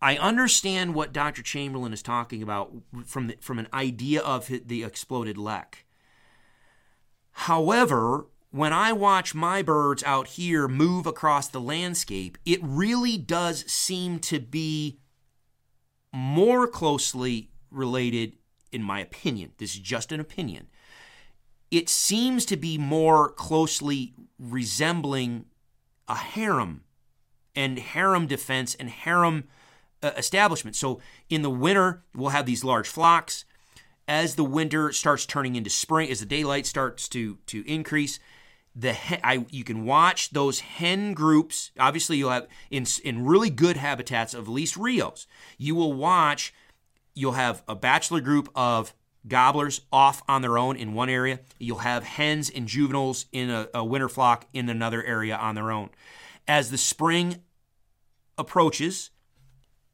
I 0.02 0.18
understand 0.18 0.94
what 0.94 1.14
Dr. 1.14 1.41
Chamberlain 1.41 1.94
is 1.94 2.02
talking 2.02 2.44
about 2.44 2.72
from 3.06 3.28
the, 3.28 3.38
from 3.41 3.57
an 3.60 3.68
idea 3.74 4.22
of 4.22 4.48
the 4.48 4.84
exploded 4.84 5.38
lek. 5.38 5.86
However, 7.32 8.28
when 8.52 8.74
I 8.74 8.94
watch 8.94 9.36
my 9.36 9.61
birds 9.61 10.03
out 10.03 10.28
here 10.28 10.68
move 10.68 11.06
across 11.06 11.48
the 11.48 11.61
landscape, 11.61 12.38
it 12.45 12.60
really 12.61 13.18
does 13.18 13.65
seem 13.72 14.19
to 14.19 14.40
be 14.40 14.99
more 16.14 16.68
closely 16.68 17.52
related, 17.69 18.34
in 18.72 18.82
my 18.82 18.99
opinion. 18.99 19.52
This 19.57 19.74
is 19.74 19.80
just 19.80 20.11
an 20.11 20.19
opinion. 20.19 20.68
It 21.69 21.90
seems 21.90 22.45
to 22.45 22.57
be 22.57 22.78
more 22.78 23.30
closely 23.30 24.14
resembling 24.40 25.45
a 26.07 26.15
harem 26.15 26.84
and 27.56 27.78
harem 27.78 28.28
defense 28.28 28.76
and 28.76 28.90
harem 28.90 29.44
Uh, 30.08 30.12
establishment. 30.18 30.76
So 30.76 31.02
in 31.30 31.42
the 31.42 31.50
winter, 31.50 32.04
we'll 32.16 32.30
have 32.30 32.46
these 32.46 32.64
large 32.64 32.88
flocks. 32.88 33.46
As 34.08 34.36
the 34.36 34.44
winter 34.44 34.94
starts 34.94 35.26
turning 35.26 35.56
into 35.56 35.70
spring, 35.70 36.10
as 36.10 36.22
the 36.22 36.26
daylight 36.26 36.66
starts 36.66 37.10
to 37.10 37.40
to 37.48 37.70
increase, 37.70 38.20
the 38.74 38.96
I, 39.26 39.46
you 39.50 39.66
can 39.66 39.84
watch 39.84 40.30
those 40.30 40.62
hen 40.62 41.14
groups. 41.14 41.72
Obviously, 41.78 42.18
you'll 42.18 42.30
have 42.30 42.48
in 42.70 42.86
in 43.04 43.26
really 43.26 43.50
good 43.50 43.76
habitats 43.76 44.34
of 44.34 44.48
least 44.48 44.78
Rios. 44.78 45.28
You 45.58 45.76
will 45.76 45.92
watch. 45.92 46.54
You'll 47.14 47.34
have 47.34 47.64
a 47.68 47.76
bachelor 47.76 48.22
group 48.22 48.48
of 48.56 48.94
gobblers 49.28 49.82
off 49.92 50.22
on 50.30 50.42
their 50.42 50.58
own 50.58 50.78
in 50.78 50.94
one 50.94 51.10
area. 51.10 51.42
You'll 51.60 51.80
have 51.80 52.04
hens 52.04 52.50
and 52.50 52.66
juveniles 52.66 53.26
in 53.34 53.50
a, 53.50 53.68
a 53.74 53.84
winter 53.84 54.08
flock 54.08 54.46
in 54.54 54.70
another 54.70 55.04
area 55.04 55.36
on 55.36 55.56
their 55.56 55.70
own. 55.72 55.90
As 56.48 56.72
the 56.72 56.78
spring 56.78 57.44
approaches, 58.38 59.10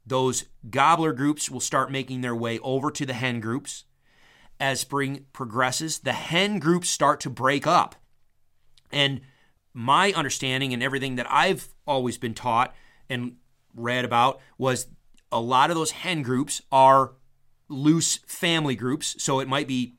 those 0.05 0.45
gobbler 0.69 1.13
groups 1.13 1.49
will 1.49 1.59
start 1.59 1.91
making 1.91 2.21
their 2.21 2.35
way 2.35 2.59
over 2.59 2.91
to 2.91 3.05
the 3.05 3.13
hen 3.13 3.39
groups. 3.39 3.85
As 4.59 4.79
spring 4.79 5.25
progresses, 5.33 5.99
the 5.99 6.13
hen 6.13 6.59
groups 6.59 6.89
start 6.89 7.19
to 7.21 7.29
break 7.29 7.65
up 7.65 7.95
and 8.93 9.21
my 9.73 10.13
understanding 10.13 10.71
and 10.71 10.83
everything 10.83 11.15
that 11.15 11.25
I've 11.29 11.67
always 11.85 12.17
been 12.17 12.35
taught 12.35 12.73
and 13.09 13.37
read 13.75 14.05
about 14.05 14.39
was 14.57 14.87
a 15.31 15.41
lot 15.41 15.71
of 15.71 15.75
those 15.75 15.91
hen 15.91 16.21
groups 16.21 16.61
are 16.71 17.13
loose 17.67 18.17
family 18.27 18.75
groups. 18.75 19.21
So 19.21 19.39
it 19.39 19.47
might 19.47 19.67
be 19.67 19.95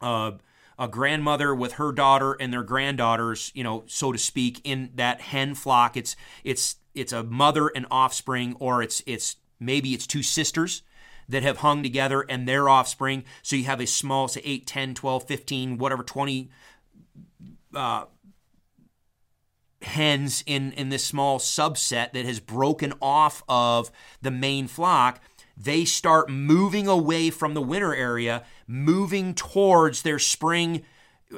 uh, 0.00 0.32
a 0.78 0.86
grandmother 0.86 1.54
with 1.54 1.72
her 1.74 1.90
daughter 1.90 2.34
and 2.34 2.52
their 2.52 2.62
granddaughters, 2.62 3.50
you 3.54 3.64
know, 3.64 3.84
so 3.86 4.12
to 4.12 4.18
speak, 4.18 4.60
in 4.62 4.90
that 4.96 5.22
hen 5.22 5.54
flock. 5.54 5.96
It's 5.96 6.14
it's 6.44 6.76
it's 6.98 7.12
a 7.12 7.22
mother 7.22 7.68
and 7.68 7.86
offspring, 7.90 8.56
or 8.58 8.82
it's 8.82 9.02
it's 9.06 9.36
maybe 9.60 9.94
it's 9.94 10.06
two 10.06 10.22
sisters 10.22 10.82
that 11.28 11.42
have 11.42 11.58
hung 11.58 11.82
together 11.82 12.22
and 12.28 12.48
their 12.48 12.68
offspring. 12.68 13.24
So 13.42 13.56
you 13.56 13.64
have 13.64 13.80
a 13.80 13.86
small, 13.86 14.28
say 14.28 14.40
8, 14.44 14.66
10, 14.66 14.94
12, 14.94 15.24
15, 15.24 15.78
whatever, 15.78 16.02
20 16.02 16.50
uh, 17.74 18.04
hens 19.82 20.42
in, 20.46 20.72
in 20.72 20.88
this 20.88 21.04
small 21.04 21.38
subset 21.38 22.12
that 22.12 22.24
has 22.24 22.40
broken 22.40 22.94
off 23.00 23.42
of 23.48 23.90
the 24.22 24.30
main 24.30 24.66
flock, 24.66 25.20
they 25.56 25.84
start 25.84 26.30
moving 26.30 26.86
away 26.86 27.30
from 27.30 27.54
the 27.54 27.62
winter 27.62 27.94
area, 27.94 28.44
moving 28.66 29.34
towards 29.34 30.02
their 30.02 30.18
spring. 30.18 30.82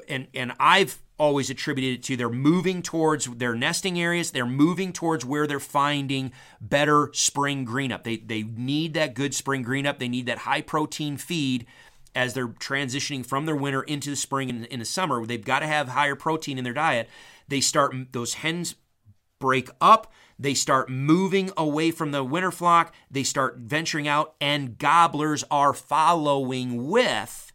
And, 0.08 0.28
and 0.34 0.52
I've 0.60 1.00
always 1.20 1.50
attributed 1.50 1.98
it 1.98 2.02
to 2.02 2.16
they're 2.16 2.30
moving 2.30 2.82
towards 2.82 3.26
their 3.26 3.54
nesting 3.54 4.00
areas. 4.00 4.30
They're 4.30 4.46
moving 4.46 4.92
towards 4.92 5.24
where 5.24 5.46
they're 5.46 5.60
finding 5.60 6.32
better 6.60 7.10
spring 7.12 7.66
green 7.66 7.92
up. 7.92 8.04
They, 8.04 8.16
they 8.16 8.42
need 8.42 8.94
that 8.94 9.14
good 9.14 9.34
spring 9.34 9.62
green 9.62 9.86
up. 9.86 9.98
They 9.98 10.08
need 10.08 10.26
that 10.26 10.38
high 10.38 10.62
protein 10.62 11.18
feed 11.18 11.66
as 12.14 12.32
they're 12.32 12.48
transitioning 12.48 13.24
from 13.24 13.44
their 13.44 13.54
winter 13.54 13.82
into 13.82 14.08
the 14.08 14.16
spring 14.16 14.48
and 14.48 14.64
in 14.66 14.78
the 14.80 14.84
summer. 14.86 15.24
They've 15.26 15.44
got 15.44 15.60
to 15.60 15.66
have 15.66 15.88
higher 15.88 16.16
protein 16.16 16.56
in 16.56 16.64
their 16.64 16.72
diet. 16.72 17.08
They 17.48 17.60
start, 17.60 17.94
those 18.12 18.34
hens 18.34 18.76
break 19.38 19.68
up. 19.78 20.12
They 20.38 20.54
start 20.54 20.88
moving 20.88 21.50
away 21.54 21.90
from 21.90 22.12
the 22.12 22.24
winter 22.24 22.50
flock. 22.50 22.94
They 23.10 23.24
start 23.24 23.58
venturing 23.58 24.08
out, 24.08 24.34
and 24.40 24.78
gobblers 24.78 25.44
are 25.50 25.74
following 25.74 26.88
with. 26.88 27.49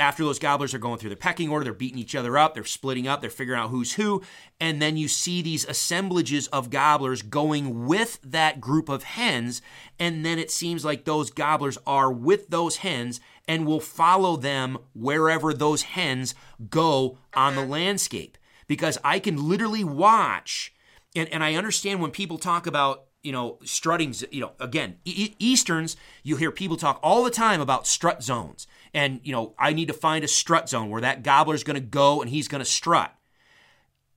After 0.00 0.24
those 0.24 0.38
gobblers 0.38 0.72
are 0.72 0.78
going 0.78 0.98
through 0.98 1.10
the 1.10 1.16
pecking 1.16 1.50
order, 1.50 1.64
they're 1.64 1.74
beating 1.74 1.98
each 1.98 2.14
other 2.14 2.38
up, 2.38 2.54
they're 2.54 2.64
splitting 2.64 3.06
up, 3.06 3.20
they're 3.20 3.30
figuring 3.30 3.60
out 3.60 3.70
who's 3.70 3.92
who. 3.92 4.22
And 4.58 4.80
then 4.80 4.96
you 4.96 5.08
see 5.08 5.42
these 5.42 5.66
assemblages 5.66 6.48
of 6.48 6.70
gobblers 6.70 7.22
going 7.22 7.86
with 7.86 8.18
that 8.24 8.60
group 8.60 8.88
of 8.88 9.02
hens. 9.02 9.60
And 9.98 10.24
then 10.24 10.38
it 10.38 10.50
seems 10.50 10.84
like 10.84 11.04
those 11.04 11.30
gobblers 11.30 11.76
are 11.86 12.10
with 12.10 12.48
those 12.48 12.78
hens 12.78 13.20
and 13.46 13.66
will 13.66 13.80
follow 13.80 14.36
them 14.36 14.78
wherever 14.94 15.52
those 15.52 15.82
hens 15.82 16.34
go 16.70 17.18
on 17.34 17.54
the 17.54 17.62
uh-huh. 17.62 17.70
landscape 17.70 18.38
because 18.70 18.96
I 19.02 19.18
can 19.18 19.48
literally 19.48 19.82
watch, 19.82 20.72
and, 21.16 21.28
and 21.30 21.42
I 21.42 21.56
understand 21.56 22.00
when 22.00 22.12
people 22.12 22.38
talk 22.38 22.68
about 22.68 23.06
you 23.22 23.32
know 23.32 23.58
strutting 23.64 24.14
you 24.30 24.40
know 24.40 24.52
again 24.60 24.96
e- 25.04 25.34
easterns 25.38 25.96
you 26.22 26.36
hear 26.36 26.50
people 26.50 26.76
talk 26.76 26.98
all 27.02 27.22
the 27.22 27.30
time 27.30 27.60
about 27.60 27.86
strut 27.86 28.22
zones 28.22 28.66
and 28.94 29.20
you 29.22 29.32
know 29.32 29.54
i 29.58 29.72
need 29.72 29.88
to 29.88 29.94
find 29.94 30.24
a 30.24 30.28
strut 30.28 30.68
zone 30.68 30.90
where 30.90 31.00
that 31.00 31.22
gobbler's 31.22 31.64
going 31.64 31.74
to 31.74 31.80
go 31.80 32.20
and 32.20 32.30
he's 32.30 32.48
going 32.48 32.60
to 32.60 32.64
strut 32.64 33.14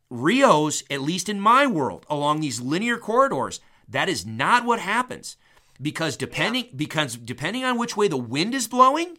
rios 0.10 0.84
at 0.90 1.02
least 1.02 1.30
in 1.30 1.40
my 1.40 1.66
world 1.66 2.06
along 2.10 2.40
these 2.40 2.62
linear 2.62 2.98
corridors 2.98 3.60
that 3.88 4.10
is 4.10 4.26
not 4.26 4.66
what 4.66 4.80
happens 4.80 5.38
because 5.82 6.16
depending 6.16 6.70
because 6.76 7.16
depending 7.18 7.64
on 7.64 7.78
which 7.78 7.98
way 7.98 8.08
the 8.08 8.18
wind 8.18 8.54
is 8.54 8.68
blowing 8.68 9.18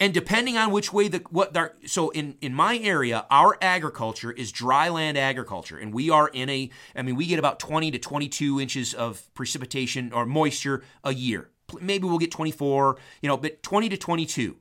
and 0.00 0.14
depending 0.14 0.56
on 0.56 0.70
which 0.70 0.92
way 0.92 1.08
the 1.08 1.18
what 1.30 1.52
they're 1.52 1.74
so 1.86 2.10
in 2.10 2.36
in 2.40 2.54
my 2.54 2.78
area, 2.78 3.26
our 3.30 3.58
agriculture 3.60 4.30
is 4.30 4.52
dry 4.52 4.88
land 4.88 5.18
agriculture, 5.18 5.76
and 5.76 5.92
we 5.92 6.08
are 6.08 6.28
in 6.28 6.48
a. 6.48 6.70
I 6.94 7.02
mean, 7.02 7.16
we 7.16 7.26
get 7.26 7.38
about 7.38 7.58
20 7.58 7.90
to 7.90 7.98
22 7.98 8.60
inches 8.60 8.94
of 8.94 9.32
precipitation 9.34 10.12
or 10.12 10.24
moisture 10.24 10.84
a 11.02 11.12
year. 11.12 11.50
Maybe 11.80 12.06
we'll 12.06 12.18
get 12.18 12.30
24, 12.30 12.96
you 13.22 13.28
know, 13.28 13.36
but 13.36 13.62
20 13.62 13.88
to 13.90 13.96
22, 13.96 14.56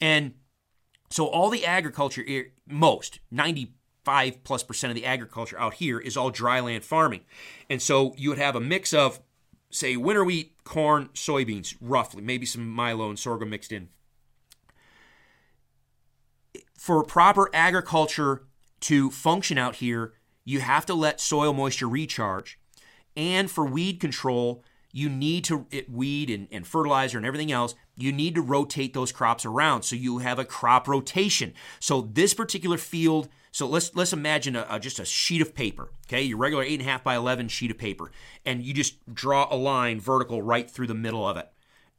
and 0.00 0.34
so 1.10 1.26
all 1.26 1.50
the 1.50 1.64
agriculture, 1.64 2.24
most 2.66 3.20
95 3.30 4.42
plus 4.42 4.62
percent 4.62 4.90
of 4.90 4.94
the 4.94 5.04
agriculture 5.04 5.58
out 5.58 5.74
here 5.74 5.98
is 5.98 6.16
all 6.16 6.30
dry 6.30 6.60
land 6.60 6.84
farming, 6.84 7.22
and 7.68 7.80
so 7.80 8.14
you 8.16 8.30
would 8.30 8.38
have 8.38 8.56
a 8.56 8.60
mix 8.60 8.92
of 8.92 9.20
say 9.70 9.96
winter 9.96 10.24
wheat, 10.24 10.54
corn, 10.64 11.08
soybeans, 11.14 11.76
roughly, 11.80 12.22
maybe 12.22 12.46
some 12.46 12.68
milo 12.68 13.08
and 13.08 13.18
sorghum 13.18 13.50
mixed 13.50 13.72
in. 13.72 13.88
For 16.78 17.02
proper 17.04 17.50
agriculture 17.54 18.44
to 18.80 19.10
function 19.10 19.58
out 19.58 19.76
here, 19.76 20.14
you 20.44 20.60
have 20.60 20.86
to 20.86 20.94
let 20.94 21.20
soil 21.20 21.52
moisture 21.52 21.88
recharge. 21.88 22.58
And 23.16 23.50
for 23.50 23.64
weed 23.64 23.98
control, 23.98 24.62
you 24.96 25.10
need 25.10 25.44
to 25.44 25.66
it, 25.70 25.90
weed 25.90 26.30
and, 26.30 26.48
and 26.50 26.66
fertilizer 26.66 27.18
and 27.18 27.26
everything 27.26 27.52
else 27.52 27.74
you 27.96 28.10
need 28.10 28.34
to 28.34 28.40
rotate 28.40 28.94
those 28.94 29.12
crops 29.12 29.44
around. 29.44 29.82
So 29.82 29.94
you 29.94 30.18
have 30.18 30.38
a 30.38 30.44
crop 30.44 30.88
rotation. 30.88 31.52
So 31.80 32.08
this 32.12 32.32
particular 32.32 32.78
field 32.78 33.28
so 33.52 33.66
let's 33.66 33.94
let's 33.94 34.14
imagine 34.14 34.56
a, 34.56 34.66
a, 34.70 34.80
just 34.80 34.98
a 34.98 35.04
sheet 35.04 35.42
of 35.42 35.54
paper 35.54 35.90
okay? 36.06 36.22
Your 36.22 36.38
regular 36.38 36.64
8.5 36.64 37.02
by 37.02 37.14
11 37.14 37.48
sheet 37.48 37.70
of 37.70 37.76
paper. 37.76 38.10
And 38.46 38.62
you 38.62 38.72
just 38.72 38.96
draw 39.14 39.46
a 39.50 39.56
line 39.56 40.00
vertical 40.00 40.40
right 40.40 40.70
through 40.70 40.86
the 40.86 40.94
middle 40.94 41.28
of 41.28 41.36
it. 41.36 41.50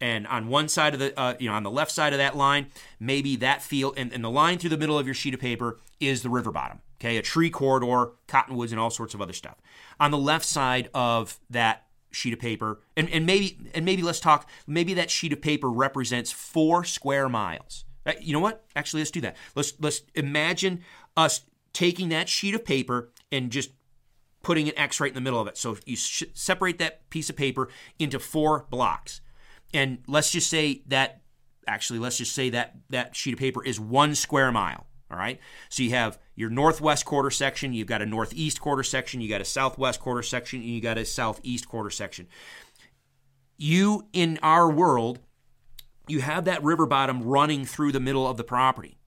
And 0.02 0.26
on 0.26 0.48
one 0.48 0.68
side 0.68 0.96
of 0.96 1.00
the 1.00 1.20
uh, 1.20 1.36
you 1.40 1.50
know 1.50 1.56
on 1.56 1.62
the 1.62 1.72
left 1.72 1.92
side 1.92 2.14
of 2.14 2.20
that 2.20 2.36
line 2.36 2.68
maybe 3.00 3.36
that 3.36 3.62
field 3.62 3.94
and, 3.96 4.12
and 4.12 4.24
the 4.24 4.32
line 4.32 4.58
through 4.58 4.72
the 4.72 4.78
middle 4.78 4.98
of 4.98 5.06
your 5.06 5.16
sheet 5.16 5.36
of 5.36 5.40
paper 5.40 5.78
is 6.00 6.24
the 6.24 6.32
river 6.32 6.52
bottom 6.52 6.82
okay? 7.00 7.18
A 7.18 7.22
tree 7.22 7.52
corridor 7.52 8.14
cottonwoods 8.28 8.72
and 8.72 8.82
all 8.82 8.90
sorts 8.90 9.14
of 9.14 9.22
other 9.22 9.34
stuff. 9.34 9.58
On 10.00 10.10
the 10.10 10.18
left 10.18 10.46
side 10.46 10.90
of 10.96 11.40
that 11.52 11.87
sheet 12.12 12.34
of 12.34 12.40
paper 12.40 12.82
and, 12.96 13.10
and 13.10 13.26
maybe 13.26 13.58
and 13.74 13.86
maybe 13.86 14.02
let's 14.02 14.20
talk 14.20 14.50
maybe 14.66 14.94
that 14.94 15.12
sheet 15.12 15.34
of 15.34 15.42
paper 15.42 15.70
represents 15.70 16.32
four 16.32 16.84
square 16.84 17.30
miles. 17.30 17.86
Uh, 18.06 18.14
you 18.22 18.34
know 18.34 18.40
what? 18.40 18.66
Actually 18.76 19.02
let's 19.02 19.12
do 19.12 19.22
that. 19.22 19.36
Let's 19.56 19.74
let's 19.80 20.02
imagine 20.16 20.82
us 21.16 21.42
taking 21.74 22.10
that 22.10 22.30
sheet 22.30 22.56
of 22.56 22.66
paper 22.66 23.12
and 23.32 23.52
just 23.52 23.72
putting 24.44 24.68
an 24.70 24.78
x 24.78 25.00
right 25.00 25.10
in 25.10 25.16
the 25.16 25.22
middle 25.22 25.40
of 25.40 25.48
it. 25.48 25.58
So 25.58 25.78
you 25.86 25.96
sh- 25.96 26.24
separate 26.34 26.78
that 26.80 27.10
piece 27.10 27.30
of 27.30 27.36
paper 27.36 27.70
into 28.00 28.20
four 28.20 28.66
blocks. 28.70 29.22
And 29.74 30.00
let's 30.08 30.32
just 30.32 30.50
say 30.50 30.84
that 30.88 31.22
actually 31.68 32.00
let's 32.00 32.18
just 32.18 32.34
say 32.34 32.50
that 32.52 32.76
that 32.90 33.16
sheet 33.16 33.34
of 33.34 33.40
paper 33.40 33.64
is 33.64 33.80
one 33.80 34.16
square 34.16 34.52
mile 34.52 34.88
all 35.10 35.18
right. 35.18 35.40
So 35.70 35.84
you 35.84 35.92
have 35.92 36.20
your 36.36 36.50
northwest 36.50 37.06
quarter 37.06 37.32
section, 37.32 37.74
you've 37.74 37.88
got 37.88 38.02
a 38.02 38.06
northeast 38.06 38.60
quarter 38.60 38.84
section, 38.84 39.22
you 39.22 39.30
got 39.30 39.42
a 39.42 39.46
southwest 39.46 40.00
quarter 40.00 40.22
section, 40.22 40.62
and 40.62 40.70
you 40.70 40.82
got 40.82 40.98
a 40.98 41.06
southeast 41.06 41.68
quarter 41.68 41.90
section. 41.90 42.28
You, 43.58 44.08
in 44.14 44.38
our 44.44 44.70
world, 44.70 45.20
you 46.08 46.22
have 46.22 46.46
that 46.46 46.64
river 46.64 46.86
bottom 46.86 47.24
running 47.24 47.66
through 47.66 47.92
the 47.92 48.00
middle 48.00 48.28
of 48.28 48.38
the 48.38 48.44
property. 48.44 48.98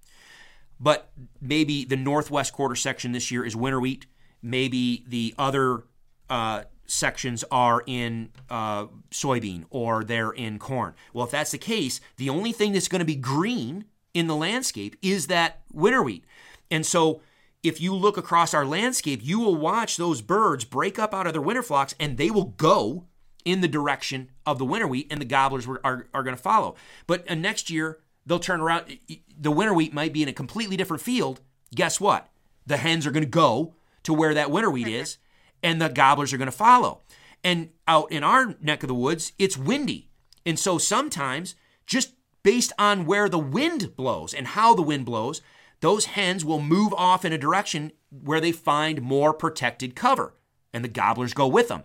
But 0.78 1.10
maybe 1.40 1.84
the 1.84 1.96
northwest 1.96 2.52
quarter 2.52 2.74
section 2.74 3.12
this 3.12 3.30
year 3.30 3.44
is 3.44 3.54
winter 3.54 3.80
wheat. 3.80 4.06
Maybe 4.42 5.04
the 5.06 5.34
other 5.38 5.84
uh, 6.30 6.62
sections 6.86 7.44
are 7.50 7.82
in 7.86 8.30
uh, 8.48 8.86
soybean 9.10 9.64
or 9.68 10.02
they're 10.02 10.32
in 10.32 10.58
corn. 10.58 10.94
Well, 11.12 11.26
if 11.26 11.30
that's 11.30 11.50
the 11.50 11.58
case, 11.58 12.00
the 12.16 12.30
only 12.30 12.52
thing 12.52 12.72
that's 12.72 12.88
going 12.88 13.00
to 13.00 13.04
be 13.04 13.16
green 13.16 13.84
in 14.14 14.26
the 14.26 14.36
landscape 14.36 14.96
is 15.02 15.26
that 15.28 15.60
winter 15.72 16.02
wheat. 16.02 16.24
And 16.70 16.84
so 16.84 17.20
if 17.62 17.80
you 17.80 17.94
look 17.94 18.16
across 18.16 18.54
our 18.54 18.64
landscape, 18.64 19.20
you 19.22 19.40
will 19.40 19.56
watch 19.56 19.96
those 19.96 20.22
birds 20.22 20.64
break 20.64 20.98
up 20.98 21.14
out 21.14 21.26
of 21.26 21.32
their 21.32 21.42
winter 21.42 21.62
flocks 21.62 21.94
and 22.00 22.16
they 22.16 22.30
will 22.30 22.54
go 22.56 23.04
in 23.44 23.60
the 23.60 23.68
direction 23.68 24.30
of 24.46 24.58
the 24.58 24.64
winter 24.64 24.86
wheat 24.86 25.06
and 25.10 25.20
the 25.20 25.26
gobblers 25.26 25.66
are, 25.66 25.80
are, 25.84 26.06
are 26.12 26.22
going 26.22 26.36
to 26.36 26.42
follow. 26.42 26.74
But 27.06 27.30
uh, 27.30 27.34
next 27.34 27.70
year, 27.70 27.98
they'll 28.26 28.38
turn 28.38 28.60
around. 28.60 28.98
The 29.38 29.50
winter 29.50 29.74
wheat 29.74 29.92
might 29.92 30.12
be 30.12 30.22
in 30.22 30.28
a 30.28 30.32
completely 30.32 30.76
different 30.76 31.02
field. 31.02 31.40
Guess 31.74 32.00
what? 32.00 32.28
The 32.66 32.76
hens 32.76 33.06
are 33.06 33.10
going 33.10 33.24
to 33.24 33.28
go 33.28 33.74
to 34.02 34.12
where 34.12 34.34
that 34.34 34.50
winter 34.50 34.70
wheat 34.70 34.88
is 34.88 35.18
and 35.62 35.80
the 35.80 35.88
gobblers 35.88 36.32
are 36.32 36.38
going 36.38 36.46
to 36.46 36.52
follow. 36.52 37.00
And 37.42 37.70
out 37.88 38.12
in 38.12 38.22
our 38.22 38.54
neck 38.60 38.82
of 38.82 38.88
the 38.88 38.94
woods, 38.94 39.32
it's 39.38 39.56
windy. 39.56 40.08
And 40.44 40.58
so 40.58 40.78
sometimes 40.78 41.54
just 41.86 42.12
based 42.42 42.72
on 42.78 43.06
where 43.06 43.28
the 43.28 43.38
wind 43.38 43.96
blows 43.96 44.32
and 44.34 44.48
how 44.48 44.74
the 44.74 44.82
wind 44.82 45.04
blows, 45.04 45.40
those 45.80 46.06
hens 46.06 46.44
will 46.44 46.60
move 46.60 46.92
off 46.94 47.24
in 47.24 47.32
a 47.32 47.38
direction 47.38 47.92
where 48.10 48.40
they 48.40 48.52
find 48.52 49.02
more 49.02 49.32
protected 49.32 49.96
cover, 49.96 50.34
and 50.72 50.84
the 50.84 50.88
gobblers 50.88 51.34
go 51.34 51.46
with 51.46 51.68
them. 51.68 51.84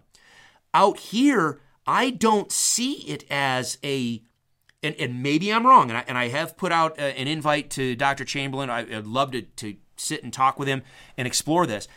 Out 0.74 0.98
here, 1.00 1.60
I 1.88 2.10
don't 2.10 2.52
see 2.52 2.94
it 3.08 3.24
as 3.30 3.78
a, 3.84 4.22
and, 4.84 4.96
and 4.96 5.24
maybe 5.24 5.54
I'm 5.54 5.66
wrong, 5.66 5.90
and 5.90 5.98
I, 5.98 6.04
and 6.08 6.18
I 6.18 6.28
have 6.30 6.58
put 6.58 6.72
out 6.72 6.98
a, 6.98 7.18
an 7.18 7.28
invite 7.28 7.70
to 7.72 7.96
Dr. 7.96 8.26
Chamberlain. 8.26 8.70
I, 8.70 8.84
would 8.84 9.08
love 9.08 9.32
to, 9.32 9.44
to 9.44 9.76
sit 9.98 10.24
and 10.24 10.34
talk 10.34 10.60
with 10.60 10.68
him 10.68 10.82
and 11.18 11.28
explore 11.28 11.66
this. 11.66 11.88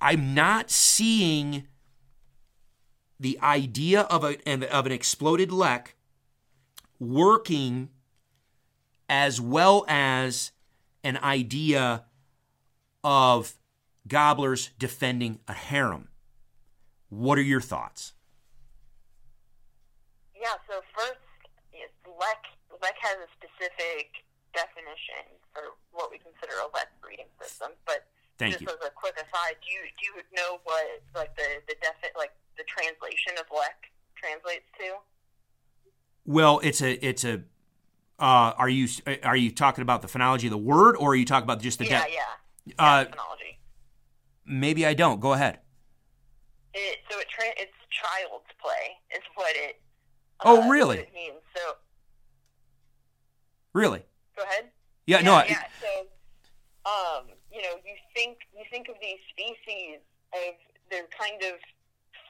I'm 0.00 0.34
not 0.34 0.70
seeing 0.70 1.66
the 3.20 3.38
idea 3.40 4.02
of, 4.02 4.24
a, 4.24 4.36
of 4.70 4.86
an 4.86 4.92
exploded 4.92 5.52
lek 5.52 5.94
working 6.98 7.90
as 9.14 9.40
well 9.40 9.84
as 9.86 10.50
an 11.04 11.16
idea 11.22 12.02
of 13.04 13.54
gobblers 14.08 14.70
defending 14.76 15.38
a 15.46 15.52
harem. 15.52 16.08
What 17.10 17.38
are 17.38 17.46
your 17.46 17.60
thoughts? 17.60 18.14
Yeah, 20.34 20.58
so 20.68 20.80
first, 20.98 21.22
lek, 22.18 22.42
lek 22.82 22.96
has 22.98 23.16
a 23.22 23.30
specific 23.38 24.26
definition 24.52 25.30
for 25.54 25.62
what 25.92 26.10
we 26.10 26.18
consider 26.18 26.58
a 26.58 26.66
lek 26.74 26.90
breeding 27.00 27.30
system, 27.40 27.70
but 27.86 28.10
Thank 28.36 28.54
just 28.58 28.62
you. 28.62 28.68
as 28.68 28.82
a 28.84 28.90
quick 28.90 29.14
aside, 29.14 29.62
do 29.62 29.70
you 29.70 29.86
do 29.94 30.04
you 30.10 30.14
know 30.34 30.58
what 30.64 30.82
like 31.14 31.36
the 31.36 31.62
the 31.68 31.76
defi- 31.78 32.18
like 32.18 32.34
the 32.58 32.64
translation 32.66 33.38
of 33.38 33.46
lek 33.54 33.78
translates 34.18 34.66
to? 34.82 34.98
Well, 36.26 36.58
it's 36.64 36.82
a 36.82 36.98
it's 36.98 37.22
a 37.22 37.42
uh, 38.18 38.52
are 38.56 38.68
you 38.68 38.88
are 39.22 39.36
you 39.36 39.50
talking 39.50 39.82
about 39.82 40.02
the 40.02 40.08
phonology 40.08 40.44
of 40.44 40.50
the 40.50 40.58
word, 40.58 40.96
or 40.96 41.12
are 41.12 41.16
you 41.16 41.24
talking 41.24 41.44
about 41.44 41.60
just 41.60 41.78
the 41.78 41.86
yeah, 41.86 42.04
de- 42.04 42.12
yeah, 42.12 42.74
uh, 42.78 43.04
phonology? 43.04 43.56
Maybe 44.46 44.86
I 44.86 44.94
don't. 44.94 45.20
Go 45.20 45.32
ahead. 45.32 45.58
It, 46.74 46.98
so 47.10 47.18
it 47.18 47.28
tra- 47.28 47.54
it's 47.56 47.72
child's 47.90 48.46
play 48.60 48.96
is 49.16 49.22
what 49.34 49.52
it. 49.56 49.80
Oh, 50.44 50.62
uh, 50.62 50.68
really? 50.68 50.98
It 50.98 51.14
means 51.14 51.40
so. 51.54 51.74
Really? 53.72 54.02
Go 54.36 54.42
ahead. 54.42 54.70
Yeah. 55.06 55.18
yeah, 55.18 55.24
no. 55.24 55.34
I, 55.34 55.46
yeah. 55.48 55.62
So, 55.80 56.06
um, 56.86 57.26
you 57.50 57.62
know, 57.62 57.74
you 57.84 57.94
think 58.14 58.38
you 58.56 58.64
think 58.70 58.88
of 58.88 58.94
these 59.00 59.18
species 59.30 59.98
of 60.32 60.54
they're 60.90 61.08
kind 61.18 61.42
of 61.42 61.58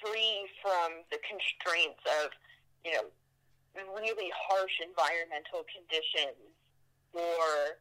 free 0.02 0.48
from 0.62 1.04
the 1.10 1.18
constraints 1.24 2.00
of, 2.22 2.30
you 2.84 2.92
know, 2.92 3.04
really 3.74 4.30
harsh 4.30 4.78
environmental 4.78 5.66
conditions 5.66 6.38
or 7.12 7.78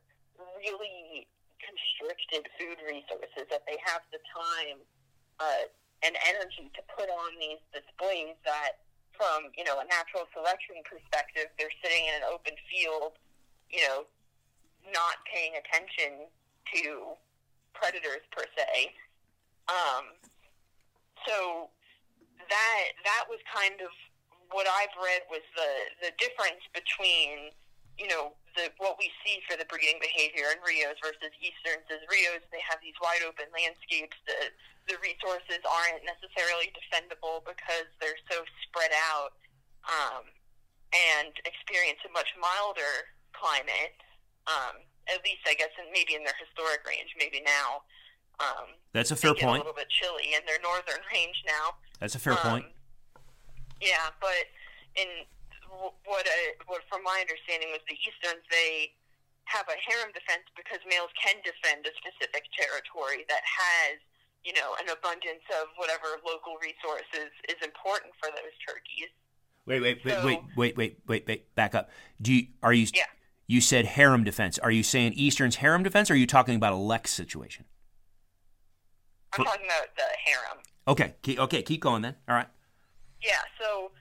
really 0.58 1.30
constricted 1.62 2.50
food 2.58 2.78
resources 2.84 3.46
that 3.50 3.64
they 3.70 3.78
have 3.86 4.02
the 4.12 4.20
time 4.30 4.82
uh, 5.40 5.70
and 6.04 6.18
energy 6.28 6.68
to 6.76 6.82
put 6.92 7.08
on 7.08 7.32
these 7.40 7.62
displays 7.72 8.36
that 8.44 8.84
from 9.14 9.54
you 9.54 9.64
know 9.64 9.78
a 9.78 9.86
natural 9.86 10.26
selection 10.34 10.82
perspective 10.84 11.48
they're 11.62 11.74
sitting 11.86 12.10
in 12.10 12.18
an 12.18 12.26
open 12.28 12.58
field 12.68 13.14
you 13.70 13.80
know 13.86 14.10
not 14.92 15.22
paying 15.30 15.54
attention 15.56 16.28
to 16.74 17.16
predators 17.74 18.24
per 18.32 18.44
se. 18.56 18.92
Um, 19.68 20.16
so 21.28 21.70
that 22.38 22.84
that 23.04 23.24
was 23.30 23.40
kind 23.48 23.80
of 23.80 23.92
what 24.54 24.70
I've 24.70 24.94
read 24.96 25.26
was 25.28 25.44
the 25.58 26.10
the 26.10 26.12
difference 26.22 26.62
between 26.72 27.52
you 27.98 28.08
know 28.08 28.34
the 28.56 28.70
what 28.78 28.98
we 29.02 29.10
see 29.26 29.42
for 29.50 29.58
the 29.58 29.66
breeding 29.66 29.98
behavior 29.98 30.54
in 30.54 30.62
Rios 30.62 30.98
versus 31.02 31.34
Easterns 31.42 31.86
is 31.90 32.02
Rios 32.10 32.46
they 32.54 32.62
have 32.66 32.78
these 32.82 32.98
wide 33.02 33.26
open 33.26 33.50
landscapes 33.54 34.18
the 34.30 34.54
the 34.90 34.98
resources 35.02 35.62
aren't 35.66 36.06
necessarily 36.06 36.70
defendable 36.76 37.42
because 37.46 37.90
they're 37.98 38.20
so 38.30 38.46
spread 38.68 38.92
out 39.14 39.34
um, 39.90 40.28
and 40.92 41.34
experience 41.48 42.02
a 42.06 42.12
much 42.14 42.30
milder 42.38 43.10
climate 43.34 43.98
um, 44.46 44.86
at 45.10 45.22
least 45.26 45.44
I 45.50 45.58
guess 45.58 45.74
in, 45.82 45.90
maybe 45.90 46.14
in 46.14 46.22
their 46.22 46.38
historic 46.38 46.86
range 46.86 47.14
maybe 47.18 47.42
now 47.42 47.86
um, 48.42 48.78
That's 48.94 49.14
a 49.14 49.18
fair 49.18 49.34
point. 49.34 49.62
a 49.62 49.66
little 49.66 49.78
bit 49.78 49.90
chilly 49.90 50.34
in 50.34 50.42
their 50.46 50.62
northern 50.62 51.02
range 51.14 51.42
now 51.46 51.78
That's 52.02 52.16
a 52.16 52.22
fair 52.22 52.34
um, 52.34 52.46
point. 52.46 52.66
Yeah, 53.84 54.16
but 54.24 54.48
in 54.96 55.28
what 56.08 56.24
I, 56.24 56.56
what 56.72 56.82
from 56.88 57.04
my 57.04 57.20
understanding 57.20 57.74
was 57.76 57.84
the 57.90 57.98
Easterns 58.00 58.46
they 58.48 58.96
have 59.52 59.68
a 59.68 59.76
harem 59.76 60.16
defense 60.16 60.48
because 60.56 60.80
males 60.88 61.12
can 61.20 61.36
defend 61.44 61.84
a 61.84 61.92
specific 62.00 62.48
territory 62.56 63.28
that 63.28 63.44
has 63.44 64.00
you 64.48 64.56
know 64.56 64.80
an 64.80 64.88
abundance 64.88 65.44
of 65.60 65.68
whatever 65.76 66.16
local 66.24 66.56
resources 66.64 67.28
is 67.52 67.60
important 67.60 68.16
for 68.24 68.32
those 68.32 68.56
turkeys. 68.64 69.12
Wait, 69.66 69.82
wait, 69.82 70.00
wait, 70.06 70.14
so- 70.14 70.26
wait, 70.26 70.40
wait, 70.56 70.78
wait, 70.78 70.94
wait, 71.08 71.24
wait. 71.28 71.56
Back 71.56 71.76
up. 71.76 71.90
Do 72.22 72.34
you 72.34 72.48
are 72.62 72.74
you? 72.74 72.88
Yeah. 72.94 73.12
You 73.48 73.60
said 73.60 73.86
harem 73.86 74.24
defense. 74.24 74.58
Are 74.60 74.72
you 74.72 74.84
saying 74.84 75.14
Eastern's 75.14 75.58
harem 75.58 75.84
defense, 75.84 76.10
or 76.10 76.14
are 76.14 76.18
you 76.18 76.28
talking 76.28 76.56
about 76.56 76.72
a 76.74 76.78
Lex 76.78 77.12
situation? 77.12 77.66
I'm 79.38 79.44
talking 79.44 79.66
about 79.66 79.96
the 79.98 80.04
harem. 80.26 80.58
Okay. 80.88 81.16
Keep, 81.24 81.40
okay. 81.40 81.62
Keep 81.62 81.82
going 81.82 82.02
then. 82.04 82.16
All 82.30 82.36
right. 82.36 82.48
Yeah, 83.24 83.40
so 83.56 83.96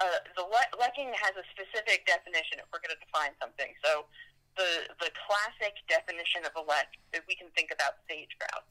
uh, 0.00 0.20
the 0.34 0.42
le- 0.42 0.74
lekking 0.80 1.12
has 1.12 1.36
a 1.36 1.44
specific 1.52 2.08
definition 2.08 2.58
if 2.58 2.66
we're 2.72 2.80
going 2.80 2.96
to 2.96 3.02
define 3.04 3.36
something. 3.38 3.70
So 3.84 4.08
the 4.56 4.88
the 5.00 5.12
classic 5.28 5.76
definition 5.86 6.48
of 6.48 6.52
a 6.56 6.64
lek 6.64 6.96
that 7.12 7.22
we 7.28 7.36
can 7.36 7.52
think 7.52 7.70
about 7.70 8.00
sage 8.08 8.32
grouse. 8.40 8.68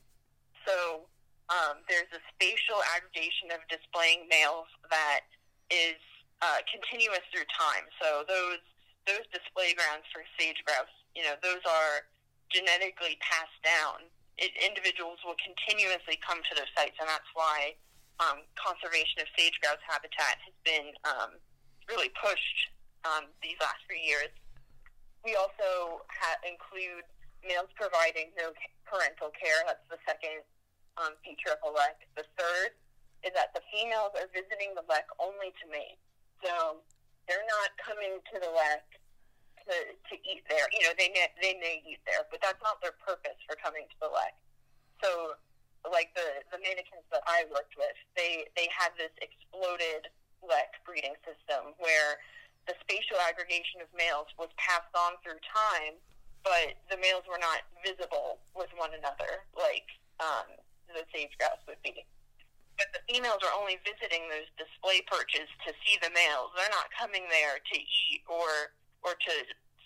So 0.66 1.06
um, 1.50 1.86
there's 1.86 2.10
a 2.14 2.22
spatial 2.34 2.82
aggregation 2.98 3.54
of 3.54 3.62
displaying 3.70 4.26
males 4.30 4.70
that 4.90 5.30
is 5.70 5.98
uh, 6.42 6.66
continuous 6.66 7.24
through 7.30 7.48
time. 7.54 7.86
So 8.02 8.26
those 8.26 8.62
those 9.06 9.26
display 9.30 9.74
grounds 9.78 10.06
for 10.10 10.22
sage 10.38 10.62
grouse, 10.66 10.94
you 11.14 11.22
know, 11.26 11.38
those 11.42 11.62
are 11.66 12.06
genetically 12.50 13.18
passed 13.22 13.58
down. 13.62 14.10
It, 14.38 14.54
individuals 14.58 15.22
will 15.26 15.38
continuously 15.38 16.18
come 16.22 16.42
to 16.42 16.54
those 16.58 16.70
sites, 16.74 16.98
and 16.98 17.10
that's 17.10 17.30
why 17.34 17.78
um, 18.22 18.46
conservation 18.54 19.26
of 19.26 19.28
sage 19.34 19.58
grouse 19.66 19.82
habitat 19.82 20.38
has 20.46 20.56
been 20.62 20.94
um, 21.04 21.42
really 21.90 22.14
pushed 22.14 22.60
um, 23.04 23.28
these 23.42 23.58
last 23.58 23.82
few 23.90 23.98
years. 23.98 24.30
We 25.26 25.34
also 25.38 26.06
ha- 26.10 26.42
include 26.46 27.06
males 27.42 27.70
providing 27.74 28.30
no 28.38 28.54
parental 28.86 29.34
care. 29.34 29.66
That's 29.66 29.86
the 29.90 30.02
second 30.06 30.46
um, 31.02 31.18
feature 31.26 31.58
of 31.58 31.62
a 31.66 31.72
lek. 31.74 32.06
The 32.14 32.26
third 32.38 32.78
is 33.26 33.34
that 33.38 33.54
the 33.54 33.62
females 33.70 34.14
are 34.18 34.30
visiting 34.34 34.74
the 34.74 34.86
lek 34.90 35.06
only 35.22 35.54
to 35.62 35.66
mate. 35.70 35.98
So 36.42 36.82
they're 37.30 37.46
not 37.46 37.70
coming 37.78 38.18
to 38.18 38.36
the 38.42 38.50
lek 38.50 38.86
to, 39.70 39.76
to 39.94 40.14
eat 40.26 40.42
there. 40.50 40.66
You 40.74 40.90
know, 40.90 40.94
they 40.98 41.14
may, 41.14 41.30
they 41.38 41.54
may 41.62 41.86
eat 41.86 42.02
there, 42.10 42.26
but 42.34 42.42
that's 42.42 42.62
not 42.66 42.82
their 42.82 42.98
purpose 42.98 43.38
for 43.46 43.54
coming 43.62 43.86
to 43.86 43.98
the 44.02 44.10
lek. 44.10 44.34
So, 45.02 45.38
like 45.90 46.14
the, 46.14 46.46
the 46.54 46.60
manakins 46.62 47.06
that 47.10 47.26
I 47.26 47.50
worked 47.50 47.74
with, 47.78 47.98
they, 48.14 48.46
they 48.54 48.70
had 48.70 48.94
this 49.00 49.14
exploded 49.18 50.10
lek 50.46 50.78
breeding 50.86 51.18
system 51.26 51.74
where 51.82 52.22
the 52.70 52.78
spatial 52.82 53.18
aggregation 53.26 53.82
of 53.82 53.90
males 53.98 54.30
was 54.38 54.50
passed 54.58 54.94
on 54.94 55.18
through 55.26 55.42
time, 55.42 55.98
but 56.46 56.78
the 56.90 56.98
males 57.02 57.26
were 57.26 57.42
not 57.42 57.66
visible 57.82 58.42
with 58.54 58.70
one 58.78 58.94
another 58.94 59.46
like 59.58 59.90
um, 60.22 60.46
the 60.94 61.06
sage 61.10 61.34
grouse 61.42 61.62
would 61.66 61.82
be. 61.82 62.06
But 62.78 62.94
the 62.94 63.04
females 63.10 63.42
are 63.46 63.54
only 63.54 63.78
visiting 63.86 64.26
those 64.30 64.50
display 64.58 65.06
perches 65.06 65.50
to 65.66 65.74
see 65.86 65.98
the 66.02 66.10
males. 66.14 66.54
They're 66.58 66.74
not 66.74 66.90
coming 66.98 67.26
there 67.30 67.62
to 67.62 67.78
eat 67.78 68.26
or 68.26 68.74
or 69.06 69.18
to 69.18 69.34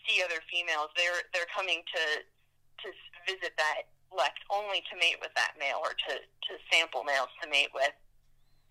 see 0.04 0.24
other 0.24 0.40
females. 0.48 0.92
They're 0.96 1.28
they're 1.36 1.50
coming 1.52 1.84
to 1.84 2.04
to 2.24 2.88
visit 3.28 3.56
that 3.60 3.90
lek 4.16 4.36
only 4.50 4.82
to 4.90 4.96
mate 4.96 5.20
with 5.20 5.36
that 5.36 5.60
male 5.60 5.84
or 5.84 5.94
to 5.94 6.14
to 6.24 6.52
sample 6.72 7.04
males 7.04 7.30
to 7.44 7.50
mate 7.52 7.72
with. 7.76 7.94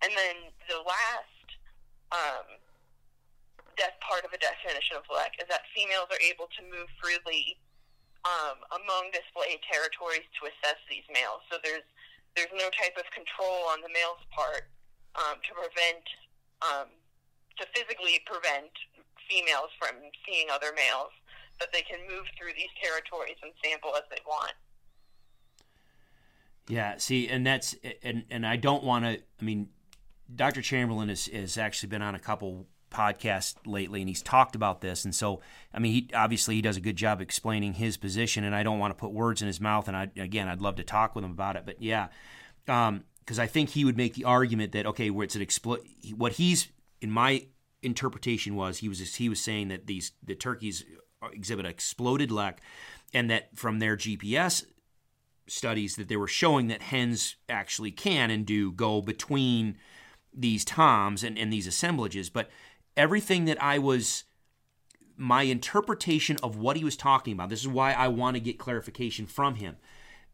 And 0.03 0.11
then 0.11 0.51
the 0.67 0.81
last 0.83 1.47
um, 2.11 2.59
def- 3.77 4.01
part 4.03 4.25
of 4.25 4.33
a 4.33 4.39
definition 4.41 4.97
of 4.99 5.07
lek 5.07 5.37
is 5.39 5.47
that 5.47 5.69
females 5.71 6.11
are 6.11 6.21
able 6.21 6.51
to 6.57 6.61
move 6.65 6.89
freely 6.99 7.57
um, 8.25 8.57
among 8.73 9.13
display 9.13 9.61
territories 9.69 10.25
to 10.41 10.49
assess 10.49 10.81
these 10.89 11.05
males. 11.13 11.45
So 11.47 11.61
there's 11.61 11.85
there's 12.35 12.51
no 12.51 12.67
type 12.75 12.99
of 12.99 13.07
control 13.15 13.71
on 13.71 13.79
the 13.79 13.87
male's 13.95 14.19
part 14.27 14.67
um, 15.15 15.39
to 15.39 15.51
prevent, 15.55 16.03
um, 16.59 16.91
to 17.55 17.63
physically 17.71 18.19
prevent 18.27 18.75
females 19.31 19.71
from 19.79 19.95
seeing 20.27 20.51
other 20.51 20.75
males, 20.75 21.15
but 21.57 21.71
they 21.71 21.81
can 21.81 22.03
move 22.11 22.27
through 22.35 22.51
these 22.59 22.71
territories 22.75 23.39
and 23.39 23.55
sample 23.63 23.95
as 23.95 24.03
they 24.11 24.19
want. 24.27 24.51
Yeah, 26.67 26.97
see, 26.97 27.27
and 27.27 27.45
that's 27.45 27.75
and 28.01 28.23
and 28.29 28.45
I 28.45 28.55
don't 28.55 28.83
want 28.83 29.05
to. 29.05 29.19
I 29.39 29.43
mean, 29.43 29.69
Dr. 30.33 30.61
Chamberlain 30.61 31.09
has 31.09 31.27
has 31.27 31.57
actually 31.57 31.89
been 31.89 32.01
on 32.01 32.15
a 32.15 32.19
couple 32.19 32.67
podcasts 32.89 33.55
lately, 33.65 34.01
and 34.01 34.09
he's 34.09 34.21
talked 34.21 34.55
about 34.55 34.81
this. 34.81 35.05
And 35.05 35.13
so, 35.13 35.41
I 35.73 35.79
mean, 35.79 35.91
he 35.91 36.09
obviously 36.15 36.55
he 36.55 36.61
does 36.61 36.77
a 36.77 36.81
good 36.81 36.95
job 36.95 37.21
explaining 37.21 37.73
his 37.73 37.97
position, 37.97 38.43
and 38.43 38.55
I 38.55 38.63
don't 38.63 38.79
want 38.79 38.91
to 38.91 38.99
put 38.99 39.11
words 39.11 39.41
in 39.41 39.47
his 39.47 39.61
mouth. 39.61 39.87
And 39.87 39.95
I 39.95 40.09
again, 40.17 40.47
I'd 40.47 40.61
love 40.61 40.75
to 40.77 40.83
talk 40.83 41.13
with 41.13 41.23
him 41.23 41.31
about 41.31 41.55
it. 41.55 41.63
But 41.65 41.81
yeah, 41.81 42.07
because 42.65 42.89
um, 42.89 43.03
I 43.39 43.47
think 43.47 43.69
he 43.69 43.85
would 43.85 43.97
make 43.97 44.15
the 44.15 44.23
argument 44.23 44.71
that 44.71 44.87
okay, 44.87 45.09
where 45.09 45.25
it's 45.25 45.35
an 45.35 45.41
explo- 45.43 45.85
what 46.15 46.33
he's 46.33 46.69
in 47.01 47.11
my 47.11 47.45
interpretation 47.83 48.55
was 48.55 48.79
he 48.79 48.89
was 48.89 49.15
he 49.15 49.29
was 49.29 49.39
saying 49.39 49.67
that 49.67 49.85
these 49.85 50.13
the 50.23 50.33
turkeys 50.33 50.83
exhibit 51.31 51.65
a 51.65 51.69
exploded 51.69 52.31
lek, 52.31 52.61
and 53.13 53.29
that 53.29 53.55
from 53.55 53.79
their 53.79 53.95
GPS 53.95 54.65
studies 55.47 55.95
that 55.95 56.07
they 56.07 56.17
were 56.17 56.27
showing 56.27 56.67
that 56.67 56.81
hens 56.81 57.35
actually 57.47 57.91
can 57.91 58.31
and 58.31 58.45
do 58.45 58.71
go 58.71 59.01
between 59.01 59.77
these 60.33 60.65
toms 60.65 61.23
and, 61.23 61.37
and 61.37 61.51
these 61.51 61.67
assemblages, 61.67 62.29
but 62.29 62.49
everything 62.97 63.45
that 63.45 63.61
I 63.61 63.79
was 63.79 64.23
my 65.17 65.43
interpretation 65.43 66.37
of 66.43 66.57
what 66.57 66.77
he 66.77 66.83
was 66.83 66.97
talking 66.97 67.33
about. 67.33 67.49
This 67.49 67.61
is 67.61 67.67
why 67.67 67.93
I 67.93 68.07
want 68.09 68.35
to 68.35 68.41
get 68.41 68.59
clarification 68.59 69.25
from 69.25 69.55
him. 69.55 69.77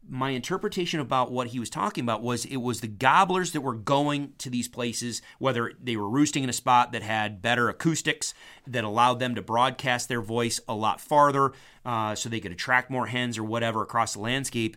My 0.08 0.30
interpretation 0.30 0.98
about 0.98 1.30
what 1.30 1.48
he 1.48 1.60
was 1.60 1.70
talking 1.70 2.02
about 2.02 2.22
was 2.22 2.44
it 2.44 2.56
was 2.56 2.80
the 2.80 2.88
gobblers 2.88 3.52
that 3.52 3.60
were 3.60 3.74
going 3.74 4.32
to 4.38 4.50
these 4.50 4.66
places, 4.66 5.22
whether 5.38 5.74
they 5.80 5.94
were 5.94 6.08
roosting 6.08 6.42
in 6.42 6.50
a 6.50 6.54
spot 6.54 6.90
that 6.90 7.04
had 7.04 7.40
better 7.40 7.68
acoustics 7.68 8.34
that 8.66 8.82
allowed 8.82 9.20
them 9.20 9.36
to 9.36 9.42
broadcast 9.42 10.08
their 10.08 10.20
voice 10.20 10.60
a 10.66 10.74
lot 10.74 11.00
farther 11.00 11.52
uh, 11.84 12.16
so 12.16 12.28
they 12.28 12.40
could 12.40 12.50
attract 12.50 12.90
more 12.90 13.06
hens 13.06 13.38
or 13.38 13.44
whatever 13.44 13.82
across 13.82 14.14
the 14.14 14.20
landscape. 14.20 14.76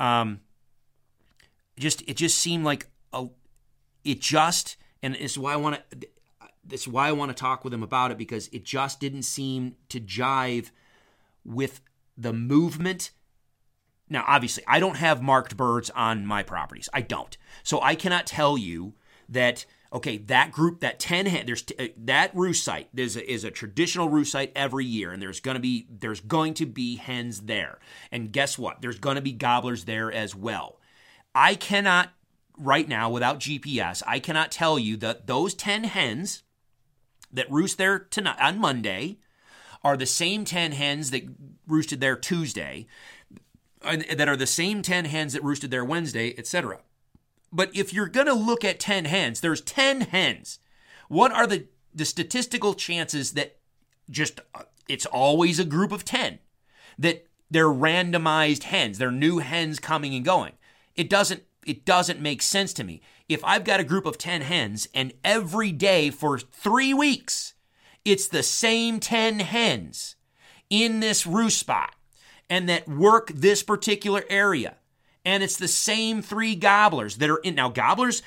Um, 0.00 0.40
just 1.78 2.02
it 2.08 2.16
just 2.16 2.38
seemed 2.38 2.64
like 2.64 2.88
a, 3.12 3.28
it 4.04 4.20
just 4.20 4.76
and 5.02 5.14
it's 5.14 5.38
why 5.38 5.52
I 5.52 5.56
want 5.56 5.80
to 5.90 6.08
that's 6.64 6.88
why 6.88 7.08
I 7.08 7.12
want 7.12 7.30
to 7.30 7.40
talk 7.40 7.64
with 7.64 7.72
him 7.72 7.82
about 7.82 8.10
it 8.10 8.18
because 8.18 8.48
it 8.48 8.64
just 8.64 9.00
didn't 9.00 9.22
seem 9.22 9.76
to 9.88 10.00
jive 10.00 10.70
with 11.44 11.80
the 12.16 12.32
movement. 12.32 13.10
Now, 14.08 14.24
obviously, 14.26 14.64
I 14.66 14.80
don't 14.80 14.96
have 14.96 15.22
marked 15.22 15.56
birds 15.56 15.90
on 15.90 16.26
my 16.26 16.42
properties. 16.42 16.88
I 16.92 17.00
don't. 17.00 17.36
So 17.62 17.80
I 17.80 17.94
cannot 17.94 18.26
tell 18.26 18.58
you 18.58 18.94
that 19.28 19.64
okay, 19.92 20.18
that 20.18 20.52
group, 20.52 20.80
that 20.80 21.00
10 21.00 21.26
hen, 21.26 21.46
there's 21.46 21.62
t- 21.62 21.74
uh, 21.78 21.88
that 21.96 22.34
roost 22.34 22.64
site 22.64 22.88
there's 22.94 23.16
a, 23.16 23.30
is 23.30 23.44
a 23.44 23.50
traditional 23.50 24.08
roost 24.08 24.32
site 24.32 24.52
every 24.54 24.84
year 24.84 25.12
and 25.12 25.20
there's 25.20 25.40
going 25.40 25.56
to 25.56 25.60
be 25.60 25.86
there's 25.90 26.20
going 26.20 26.54
to 26.54 26.66
be 26.66 26.96
hens 26.96 27.40
there. 27.42 27.78
And 28.12 28.32
guess 28.32 28.58
what? 28.58 28.82
There's 28.82 28.98
going 28.98 29.16
to 29.16 29.22
be 29.22 29.32
gobblers 29.32 29.84
there 29.84 30.12
as 30.12 30.34
well. 30.34 30.78
I 31.34 31.54
cannot 31.54 32.10
right 32.56 32.88
now 32.88 33.10
without 33.10 33.40
GPS, 33.40 34.02
I 34.06 34.18
cannot 34.20 34.52
tell 34.52 34.78
you 34.78 34.96
that 34.98 35.26
those 35.26 35.54
10 35.54 35.84
hens 35.84 36.42
that 37.32 37.50
roost 37.50 37.78
there 37.78 37.98
tonight 37.98 38.40
on 38.40 38.58
Monday 38.58 39.18
are 39.82 39.96
the 39.96 40.06
same 40.06 40.44
10 40.44 40.72
hens 40.72 41.10
that 41.10 41.24
roosted 41.66 42.00
there 42.00 42.16
Tuesday, 42.16 42.86
that 43.82 44.28
are 44.28 44.36
the 44.36 44.46
same 44.46 44.82
10 44.82 45.06
hens 45.06 45.32
that 45.32 45.42
roosted 45.42 45.70
there 45.70 45.84
Wednesday, 45.84 46.34
etc. 46.36 46.80
But 47.52 47.74
if 47.74 47.92
you're 47.92 48.08
going 48.08 48.26
to 48.26 48.34
look 48.34 48.64
at 48.64 48.80
10 48.80 49.06
hens, 49.06 49.40
there's 49.40 49.60
10 49.60 50.02
hens. 50.02 50.58
What 51.08 51.32
are 51.32 51.46
the, 51.46 51.66
the 51.94 52.04
statistical 52.04 52.74
chances 52.74 53.32
that 53.32 53.58
just 54.08 54.40
uh, 54.54 54.62
it's 54.88 55.06
always 55.06 55.58
a 55.58 55.64
group 55.64 55.92
of 55.92 56.04
10 56.04 56.38
that 56.98 57.26
they're 57.50 57.66
randomized 57.66 58.64
hens, 58.64 58.98
they're 58.98 59.10
new 59.10 59.38
hens 59.38 59.78
coming 59.78 60.14
and 60.14 60.24
going? 60.24 60.52
It 60.94 61.10
doesn't 61.10 61.42
it 61.66 61.84
doesn't 61.84 62.20
make 62.20 62.42
sense 62.42 62.72
to 62.72 62.84
me. 62.84 63.02
If 63.28 63.44
I've 63.44 63.64
got 63.64 63.80
a 63.80 63.84
group 63.84 64.06
of 64.06 64.18
10 64.18 64.40
hens 64.40 64.88
and 64.94 65.12
every 65.22 65.72
day 65.72 66.10
for 66.10 66.38
three 66.38 66.94
weeks, 66.94 67.54
it's 68.04 68.26
the 68.26 68.42
same 68.42 68.98
10 68.98 69.40
hens 69.40 70.16
in 70.70 71.00
this 71.00 71.26
roost 71.26 71.58
spot 71.58 71.94
and 72.48 72.68
that 72.68 72.88
work 72.88 73.28
this 73.28 73.62
particular 73.62 74.24
area, 74.28 74.76
and 75.24 75.42
it's 75.42 75.56
the 75.56 75.68
same 75.68 76.22
three 76.22 76.54
gobblers 76.54 77.16
that 77.16 77.30
are 77.30 77.38
in. 77.38 77.54
Now, 77.54 77.68
gobblers, 77.68 78.22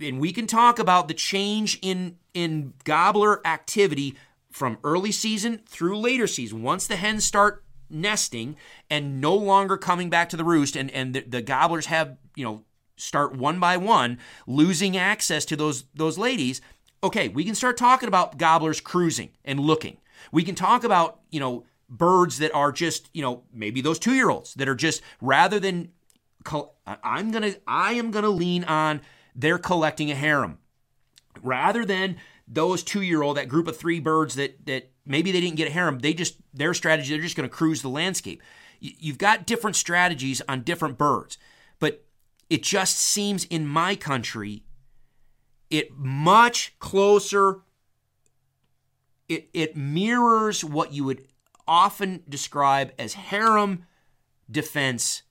and 0.00 0.20
we 0.20 0.32
can 0.32 0.46
talk 0.46 0.78
about 0.78 1.08
the 1.08 1.14
change 1.14 1.78
in, 1.82 2.16
in 2.34 2.74
gobbler 2.84 3.46
activity 3.46 4.16
from 4.50 4.78
early 4.84 5.12
season 5.12 5.60
through 5.66 5.98
later 5.98 6.26
season. 6.26 6.62
Once 6.62 6.86
the 6.86 6.96
hens 6.96 7.24
start 7.24 7.62
nesting 7.90 8.56
and 8.90 9.20
no 9.20 9.34
longer 9.34 9.76
coming 9.76 10.10
back 10.10 10.28
to 10.30 10.36
the 10.36 10.44
roost 10.44 10.76
and, 10.76 10.90
and 10.90 11.14
the, 11.14 11.20
the 11.20 11.42
gobblers 11.42 11.86
have 11.86 12.16
you 12.34 12.44
know 12.44 12.64
start 12.96 13.36
one 13.36 13.60
by 13.60 13.76
one 13.76 14.18
losing 14.46 14.96
access 14.96 15.44
to 15.44 15.54
those 15.54 15.84
those 15.94 16.18
ladies 16.18 16.60
okay 17.04 17.28
we 17.28 17.44
can 17.44 17.54
start 17.54 17.76
talking 17.76 18.08
about 18.08 18.38
gobblers 18.38 18.80
cruising 18.80 19.30
and 19.44 19.60
looking 19.60 19.98
we 20.32 20.42
can 20.42 20.54
talk 20.54 20.82
about 20.82 21.20
you 21.30 21.38
know 21.38 21.64
birds 21.88 22.38
that 22.38 22.52
are 22.52 22.72
just 22.72 23.08
you 23.12 23.22
know 23.22 23.42
maybe 23.52 23.80
those 23.80 23.98
two 23.98 24.14
year 24.14 24.30
olds 24.30 24.54
that 24.54 24.68
are 24.68 24.74
just 24.74 25.02
rather 25.20 25.60
than 25.60 25.92
i'm 26.86 27.30
gonna 27.30 27.54
i 27.66 27.92
am 27.92 28.10
gonna 28.10 28.28
lean 28.28 28.64
on 28.64 29.00
they're 29.34 29.58
collecting 29.58 30.10
a 30.10 30.14
harem. 30.14 30.58
Rather 31.42 31.84
than 31.84 32.16
those 32.48 32.82
two 32.82 33.02
year 33.02 33.22
old 33.22 33.36
that 33.36 33.48
group 33.48 33.68
of 33.68 33.76
three 33.76 34.00
birds 34.00 34.34
that 34.36 34.64
that 34.66 34.90
maybe 35.04 35.30
they 35.30 35.40
didn't 35.40 35.56
get 35.56 35.68
a 35.68 35.72
harem 35.72 35.98
they 35.98 36.14
just 36.14 36.36
their 36.54 36.72
strategy 36.72 37.12
they're 37.12 37.22
just 37.22 37.36
to 37.36 37.48
cruise 37.48 37.82
the 37.82 37.88
landscape. 37.88 38.42
You've 38.80 39.18
got 39.18 39.46
different 39.46 39.76
strategies 39.76 40.40
on 40.48 40.62
different 40.62 40.96
birds 40.96 41.38
but 41.78 42.04
it 42.48 42.62
just 42.62 42.96
seems 42.96 43.44
in 43.44 43.66
my 43.66 43.96
country, 43.96 44.62
it 45.68 45.96
much 45.96 46.78
closer, 46.78 47.60
it, 49.28 49.48
it 49.52 49.76
mirrors 49.76 50.64
what 50.64 50.92
you 50.92 51.04
would 51.04 51.26
often 51.66 52.22
describe 52.28 52.92
as 52.98 53.14
harem 53.14 53.84
defense 54.48 55.22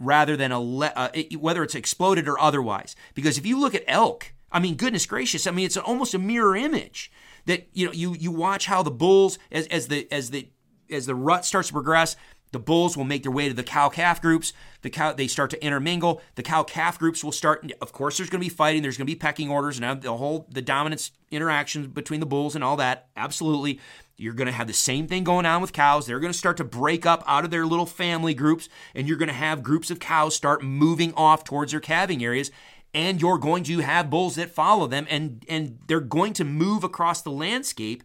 rather 0.00 0.36
than 0.36 0.50
a 0.50 0.60
le- 0.60 0.92
uh, 0.96 1.10
it, 1.14 1.40
whether 1.40 1.62
it's 1.62 1.76
exploded 1.76 2.26
or 2.26 2.40
otherwise. 2.40 2.96
Because 3.14 3.38
if 3.38 3.46
you 3.46 3.60
look 3.60 3.74
at 3.74 3.84
elk, 3.86 4.32
I 4.50 4.58
mean, 4.58 4.74
goodness 4.74 5.06
gracious, 5.06 5.46
I 5.46 5.52
mean, 5.52 5.66
it's 5.66 5.76
almost 5.76 6.14
a 6.14 6.18
mirror 6.18 6.56
image 6.56 7.12
that 7.46 7.68
you 7.72 7.86
know 7.86 7.92
you 7.92 8.14
you 8.18 8.32
watch 8.32 8.66
how 8.66 8.82
the 8.82 8.90
bulls 8.90 9.38
as 9.52 9.66
as 9.68 9.86
the 9.86 10.08
as 10.10 10.30
the 10.30 10.48
as 10.90 11.06
the 11.06 11.14
rut 11.14 11.44
starts 11.44 11.68
to 11.68 11.74
progress. 11.74 12.16
The 12.52 12.58
bulls 12.58 12.96
will 12.96 13.04
make 13.04 13.22
their 13.22 13.30
way 13.30 13.48
to 13.48 13.54
the 13.54 13.62
cow 13.62 13.88
calf 13.88 14.20
groups. 14.20 14.52
The 14.82 14.90
cow 14.90 15.12
they 15.12 15.28
start 15.28 15.50
to 15.50 15.64
intermingle. 15.64 16.20
The 16.34 16.42
cow 16.42 16.64
calf 16.64 16.98
groups 16.98 17.22
will 17.22 17.32
start. 17.32 17.70
Of 17.80 17.92
course, 17.92 18.16
there's 18.16 18.28
going 18.28 18.42
to 18.42 18.44
be 18.44 18.54
fighting. 18.54 18.82
There's 18.82 18.96
going 18.96 19.06
to 19.06 19.12
be 19.12 19.18
pecking 19.18 19.50
orders 19.50 19.78
and 19.78 20.02
the 20.02 20.16
whole 20.16 20.46
the 20.50 20.62
dominance 20.62 21.12
interactions 21.30 21.86
between 21.86 22.18
the 22.18 22.26
bulls 22.26 22.56
and 22.56 22.64
all 22.64 22.76
that. 22.76 23.08
Absolutely, 23.16 23.78
you're 24.20 24.34
going 24.34 24.46
to 24.46 24.52
have 24.52 24.66
the 24.66 24.72
same 24.72 25.06
thing 25.06 25.24
going 25.24 25.46
on 25.46 25.62
with 25.62 25.72
cows. 25.72 26.06
They're 26.06 26.20
going 26.20 26.32
to 26.32 26.38
start 26.38 26.58
to 26.58 26.64
break 26.64 27.06
up 27.06 27.24
out 27.26 27.44
of 27.44 27.50
their 27.50 27.64
little 27.64 27.86
family 27.86 28.34
groups, 28.34 28.68
and 28.94 29.08
you're 29.08 29.16
going 29.16 29.28
to 29.28 29.34
have 29.34 29.62
groups 29.62 29.90
of 29.90 29.98
cows 29.98 30.34
start 30.34 30.62
moving 30.62 31.14
off 31.14 31.44
towards 31.44 31.72
their 31.72 31.80
calving 31.80 32.22
areas 32.22 32.50
and 32.92 33.20
you're 33.20 33.38
going 33.38 33.62
to 33.64 33.78
have 33.80 34.10
bulls 34.10 34.34
that 34.34 34.50
follow 34.50 34.86
them 34.86 35.06
and 35.08 35.44
and 35.48 35.78
they're 35.86 36.00
going 36.00 36.32
to 36.32 36.44
move 36.44 36.84
across 36.84 37.22
the 37.22 37.30
landscape 37.30 38.02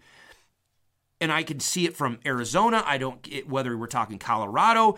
and 1.20 1.32
I 1.32 1.44
can 1.44 1.60
see 1.60 1.86
it 1.86 1.96
from 1.96 2.20
Arizona 2.26 2.84
I 2.86 2.98
don't 2.98 3.28
whether 3.48 3.78
we're 3.78 3.88
talking 3.88 4.20
Colorado 4.20 4.98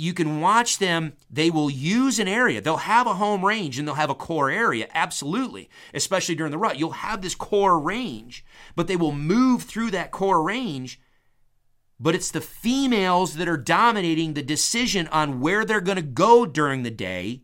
you 0.00 0.14
can 0.14 0.40
watch 0.40 0.78
them. 0.78 1.12
They 1.30 1.50
will 1.50 1.70
use 1.70 2.18
an 2.18 2.28
area. 2.28 2.60
They'll 2.60 2.78
have 2.78 3.06
a 3.06 3.14
home 3.14 3.44
range 3.44 3.78
and 3.78 3.86
they'll 3.86 3.94
have 3.94 4.10
a 4.10 4.14
core 4.14 4.50
area. 4.50 4.88
Absolutely. 4.94 5.68
Especially 5.94 6.34
during 6.34 6.52
the 6.52 6.58
rut. 6.58 6.78
You'll 6.78 6.90
have 6.90 7.22
this 7.22 7.34
core 7.34 7.78
range 7.78 8.44
but 8.74 8.86
they 8.86 8.96
will 8.96 9.12
move 9.12 9.62
through 9.62 9.90
that 9.92 10.10
core 10.10 10.42
range. 10.42 11.00
But 11.98 12.14
it's 12.14 12.30
the 12.30 12.40
females 12.40 13.34
that 13.34 13.48
are 13.48 13.56
dominating 13.58 14.32
the 14.32 14.42
decision 14.42 15.06
on 15.08 15.40
where 15.40 15.64
they're 15.64 15.80
going 15.80 15.96
to 15.96 16.02
go 16.02 16.46
during 16.46 16.82
the 16.82 16.90
day 16.90 17.42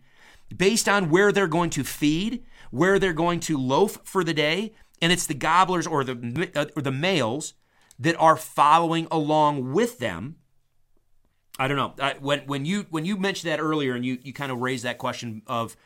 based 0.57 0.89
on 0.89 1.11
where 1.11 1.33
they're 1.33 1.47
going 1.47 1.71
to 1.71 1.85
feed, 1.85 2.45
where 2.71 2.99
they're 2.99 3.13
going 3.13 3.41
to 3.41 3.59
loaf 3.59 3.99
for 4.05 4.25
the 4.25 4.33
day, 4.33 4.73
and 5.03 5.13
it's 5.13 5.27
the 5.27 5.35
gobblers 5.35 5.87
or 5.87 6.05
the 6.05 6.71
or 6.75 6.81
the 6.81 6.93
males 6.93 7.55
that 7.99 8.17
are 8.17 8.37
following 8.37 9.07
along 9.11 9.73
with 9.73 9.99
them. 9.99 10.37
I 11.59 11.69
don't 11.69 11.77
know. 11.77 11.95
I, 12.05 12.15
when 12.21 12.41
when 12.41 12.65
you 12.65 12.87
when 12.91 13.05
you 13.05 13.17
mentioned 13.17 13.51
that 13.51 13.61
earlier 13.61 13.95
and 13.95 14.05
you 14.05 14.19
you 14.23 14.33
kind 14.33 14.53
of 14.53 14.61
raised 14.61 14.85
that 14.85 14.99
question 14.99 15.43
of 15.47 15.77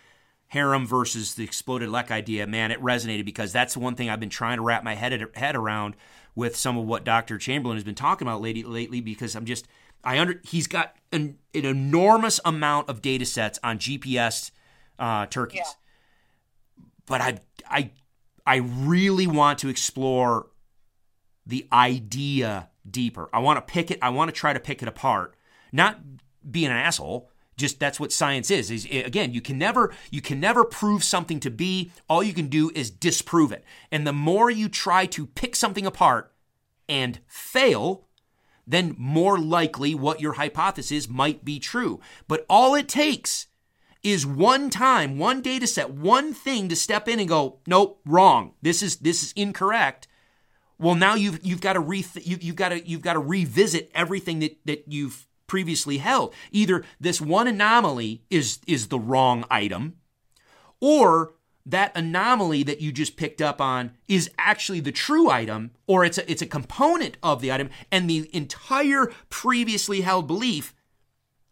harem 0.48 0.84
versus 0.84 1.34
the 1.34 1.44
exploded 1.44 1.88
lek 1.88 2.10
idea, 2.10 2.46
man, 2.46 2.70
it 2.70 2.80
resonated 2.80 3.24
because 3.24 3.52
that's 3.52 3.74
the 3.74 3.80
one 3.80 3.94
thing 3.94 4.10
I've 4.10 4.20
been 4.20 4.30
trying 4.30 4.56
to 4.56 4.62
wrap 4.62 4.82
my 4.82 4.94
head 4.94 5.28
head 5.34 5.56
around 5.56 5.94
with 6.34 6.56
some 6.56 6.76
of 6.76 6.86
what 6.86 7.04
Dr. 7.04 7.38
Chamberlain 7.38 7.76
has 7.76 7.84
been 7.84 7.94
talking 7.94 8.26
about 8.26 8.40
lately, 8.40 8.62
lately 8.62 9.00
because 9.00 9.34
I'm 9.34 9.44
just 9.44 9.66
I 10.02 10.18
under 10.18 10.40
he's 10.44 10.66
got 10.66 10.96
an, 11.12 11.38
an 11.54 11.64
enormous 11.64 12.40
amount 12.44 12.88
of 12.88 13.02
data 13.02 13.26
sets 13.26 13.58
on 13.62 13.78
GPS 13.78 14.50
uh, 14.98 15.26
turkeys, 15.26 15.62
yeah. 15.64 16.84
but 17.06 17.20
I 17.20 17.38
I 17.68 17.90
I 18.46 18.56
really 18.56 19.26
want 19.26 19.58
to 19.60 19.68
explore 19.68 20.48
the 21.46 21.66
idea 21.72 22.70
deeper. 22.88 23.28
I 23.32 23.40
want 23.40 23.58
to 23.58 23.72
pick 23.72 23.90
it. 23.90 23.98
I 24.02 24.10
want 24.10 24.28
to 24.28 24.32
try 24.32 24.52
to 24.52 24.60
pick 24.60 24.82
it 24.82 24.88
apart. 24.88 25.34
Not 25.72 26.00
be 26.48 26.64
an 26.64 26.72
asshole. 26.72 27.30
Just 27.56 27.78
that's 27.78 28.00
what 28.00 28.12
science 28.12 28.50
is. 28.50 28.70
Is 28.70 28.86
eh, 28.90 29.02
again, 29.04 29.32
you 29.32 29.40
can 29.40 29.58
never 29.58 29.92
you 30.10 30.22
can 30.22 30.40
never 30.40 30.64
prove 30.64 31.04
something 31.04 31.40
to 31.40 31.50
be. 31.50 31.92
All 32.08 32.22
you 32.22 32.32
can 32.32 32.48
do 32.48 32.70
is 32.74 32.90
disprove 32.90 33.52
it. 33.52 33.64
And 33.92 34.06
the 34.06 34.12
more 34.12 34.50
you 34.50 34.68
try 34.68 35.06
to 35.06 35.26
pick 35.26 35.54
something 35.54 35.84
apart 35.84 36.32
and 36.88 37.20
fail, 37.26 38.06
then 38.66 38.94
more 38.96 39.38
likely 39.38 39.94
what 39.94 40.20
your 40.20 40.34
hypothesis 40.34 41.08
might 41.08 41.44
be 41.44 41.58
true. 41.58 42.00
But 42.28 42.46
all 42.48 42.74
it 42.74 42.88
takes 42.88 43.46
is 44.02 44.26
one 44.26 44.70
time, 44.70 45.18
one 45.18 45.42
data 45.42 45.66
set, 45.66 45.90
one 45.90 46.32
thing 46.32 46.68
to 46.68 46.76
step 46.76 47.08
in 47.08 47.20
and 47.20 47.28
go, 47.28 47.58
nope, 47.66 48.00
wrong. 48.06 48.54
This 48.62 48.82
is 48.82 48.96
this 48.96 49.22
is 49.22 49.32
incorrect. 49.36 50.08
Well, 50.78 50.94
now 50.94 51.14
you've 51.14 51.44
you've 51.44 51.60
got 51.60 51.74
to 51.74 51.80
re 51.80 52.04
you, 52.22 52.38
you've 52.40 52.56
got 52.56 52.70
to 52.70 52.88
you've 52.88 53.02
got 53.02 53.14
to 53.14 53.18
revisit 53.18 53.90
everything 53.94 54.38
that 54.38 54.56
that 54.64 54.84
you've 54.88 55.26
previously 55.50 55.98
held. 55.98 56.32
Either 56.52 56.84
this 57.00 57.20
one 57.20 57.48
anomaly 57.48 58.22
is 58.30 58.60
is 58.68 58.86
the 58.86 59.00
wrong 59.00 59.44
item, 59.50 59.96
or 60.80 61.34
that 61.66 61.90
anomaly 61.96 62.62
that 62.62 62.80
you 62.80 62.92
just 62.92 63.16
picked 63.16 63.42
up 63.42 63.60
on 63.60 63.90
is 64.06 64.30
actually 64.38 64.78
the 64.78 64.92
true 64.92 65.28
item 65.28 65.72
or 65.88 66.04
it's 66.04 66.18
a, 66.18 66.30
it's 66.30 66.40
a 66.40 66.46
component 66.46 67.16
of 67.20 67.40
the 67.40 67.50
item 67.50 67.68
and 67.90 68.08
the 68.08 68.30
entire 68.32 69.12
previously 69.28 70.02
held 70.02 70.28
belief 70.28 70.72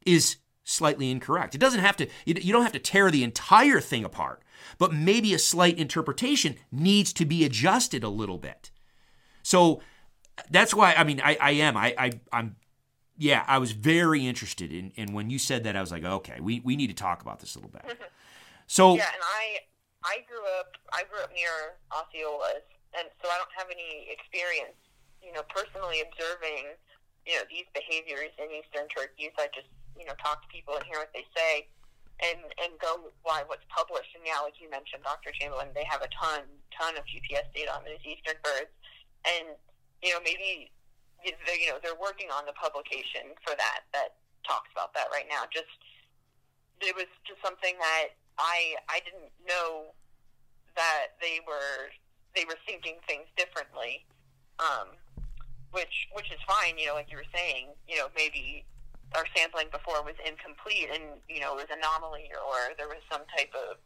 is 0.06 0.36
slightly 0.62 1.10
incorrect. 1.10 1.56
It 1.56 1.58
doesn't 1.58 1.80
have 1.80 1.96
to 1.96 2.06
you 2.24 2.52
don't 2.52 2.62
have 2.62 2.72
to 2.72 2.78
tear 2.78 3.10
the 3.10 3.24
entire 3.24 3.80
thing 3.80 4.04
apart, 4.04 4.44
but 4.78 4.94
maybe 4.94 5.34
a 5.34 5.40
slight 5.40 5.76
interpretation 5.76 6.54
needs 6.70 7.12
to 7.14 7.24
be 7.24 7.44
adjusted 7.44 8.04
a 8.04 8.08
little 8.08 8.38
bit. 8.38 8.70
So 9.42 9.82
that's 10.50 10.72
why 10.72 10.94
I 10.94 11.02
mean 11.02 11.20
I, 11.20 11.36
I 11.40 11.50
am 11.50 11.76
I, 11.76 11.94
I 11.98 12.12
I'm 12.32 12.54
yeah 13.18 13.44
I 13.46 13.58
was 13.58 13.72
very 13.72 14.26
interested 14.26 14.72
in 14.72 14.92
and 14.96 15.12
when 15.12 15.28
you 15.28 15.38
said 15.38 15.64
that 15.64 15.76
I 15.76 15.80
was 15.80 15.90
like 15.90 16.04
okay 16.04 16.38
we, 16.40 16.60
we 16.60 16.76
need 16.76 16.86
to 16.86 16.94
talk 16.94 17.20
about 17.20 17.40
this 17.40 17.54
a 17.54 17.58
little 17.58 17.70
bit. 17.70 17.82
Mm-hmm. 17.82 18.04
So 18.68 19.00
yeah, 19.00 19.08
and 19.08 19.24
I 19.24 19.64
I 20.04 20.22
grew 20.28 20.44
up 20.60 20.76
I 20.92 21.08
grew 21.08 21.24
up 21.24 21.32
near 21.32 21.80
Osceolas, 21.88 22.68
and 22.92 23.08
so 23.18 23.32
I 23.32 23.40
don't 23.40 23.54
have 23.56 23.72
any 23.72 24.12
experience, 24.12 24.76
you 25.24 25.32
know, 25.32 25.40
personally 25.48 26.04
observing, 26.04 26.76
you 27.24 27.40
know, 27.40 27.48
these 27.48 27.64
behaviors 27.72 28.30
in 28.36 28.52
eastern 28.52 28.84
turkeys. 28.92 29.32
I 29.40 29.48
just 29.56 29.72
you 29.96 30.04
know 30.04 30.12
talk 30.20 30.44
to 30.44 30.48
people 30.52 30.76
and 30.76 30.84
hear 30.84 31.00
what 31.00 31.16
they 31.16 31.24
say, 31.32 31.64
and 32.20 32.44
and 32.60 32.76
go 32.76 33.08
by 33.24 33.42
what's 33.48 33.64
published. 33.72 34.12
And 34.12 34.22
yeah, 34.28 34.44
like 34.44 34.60
you 34.60 34.68
mentioned, 34.68 35.00
Dr. 35.00 35.32
Chamberlain, 35.32 35.72
they 35.72 35.88
have 35.88 36.04
a 36.04 36.12
ton 36.12 36.44
ton 36.76 36.92
of 37.00 37.08
GPS 37.08 37.48
data 37.56 37.72
on 37.72 37.88
these 37.88 38.04
eastern 38.04 38.36
birds, 38.44 38.68
and 39.24 39.56
you 40.04 40.12
know 40.12 40.20
maybe 40.20 40.68
you 41.24 41.68
know 41.68 41.78
they're 41.82 41.98
working 41.98 42.30
on 42.30 42.46
the 42.46 42.54
publication 42.54 43.34
for 43.42 43.54
that 43.56 43.86
that 43.92 44.18
talks 44.46 44.70
about 44.72 44.94
that 44.94 45.08
right 45.12 45.26
now. 45.28 45.44
Just 45.50 45.72
it 46.80 46.94
was 46.94 47.10
just 47.26 47.42
something 47.42 47.74
that 47.78 48.14
I 48.38 48.78
I 48.88 49.00
didn't 49.02 49.32
know 49.46 49.94
that 50.76 51.18
they 51.20 51.40
were 51.46 51.90
they 52.36 52.44
were 52.46 52.58
thinking 52.66 53.02
things 53.06 53.26
differently, 53.36 54.06
um, 54.62 54.94
which 55.72 56.08
which 56.14 56.30
is 56.30 56.38
fine. 56.46 56.78
You 56.78 56.92
know, 56.92 56.94
like 56.94 57.10
you 57.10 57.18
were 57.18 57.32
saying, 57.34 57.74
you 57.88 57.98
know, 57.98 58.08
maybe 58.14 58.64
our 59.16 59.24
sampling 59.34 59.68
before 59.72 60.04
was 60.04 60.16
incomplete 60.20 60.92
and 60.92 61.16
you 61.28 61.40
know 61.40 61.56
it 61.56 61.64
was 61.64 61.72
anomaly 61.72 62.28
or 62.36 62.76
there 62.76 62.88
was 62.88 63.00
some 63.10 63.24
type 63.32 63.50
of 63.56 63.80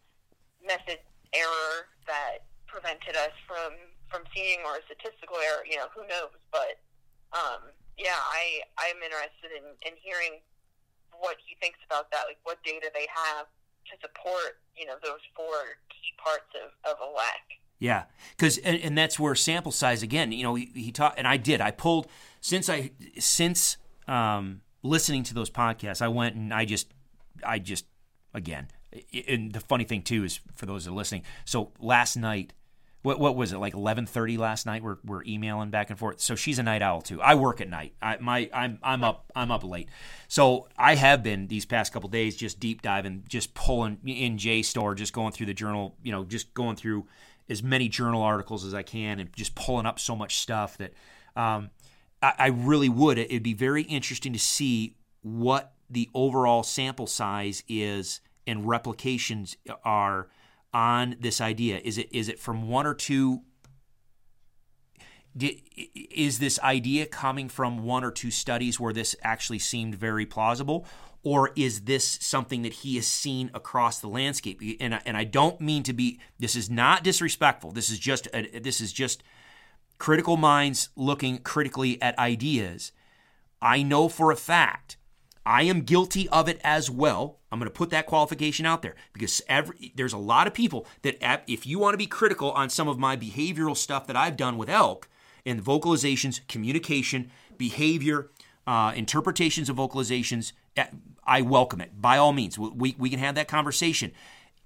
method 0.66 0.98
error 1.32 1.86
that 2.06 2.42
prevented 2.66 3.14
us 3.16 3.34
from 3.46 3.72
from 4.10 4.28
seeing 4.36 4.60
or 4.68 4.76
a 4.76 4.82
statistical 4.84 5.40
error. 5.40 5.64
You 5.64 5.80
know, 5.80 5.88
who 5.96 6.04
knows? 6.06 6.36
But 6.52 6.76
um, 7.32 7.72
yeah, 7.98 8.16
I 8.16 8.60
I'm 8.78 9.02
interested 9.02 9.52
in, 9.56 9.64
in 9.86 9.96
hearing 10.00 10.40
what 11.18 11.36
he 11.44 11.56
thinks 11.60 11.78
about 11.86 12.10
that. 12.10 12.24
Like 12.28 12.38
what 12.44 12.62
data 12.64 12.90
they 12.94 13.06
have 13.08 13.46
to 13.90 13.94
support 14.00 14.60
you 14.76 14.86
know 14.86 14.96
those 15.02 15.20
four 15.36 15.80
key 15.88 16.12
parts 16.22 16.52
of, 16.56 16.72
of 16.90 16.96
a 17.00 17.10
lek. 17.10 17.62
Yeah, 17.78 18.04
because 18.36 18.58
and, 18.58 18.78
and, 18.80 18.96
that's 18.96 19.18
where 19.18 19.34
sample 19.34 19.72
size 19.72 20.04
again. 20.04 20.30
You 20.30 20.44
know, 20.44 20.54
he, 20.54 20.70
he 20.72 20.92
taught, 20.92 21.14
and 21.16 21.26
I 21.26 21.36
did. 21.36 21.60
I 21.60 21.72
pulled 21.72 22.06
since 22.40 22.68
I 22.68 22.92
since 23.18 23.76
um, 24.06 24.60
listening 24.82 25.24
to 25.24 25.34
those 25.34 25.50
podcasts. 25.50 26.00
I 26.00 26.08
went 26.08 26.36
and 26.36 26.54
I 26.54 26.64
just 26.64 26.92
I 27.44 27.58
just 27.58 27.86
again. 28.34 28.68
And 29.26 29.52
the 29.52 29.60
funny 29.60 29.84
thing 29.84 30.02
too 30.02 30.22
is 30.22 30.38
for 30.54 30.66
those 30.66 30.84
that 30.84 30.90
are 30.90 30.94
listening. 30.94 31.24
So 31.44 31.72
last 31.80 32.16
night 32.16 32.52
what 33.02 33.18
what 33.18 33.36
was 33.36 33.52
it 33.52 33.58
like 33.58 33.74
11:30 33.74 34.38
last 34.38 34.64
night? 34.64 34.82
We're 34.82 34.98
we're 35.04 35.24
emailing 35.24 35.70
back 35.70 35.90
and 35.90 35.98
forth. 35.98 36.20
So 36.20 36.34
she's 36.34 36.58
a 36.58 36.62
night 36.62 36.82
owl 36.82 37.02
too. 37.02 37.20
I 37.20 37.34
work 37.34 37.60
at 37.60 37.68
night. 37.68 37.94
I 38.00 38.16
my 38.18 38.48
I'm 38.54 38.78
I'm 38.82 39.02
up 39.02 39.30
I'm 39.34 39.50
up 39.50 39.64
late. 39.64 39.88
So 40.28 40.68
I 40.78 40.94
have 40.94 41.22
been 41.22 41.48
these 41.48 41.64
past 41.64 41.92
couple 41.92 42.08
days 42.08 42.36
just 42.36 42.60
deep 42.60 42.82
diving 42.82 43.24
just 43.28 43.54
pulling 43.54 43.98
in 44.06 44.36
JSTOR 44.38 44.96
just 44.96 45.12
going 45.12 45.32
through 45.32 45.46
the 45.46 45.54
journal 45.54 45.96
you 46.02 46.12
know 46.12 46.24
just 46.24 46.54
going 46.54 46.76
through 46.76 47.06
as 47.50 47.62
many 47.62 47.88
journal 47.88 48.22
articles 48.22 48.64
as 48.64 48.72
I 48.72 48.82
can 48.82 49.18
and 49.18 49.32
just 49.34 49.54
pulling 49.54 49.84
up 49.84 49.98
so 49.98 50.14
much 50.14 50.38
stuff 50.38 50.78
that 50.78 50.92
um, 51.34 51.70
I, 52.22 52.34
I 52.38 52.46
really 52.48 52.88
would. 52.88 53.18
It'd 53.18 53.42
be 53.42 53.54
very 53.54 53.82
interesting 53.82 54.32
to 54.32 54.38
see 54.38 54.96
what 55.22 55.74
the 55.90 56.08
overall 56.14 56.62
sample 56.62 57.06
size 57.06 57.64
is 57.68 58.20
and 58.46 58.66
replications 58.66 59.56
are 59.84 60.28
on 60.72 61.16
this 61.20 61.40
idea? 61.40 61.80
Is 61.82 61.98
it 61.98 62.08
is 62.12 62.28
it 62.28 62.38
from 62.38 62.68
one 62.68 62.86
or 62.86 62.94
two? 62.94 63.42
Is 65.34 66.38
this 66.38 66.60
idea 66.60 67.06
coming 67.06 67.48
from 67.48 67.84
one 67.84 68.04
or 68.04 68.10
two 68.10 68.30
studies 68.30 68.78
where 68.78 68.92
this 68.92 69.16
actually 69.22 69.60
seemed 69.60 69.94
very 69.94 70.26
plausible, 70.26 70.86
or 71.22 71.52
is 71.56 71.82
this 71.82 72.18
something 72.20 72.62
that 72.62 72.74
he 72.74 72.96
has 72.96 73.06
seen 73.06 73.50
across 73.54 73.98
the 73.98 74.08
landscape? 74.08 74.60
And 74.80 74.94
I, 74.94 75.00
and 75.06 75.16
I 75.16 75.24
don't 75.24 75.60
mean 75.60 75.84
to 75.84 75.92
be. 75.92 76.20
This 76.38 76.54
is 76.54 76.68
not 76.68 77.02
disrespectful. 77.02 77.72
This 77.72 77.90
is 77.90 77.98
just 77.98 78.28
a, 78.34 78.58
this 78.58 78.80
is 78.80 78.92
just 78.92 79.22
critical 79.98 80.36
minds 80.36 80.90
looking 80.96 81.38
critically 81.38 82.00
at 82.02 82.18
ideas. 82.18 82.92
I 83.62 83.82
know 83.82 84.08
for 84.08 84.32
a 84.32 84.36
fact 84.36 84.96
I 85.44 85.62
am 85.64 85.82
guilty 85.82 86.28
of 86.28 86.48
it 86.48 86.60
as 86.62 86.90
well. 86.90 87.38
I'm 87.50 87.58
going 87.58 87.70
to 87.70 87.74
put 87.74 87.90
that 87.90 88.06
qualification 88.06 88.64
out 88.64 88.82
there 88.82 88.94
because 89.12 89.42
every, 89.48 89.92
there's 89.94 90.12
a 90.12 90.18
lot 90.18 90.46
of 90.46 90.54
people 90.54 90.86
that, 91.02 91.42
if 91.46 91.66
you 91.66 91.78
want 91.78 91.94
to 91.94 91.98
be 91.98 92.06
critical 92.06 92.52
on 92.52 92.70
some 92.70 92.88
of 92.88 92.98
my 92.98 93.16
behavioral 93.16 93.76
stuff 93.76 94.06
that 94.06 94.16
I've 94.16 94.36
done 94.36 94.56
with 94.56 94.70
elk 94.70 95.08
and 95.44 95.62
vocalizations, 95.62 96.40
communication, 96.46 97.30
behavior, 97.58 98.30
uh, 98.66 98.92
interpretations 98.94 99.68
of 99.68 99.76
vocalizations, 99.76 100.52
eh, 100.76 100.86
I 101.24 101.42
welcome 101.42 101.80
it 101.80 102.00
by 102.00 102.18
all 102.18 102.32
means. 102.32 102.58
We, 102.58 102.94
we 102.96 103.10
can 103.10 103.18
have 103.18 103.34
that 103.34 103.48
conversation 103.48 104.12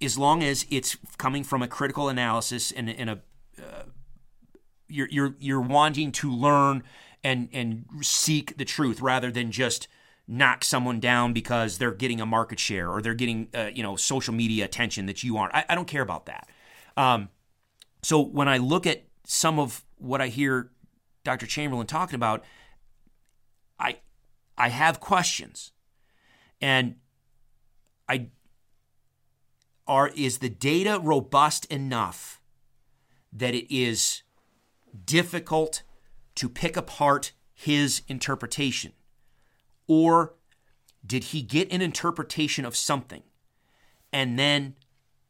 as 0.00 0.18
long 0.18 0.42
as 0.42 0.66
it's 0.70 0.96
coming 1.16 1.42
from 1.42 1.62
a 1.62 1.68
critical 1.68 2.08
analysis 2.08 2.70
and, 2.70 2.90
and 2.90 3.10
a 3.10 3.18
uh, 3.58 3.84
you're, 4.88 5.08
you're 5.10 5.34
you're 5.38 5.60
wanting 5.60 6.12
to 6.12 6.30
learn 6.30 6.82
and 7.24 7.48
and 7.52 7.86
seek 8.02 8.56
the 8.56 8.64
truth 8.64 9.00
rather 9.00 9.30
than 9.30 9.50
just 9.50 9.88
knock 10.28 10.64
someone 10.64 10.98
down 10.98 11.32
because 11.32 11.78
they're 11.78 11.92
getting 11.92 12.20
a 12.20 12.26
market 12.26 12.58
share 12.58 12.90
or 12.90 13.00
they're 13.00 13.14
getting 13.14 13.48
uh, 13.54 13.70
you 13.72 13.82
know 13.82 13.96
social 13.96 14.34
media 14.34 14.64
attention 14.64 15.06
that 15.06 15.22
you 15.22 15.36
aren't. 15.36 15.54
I, 15.54 15.64
I 15.68 15.74
don't 15.74 15.88
care 15.88 16.02
about 16.02 16.26
that. 16.26 16.48
Um, 16.96 17.28
so 18.02 18.20
when 18.20 18.48
I 18.48 18.58
look 18.58 18.86
at 18.86 19.04
some 19.24 19.58
of 19.58 19.84
what 19.96 20.20
I 20.20 20.28
hear 20.28 20.70
Dr. 21.24 21.46
Chamberlain 21.46 21.86
talking 21.86 22.14
about, 22.14 22.44
I 23.78 23.98
I 24.58 24.68
have 24.68 25.00
questions, 25.00 25.72
and 26.60 26.96
I 28.08 28.28
are 29.86 30.08
is 30.16 30.38
the 30.38 30.48
data 30.48 30.98
robust 31.00 31.64
enough 31.66 32.40
that 33.32 33.54
it 33.54 33.72
is 33.74 34.22
difficult 35.04 35.82
to 36.34 36.48
pick 36.48 36.76
apart 36.76 37.32
his 37.54 38.02
interpretation 38.08 38.92
or 39.86 40.34
did 41.04 41.24
he 41.24 41.42
get 41.42 41.72
an 41.72 41.80
interpretation 41.80 42.64
of 42.64 42.76
something 42.76 43.22
and 44.12 44.38
then 44.38 44.74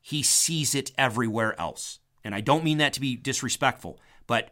he 0.00 0.22
sees 0.22 0.74
it 0.74 0.92
everywhere 0.96 1.58
else? 1.60 1.98
And 2.24 2.34
I 2.34 2.40
don't 2.40 2.64
mean 2.64 2.78
that 2.78 2.92
to 2.94 3.00
be 3.00 3.16
disrespectful, 3.16 4.00
but 4.26 4.50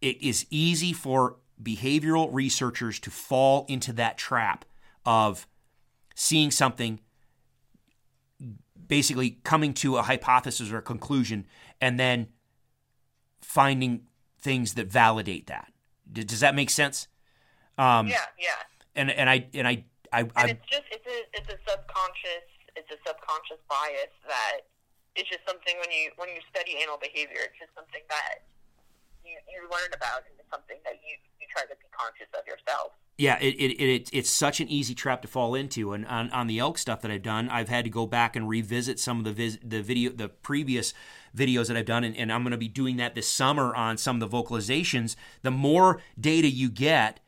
it 0.00 0.22
is 0.22 0.46
easy 0.50 0.92
for 0.92 1.36
behavioral 1.62 2.28
researchers 2.32 3.00
to 3.00 3.10
fall 3.10 3.66
into 3.68 3.92
that 3.94 4.18
trap 4.18 4.64
of 5.04 5.46
seeing 6.14 6.50
something, 6.50 7.00
basically 8.86 9.38
coming 9.42 9.74
to 9.74 9.96
a 9.96 10.02
hypothesis 10.02 10.70
or 10.70 10.78
a 10.78 10.82
conclusion, 10.82 11.46
and 11.80 11.98
then 11.98 12.28
finding 13.40 14.06
things 14.40 14.74
that 14.74 14.86
validate 14.86 15.46
that. 15.46 15.72
Does 16.10 16.40
that 16.40 16.54
make 16.54 16.70
sense? 16.70 17.08
Um, 17.78 18.06
yeah, 18.06 18.24
yeah 18.38 18.54
and 18.96 19.10
and 19.10 19.30
I 19.30 19.46
and 19.54 19.68
I 19.68 19.84
I, 20.12 20.20
and 20.36 20.50
it's 20.50 20.66
just 20.66 20.88
it's 20.90 21.06
a 21.06 21.18
it's 21.36 21.50
a 21.52 21.58
subconscious 21.68 22.48
it's 22.74 22.90
a 22.90 22.98
subconscious 23.06 23.60
bias 23.68 24.14
that 24.26 24.66
it's 25.14 25.28
just 25.28 25.46
something 25.46 25.76
when 25.78 25.90
you 25.92 26.10
when 26.16 26.28
you 26.28 26.40
study 26.50 26.76
animal 26.80 26.98
behavior 26.98 27.44
it's 27.46 27.58
just 27.60 27.72
something 27.76 28.02
that 28.08 28.42
you, 29.26 29.36
you 29.50 29.62
learn 29.68 29.90
about 29.92 30.22
and 30.30 30.38
it's 30.38 30.50
something 30.50 30.78
that 30.84 30.94
you, 31.02 31.18
you 31.40 31.46
try 31.50 31.62
to 31.62 31.74
be 31.76 31.88
conscious 31.90 32.30
of 32.38 32.46
yourself. 32.46 32.92
Yeah, 33.18 33.38
it, 33.40 33.54
it, 33.54 33.82
it, 33.82 34.10
it's 34.12 34.30
such 34.30 34.60
an 34.60 34.68
easy 34.68 34.94
trap 34.94 35.22
to 35.22 35.28
fall 35.28 35.54
into. 35.54 35.92
And 35.92 36.06
on, 36.06 36.30
on 36.30 36.46
the 36.46 36.58
elk 36.58 36.78
stuff 36.78 37.00
that 37.00 37.10
I've 37.10 37.22
done, 37.22 37.48
I've 37.48 37.68
had 37.68 37.84
to 37.84 37.90
go 37.90 38.06
back 38.06 38.36
and 38.36 38.48
revisit 38.48 39.00
some 39.00 39.18
of 39.18 39.24
the 39.24 39.32
vis, 39.32 39.58
the 39.64 39.82
video, 39.82 40.12
the 40.12 40.28
previous 40.28 40.92
videos 41.34 41.68
that 41.68 41.76
I've 41.76 41.86
done, 41.86 42.04
and, 42.04 42.16
and 42.16 42.32
I'm 42.32 42.42
going 42.42 42.52
to 42.52 42.58
be 42.58 42.68
doing 42.68 42.96
that 42.98 43.14
this 43.14 43.28
summer 43.28 43.74
on 43.74 43.96
some 43.96 44.20
of 44.20 44.30
the 44.30 44.42
vocalizations. 44.42 45.16
The 45.42 45.50
more 45.50 46.00
data 46.18 46.48
you 46.48 46.68
get, 46.68 47.20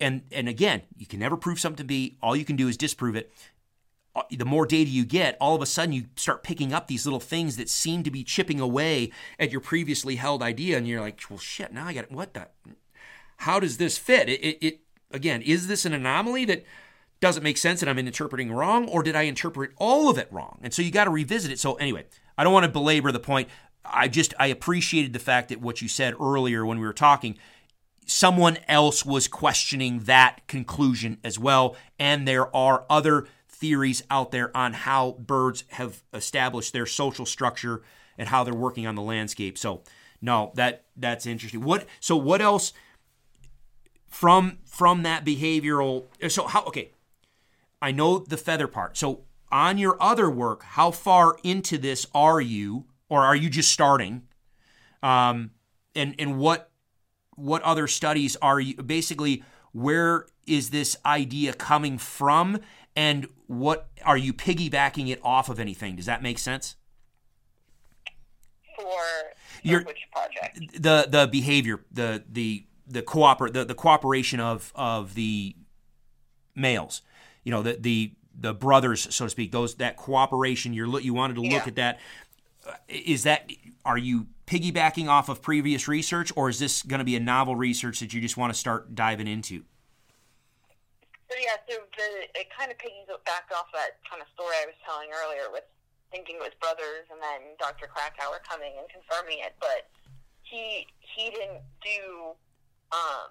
and 0.00 0.22
and 0.32 0.48
again, 0.48 0.82
you 0.96 1.06
can 1.06 1.20
never 1.20 1.36
prove 1.36 1.60
something 1.60 1.78
to 1.78 1.84
be. 1.84 2.16
All 2.22 2.36
you 2.36 2.44
can 2.44 2.56
do 2.56 2.68
is 2.68 2.76
disprove 2.76 3.16
it. 3.16 3.32
Uh, 4.14 4.22
the 4.30 4.44
more 4.44 4.66
data 4.66 4.90
you 4.90 5.04
get, 5.04 5.36
all 5.40 5.54
of 5.54 5.62
a 5.62 5.66
sudden 5.66 5.92
you 5.92 6.06
start 6.16 6.42
picking 6.42 6.72
up 6.72 6.88
these 6.88 7.06
little 7.06 7.20
things 7.20 7.56
that 7.56 7.68
seem 7.68 8.02
to 8.02 8.10
be 8.10 8.24
chipping 8.24 8.58
away 8.58 9.12
at 9.38 9.52
your 9.52 9.60
previously 9.60 10.16
held 10.16 10.42
idea, 10.42 10.76
and 10.76 10.88
you're 10.88 11.00
like, 11.00 11.20
well, 11.30 11.38
shit. 11.38 11.72
Now 11.72 11.86
I 11.86 11.92
got 11.92 12.10
what 12.10 12.34
the? 12.34 12.48
How 13.38 13.60
does 13.60 13.76
this 13.78 13.98
fit? 13.98 14.28
It, 14.28 14.40
it, 14.40 14.58
it 14.60 14.80
again 15.12 15.42
is 15.42 15.66
this 15.66 15.84
an 15.84 15.92
anomaly 15.92 16.44
that 16.46 16.64
doesn't 17.20 17.42
make 17.42 17.58
sense 17.58 17.82
and 17.82 17.90
I'm 17.90 17.98
interpreting 17.98 18.50
wrong, 18.50 18.88
or 18.88 19.02
did 19.02 19.14
I 19.14 19.22
interpret 19.22 19.72
all 19.76 20.08
of 20.08 20.18
it 20.18 20.28
wrong? 20.32 20.58
And 20.62 20.72
so 20.72 20.82
you 20.82 20.90
got 20.90 21.04
to 21.04 21.10
revisit 21.10 21.52
it. 21.52 21.58
So 21.58 21.74
anyway, 21.74 22.06
I 22.36 22.44
don't 22.44 22.52
want 22.52 22.64
to 22.64 22.72
belabor 22.72 23.12
the 23.12 23.20
point. 23.20 23.48
I 23.84 24.08
just 24.08 24.34
I 24.38 24.46
appreciated 24.48 25.12
the 25.12 25.18
fact 25.18 25.50
that 25.50 25.60
what 25.60 25.82
you 25.82 25.88
said 25.88 26.14
earlier 26.20 26.64
when 26.64 26.78
we 26.78 26.86
were 26.86 26.92
talking 26.92 27.36
someone 28.10 28.58
else 28.66 29.06
was 29.06 29.28
questioning 29.28 30.00
that 30.00 30.40
conclusion 30.48 31.18
as 31.22 31.38
well. 31.38 31.76
And 31.96 32.26
there 32.26 32.54
are 32.54 32.84
other 32.90 33.28
theories 33.48 34.02
out 34.10 34.32
there 34.32 34.54
on 34.56 34.72
how 34.72 35.12
birds 35.12 35.62
have 35.68 36.02
established 36.12 36.72
their 36.72 36.86
social 36.86 37.24
structure 37.24 37.82
and 38.18 38.28
how 38.28 38.42
they're 38.42 38.52
working 38.52 38.84
on 38.84 38.96
the 38.96 39.02
landscape. 39.02 39.56
So, 39.56 39.82
no, 40.20 40.50
that 40.56 40.86
that's 40.96 41.24
interesting. 41.24 41.62
What 41.62 41.86
so 42.00 42.16
what 42.16 42.42
else 42.42 42.72
from 44.08 44.58
from 44.64 45.04
that 45.04 45.24
behavioral 45.24 46.06
so 46.28 46.48
how 46.48 46.64
okay. 46.64 46.90
I 47.80 47.92
know 47.92 48.18
the 48.18 48.36
feather 48.36 48.66
part. 48.66 48.96
So 48.96 49.22
on 49.52 49.78
your 49.78 49.96
other 50.02 50.28
work, 50.28 50.64
how 50.64 50.90
far 50.90 51.36
into 51.42 51.78
this 51.78 52.06
are 52.12 52.40
you 52.40 52.86
or 53.08 53.24
are 53.24 53.36
you 53.36 53.48
just 53.48 53.70
starting? 53.72 54.22
Um 55.02 55.52
and 55.94 56.14
and 56.18 56.38
what 56.38 56.69
what 57.40 57.62
other 57.62 57.86
studies 57.86 58.36
are 58.36 58.60
you 58.60 58.76
basically 58.76 59.42
where 59.72 60.26
is 60.46 60.70
this 60.70 60.96
idea 61.06 61.52
coming 61.52 61.98
from? 61.98 62.60
And 62.96 63.28
what 63.46 63.88
are 64.04 64.16
you 64.16 64.32
piggybacking 64.32 65.08
it 65.08 65.20
off 65.22 65.48
of 65.48 65.60
anything? 65.60 65.96
Does 65.96 66.06
that 66.06 66.22
make 66.22 66.38
sense? 66.38 66.76
For, 68.76 68.84
Your, 69.62 69.82
which 69.84 69.98
project? 70.12 70.82
The 70.82 71.06
the 71.08 71.28
behavior 71.30 71.84
the 71.92 72.24
the 72.28 72.66
the 72.86 73.02
cooper 73.02 73.48
the, 73.48 73.64
the 73.64 73.74
cooperation 73.74 74.40
of 74.40 74.72
of 74.74 75.14
the 75.14 75.54
males. 76.56 77.02
You 77.44 77.52
know 77.52 77.62
the 77.62 77.76
the 77.78 78.12
the 78.34 78.54
brothers 78.54 79.14
so 79.14 79.26
to 79.26 79.30
speak 79.30 79.52
those 79.52 79.74
that 79.76 79.96
cooperation 79.96 80.72
you're 80.72 81.00
you 81.00 81.12
wanted 81.12 81.34
to 81.34 81.42
look 81.42 81.52
yeah. 81.52 81.64
at 81.66 81.76
that. 81.76 82.00
Uh, 82.66 82.72
is 82.88 83.22
that 83.22 83.50
are 83.84 83.98
you 83.98 84.26
piggybacking 84.50 85.06
off 85.06 85.28
of 85.28 85.40
previous 85.40 85.86
research, 85.86 86.34
or 86.34 86.50
is 86.50 86.58
this 86.58 86.82
going 86.82 86.98
to 86.98 87.06
be 87.06 87.14
a 87.14 87.22
novel 87.22 87.54
research 87.54 88.00
that 88.00 88.12
you 88.12 88.20
just 88.20 88.36
want 88.36 88.52
to 88.52 88.58
start 88.58 88.96
diving 88.98 89.30
into? 89.30 89.62
So 91.30 91.38
yeah, 91.38 91.54
so 91.70 91.78
the, 91.94 92.26
it 92.34 92.50
kind 92.50 92.74
of 92.74 92.76
piggybacks 92.82 93.54
off 93.54 93.70
that 93.70 94.02
kind 94.10 94.18
of 94.18 94.26
story 94.34 94.58
I 94.58 94.66
was 94.66 94.74
telling 94.82 95.14
earlier 95.14 95.46
with 95.54 95.62
thinking 96.10 96.42
it 96.42 96.50
was 96.50 96.58
brothers, 96.58 97.06
and 97.14 97.22
then 97.22 97.54
Dr. 97.62 97.86
Krakauer 97.86 98.42
coming 98.42 98.74
and 98.74 98.90
confirming 98.90 99.38
it. 99.38 99.54
But 99.62 99.86
he 100.42 100.90
he 100.98 101.30
didn't 101.30 101.62
do 101.78 102.34
um, 102.90 103.30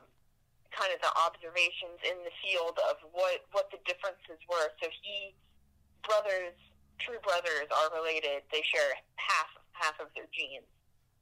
kind 0.72 0.96
of 0.96 1.04
the 1.04 1.12
observations 1.20 2.00
in 2.08 2.16
the 2.24 2.32
field 2.40 2.80
of 2.88 2.96
what 3.12 3.44
what 3.52 3.68
the 3.76 3.84
differences 3.84 4.40
were. 4.48 4.72
So 4.80 4.88
he 5.04 5.36
brothers 6.08 6.56
true 7.04 7.20
brothers 7.28 7.68
are 7.68 7.92
related. 7.92 8.48
They 8.56 8.64
share 8.64 8.96
half 9.20 9.52
half 9.76 10.00
of 10.00 10.08
their 10.16 10.32
genes. 10.32 10.64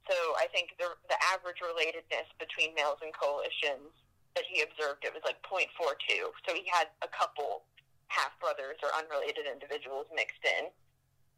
So 0.08 0.16
I 0.40 0.48
think 0.48 0.72
the 0.80 0.96
the 1.12 1.18
average 1.30 1.60
relatedness 1.60 2.26
between 2.40 2.72
males 2.74 2.98
and 3.04 3.12
coalitions 3.12 3.92
that 4.36 4.48
he 4.48 4.64
observed 4.64 5.04
it 5.04 5.12
was 5.12 5.24
like 5.24 5.40
0.42. 5.44 5.68
So 6.46 6.54
he 6.54 6.64
had 6.68 6.88
a 7.04 7.10
couple 7.10 7.68
half 8.08 8.32
brothers 8.40 8.80
or 8.80 8.88
unrelated 8.96 9.44
individuals 9.44 10.08
mixed 10.16 10.40
in. 10.44 10.72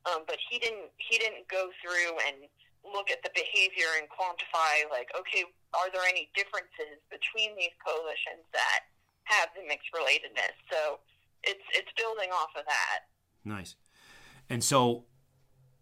Um, 0.07 0.23
but 0.25 0.39
he 0.39 0.63
didn't 0.63 0.95
he 0.97 1.19
didn't 1.19 1.51
go 1.51 1.69
through 1.83 2.17
and 2.31 2.49
look 2.87 3.11
at 3.13 3.21
the 3.21 3.35
behavior 3.37 4.01
and 4.01 4.09
quantify 4.09 4.89
like 4.89 5.13
okay 5.13 5.45
are 5.77 5.93
there 5.93 6.09
any 6.09 6.33
differences 6.33 6.97
between 7.13 7.53
these 7.53 7.77
coalitions 7.85 8.41
that 8.57 8.89
have 9.29 9.53
the 9.53 9.61
mixed 9.69 9.93
relatedness 9.93 10.57
so 10.73 10.97
it's 11.45 11.61
it's 11.77 11.93
building 12.01 12.33
off 12.33 12.49
of 12.57 12.65
that 12.65 13.13
nice 13.45 13.77
and 14.51 14.65
so, 14.65 15.05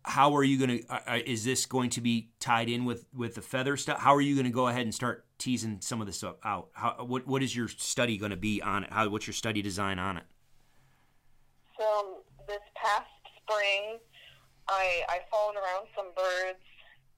how 0.09 0.35
are 0.35 0.43
you 0.43 0.59
going 0.59 0.81
to? 0.81 0.89
Uh, 0.89 1.01
uh, 1.07 1.19
is 1.27 1.45
this 1.45 1.67
going 1.67 1.91
to 1.91 2.01
be 2.01 2.31
tied 2.41 2.69
in 2.69 2.85
with 2.87 3.05
with 3.15 3.35
the 3.35 3.43
feather 3.43 3.77
stuff? 3.77 4.01
How 4.01 4.15
are 4.15 4.21
you 4.21 4.35
going 4.35 4.47
to 4.47 4.53
go 4.53 4.69
ahead 4.69 4.83
and 4.83 4.95
start 4.95 5.27
teasing 5.37 5.79
some 5.81 6.01
of 6.01 6.07
this 6.07 6.17
stuff 6.17 6.37
out? 6.43 6.71
How 6.73 7.05
what 7.05 7.27
what 7.27 7.43
is 7.43 7.55
your 7.55 7.69
study 7.69 8.17
going 8.17 8.31
to 8.31 8.37
be 8.37 8.63
on 8.63 8.85
it? 8.85 8.91
How 8.91 9.09
what's 9.09 9.27
your 9.27 9.35
study 9.35 9.61
design 9.61 9.99
on 9.99 10.17
it? 10.17 10.25
So 11.79 12.25
this 12.49 12.65
past 12.75 13.05
spring, 13.37 13.99
I 14.67 15.05
I 15.09 15.19
followed 15.31 15.57
around 15.57 15.87
some 15.95 16.09
birds 16.17 16.65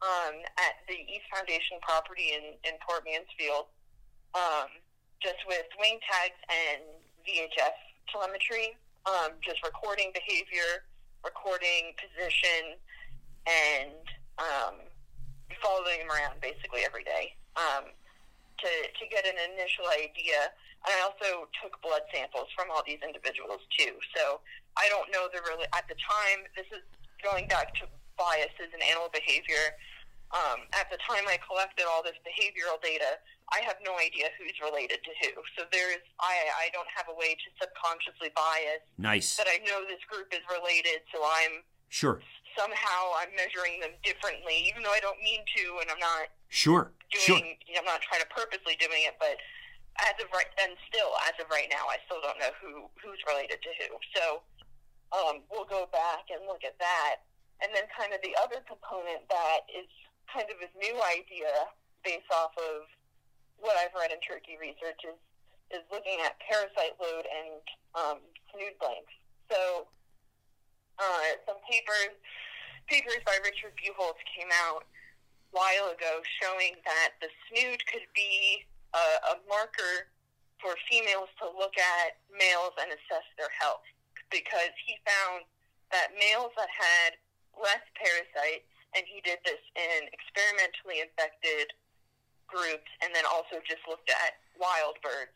um, 0.02 0.34
at 0.58 0.82
the 0.88 0.94
East 0.94 1.30
Foundation 1.32 1.78
property 1.82 2.34
in 2.34 2.58
in 2.66 2.76
Port 2.86 3.04
Mansfield, 3.06 3.66
um, 4.34 4.66
just 5.22 5.38
with 5.46 5.66
wing 5.78 6.00
tags 6.10 6.38
and 6.50 6.82
VHF 7.22 7.76
telemetry, 8.10 8.74
um, 9.06 9.38
just 9.46 9.62
recording 9.62 10.10
behavior 10.12 10.89
recording 11.24 11.92
position 11.98 12.76
and 13.46 14.04
um, 14.38 14.74
following 15.60 16.00
him 16.00 16.10
around 16.10 16.40
basically 16.40 16.84
every 16.84 17.04
day 17.04 17.36
um, 17.56 17.92
to, 18.60 18.70
to 18.96 19.04
get 19.08 19.24
an 19.26 19.36
initial 19.52 19.88
idea. 19.92 20.52
And 20.86 20.90
I 20.96 21.00
also 21.04 21.48
took 21.60 21.76
blood 21.84 22.04
samples 22.08 22.48
from 22.56 22.72
all 22.72 22.80
these 22.86 23.00
individuals 23.04 23.60
too. 23.76 24.00
So 24.16 24.40
I 24.76 24.88
don't 24.88 25.12
know 25.12 25.28
the 25.28 25.44
really 25.44 25.68
at 25.76 25.84
the 25.88 25.98
time. 26.00 26.48
This 26.56 26.68
is 26.72 26.84
going 27.20 27.48
back 27.48 27.76
to 27.80 27.88
biases 28.16 28.72
in 28.72 28.80
animal 28.80 29.12
behavior. 29.12 29.76
Um, 30.30 30.68
at 30.78 30.86
the 30.88 31.00
time 31.02 31.26
I 31.26 31.42
collected 31.42 31.84
all 31.90 32.06
this 32.06 32.16
behavioral 32.22 32.78
data, 32.80 33.18
I 33.50 33.66
have 33.66 33.76
no 33.82 33.98
idea 33.98 34.30
who's 34.38 34.54
related 34.62 35.02
to 35.02 35.12
who. 35.22 35.42
So 35.58 35.66
there's 35.74 36.02
I 36.22 36.34
I 36.58 36.66
don't 36.72 36.88
have 36.94 37.10
a 37.10 37.16
way 37.16 37.34
to 37.34 37.48
subconsciously 37.58 38.30
bias. 38.34 38.82
Nice. 38.98 39.36
That 39.36 39.50
I 39.50 39.58
know 39.66 39.82
this 39.86 40.02
group 40.06 40.30
is 40.30 40.42
related, 40.46 41.02
so 41.10 41.22
I'm 41.22 41.66
sure 41.90 42.22
somehow 42.58 43.14
I'm 43.18 43.30
measuring 43.38 43.78
them 43.78 43.94
differently, 44.02 44.66
even 44.66 44.82
though 44.82 44.94
I 44.94 45.02
don't 45.02 45.18
mean 45.22 45.42
to, 45.58 45.82
and 45.82 45.90
I'm 45.90 46.02
not 46.02 46.30
sure 46.50 46.90
doing. 47.10 47.58
Sure. 47.58 47.78
I'm 47.78 47.86
not 47.86 48.02
trying 48.02 48.22
to 48.22 48.30
purposely 48.30 48.74
doing 48.78 49.06
it, 49.06 49.18
but 49.18 49.38
as 50.06 50.14
of 50.22 50.30
right 50.30 50.50
and 50.62 50.74
still 50.86 51.10
as 51.26 51.34
of 51.42 51.50
right 51.50 51.66
now, 51.70 51.90
I 51.90 51.98
still 52.06 52.22
don't 52.22 52.38
know 52.38 52.54
who 52.62 52.86
who's 53.02 53.20
related 53.26 53.58
to 53.62 53.70
who. 53.82 53.98
So 54.14 54.24
um, 55.10 55.42
we'll 55.50 55.66
go 55.66 55.90
back 55.90 56.30
and 56.30 56.46
look 56.46 56.62
at 56.62 56.78
that, 56.78 57.26
and 57.62 57.74
then 57.74 57.90
kind 57.90 58.14
of 58.14 58.22
the 58.22 58.34
other 58.38 58.62
component 58.66 59.26
that 59.26 59.66
is 59.70 59.90
kind 60.30 60.46
of 60.46 60.58
a 60.62 60.70
new 60.78 60.96
idea 61.10 61.50
based 62.06 62.30
off 62.30 62.54
of 62.56 62.86
what 63.60 63.76
I've 63.76 63.94
read 63.94 64.12
in 64.12 64.20
turkey 64.24 64.56
research 64.60 65.00
is 65.04 65.18
is 65.70 65.86
looking 65.86 66.18
at 66.26 66.34
parasite 66.42 66.98
load 66.98 67.22
and 67.30 67.62
um, 67.94 68.18
snood 68.50 68.74
length. 68.82 69.14
So 69.46 69.86
uh, 70.98 71.30
some 71.46 71.62
papers 71.70 72.18
papers 72.90 73.22
by 73.22 73.38
Richard 73.46 73.70
Buchholz 73.78 74.18
came 74.26 74.50
out 74.66 74.82
a 74.82 75.54
while 75.54 75.94
ago 75.94 76.26
showing 76.42 76.74
that 76.82 77.14
the 77.22 77.30
snood 77.46 77.78
could 77.86 78.06
be 78.18 78.66
a, 78.94 79.04
a 79.30 79.44
marker 79.46 80.10
for 80.58 80.74
females 80.90 81.30
to 81.38 81.46
look 81.54 81.78
at 81.78 82.18
males 82.34 82.74
and 82.82 82.90
assess 82.90 83.24
their 83.38 83.50
health 83.62 83.86
because 84.28 84.74
he 84.82 84.98
found 85.06 85.46
that 85.94 86.14
males 86.18 86.54
that 86.54 86.70
had 86.70 87.18
less 87.58 87.82
parasites, 87.98 88.70
and 88.94 89.02
he 89.06 89.22
did 89.22 89.38
this 89.42 89.62
in 89.74 90.06
experimentally 90.10 91.02
infected 91.02 91.70
groups 92.50 92.90
and 93.00 93.14
then 93.14 93.24
also 93.24 93.62
just 93.64 93.80
looked 93.88 94.10
at 94.10 94.42
wild 94.58 94.98
birds. 95.00 95.34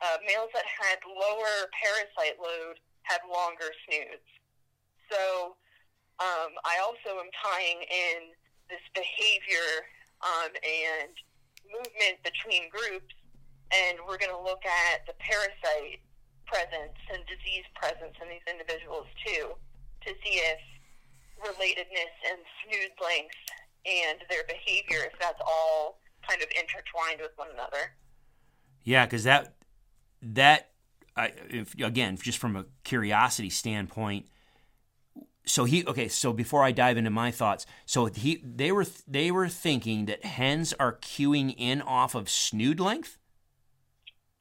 Uh, 0.00 0.20
males 0.24 0.52
that 0.54 0.66
had 0.68 1.00
lower 1.04 1.68
parasite 1.72 2.38
load 2.40 2.78
had 3.02 3.20
longer 3.26 3.72
snoods. 3.86 4.26
So 5.10 5.56
um, 6.18 6.56
I 6.64 6.80
also 6.80 7.20
am 7.20 7.30
tying 7.36 7.80
in 7.86 8.32
this 8.68 8.82
behavior 8.94 9.84
um, 10.24 10.52
and 10.62 11.12
movement 11.68 12.22
between 12.24 12.68
groups, 12.70 13.14
and 13.72 13.98
we're 14.06 14.18
going 14.18 14.32
to 14.32 14.42
look 14.42 14.64
at 14.66 15.06
the 15.06 15.14
parasite 15.18 16.02
presence 16.46 16.98
and 17.10 17.26
disease 17.26 17.66
presence 17.74 18.14
in 18.22 18.30
these 18.30 18.46
individuals 18.46 19.06
too 19.26 19.54
to 20.06 20.14
see 20.22 20.38
if 20.38 20.62
relatedness 21.42 22.14
and 22.30 22.38
snood 22.62 22.94
length 23.02 23.34
and 23.86 24.18
their 24.28 24.44
behavior, 24.48 25.04
if 25.06 25.18
that's 25.20 25.40
all 25.46 26.00
kind 26.28 26.42
of 26.42 26.48
intertwined 26.50 27.20
with 27.20 27.32
one 27.36 27.48
another. 27.52 27.94
Yeah, 28.82 29.06
because 29.06 29.24
that 29.24 29.54
that 30.22 30.70
I, 31.16 31.32
if, 31.48 31.74
again, 31.74 32.16
just 32.16 32.38
from 32.38 32.56
a 32.56 32.66
curiosity 32.84 33.50
standpoint. 33.50 34.26
So 35.46 35.64
he 35.64 35.84
okay. 35.86 36.08
So 36.08 36.32
before 36.32 36.64
I 36.64 36.72
dive 36.72 36.96
into 36.96 37.10
my 37.10 37.30
thoughts, 37.30 37.66
so 37.86 38.06
he 38.06 38.42
they 38.44 38.72
were 38.72 38.86
they 39.06 39.30
were 39.30 39.48
thinking 39.48 40.06
that 40.06 40.24
hens 40.24 40.74
are 40.78 40.96
cueing 40.96 41.54
in 41.56 41.80
off 41.80 42.14
of 42.14 42.28
snood 42.28 42.80
length. 42.80 43.18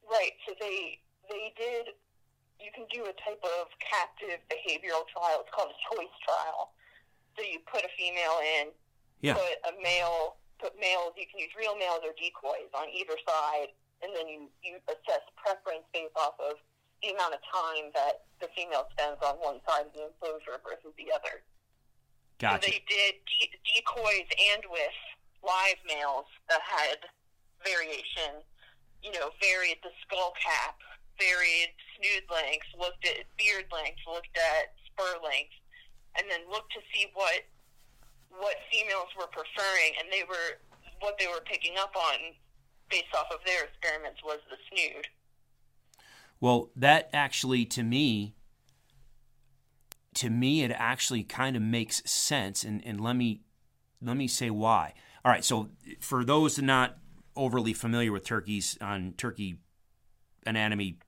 Right. 0.10 0.32
So 0.48 0.54
they 0.60 1.00
they 1.30 1.54
did. 1.56 1.94
You 2.60 2.72
can 2.74 2.86
do 2.92 3.04
a 3.04 3.14
type 3.22 3.44
of 3.44 3.68
captive 3.78 4.42
behavioral 4.50 5.06
trial. 5.14 5.42
It's 5.42 5.54
called 5.54 5.70
a 5.70 5.96
choice 5.96 6.16
trial. 6.26 6.74
So 7.38 7.44
you 7.44 7.60
put 7.72 7.84
a 7.84 7.90
female 7.98 8.40
in, 8.60 8.72
yeah. 9.26 9.34
put 9.34 9.58
a 9.66 9.74
male, 9.82 10.38
put 10.62 10.78
males. 10.78 11.18
You 11.18 11.26
can 11.26 11.42
use 11.42 11.54
real 11.58 11.74
males 11.74 12.06
or 12.06 12.14
decoys 12.14 12.70
on 12.78 12.86
either 12.94 13.18
side, 13.26 13.74
and 14.06 14.14
then 14.14 14.30
you 14.30 14.46
you 14.62 14.78
assess 14.86 15.26
preference 15.34 15.86
based 15.90 16.14
off 16.14 16.38
of 16.38 16.62
the 17.02 17.10
amount 17.12 17.34
of 17.34 17.42
time 17.50 17.90
that 17.98 18.30
the 18.40 18.48
female 18.54 18.86
spends 18.94 19.18
on 19.26 19.42
one 19.42 19.60
side 19.66 19.90
of 19.90 19.94
the 19.94 20.10
enclosure 20.10 20.62
versus 20.62 20.94
the 20.96 21.10
other. 21.10 21.42
Gotcha. 22.40 22.62
So 22.62 22.72
they 22.72 22.82
did 22.86 23.14
de- 23.26 23.58
decoys 23.66 24.30
and 24.54 24.64
with 24.70 24.98
live 25.42 25.80
males 25.88 26.30
that 26.50 26.62
had 26.62 27.02
variation. 27.64 28.46
You 29.04 29.14
know, 29.14 29.30
varied 29.38 29.78
the 29.86 29.94
skull 30.02 30.34
cap, 30.34 30.82
varied 31.22 31.70
snood 31.94 32.26
length, 32.26 32.66
looked 32.74 33.06
at 33.06 33.30
beard 33.38 33.70
length, 33.70 34.02
looked 34.10 34.34
at 34.34 34.74
spur 34.90 35.22
length, 35.22 35.54
and 36.18 36.26
then 36.26 36.42
looked 36.50 36.74
to 36.74 36.82
see 36.90 37.14
what 37.14 37.46
what 38.30 38.56
females 38.72 39.10
were 39.18 39.28
preferring, 39.28 39.94
and 40.00 40.12
they 40.12 40.24
were 40.28 40.60
what 41.02 41.18
they 41.20 41.28
were 41.28 41.42
picking 41.46 41.76
up 41.78 41.96
on 41.96 42.34
based 42.90 43.14
off 43.16 43.28
of 43.32 43.40
their 43.46 43.66
experiments 43.66 44.24
was 44.24 44.40
the 44.50 44.58
snood. 44.70 45.08
Well, 46.40 46.70
that 46.76 47.10
actually, 47.14 47.66
to 47.66 47.84
me, 47.84 48.36
to 50.16 50.30
me, 50.30 50.64
it 50.64 50.72
actually 50.72 51.24
kind 51.24 51.56
of 51.56 51.62
makes 51.62 52.02
sense, 52.10 52.64
and, 52.64 52.86
and 52.86 53.00
let 53.00 53.16
me 53.16 53.42
let 54.02 54.18
me 54.18 54.28
say 54.28 54.50
why. 54.50 54.94
All 55.24 55.32
right, 55.32 55.44
so 55.44 55.70
for 56.00 56.24
those 56.24 56.60
not 56.60 56.98
overly 57.36 57.74
familiar 57.74 58.12
with 58.12 58.24
turkeys 58.24 58.78
on 58.80 59.14
turkey 59.18 59.58
anatomy 60.46 61.00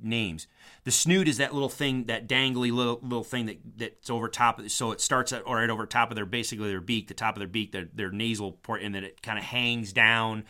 names, 0.00 0.46
the 0.84 0.90
snood 0.90 1.28
is 1.28 1.36
that 1.36 1.52
little 1.52 1.68
thing, 1.68 2.04
that 2.04 2.28
dangly 2.28 2.72
little 2.72 3.00
little 3.02 3.24
thing 3.24 3.46
that 3.46 3.58
that's 3.76 4.10
over 4.10 4.28
top 4.28 4.58
of. 4.58 4.70
So 4.70 4.92
it 4.92 5.00
starts 5.00 5.32
at, 5.32 5.46
right 5.46 5.68
over 5.68 5.86
top 5.86 6.10
of 6.10 6.16
their 6.16 6.26
basically 6.26 6.68
their 6.68 6.80
beak, 6.80 7.08
the 7.08 7.14
top 7.14 7.34
of 7.34 7.40
their 7.40 7.48
beak, 7.48 7.72
their 7.72 7.88
their 7.92 8.10
nasal 8.10 8.52
port, 8.52 8.82
and 8.82 8.94
then 8.94 9.04
it 9.04 9.22
kind 9.22 9.38
of 9.38 9.44
hangs 9.44 9.92
down 9.92 10.44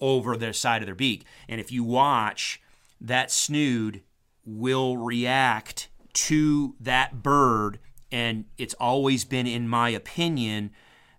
over 0.00 0.36
the 0.36 0.52
side 0.52 0.82
of 0.82 0.86
their 0.86 0.94
beak. 0.94 1.24
And 1.48 1.60
if 1.60 1.72
you 1.72 1.82
watch, 1.82 2.60
that 3.00 3.30
snood 3.30 4.02
will 4.44 4.96
react 4.96 5.88
to 6.12 6.76
that 6.80 7.22
bird, 7.22 7.80
and 8.12 8.44
it's 8.56 8.74
always 8.74 9.24
been, 9.24 9.46
in 9.46 9.68
my 9.68 9.88
opinion, 9.88 10.70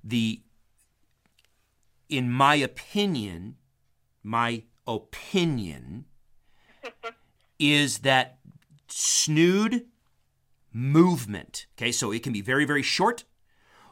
the 0.03 0.41
in 2.07 2.31
my 2.31 2.55
opinion, 2.55 3.55
my 4.23 4.63
opinion 4.87 6.05
is 7.59 7.99
that 7.99 8.37
snood 8.95 9.85
movement. 10.71 11.67
Okay, 11.77 11.91
so 11.91 12.11
it 12.11 12.23
can 12.23 12.31
be 12.31 12.41
very, 12.41 12.63
very 12.63 12.81
short, 12.81 13.25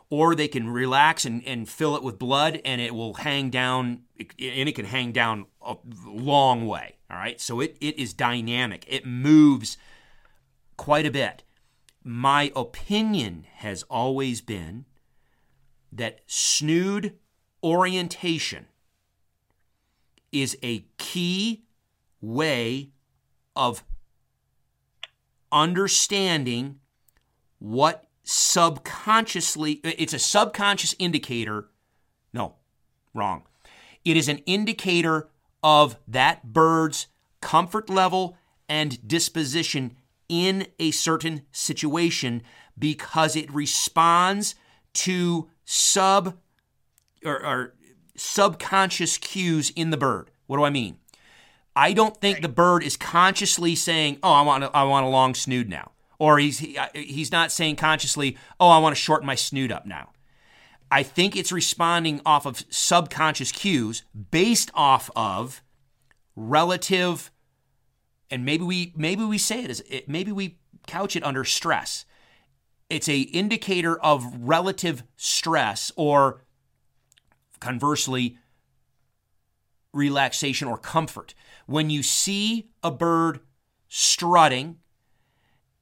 or 0.10 0.34
they 0.34 0.48
can 0.48 0.70
relax 0.70 1.26
and, 1.26 1.46
and 1.46 1.68
fill 1.68 1.98
it 1.98 2.04
with 2.04 2.18
blood 2.18 2.62
and 2.64 2.80
it 2.80 2.96
will 2.96 3.16
hang 3.16 3.50
down, 3.50 4.04
and 4.18 4.70
it 4.70 4.76
can 4.76 4.86
hang 4.86 5.12
down 5.12 5.46
a 5.62 5.76
long 6.06 6.66
way. 6.66 6.96
All 7.12 7.18
right, 7.18 7.40
so 7.42 7.60
it, 7.60 7.78
it 7.82 8.00
is 8.00 8.14
dynamic, 8.14 8.86
it 8.88 9.06
moves 9.06 9.78
quite 10.78 11.06
a 11.06 11.12
bit. 11.12 11.44
My 12.04 12.52
opinion 12.56 13.46
has 13.56 13.84
always 13.84 14.42
been 14.42 14.86
that 15.92 16.22
snood 16.28 17.18
orientation 17.62 18.68
is 20.32 20.58
a 20.64 20.86
key 20.98 21.66
way 22.22 22.92
of 23.56 23.84
understanding 25.54 26.80
what 27.60 28.06
subconsciously 28.24 29.74
it's 29.84 30.14
a 30.14 30.20
subconscious 30.20 30.96
indicator 30.98 31.70
no 32.34 32.56
wrong 33.14 33.44
it 34.04 34.18
is 34.18 34.28
an 34.28 34.38
indicator 34.40 35.30
of 35.62 35.98
that 36.08 36.52
bird's 36.52 37.08
comfort 37.42 37.90
level 37.90 38.38
and 38.70 39.06
disposition 39.08 39.96
in 40.30 40.68
a 40.80 40.92
certain 40.92 41.44
situation 41.52 42.42
because 42.78 43.36
it 43.36 43.54
responds 43.54 44.56
to 44.94 45.50
sub 45.66 46.38
or, 47.24 47.46
or 47.46 47.74
subconscious 48.16 49.18
cues 49.18 49.72
in 49.76 49.90
the 49.90 49.98
bird. 49.98 50.32
What 50.48 50.58
do 50.58 50.64
I 50.64 50.70
mean? 50.70 50.98
I 51.76 51.94
don't 51.94 52.20
think 52.20 52.42
the 52.42 52.50
bird 52.50 52.84
is 52.84 52.98
consciously 52.98 53.76
saying, 53.76 54.20
"Oh, 54.22 54.32
I 54.32 54.42
want 54.42 54.64
a, 54.64 54.76
I 54.76 54.84
want 54.84 55.06
a 55.06 55.10
long 55.10 55.34
snood 55.34 55.70
now," 55.70 55.92
or 56.20 56.40
he's 56.40 56.60
he, 56.60 56.78
he's 56.94 57.32
not 57.32 57.52
saying 57.52 57.78
consciously, 57.78 58.38
"Oh, 58.60 58.70
I 58.70 58.78
want 58.78 58.96
to 58.96 59.02
shorten 59.02 59.26
my 59.26 59.36
snood 59.36 59.72
up 59.72 59.86
now." 59.86 60.10
I 60.92 61.02
think 61.02 61.36
it's 61.36 61.52
responding 61.52 62.22
off 62.26 62.46
of 62.46 62.64
subconscious 62.70 63.52
cues 63.52 64.04
based 64.30 64.70
off 64.76 65.10
of 65.16 65.64
relative, 66.36 67.32
and 68.30 68.46
maybe 68.46 68.64
we 68.64 68.94
maybe 68.96 69.24
we 69.24 69.40
say 69.40 69.64
it 69.64 69.72
as 69.72 69.80
it, 69.90 70.08
maybe 70.08 70.32
we 70.32 70.60
couch 70.86 71.16
it 71.16 71.24
under 71.24 71.44
stress. 71.44 72.06
It's 72.90 73.10
a 73.10 73.22
indicator 73.22 74.00
of 74.00 74.24
relative 74.40 75.04
stress 75.16 75.92
or 75.96 76.44
conversely 77.60 78.38
relaxation 79.94 80.68
or 80.68 80.78
comfort. 80.78 81.34
When 81.66 81.90
you 81.90 82.04
see 82.04 82.70
a 82.82 82.92
bird 82.92 83.40
strutting 83.88 84.78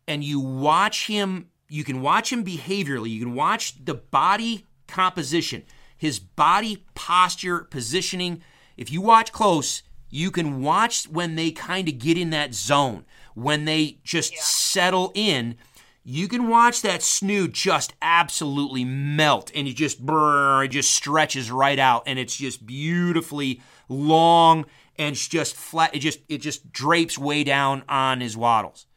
and 0.07 0.23
you 0.23 0.39
watch 0.39 1.07
him, 1.07 1.47
you 1.69 1.83
can 1.83 2.01
watch 2.01 2.31
him 2.31 2.43
behaviorally, 2.43 3.09
you 3.09 3.21
can 3.21 3.33
watch 3.33 3.83
the 3.83 3.95
body 3.95 4.67
composition, 4.87 5.63
his 5.97 6.19
body 6.19 6.85
posture, 6.93 7.61
positioning. 7.61 8.43
If 8.77 8.91
you 8.91 9.01
watch 9.01 9.31
close, 9.31 9.81
you 10.09 10.29
can 10.29 10.61
watch 10.61 11.07
when 11.07 11.35
they 11.35 11.51
kind 11.51 11.87
of 11.87 11.97
get 11.97 12.17
in 12.17 12.29
that 12.31 12.53
zone, 12.53 13.05
when 13.33 13.65
they 13.65 13.99
just 14.03 14.33
yeah. 14.33 14.41
settle 14.41 15.11
in. 15.15 15.55
You 16.03 16.27
can 16.27 16.49
watch 16.49 16.81
that 16.81 17.03
snood 17.03 17.53
just 17.53 17.93
absolutely 18.01 18.83
melt 18.83 19.51
and 19.53 19.67
it 19.67 19.75
just 19.75 20.03
brr, 20.03 20.63
it 20.63 20.69
just 20.69 20.91
stretches 20.91 21.51
right 21.51 21.77
out 21.77 22.03
and 22.07 22.17
it's 22.17 22.35
just 22.35 22.65
beautifully 22.65 23.61
long 23.91 24.65
and 24.97 25.15
just 25.15 25.55
flat 25.55 25.95
it 25.95 25.99
just 25.99 26.19
it 26.29 26.39
just 26.39 26.71
drapes 26.71 27.17
way 27.17 27.43
down 27.43 27.83
on 27.89 28.21
his 28.21 28.37
wattles. 28.37 28.87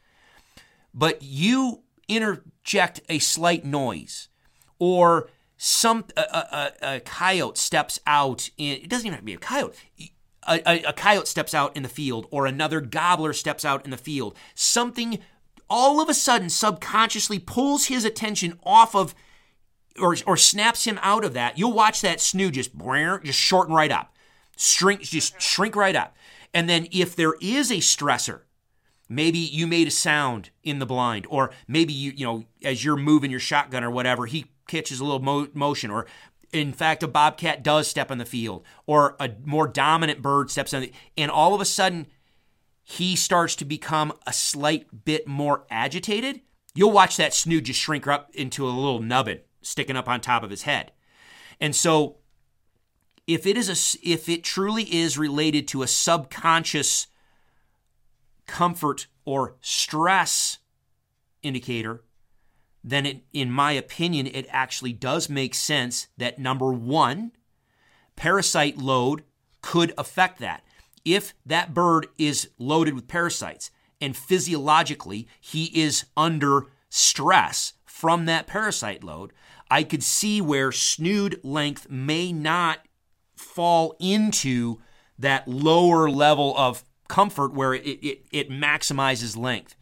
But 0.92 1.22
you 1.22 1.82
interject 2.08 3.00
a 3.08 3.18
slight 3.18 3.64
noise 3.64 4.28
or 4.78 5.28
some 5.56 6.04
a, 6.16 6.20
a, 6.20 6.72
a 6.96 7.00
coyote 7.00 7.56
steps 7.56 7.98
out 8.06 8.50
in, 8.56 8.82
it 8.82 8.88
doesn't 8.88 9.06
even 9.06 9.14
have 9.14 9.22
to 9.22 9.26
be 9.26 9.34
a 9.34 9.38
coyote 9.38 9.76
a, 10.46 10.62
a, 10.66 10.82
a 10.88 10.92
coyote 10.92 11.26
steps 11.26 11.54
out 11.54 11.76
in 11.76 11.82
the 11.82 11.88
field 11.88 12.26
or 12.30 12.46
another 12.46 12.80
gobbler 12.80 13.32
steps 13.32 13.64
out 13.64 13.84
in 13.84 13.90
the 13.90 13.96
field. 13.96 14.36
Something 14.54 15.18
all 15.68 16.00
of 16.00 16.08
a 16.08 16.14
sudden 16.14 16.50
subconsciously 16.50 17.38
pulls 17.38 17.86
his 17.86 18.04
attention 18.04 18.58
off 18.62 18.94
of 18.94 19.14
or, 19.98 20.16
or 20.26 20.36
snaps 20.36 20.84
him 20.84 20.98
out 21.02 21.24
of 21.24 21.34
that. 21.34 21.58
You'll 21.58 21.72
watch 21.72 22.00
that 22.00 22.20
snood 22.20 22.54
just 22.54 22.72
just 23.24 23.38
shorten 23.38 23.74
right 23.74 23.92
up, 23.92 24.13
shrink 24.56 25.02
just 25.02 25.40
shrink 25.40 25.76
right 25.76 25.96
up. 25.96 26.16
And 26.52 26.68
then 26.68 26.86
if 26.92 27.16
there 27.16 27.34
is 27.40 27.70
a 27.70 27.76
stressor, 27.76 28.42
maybe 29.08 29.38
you 29.38 29.66
made 29.66 29.88
a 29.88 29.92
sound 29.92 30.50
in 30.62 30.78
the 30.78 30.86
blind, 30.86 31.26
or 31.28 31.50
maybe 31.66 31.92
you 31.92 32.12
you 32.16 32.24
know 32.24 32.44
as 32.62 32.84
you're 32.84 32.96
moving 32.96 33.30
your 33.30 33.40
shotgun 33.40 33.84
or 33.84 33.90
whatever, 33.90 34.26
he 34.26 34.46
catches 34.66 35.00
a 35.00 35.04
little 35.04 35.20
mo- 35.20 35.48
motion, 35.52 35.90
or 35.90 36.06
in 36.52 36.72
fact, 36.72 37.02
a 37.02 37.08
bobcat 37.08 37.64
does 37.64 37.88
step 37.88 38.10
on 38.10 38.18
the 38.18 38.24
field, 38.24 38.64
or 38.86 39.16
a 39.18 39.30
more 39.44 39.66
dominant 39.66 40.22
bird 40.22 40.50
steps 40.50 40.72
on 40.72 40.82
the, 40.82 40.92
and 41.16 41.30
all 41.30 41.54
of 41.54 41.60
a 41.60 41.64
sudden 41.64 42.06
he 42.84 43.16
starts 43.16 43.56
to 43.56 43.64
become 43.64 44.12
a 44.26 44.32
slight 44.32 45.04
bit 45.04 45.26
more 45.26 45.64
agitated, 45.70 46.42
you'll 46.74 46.92
watch 46.92 47.16
that 47.16 47.32
snood 47.32 47.64
just 47.64 47.80
shrink 47.80 48.06
up 48.06 48.30
into 48.34 48.66
a 48.66 48.68
little 48.68 49.00
nubbin 49.00 49.40
sticking 49.62 49.96
up 49.96 50.08
on 50.08 50.20
top 50.20 50.42
of 50.42 50.50
his 50.50 50.62
head. 50.62 50.92
And 51.60 51.74
so 51.74 52.18
if 53.26 53.46
it 53.46 53.56
is 53.56 53.68
a 53.68 54.08
if 54.08 54.28
it 54.28 54.44
truly 54.44 54.84
is 54.84 55.16
related 55.16 55.66
to 55.68 55.82
a 55.82 55.86
subconscious 55.88 57.06
comfort 58.46 59.06
or 59.24 59.56
stress 59.60 60.58
indicator, 61.42 62.02
then 62.82 63.06
it, 63.06 63.24
in 63.32 63.50
my 63.50 63.72
opinion, 63.72 64.26
it 64.26 64.46
actually 64.50 64.92
does 64.92 65.28
make 65.28 65.54
sense 65.54 66.08
that 66.18 66.38
number 66.38 66.72
one, 66.72 67.32
parasite 68.16 68.76
load 68.76 69.24
could 69.62 69.94
affect 69.96 70.38
that. 70.40 70.62
If 71.04 71.34
that 71.46 71.72
bird 71.72 72.08
is 72.18 72.50
loaded 72.58 72.94
with 72.94 73.08
parasites 73.08 73.70
and 74.00 74.16
physiologically 74.16 75.26
he 75.40 75.66
is 75.78 76.04
under 76.16 76.66
stress 76.90 77.72
from 77.86 78.26
that 78.26 78.46
parasite 78.46 79.02
load, 79.02 79.32
I 79.70 79.82
could 79.82 80.02
see 80.02 80.42
where 80.42 80.72
snood 80.72 81.40
length 81.42 81.88
may 81.88 82.32
not 82.32 82.80
fall 83.36 83.96
into 83.98 84.80
that 85.18 85.46
lower 85.46 86.10
level 86.10 86.56
of 86.56 86.84
comfort 87.08 87.52
where 87.52 87.74
it, 87.74 87.82
it, 87.82 88.26
it 88.30 88.50
maximizes 88.50 89.36
length. 89.36 89.76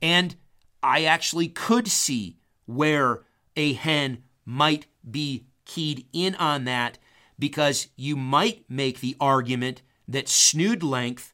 And 0.00 0.36
I 0.82 1.04
actually 1.04 1.48
could 1.48 1.88
see 1.88 2.38
where 2.66 3.22
a 3.56 3.72
hen 3.72 4.22
might 4.44 4.86
be 5.08 5.46
keyed 5.64 6.06
in 6.12 6.34
on 6.36 6.64
that 6.64 6.98
because 7.38 7.88
you 7.96 8.16
might 8.16 8.64
make 8.68 9.00
the 9.00 9.16
argument 9.20 9.82
that 10.06 10.28
snood 10.28 10.82
length 10.82 11.32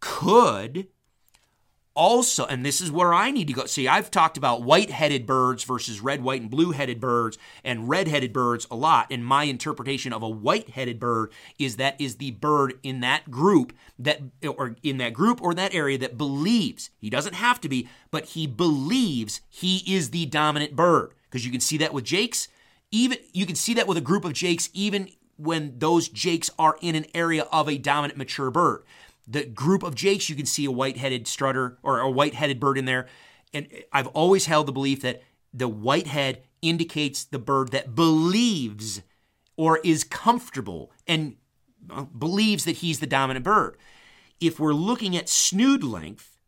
could 0.00 0.88
also, 1.98 2.46
and 2.46 2.64
this 2.64 2.80
is 2.80 2.92
where 2.92 3.12
I 3.12 3.32
need 3.32 3.48
to 3.48 3.52
go. 3.52 3.66
See, 3.66 3.88
I've 3.88 4.08
talked 4.08 4.36
about 4.36 4.62
white 4.62 4.90
headed 4.90 5.26
birds 5.26 5.64
versus 5.64 6.00
red, 6.00 6.22
white, 6.22 6.40
and 6.40 6.48
blue 6.48 6.70
headed 6.70 7.00
birds 7.00 7.36
and 7.64 7.88
red 7.88 8.06
headed 8.06 8.32
birds 8.32 8.68
a 8.70 8.76
lot. 8.76 9.08
And 9.10 9.26
my 9.26 9.44
interpretation 9.44 10.12
of 10.12 10.22
a 10.22 10.28
white 10.28 10.70
headed 10.70 11.00
bird 11.00 11.32
is 11.58 11.74
that 11.76 12.00
is 12.00 12.16
the 12.16 12.30
bird 12.30 12.74
in 12.84 13.00
that 13.00 13.32
group 13.32 13.72
that, 13.98 14.22
or 14.46 14.76
in 14.84 14.98
that 14.98 15.12
group 15.12 15.42
or 15.42 15.52
that 15.54 15.74
area 15.74 15.98
that 15.98 16.16
believes, 16.16 16.90
he 16.98 17.10
doesn't 17.10 17.34
have 17.34 17.60
to 17.62 17.68
be, 17.68 17.88
but 18.12 18.26
he 18.26 18.46
believes 18.46 19.40
he 19.48 19.82
is 19.92 20.10
the 20.10 20.24
dominant 20.26 20.76
bird. 20.76 21.14
Because 21.24 21.44
you 21.44 21.50
can 21.50 21.60
see 21.60 21.78
that 21.78 21.92
with 21.92 22.04
jakes. 22.04 22.46
Even 22.92 23.18
you 23.32 23.44
can 23.44 23.56
see 23.56 23.74
that 23.74 23.88
with 23.88 23.98
a 23.98 24.02
group 24.02 24.24
of 24.24 24.32
jakes, 24.34 24.70
even 24.72 25.10
when 25.36 25.78
those 25.78 26.08
jakes 26.08 26.48
are 26.60 26.76
in 26.80 26.94
an 26.94 27.06
area 27.12 27.42
of 27.52 27.68
a 27.68 27.76
dominant 27.76 28.18
mature 28.18 28.52
bird 28.52 28.84
the 29.30 29.44
group 29.44 29.82
of 29.82 29.94
jakes, 29.94 30.30
you 30.30 30.36
can 30.36 30.46
see 30.46 30.64
a 30.64 30.70
white-headed 30.70 31.28
strutter 31.28 31.78
or 31.82 32.00
a 32.00 32.10
white-headed 32.10 32.58
bird 32.58 32.78
in 32.78 32.86
there. 32.86 33.06
And 33.52 33.68
I've 33.92 34.06
always 34.08 34.46
held 34.46 34.66
the 34.66 34.72
belief 34.72 35.02
that 35.02 35.22
the 35.52 35.68
white 35.68 36.06
head 36.06 36.42
indicates 36.62 37.24
the 37.24 37.38
bird 37.38 37.70
that 37.72 37.94
believes 37.94 39.02
or 39.56 39.80
is 39.84 40.02
comfortable 40.02 40.92
and 41.06 41.36
uh, 41.90 42.04
believes 42.04 42.64
that 42.64 42.76
he's 42.76 43.00
the 43.00 43.06
dominant 43.06 43.44
bird. 43.44 43.76
If 44.40 44.58
we're 44.58 44.72
looking 44.72 45.16
at 45.16 45.28
snood 45.28 45.84
length, 45.84 46.38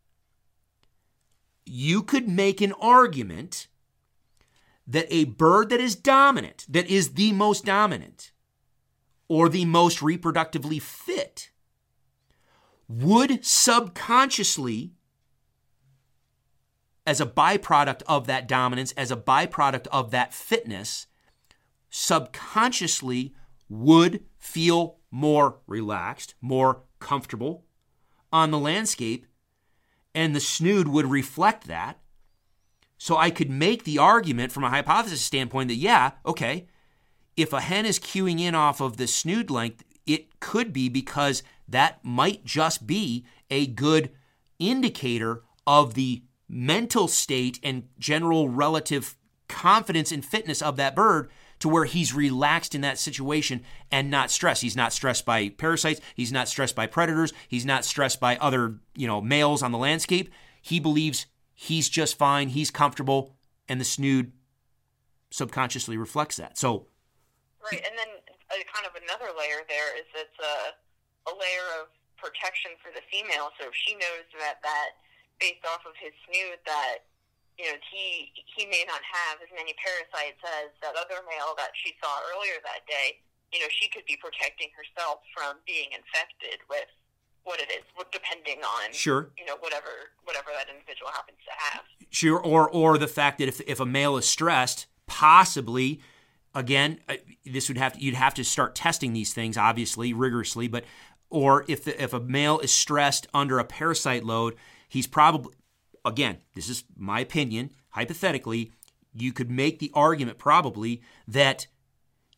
you 1.65 2.01
could 2.01 2.27
make 2.27 2.61
an 2.61 2.73
argument 2.73 3.67
that 4.87 5.07
a 5.09 5.25
bird 5.25 5.69
that 5.69 5.79
is 5.79 5.95
dominant, 5.95 6.65
that 6.67 6.87
is 6.87 7.13
the 7.13 7.31
most 7.31 7.63
dominant, 7.65 8.31
or 9.27 9.47
the 9.47 9.65
most 9.65 9.99
reproductively 9.99 10.81
fit, 10.81 11.50
would 12.91 13.45
subconsciously, 13.45 14.91
as 17.05 17.21
a 17.21 17.25
byproduct 17.25 18.03
of 18.07 18.27
that 18.27 18.47
dominance, 18.47 18.91
as 18.93 19.11
a 19.11 19.15
byproduct 19.15 19.87
of 19.87 20.11
that 20.11 20.33
fitness, 20.33 21.07
subconsciously 21.89 23.33
would 23.69 24.23
feel 24.37 24.97
more 25.09 25.59
relaxed, 25.67 26.35
more 26.41 26.83
comfortable 26.99 27.65
on 28.31 28.51
the 28.51 28.59
landscape, 28.59 29.25
and 30.13 30.35
the 30.35 30.39
snood 30.39 30.87
would 30.87 31.05
reflect 31.05 31.67
that. 31.67 31.99
So 32.97 33.17
I 33.17 33.29
could 33.29 33.49
make 33.49 33.83
the 33.83 33.97
argument 33.97 34.51
from 34.51 34.63
a 34.63 34.69
hypothesis 34.69 35.21
standpoint 35.21 35.69
that, 35.69 35.75
yeah, 35.75 36.11
okay, 36.25 36.67
if 37.35 37.53
a 37.53 37.61
hen 37.61 37.85
is 37.85 37.99
cueing 37.99 38.39
in 38.39 38.53
off 38.53 38.81
of 38.81 38.97
the 38.97 39.07
snood 39.07 39.49
length, 39.49 39.83
it 40.05 40.39
could 40.39 40.73
be 40.73 40.89
because 40.89 41.43
that 41.71 42.03
might 42.03 42.45
just 42.45 42.87
be 42.87 43.25
a 43.49 43.67
good 43.67 44.11
indicator 44.59 45.43
of 45.65 45.93
the 45.93 46.23
mental 46.47 47.07
state 47.07 47.59
and 47.63 47.87
general 47.97 48.49
relative 48.49 49.17
confidence 49.47 50.11
and 50.11 50.23
fitness 50.23 50.61
of 50.61 50.77
that 50.77 50.95
bird 50.95 51.29
to 51.59 51.69
where 51.69 51.85
he's 51.85 52.13
relaxed 52.13 52.73
in 52.73 52.81
that 52.81 52.97
situation 52.97 53.61
and 53.91 54.09
not 54.09 54.31
stressed. 54.31 54.63
He's 54.63 54.75
not 54.75 54.93
stressed 54.93 55.25
by 55.25 55.49
parasites, 55.49 56.01
he's 56.15 56.31
not 56.31 56.47
stressed 56.47 56.75
by 56.75 56.87
predators, 56.87 57.33
he's 57.47 57.65
not 57.65 57.85
stressed 57.85 58.19
by 58.19 58.37
other, 58.37 58.79
you 58.95 59.07
know, 59.07 59.21
males 59.21 59.61
on 59.61 59.71
the 59.71 59.77
landscape. 59.77 60.31
He 60.61 60.79
believes 60.79 61.27
he's 61.53 61.87
just 61.87 62.17
fine, 62.17 62.49
he's 62.49 62.71
comfortable, 62.71 63.35
and 63.69 63.79
the 63.79 63.85
snood 63.85 64.31
subconsciously 65.29 65.97
reflects 65.97 66.37
that. 66.37 66.57
So 66.57 66.87
Right, 67.61 67.81
and 67.85 67.93
then 67.97 68.09
uh, 68.49 68.57
kind 68.73 68.89
of 68.89 68.97
another 68.97 69.29
layer 69.37 69.61
there 69.69 69.95
is 69.97 70.05
it's 70.15 70.39
a 70.41 70.73
a 71.29 71.33
layer 71.33 71.67
of 71.81 71.91
protection 72.17 72.77
for 72.81 72.93
the 72.93 73.01
female. 73.09 73.49
So 73.57 73.69
if 73.69 73.75
she 73.75 73.97
knows 73.97 74.25
that 74.37 74.61
that 74.61 75.01
based 75.41 75.65
off 75.65 75.81
of 75.89 75.97
his 75.97 76.13
snood 76.29 76.61
that 76.69 77.09
you 77.57 77.65
know 77.65 77.77
he 77.89 78.29
he 78.45 78.69
may 78.69 78.85
not 78.85 79.01
have 79.01 79.41
as 79.41 79.49
many 79.53 79.73
parasites 79.81 80.39
as 80.61 80.69
that 80.85 80.93
other 80.93 81.25
male 81.25 81.57
that 81.57 81.73
she 81.73 81.97
saw 81.97 82.21
earlier 82.31 82.61
that 82.61 82.85
day. 82.85 83.19
You 83.51 83.59
know, 83.59 83.67
she 83.67 83.91
could 83.91 84.07
be 84.07 84.15
protecting 84.15 84.71
herself 84.71 85.27
from 85.35 85.59
being 85.67 85.91
infected 85.91 86.63
with 86.71 86.87
what 87.43 87.59
it 87.59 87.67
is, 87.67 87.83
depending 88.13 88.63
on 88.63 88.93
sure, 88.93 89.31
you 89.35 89.43
know, 89.45 89.57
whatever 89.59 90.15
whatever 90.23 90.49
that 90.55 90.71
individual 90.71 91.11
happens 91.11 91.37
to 91.43 91.53
have. 91.57 91.83
Sure, 92.09 92.39
or 92.39 92.69
or 92.69 92.97
the 92.97 93.09
fact 93.09 93.39
that 93.39 93.49
if 93.49 93.59
if 93.67 93.79
a 93.79 93.85
male 93.85 94.15
is 94.15 94.25
stressed, 94.25 94.87
possibly 95.05 95.99
again, 96.53 96.99
uh, 97.09 97.15
this 97.45 97.67
would 97.67 97.77
have 97.77 97.93
to, 97.93 98.01
you'd 98.01 98.15
have 98.15 98.33
to 98.35 98.43
start 98.43 98.75
testing 98.75 99.13
these 99.13 99.33
things 99.33 99.57
obviously 99.57 100.13
rigorously, 100.13 100.67
but 100.67 100.83
or 101.31 101.65
if 101.67 101.83
the, 101.83 102.01
if 102.01 102.13
a 102.13 102.19
male 102.19 102.59
is 102.59 102.73
stressed 102.73 103.27
under 103.33 103.57
a 103.57 103.65
parasite 103.65 104.23
load, 104.23 104.55
he's 104.87 105.07
probably 105.07 105.53
again, 106.05 106.37
this 106.55 106.69
is 106.69 106.83
my 106.95 107.19
opinion, 107.19 107.71
hypothetically, 107.89 108.71
you 109.13 109.33
could 109.33 109.51
make 109.51 109.79
the 109.79 109.91
argument 109.93 110.37
probably 110.37 111.01
that 111.27 111.67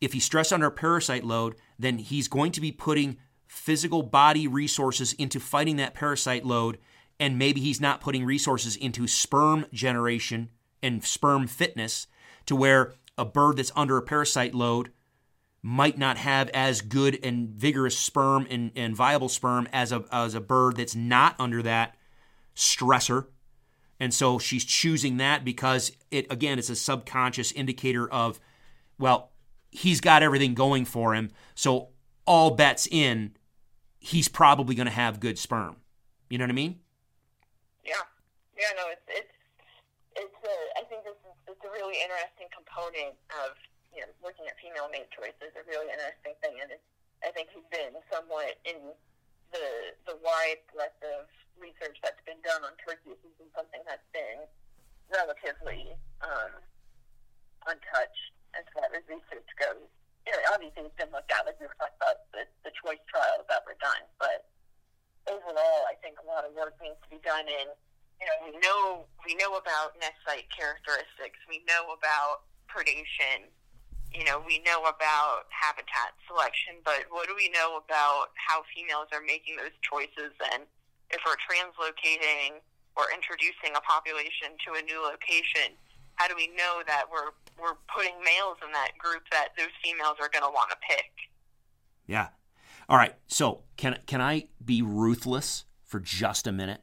if 0.00 0.12
he's 0.12 0.24
stressed 0.24 0.52
under 0.52 0.66
a 0.66 0.72
parasite 0.72 1.24
load, 1.24 1.54
then 1.78 1.98
he's 1.98 2.28
going 2.28 2.52
to 2.52 2.60
be 2.60 2.72
putting 2.72 3.16
physical 3.46 4.02
body 4.02 4.48
resources 4.48 5.12
into 5.14 5.38
fighting 5.38 5.76
that 5.76 5.94
parasite 5.94 6.44
load, 6.44 6.78
and 7.20 7.38
maybe 7.38 7.60
he's 7.60 7.80
not 7.80 8.00
putting 8.00 8.24
resources 8.24 8.76
into 8.76 9.06
sperm 9.06 9.66
generation 9.72 10.50
and 10.82 11.04
sperm 11.04 11.46
fitness 11.46 12.06
to 12.46 12.56
where 12.56 12.92
a 13.16 13.24
bird 13.24 13.56
that's 13.56 13.72
under 13.76 13.96
a 13.96 14.02
parasite 14.02 14.54
load 14.54 14.90
might 15.66 15.96
not 15.96 16.18
have 16.18 16.50
as 16.50 16.82
good 16.82 17.18
and 17.24 17.48
vigorous 17.48 17.96
sperm 17.96 18.46
and, 18.50 18.70
and 18.76 18.94
viable 18.94 19.30
sperm 19.30 19.66
as 19.72 19.92
a, 19.92 20.04
as 20.12 20.34
a 20.34 20.40
bird 20.40 20.76
that's 20.76 20.94
not 20.94 21.34
under 21.38 21.62
that 21.62 21.96
stressor. 22.54 23.28
And 23.98 24.12
so 24.12 24.38
she's 24.38 24.62
choosing 24.62 25.16
that 25.16 25.42
because 25.42 25.90
it, 26.10 26.30
again, 26.30 26.58
it's 26.58 26.68
a 26.68 26.76
subconscious 26.76 27.50
indicator 27.50 28.06
of, 28.12 28.38
well, 28.98 29.30
he's 29.70 30.02
got 30.02 30.22
everything 30.22 30.52
going 30.52 30.84
for 30.84 31.14
him. 31.14 31.30
So 31.54 31.88
all 32.26 32.50
bets 32.50 32.86
in, 32.86 33.34
he's 33.98 34.28
probably 34.28 34.74
going 34.74 34.84
to 34.84 34.92
have 34.92 35.18
good 35.18 35.38
sperm. 35.38 35.76
You 36.28 36.36
know 36.36 36.44
what 36.44 36.50
I 36.50 36.56
mean? 36.56 36.80
Yeah. 37.86 37.94
Yeah, 38.54 38.66
no, 38.76 38.90
it's, 38.92 39.00
it's, 39.08 39.32
it's 40.14 40.44
a, 40.44 40.78
I 40.78 40.84
think 40.90 41.04
this 41.04 41.16
is, 41.16 41.56
it's 41.56 41.64
a 41.64 41.70
really 41.72 41.96
interesting 42.02 42.48
component 42.54 43.14
of, 43.30 43.56
you 43.94 44.02
know, 44.02 44.10
looking 44.20 44.44
at 44.50 44.58
female 44.58 44.90
mate 44.90 45.08
choices, 45.14 45.54
is 45.54 45.54
a 45.54 45.64
really 45.70 45.88
interesting 45.88 46.34
thing. 46.42 46.58
And 46.60 46.68
it's, 46.74 46.86
I 47.22 47.30
think 47.32 47.48
he's 47.54 47.66
been 47.70 47.94
somewhat 48.10 48.58
in 48.66 48.78
the, 49.54 49.66
the 50.10 50.16
wide 50.20 50.60
breadth 50.74 50.98
of 51.02 51.30
research 51.56 51.96
that's 52.02 52.20
been 52.26 52.42
done 52.42 52.66
on 52.66 52.74
turkeys 52.82 53.16
has 53.22 53.34
been 53.38 53.50
something 53.54 53.80
that's 53.86 54.04
been 54.10 54.42
relatively 55.14 55.94
um, 56.20 56.52
untouched 57.70 58.34
as 58.58 58.66
far 58.74 58.90
as 58.90 59.06
research 59.06 59.46
goes. 59.56 59.86
You 60.26 60.32
know, 60.34 60.56
obviously, 60.56 60.88
it's 60.88 60.98
been 60.98 61.12
looked 61.14 61.30
at, 61.30 61.46
like 61.46 61.60
we 61.60 61.68
were 61.68 61.78
talking 61.78 62.00
about 62.00 62.26
the, 62.34 62.48
the 62.66 62.72
choice 62.74 63.02
trials 63.06 63.46
that 63.46 63.62
were 63.68 63.78
done, 63.78 64.04
but 64.16 64.48
overall, 65.28 65.84
I 65.88 65.96
think 66.00 66.20
a 66.20 66.26
lot 66.26 66.44
of 66.44 66.52
work 66.56 66.76
needs 66.80 66.98
to 67.04 67.08
be 67.12 67.20
done 67.24 67.44
in. 67.48 67.68
You 68.20 68.26
know, 68.30 68.38
we 68.46 68.52
know 68.62 68.80
we 69.26 69.32
know 69.36 69.58
about 69.58 69.98
nest 70.00 70.16
site 70.24 70.48
characteristics. 70.48 71.36
We 71.48 71.60
know 71.66 71.92
about 71.92 72.48
predation. 72.70 73.50
You 74.14 74.22
know, 74.22 74.38
we 74.46 74.62
know 74.62 74.86
about 74.86 75.50
habitat 75.50 76.14
selection, 76.30 76.78
but 76.86 77.10
what 77.10 77.26
do 77.26 77.34
we 77.34 77.50
know 77.50 77.82
about 77.82 78.30
how 78.38 78.62
females 78.70 79.10
are 79.10 79.20
making 79.20 79.58
those 79.58 79.74
choices 79.82 80.30
and 80.54 80.62
if 81.10 81.20
we're 81.26 81.38
translocating 81.42 82.62
or 82.96 83.04
introducing 83.14 83.74
a 83.76 83.80
population 83.82 84.54
to 84.66 84.78
a 84.78 84.82
new 84.82 85.02
location, 85.02 85.74
how 86.16 86.28
do 86.28 86.34
we 86.36 86.48
know 86.48 86.82
that 86.86 87.04
we're 87.10 87.34
we're 87.60 87.76
putting 87.94 88.14
males 88.24 88.58
in 88.64 88.72
that 88.72 88.92
group 88.98 89.22
that 89.30 89.48
those 89.56 89.74
females 89.82 90.16
are 90.20 90.28
going 90.28 90.42
to 90.42 90.50
want 90.50 90.70
to 90.70 90.76
pick? 90.88 91.10
Yeah. 92.06 92.28
All 92.88 92.96
right. 92.96 93.14
So 93.26 93.62
can 93.76 93.98
can 94.06 94.20
I 94.20 94.48
be 94.64 94.82
ruthless 94.82 95.64
for 95.84 96.00
just 96.00 96.46
a 96.46 96.52
minute 96.52 96.82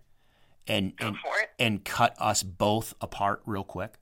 and 0.68 0.94
and, 1.00 1.18
and 1.60 1.86
cut 1.86 2.16
us 2.20 2.44
both 2.44 2.94
apart 3.02 3.42
real 3.46 3.64
quick? 3.64 3.96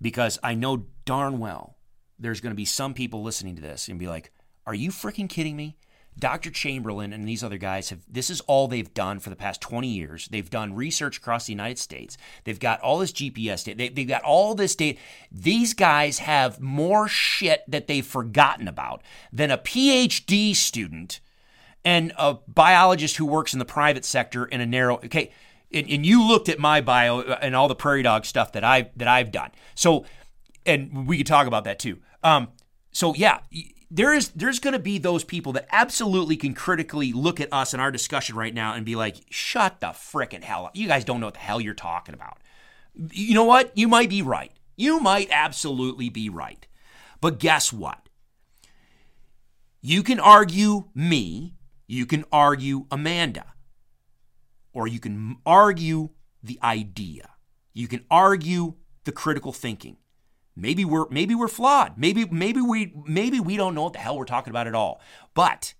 Because 0.00 0.38
I 0.42 0.54
know 0.54 0.86
darn 1.04 1.38
well 1.38 1.76
there's 2.18 2.40
going 2.40 2.52
to 2.52 2.56
be 2.56 2.64
some 2.64 2.94
people 2.94 3.22
listening 3.22 3.56
to 3.56 3.62
this 3.62 3.88
and 3.88 3.98
be 3.98 4.08
like, 4.08 4.32
"Are 4.66 4.74
you 4.74 4.90
freaking 4.90 5.28
kidding 5.28 5.56
me?" 5.56 5.76
Dr. 6.18 6.50
Chamberlain 6.50 7.12
and 7.12 7.28
these 7.28 7.44
other 7.44 7.58
guys 7.58 7.90
have 7.90 8.00
this 8.08 8.28
is 8.28 8.40
all 8.42 8.66
they've 8.66 8.92
done 8.92 9.20
for 9.20 9.30
the 9.30 9.36
past 9.36 9.60
20 9.60 9.86
years. 9.88 10.28
They've 10.28 10.50
done 10.50 10.74
research 10.74 11.18
across 11.18 11.46
the 11.46 11.52
United 11.52 11.78
States. 11.78 12.18
They've 12.44 12.58
got 12.58 12.80
all 12.80 12.98
this 12.98 13.12
GPS 13.12 13.64
data. 13.64 13.78
They, 13.78 13.88
they've 13.88 14.08
got 14.08 14.22
all 14.22 14.54
this 14.54 14.74
data. 14.74 14.98
These 15.30 15.74
guys 15.74 16.18
have 16.18 16.60
more 16.60 17.06
shit 17.06 17.62
that 17.68 17.86
they've 17.86 18.06
forgotten 18.06 18.66
about 18.66 19.02
than 19.32 19.50
a 19.50 19.58
PhD 19.58 20.56
student 20.56 21.20
and 21.84 22.12
a 22.18 22.38
biologist 22.48 23.16
who 23.16 23.26
works 23.26 23.52
in 23.52 23.60
the 23.60 23.64
private 23.64 24.04
sector 24.04 24.44
in 24.44 24.60
a 24.60 24.66
narrow 24.66 24.96
okay 24.96 25.30
and, 25.72 25.88
and 25.88 26.04
you 26.04 26.26
looked 26.26 26.48
at 26.48 26.58
my 26.58 26.80
bio 26.80 27.20
and 27.20 27.54
all 27.54 27.68
the 27.68 27.76
prairie 27.76 28.02
dog 28.02 28.24
stuff 28.24 28.52
that 28.52 28.64
I 28.64 28.90
that 28.96 29.08
I've 29.08 29.30
done. 29.30 29.50
So 29.74 30.04
and 30.66 31.06
we 31.06 31.18
could 31.18 31.26
talk 31.26 31.46
about 31.46 31.64
that 31.64 31.78
too. 31.78 31.98
Um, 32.22 32.48
so 32.90 33.14
yeah, 33.14 33.40
there 33.90 34.12
is 34.12 34.28
there's 34.30 34.60
going 34.60 34.72
to 34.72 34.78
be 34.78 34.98
those 34.98 35.24
people 35.24 35.52
that 35.52 35.66
absolutely 35.70 36.36
can 36.36 36.54
critically 36.54 37.12
look 37.12 37.40
at 37.40 37.52
us 37.52 37.72
and 37.72 37.80
our 37.80 37.90
discussion 37.90 38.36
right 38.36 38.54
now 38.54 38.74
and 38.74 38.84
be 38.84 38.96
like, 38.96 39.16
"Shut 39.30 39.80
the 39.80 39.88
frickin' 39.88 40.42
hell 40.42 40.66
up! 40.66 40.76
You 40.76 40.88
guys 40.88 41.04
don't 41.04 41.20
know 41.20 41.26
what 41.26 41.34
the 41.34 41.40
hell 41.40 41.60
you're 41.60 41.74
talking 41.74 42.14
about." 42.14 42.38
You 42.94 43.34
know 43.34 43.44
what? 43.44 43.76
You 43.76 43.88
might 43.88 44.10
be 44.10 44.22
right. 44.22 44.52
You 44.76 45.00
might 45.00 45.28
absolutely 45.30 46.08
be 46.08 46.28
right. 46.28 46.66
But 47.20 47.38
guess 47.38 47.72
what? 47.72 48.08
You 49.80 50.02
can 50.02 50.20
argue 50.20 50.88
me. 50.94 51.54
You 51.86 52.06
can 52.06 52.24
argue 52.32 52.86
Amanda. 52.90 53.54
Or 54.72 54.86
you 54.86 55.00
can 55.00 55.36
argue 55.46 56.10
the 56.42 56.58
idea. 56.62 57.30
You 57.72 57.88
can 57.88 58.04
argue 58.10 58.74
the 59.04 59.12
critical 59.12 59.52
thinking. 59.52 59.96
Maybe 60.58 60.84
we're 60.84 61.08
maybe 61.08 61.34
we're 61.34 61.48
flawed. 61.48 61.96
Maybe 61.96 62.24
maybe 62.26 62.60
we 62.60 62.92
maybe 63.06 63.38
we 63.38 63.56
don't 63.56 63.74
know 63.74 63.84
what 63.84 63.92
the 63.92 64.00
hell 64.00 64.18
we're 64.18 64.24
talking 64.24 64.50
about 64.50 64.66
at 64.66 64.74
all. 64.74 65.00
But 65.34 65.74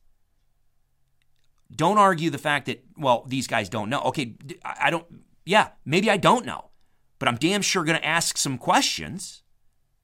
don't 1.75 1.99
argue 1.99 2.31
the 2.31 2.39
fact 2.39 2.67
that 2.67 2.85
well 2.97 3.25
these 3.27 3.47
guys 3.47 3.69
don't 3.69 3.91
know. 3.91 4.01
Okay, 4.03 4.37
I 4.65 4.91
don't. 4.91 5.05
Yeah, 5.45 5.71
maybe 5.85 6.11
I 6.11 6.17
don't 6.17 6.47
know, 6.47 6.71
but 7.19 7.29
I'm 7.29 7.37
damn 7.37 7.63
sure 7.63 7.85
going 7.85 7.99
to 7.99 8.07
ask 8.07 8.37
some 8.37 8.57
questions. 8.57 9.43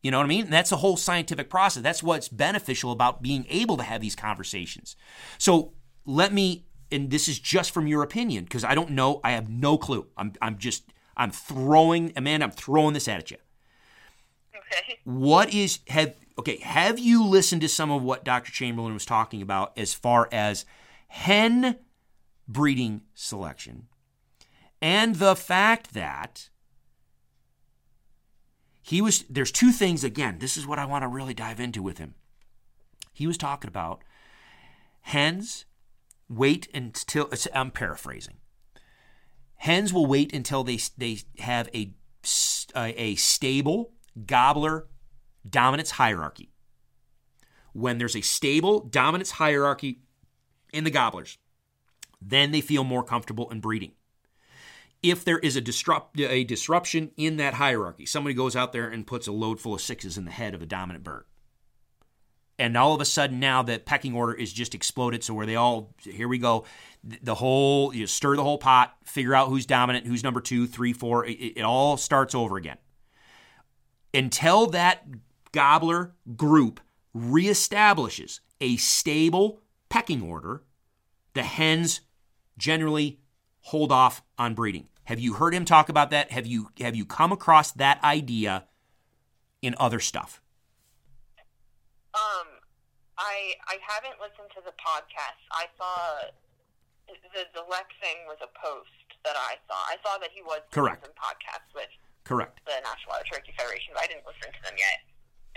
You 0.03 0.11
know 0.11 0.19
what 0.19 0.25
I 0.25 0.29
mean? 0.29 0.45
And 0.45 0.53
that's 0.53 0.73
a 0.73 0.77
whole 0.77 0.97
scientific 0.97 1.49
process. 1.49 1.83
That's 1.83 2.03
what's 2.03 2.29
beneficial 2.29 2.93
about 2.93 3.23
being 3.23 3.47
able 3.49 3.79
to 3.79 3.83
have 3.83 4.03
these 4.03 4.15
conversations. 4.15 4.97
So 5.39 5.73
let 6.05 6.31
me, 6.33 6.67
and 6.93 7.11
this 7.11 7.27
is 7.27 7.39
just 7.39 7.71
from 7.73 7.87
your 7.87 8.03
opinion 8.03 8.45
because 8.45 8.65
I 8.65 8.75
don't 8.75 8.91
know. 8.91 9.21
I 9.25 9.31
have 9.31 9.49
no 9.49 9.79
clue. 9.79 10.09
I'm 10.17 10.33
I'm 10.43 10.59
just 10.59 10.93
I'm 11.17 11.31
throwing 11.31 12.13
Amanda. 12.17 12.45
I'm 12.45 12.51
throwing 12.51 12.93
this 12.93 13.09
at 13.09 13.31
you. 13.31 13.39
Okay. 14.75 14.99
What 15.05 15.53
is 15.53 15.81
have 15.89 16.17
okay? 16.39 16.57
Have 16.59 16.99
you 16.99 17.25
listened 17.25 17.63
to 17.63 17.69
some 17.69 17.91
of 17.91 18.03
what 18.03 18.25
Dr. 18.25 18.53
Chamberlain 18.53 18.95
was 18.95 19.07
talking 19.07 19.43
about 19.43 19.73
as 19.77 19.95
far 19.95 20.29
as 20.33 20.65
hen 21.09 21.77
breeding 22.49 23.03
selection 23.15 23.87
and 24.83 25.17
the 25.17 25.35
fact 25.35 25.95
that 25.95 26.51
he 28.83 29.01
was 29.01 29.25
there's 29.31 29.51
two 29.51 29.73
things 29.73 30.05
again. 30.05 30.39
This 30.41 30.59
is 30.59 30.67
what 30.67 30.79
I 30.79 30.85
want 30.85 31.03
to 31.03 31.09
really 31.09 31.33
dive 31.33 31.59
into 31.59 31.83
with 31.83 31.97
him. 31.97 32.15
He 33.15 33.27
was 33.27 33.39
talking 33.39 33.69
about 33.69 34.03
hens 35.03 35.65
wait 36.29 36.69
until 36.75 37.31
I'm 37.55 37.71
paraphrasing. 37.71 38.37
Hens 39.57 39.93
will 39.93 40.05
wait 40.05 40.35
until 40.35 40.65
they 40.65 40.79
they 40.99 41.21
have 41.39 41.71
a 41.75 41.95
a 42.77 43.15
stable 43.15 43.93
gobbler 44.27 44.87
dominance 45.49 45.93
hierarchy. 45.93 46.51
When 47.73 47.99
there's 47.99 48.17
a 48.17 48.21
stable 48.21 48.81
dominance 48.81 49.33
hierarchy 49.33 50.01
in 50.73 50.85
the 50.85 50.91
gobblers, 50.91 51.39
then 52.21 52.53
they 52.53 52.61
feel 52.61 52.85
more 52.85 53.03
comfortable 53.03 53.51
in 53.51 53.61
breeding. 53.61 53.93
If 55.03 55.25
there 55.25 55.39
is 55.39 55.57
a, 55.57 55.61
disrupt, 55.61 56.19
a 56.19 56.45
disruption 56.45 57.11
in 57.17 57.37
that 57.37 57.55
hierarchy, 57.55 58.07
somebody 58.07 58.35
goes 58.35 58.57
out 58.57 58.73
there 58.73 58.89
and 58.89 59.07
puts 59.07 59.27
a 59.27 59.33
load 59.33 59.61
full 59.61 59.75
of 59.75 59.83
sixes 59.83 60.17
in 60.17 60.25
the 60.25 60.31
head 60.31 60.55
of 60.55 60.63
a 60.63 60.67
dominant 60.67 61.05
bird. 61.05 61.25
And 62.59 62.77
all 62.77 62.95
of 62.95 63.01
a 63.01 63.05
sudden 63.05 63.41
now 63.41 63.63
the 63.63 63.81
pecking 63.81 64.15
order 64.15 64.33
is 64.33 64.53
just 64.53 64.75
exploded. 64.75 65.23
So 65.25 65.35
where 65.35 65.45
they 65.45 65.57
all, 65.57 65.93
here 65.99 66.29
we 66.29 66.39
go, 66.39 66.65
the 67.03 67.35
whole, 67.35 67.93
you 67.93 68.07
stir 68.07 68.37
the 68.37 68.45
whole 68.45 68.59
pot, 68.59 68.97
figure 69.05 69.35
out 69.35 69.49
who's 69.49 69.67
dominant, 69.67 70.07
who's 70.07 70.23
number 70.23 70.41
two, 70.41 70.67
three, 70.67 70.93
four. 70.93 71.27
It, 71.27 71.33
it 71.33 71.63
all 71.63 71.97
starts 71.97 72.35
over 72.35 72.57
again 72.57 72.79
until 74.15 74.67
that 74.69 75.05
gobbler 75.53 76.15
group 76.37 76.81
reestablishes 77.15 78.41
a 78.61 78.77
stable 78.77 79.61
pecking 79.89 80.23
order, 80.23 80.63
the 81.35 81.43
hens 81.43 82.01
generally 82.57 83.19
hold 83.63 83.91
off 83.91 84.23
on 84.39 84.55
breeding. 84.55 84.89
Have 85.05 85.19
you 85.19 85.35
heard 85.35 85.53
him 85.53 85.65
talk 85.65 85.89
about 85.89 86.11
that? 86.11 86.31
Have 86.31 86.47
you 86.47 86.71
have 86.81 86.97
you 86.97 87.05
come 87.05 87.33
across 87.33 87.73
that 87.73 88.03
idea 88.03 88.65
in 89.61 89.75
other 89.79 90.01
stuff? 90.01 90.41
Um, 92.15 92.49
I 93.19 93.53
I 93.69 93.77
haven't 93.85 94.17
listened 94.21 94.49
to 94.57 94.63
the 94.65 94.73
podcast. 94.81 95.43
I 95.53 95.67
saw 95.77 96.31
the 97.07 97.45
the 97.53 97.65
lek 97.69 97.91
thing 98.01 98.25
was 98.27 98.39
a 98.41 98.49
post 98.57 98.89
that 99.25 99.37
I 99.37 99.57
saw. 99.69 99.77
I 99.77 99.97
saw 100.03 100.17
that 100.19 100.31
he 100.33 100.41
was 100.43 100.61
Correct. 100.71 101.05
podcasts 101.21 101.75
with 101.75 101.91
Correct. 102.25 102.61
the 102.65 102.81
National 102.81 103.21
Wild 103.21 103.29
Turkey 103.31 103.53
Federation, 103.57 103.93
but 103.93 104.03
I 104.03 104.09
didn't 104.09 104.25
listen 104.25 104.49
to 104.49 104.63
them 104.65 104.77
yet. 104.81 104.99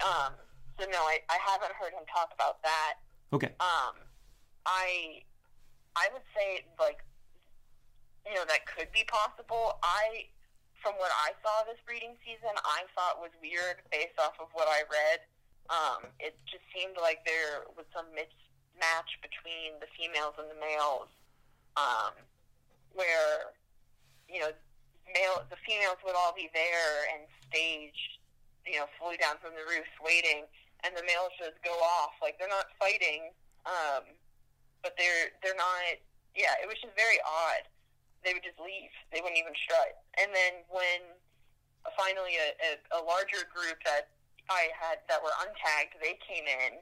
Um, 0.03 0.31
so 0.77 0.85
no, 0.91 0.99
I, 1.07 1.23
I 1.31 1.39
haven't 1.39 1.73
heard 1.79 1.95
him 1.95 2.03
talk 2.11 2.29
about 2.35 2.61
that. 2.63 3.01
Okay. 3.33 3.51
Um, 3.59 3.95
I 4.67 5.23
I 5.95 6.11
would 6.13 6.27
say 6.35 6.67
like 6.77 7.01
you 8.27 8.35
know 8.35 8.43
that 8.45 8.67
could 8.67 8.91
be 8.91 9.07
possible. 9.07 9.79
I 9.81 10.27
from 10.83 10.93
what 11.01 11.09
I 11.09 11.33
saw 11.41 11.65
this 11.65 11.79
breeding 11.87 12.13
season, 12.21 12.53
I 12.61 12.85
thought 12.93 13.17
was 13.17 13.33
weird 13.41 13.81
based 13.89 14.19
off 14.21 14.37
of 14.37 14.51
what 14.53 14.67
I 14.69 14.85
read. 14.85 15.19
Um, 15.71 16.11
it 16.19 16.37
just 16.45 16.63
seemed 16.71 16.95
like 17.01 17.25
there 17.25 17.65
was 17.75 17.87
some 17.91 18.05
mis- 18.13 18.47
match 18.77 19.17
between 19.25 19.81
the 19.81 19.89
females 19.97 20.37
and 20.37 20.47
the 20.47 20.59
males, 20.61 21.09
um, 21.75 22.13
where 22.93 23.57
you 24.29 24.39
know 24.39 24.51
male 25.13 25.43
the 25.49 25.59
females 25.63 25.99
would 26.03 26.15
all 26.15 26.33
be 26.35 26.49
there 26.51 27.07
and 27.13 27.23
staged, 27.49 28.19
you 28.65 28.79
know, 28.79 28.87
fully 28.99 29.17
down 29.17 29.39
from 29.39 29.55
the 29.55 29.65
roof 29.67 29.87
waiting, 30.03 30.47
and 30.83 30.95
the 30.95 31.05
males 31.05 31.33
just 31.39 31.57
go 31.63 31.73
off 31.79 32.15
like 32.21 32.37
they're 32.37 32.51
not 32.51 32.69
fighting, 32.77 33.31
um, 33.65 34.03
but 34.83 34.95
they're 34.99 35.33
they're 35.41 35.57
not. 35.57 35.99
Yeah, 36.37 36.53
it 36.61 36.69
was 36.69 36.77
just 36.77 36.93
very 36.93 37.17
odd. 37.25 37.65
They 38.21 38.33
would 38.33 38.45
just 38.45 38.61
leave. 38.61 38.93
They 39.09 39.23
wouldn't 39.23 39.39
even 39.39 39.55
strut. 39.57 39.97
And 40.21 40.29
then 40.33 40.61
when 40.69 41.01
finally 41.95 42.35
a, 42.37 42.49
a, 42.59 42.71
a 42.99 43.01
larger 43.01 43.47
group 43.49 43.79
that 43.87 44.11
I 44.49 44.69
had 44.75 45.01
that 45.07 45.23
were 45.23 45.33
untagged, 45.41 45.97
they 46.01 46.19
came 46.21 46.45
in 46.45 46.81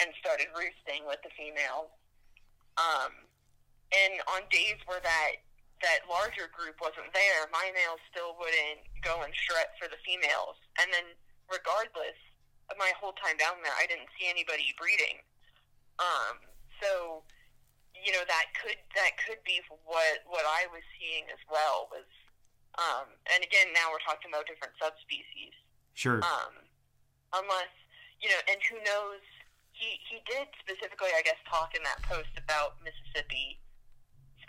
and 0.00 0.08
started 0.18 0.48
roosting 0.56 1.06
with 1.06 1.20
the 1.22 1.30
females. 1.36 1.92
Um, 2.80 3.12
and 3.92 4.22
on 4.34 4.46
days 4.48 4.78
where 4.86 5.02
that 5.02 5.42
that 5.80 6.04
larger 6.08 6.48
group 6.52 6.76
wasn't 6.80 7.08
there, 7.16 7.48
my 7.48 7.72
males 7.72 8.00
still 8.12 8.36
wouldn't 8.36 8.84
go 9.00 9.24
and 9.24 9.32
strut 9.32 9.72
for 9.80 9.88
the 9.88 10.00
females. 10.04 10.60
And 10.76 10.92
then, 10.92 11.16
regardless 11.48 12.16
of 12.68 12.76
my 12.76 12.92
whole 13.00 13.16
time 13.16 13.40
down 13.40 13.60
there, 13.64 13.74
I 13.76 13.88
didn't 13.88 14.08
see 14.16 14.28
anybody 14.28 14.76
breeding. 14.76 15.24
Um, 16.00 16.40
so, 16.80 17.24
you 17.92 18.12
know, 18.12 18.24
that 18.24 18.52
could 18.56 18.80
that 18.96 19.16
could 19.20 19.40
be 19.44 19.60
what 19.84 20.24
what 20.28 20.44
I 20.44 20.68
was 20.72 20.84
seeing 20.96 21.28
as 21.32 21.40
well 21.48 21.88
was. 21.92 22.08
Um, 22.78 23.12
and 23.34 23.44
again, 23.44 23.72
now 23.76 23.90
we're 23.92 24.04
talking 24.04 24.30
about 24.32 24.48
different 24.48 24.72
subspecies. 24.80 25.52
Sure. 25.92 26.24
Um, 26.24 26.54
unless 27.36 27.72
you 28.20 28.32
know, 28.32 28.40
and 28.48 28.60
who 28.68 28.80
knows? 28.84 29.20
He 29.72 29.96
he 30.08 30.20
did 30.28 30.48
specifically, 30.60 31.12
I 31.16 31.24
guess, 31.24 31.40
talk 31.48 31.72
in 31.72 31.80
that 31.88 32.00
post 32.04 32.32
about 32.36 32.80
Mississippi 32.84 33.59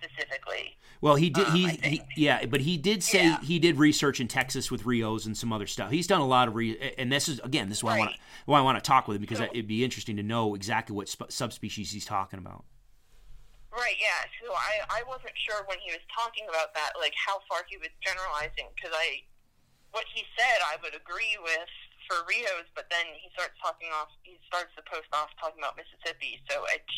specifically. 0.01 0.77
Well, 1.01 1.15
he 1.15 1.29
did. 1.29 1.47
Um, 1.47 1.55
he, 1.55 1.67
he 1.83 2.01
yeah, 2.15 2.45
but 2.45 2.61
he 2.61 2.77
did 2.77 3.03
say 3.03 3.23
Yeah. 3.25 3.41
he 3.41 3.59
did 3.59 3.77
research 3.77 4.19
in 4.19 4.27
Texas 4.27 4.69
with 4.69 4.85
Rios 4.85 5.25
and 5.25 5.35
some 5.35 5.51
other 5.51 5.67
stuff. 5.67 5.91
He's 5.91 6.07
done 6.07 6.21
a 6.21 6.27
lot 6.27 6.47
of 6.47 6.55
re, 6.55 6.77
and 6.97 7.11
this 7.11 7.27
is 7.27 7.39
again, 7.43 7.69
this 7.69 7.79
is 7.79 7.83
why 7.83 7.95
I 7.95 7.99
want 7.99 8.11
to 8.13 8.17
why 8.45 8.59
I 8.59 8.61
want 8.61 8.77
to 8.77 8.87
talk 8.87 9.07
with 9.07 9.15
him 9.17 9.21
because 9.21 9.39
So- 9.39 9.45
it'd 9.51 9.67
be 9.67 9.83
interesting 9.83 10.17
to 10.17 10.23
know 10.23 10.53
exactly 10.55 10.95
what 10.95 11.09
sp- 11.09 11.29
subspecies 11.29 11.91
he's 11.91 12.05
talking 12.05 12.39
about. 12.39 12.65
Right, 13.71 13.95
yeah. 14.03 14.27
So 14.43 14.51
I, 14.51 14.99
I 14.99 15.01
wasn't 15.07 15.31
sure 15.47 15.63
when 15.65 15.79
he 15.79 15.95
was 15.95 16.03
talking 16.11 16.43
about 16.51 16.75
that, 16.75 16.91
like 16.99 17.15
how 17.15 17.39
far 17.47 17.63
he 17.71 17.79
was 17.79 17.87
generalizing, 18.03 18.67
because 18.75 18.91
I, 18.91 19.23
what 19.95 20.03
he 20.11 20.27
said, 20.35 20.59
I 20.67 20.75
would 20.83 20.91
agree 20.91 21.39
with 21.39 21.71
for 22.11 22.19
Rios, 22.27 22.67
but 22.75 22.91
then 22.91 23.07
he 23.15 23.31
starts 23.31 23.55
talking 23.63 23.87
off, 23.95 24.11
he 24.27 24.35
starts 24.43 24.75
the 24.75 24.83
post 24.83 25.07
off 25.15 25.31
talking 25.39 25.63
about 25.63 25.79
Mississippi, 25.79 26.35
so 26.51 26.67
it's, 26.75 26.95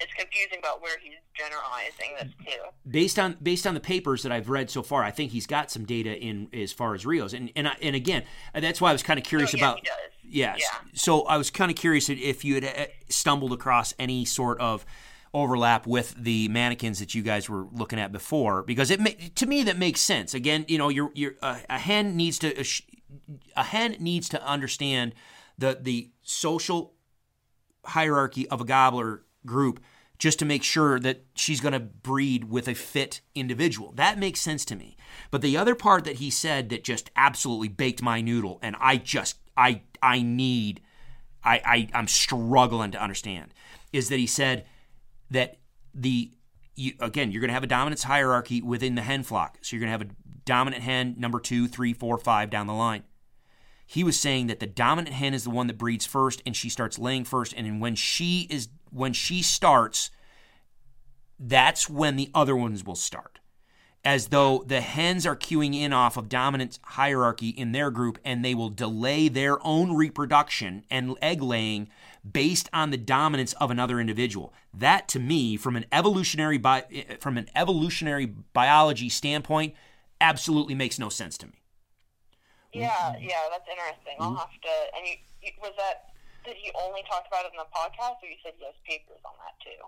it's 0.00 0.12
confusing 0.14 0.58
about 0.58 0.80
where 0.82 0.98
he's 1.02 1.14
generalizing 1.34 2.14
this 2.18 2.54
to. 2.54 2.90
Based 2.90 3.18
on 3.18 3.36
based 3.42 3.66
on 3.66 3.74
the 3.74 3.80
papers 3.80 4.22
that 4.22 4.32
I've 4.32 4.48
read 4.48 4.70
so 4.70 4.82
far, 4.82 5.02
I 5.04 5.10
think 5.10 5.32
he's 5.32 5.46
got 5.46 5.70
some 5.70 5.84
data 5.84 6.16
in 6.16 6.48
as 6.52 6.72
far 6.72 6.94
as 6.94 7.04
Rios, 7.06 7.32
and 7.32 7.50
and 7.56 7.68
I, 7.68 7.76
and 7.82 7.94
again, 7.96 8.24
that's 8.54 8.80
why 8.80 8.90
I 8.90 8.92
was 8.92 9.02
kind 9.02 9.18
of 9.18 9.24
curious 9.24 9.54
Oh, 9.54 9.58
yeah, 9.58 9.64
about. 9.64 9.76
he 9.80 9.82
does. 9.86 9.96
Yes. 10.32 10.58
Yeah. 10.60 10.78
So 10.94 11.22
I 11.22 11.36
was 11.36 11.50
kind 11.50 11.70
of 11.70 11.76
curious 11.76 12.08
if 12.08 12.44
you 12.44 12.54
had 12.56 12.64
uh, 12.64 12.86
stumbled 13.08 13.52
across 13.52 13.94
any 13.98 14.24
sort 14.24 14.60
of 14.60 14.86
overlap 15.34 15.86
with 15.86 16.14
the 16.16 16.48
manakins 16.48 16.98
that 16.98 17.14
you 17.14 17.22
guys 17.22 17.48
were 17.48 17.66
looking 17.72 17.98
at 18.00 18.10
before, 18.12 18.62
because 18.62 18.90
it 18.90 19.00
to 19.36 19.46
me 19.46 19.62
that 19.64 19.76
makes 19.78 20.00
sense. 20.00 20.34
Again, 20.34 20.64
you 20.68 20.78
know, 20.78 20.88
you're, 20.88 21.10
you're 21.14 21.34
uh, 21.42 21.58
a 21.68 21.78
hen 21.78 22.16
needs 22.16 22.38
to 22.40 22.58
a, 22.60 22.64
sh- 22.64 22.82
a 23.56 23.64
hen 23.64 23.96
needs 24.00 24.28
to 24.30 24.44
understand 24.46 25.14
the 25.58 25.78
the 25.80 26.10
social 26.22 26.94
hierarchy 27.84 28.48
of 28.48 28.60
a 28.60 28.64
gobbler 28.64 29.22
group 29.46 29.80
just 30.20 30.38
to 30.38 30.44
make 30.44 30.62
sure 30.62 31.00
that 31.00 31.24
she's 31.34 31.62
going 31.62 31.72
to 31.72 31.80
breed 31.80 32.44
with 32.44 32.68
a 32.68 32.74
fit 32.74 33.22
individual. 33.34 33.92
That 33.92 34.18
makes 34.18 34.40
sense 34.40 34.66
to 34.66 34.76
me. 34.76 34.98
But 35.30 35.40
the 35.40 35.56
other 35.56 35.74
part 35.74 36.04
that 36.04 36.16
he 36.16 36.28
said 36.28 36.68
that 36.68 36.84
just 36.84 37.10
absolutely 37.16 37.68
baked 37.68 38.02
my 38.02 38.20
noodle 38.20 38.58
and 38.62 38.76
I 38.78 38.98
just 38.98 39.38
I 39.56 39.80
I 40.02 40.20
need 40.20 40.82
I, 41.42 41.62
I 41.64 41.88
I'm 41.94 42.06
struggling 42.06 42.90
to 42.90 43.02
understand 43.02 43.54
is 43.94 44.10
that 44.10 44.18
he 44.18 44.26
said 44.26 44.66
that 45.30 45.56
the 45.94 46.30
you, 46.76 46.92
again 47.00 47.32
you're 47.32 47.40
going 47.40 47.48
to 47.48 47.54
have 47.54 47.64
a 47.64 47.68
dominance 47.68 48.02
hierarchy 48.02 48.60
within 48.60 48.94
the 48.96 49.02
hen 49.02 49.22
flock. 49.22 49.58
So 49.62 49.74
you're 49.74 49.80
going 49.80 49.98
to 49.98 50.04
have 50.04 50.10
a 50.10 50.14
dominant 50.44 50.82
hen 50.82 51.14
number 51.16 51.40
two, 51.40 51.66
three, 51.66 51.94
four, 51.94 52.18
five 52.18 52.50
down 52.50 52.66
the 52.66 52.74
line 52.74 53.04
he 53.90 54.04
was 54.04 54.16
saying 54.16 54.46
that 54.46 54.60
the 54.60 54.68
dominant 54.68 55.16
hen 55.16 55.34
is 55.34 55.42
the 55.42 55.50
one 55.50 55.66
that 55.66 55.76
breeds 55.76 56.06
first 56.06 56.40
and 56.46 56.54
she 56.54 56.68
starts 56.68 56.96
laying 56.96 57.24
first 57.24 57.52
and 57.56 57.80
when 57.80 57.96
she 57.96 58.46
is 58.48 58.68
when 58.90 59.12
she 59.12 59.42
starts 59.42 60.10
that's 61.40 61.88
when 61.88 62.16
the 62.16 62.30
other 62.34 62.54
ones 62.54 62.84
will 62.84 62.94
start. 62.94 63.38
As 64.04 64.28
though 64.28 64.64
the 64.66 64.80
hens 64.80 65.26
are 65.26 65.36
cueing 65.36 65.74
in 65.74 65.92
off 65.92 66.16
of 66.16 66.28
dominance 66.28 66.78
hierarchy 66.82 67.48
in 67.48 67.72
their 67.72 67.90
group 67.90 68.18
and 68.24 68.44
they 68.44 68.54
will 68.54 68.70
delay 68.70 69.28
their 69.28 69.64
own 69.66 69.94
reproduction 69.94 70.84
and 70.90 71.16
egg 71.20 71.42
laying 71.42 71.88
based 72.30 72.68
on 72.72 72.90
the 72.90 72.96
dominance 72.96 73.52
of 73.54 73.70
another 73.70 74.00
individual. 74.00 74.54
That 74.72 75.08
to 75.08 75.18
me 75.18 75.56
from 75.56 75.76
an 75.76 75.84
evolutionary 75.92 76.58
bi- 76.58 77.06
from 77.20 77.36
an 77.36 77.50
evolutionary 77.54 78.26
biology 78.26 79.08
standpoint 79.08 79.74
absolutely 80.20 80.74
makes 80.74 80.98
no 80.98 81.08
sense 81.08 81.36
to 81.38 81.46
me. 81.46 81.60
Yeah, 82.72 83.16
yeah, 83.20 83.48
that's 83.50 83.68
interesting. 83.68 84.14
I'll 84.20 84.34
have 84.34 84.48
to, 84.50 84.68
and 84.96 85.06
you, 85.06 85.14
you, 85.42 85.50
was 85.60 85.72
that, 85.76 86.09
did 86.44 86.56
he 86.56 86.70
only 86.74 87.02
talk 87.08 87.24
about 87.28 87.44
it 87.44 87.52
in 87.52 87.58
the 87.58 87.70
podcast, 87.74 88.22
or 88.22 88.28
you 88.28 88.36
said 88.42 88.52
he 88.58 88.64
has 88.64 88.74
papers 88.86 89.20
on 89.24 89.32
that 89.44 89.56
too? 89.62 89.80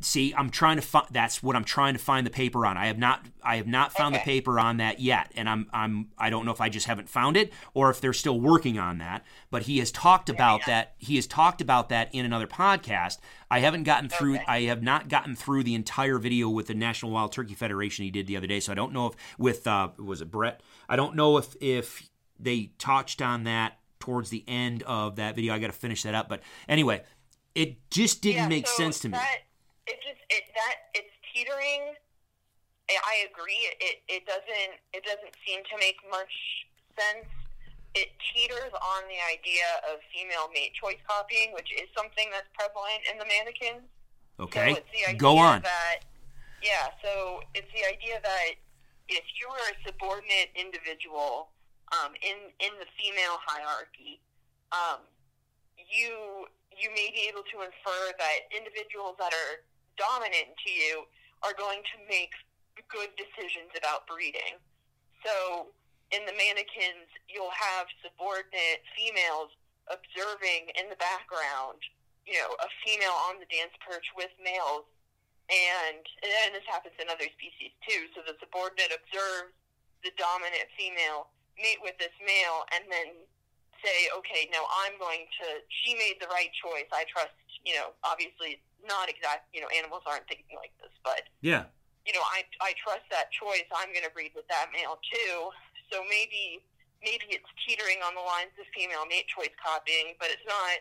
See, 0.00 0.34
I'm 0.36 0.50
trying 0.50 0.76
to 0.76 0.82
find. 0.82 1.06
That's 1.10 1.42
what 1.42 1.56
I'm 1.56 1.64
trying 1.64 1.94
to 1.94 1.98
find 1.98 2.26
the 2.26 2.30
paper 2.30 2.66
on. 2.66 2.76
I 2.76 2.86
have 2.86 2.98
not. 2.98 3.24
I 3.42 3.56
have 3.56 3.66
not 3.66 3.92
found 3.92 4.14
the 4.14 4.18
paper 4.18 4.60
on 4.60 4.76
that 4.76 5.00
yet, 5.00 5.32
and 5.34 5.48
I'm. 5.48 5.66
I'm. 5.72 6.08
I 6.18 6.28
don't 6.28 6.44
know 6.44 6.52
if 6.52 6.60
I 6.60 6.68
just 6.68 6.86
haven't 6.86 7.08
found 7.08 7.36
it 7.36 7.52
or 7.72 7.90
if 7.90 8.00
they're 8.00 8.12
still 8.12 8.38
working 8.38 8.78
on 8.78 8.98
that. 8.98 9.24
But 9.50 9.62
he 9.62 9.78
has 9.78 9.90
talked 9.90 10.28
about 10.28 10.60
yeah. 10.60 10.66
that. 10.66 10.94
He 10.98 11.16
has 11.16 11.26
talked 11.26 11.60
about 11.60 11.88
that 11.88 12.14
in 12.14 12.26
another 12.26 12.46
podcast. 12.46 13.18
I 13.50 13.60
haven't 13.60 13.84
gotten 13.84 14.10
through. 14.10 14.34
Okay. 14.34 14.44
I 14.46 14.60
have 14.62 14.82
not 14.82 15.08
gotten 15.08 15.34
through 15.34 15.62
the 15.62 15.74
entire 15.74 16.18
video 16.18 16.50
with 16.50 16.66
the 16.66 16.74
National 16.74 17.12
Wild 17.12 17.32
Turkey 17.32 17.54
Federation 17.54 18.04
he 18.04 18.10
did 18.10 18.26
the 18.26 18.36
other 18.36 18.46
day. 18.46 18.60
So 18.60 18.72
I 18.72 18.74
don't 18.74 18.92
know 18.92 19.06
if 19.06 19.14
with 19.38 19.66
uh, 19.66 19.90
was 19.98 20.20
it 20.20 20.30
Brett? 20.30 20.60
I 20.86 20.96
don't 20.96 21.16
know 21.16 21.38
if 21.38 21.56
if 21.62 22.10
they 22.38 22.72
touched 22.78 23.22
on 23.22 23.44
that 23.44 23.78
towards 24.04 24.28
the 24.28 24.44
end 24.46 24.84
of 24.84 25.16
that 25.16 25.34
video. 25.34 25.54
I 25.54 25.58
got 25.58 25.68
to 25.68 25.72
finish 25.72 26.02
that 26.02 26.14
up. 26.14 26.28
But 26.28 26.44
anyway, 26.68 27.02
it 27.54 27.80
just 27.88 28.20
didn't 28.20 28.52
yeah, 28.52 28.60
make 28.60 28.68
so 28.68 28.76
sense 28.76 29.00
to 29.00 29.08
me. 29.08 29.16
It 29.88 29.96
just 30.04 30.20
it 30.28 30.44
that 30.52 30.92
it's 30.92 31.14
teetering. 31.32 31.96
I 32.84 33.24
agree. 33.32 33.64
It 33.80 34.04
it 34.08 34.26
doesn't 34.28 34.72
it 34.92 35.02
doesn't 35.08 35.32
seem 35.40 35.64
to 35.72 35.76
make 35.80 35.96
much 36.12 36.68
sense. 36.92 37.32
It 37.96 38.12
teeters 38.20 38.74
on 38.76 39.08
the 39.08 39.20
idea 39.32 39.64
of 39.88 40.04
female 40.12 40.52
mate 40.52 40.76
choice 40.76 41.00
copying, 41.08 41.56
which 41.56 41.72
is 41.72 41.88
something 41.96 42.28
that's 42.28 42.50
prevalent 42.52 43.00
in 43.08 43.16
the 43.16 43.24
manakins. 43.24 43.88
Okay, 44.36 44.74
So 44.74 44.84
it's 44.84 44.92
the 44.92 45.08
idea 45.08 45.20
go 45.20 45.38
on. 45.38 45.62
That, 45.62 46.04
yeah, 46.60 46.90
so 47.00 47.40
it's 47.54 47.70
the 47.70 47.86
idea 47.86 48.18
that 48.20 48.58
if 49.08 49.24
you 49.38 49.46
are 49.46 49.64
a 49.70 49.76
subordinate 49.86 50.50
individual 50.58 51.53
um, 51.92 52.16
in 52.24 52.50
in 52.60 52.72
the 52.80 52.88
female 52.96 53.36
hierarchy, 53.44 54.20
um, 54.72 55.04
you 55.76 56.48
you 56.74 56.90
may 56.90 57.10
be 57.14 57.28
able 57.30 57.44
to 57.54 57.62
infer 57.62 58.02
that 58.18 58.38
individuals 58.50 59.14
that 59.20 59.30
are 59.30 59.62
dominant 59.94 60.54
to 60.58 60.70
you 60.70 61.06
are 61.46 61.54
going 61.54 61.84
to 61.94 61.96
make 62.10 62.34
good 62.90 63.14
decisions 63.14 63.70
about 63.78 64.06
breeding. 64.10 64.58
So 65.22 65.70
in 66.10 66.26
the 66.26 66.34
manakins, 66.34 67.08
you'll 67.30 67.54
have 67.54 67.86
subordinate 68.02 68.82
females 68.92 69.54
observing 69.86 70.72
in 70.74 70.90
the 70.90 70.98
background, 70.98 71.78
you 72.26 72.34
know, 72.40 72.50
a 72.58 72.68
female 72.82 73.14
on 73.30 73.38
the 73.38 73.48
dance 73.48 73.72
perch 73.84 74.04
with 74.16 74.32
males. 74.42 74.88
And, 75.52 76.00
and 76.00 76.56
this 76.56 76.64
happens 76.64 76.96
in 76.96 77.12
other 77.12 77.28
species 77.36 77.76
too. 77.84 78.08
So 78.16 78.24
the 78.24 78.34
subordinate 78.40 78.96
observes 78.96 79.52
the 80.00 80.12
dominant 80.16 80.72
female 80.72 81.33
mate 81.58 81.78
with 81.82 81.96
this 81.98 82.14
male 82.22 82.66
and 82.74 82.84
then 82.90 83.14
say, 83.82 84.08
okay, 84.16 84.48
now 84.50 84.64
I'm 84.84 84.96
going 84.98 85.28
to, 85.42 85.46
she 85.84 85.94
made 85.94 86.16
the 86.20 86.28
right 86.32 86.50
choice. 86.56 86.88
I 86.90 87.04
trust, 87.10 87.36
you 87.64 87.76
know, 87.76 87.92
obviously 88.02 88.60
not 88.84 89.08
exact, 89.08 89.48
you 89.52 89.60
know, 89.60 89.68
animals 89.76 90.02
aren't 90.08 90.26
thinking 90.28 90.56
like 90.56 90.72
this, 90.80 90.92
but 91.04 91.28
Yeah. 91.44 91.68
you 92.04 92.12
know, 92.12 92.24
I 92.24 92.44
I 92.60 92.76
trust 92.80 93.04
that 93.08 93.32
choice. 93.32 93.64
I'm 93.72 93.88
going 93.96 94.04
to 94.04 94.12
breed 94.12 94.32
with 94.36 94.48
that 94.52 94.68
male 94.76 95.00
too. 95.08 95.48
So 95.92 96.04
maybe 96.08 96.60
maybe 97.00 97.32
it's 97.36 97.48
teetering 97.64 98.00
on 98.04 98.12
the 98.16 98.24
lines 98.24 98.52
of 98.60 98.64
female 98.76 99.04
mate 99.08 99.28
choice 99.28 99.52
copying, 99.60 100.16
but 100.20 100.28
it's 100.32 100.44
not. 100.48 100.80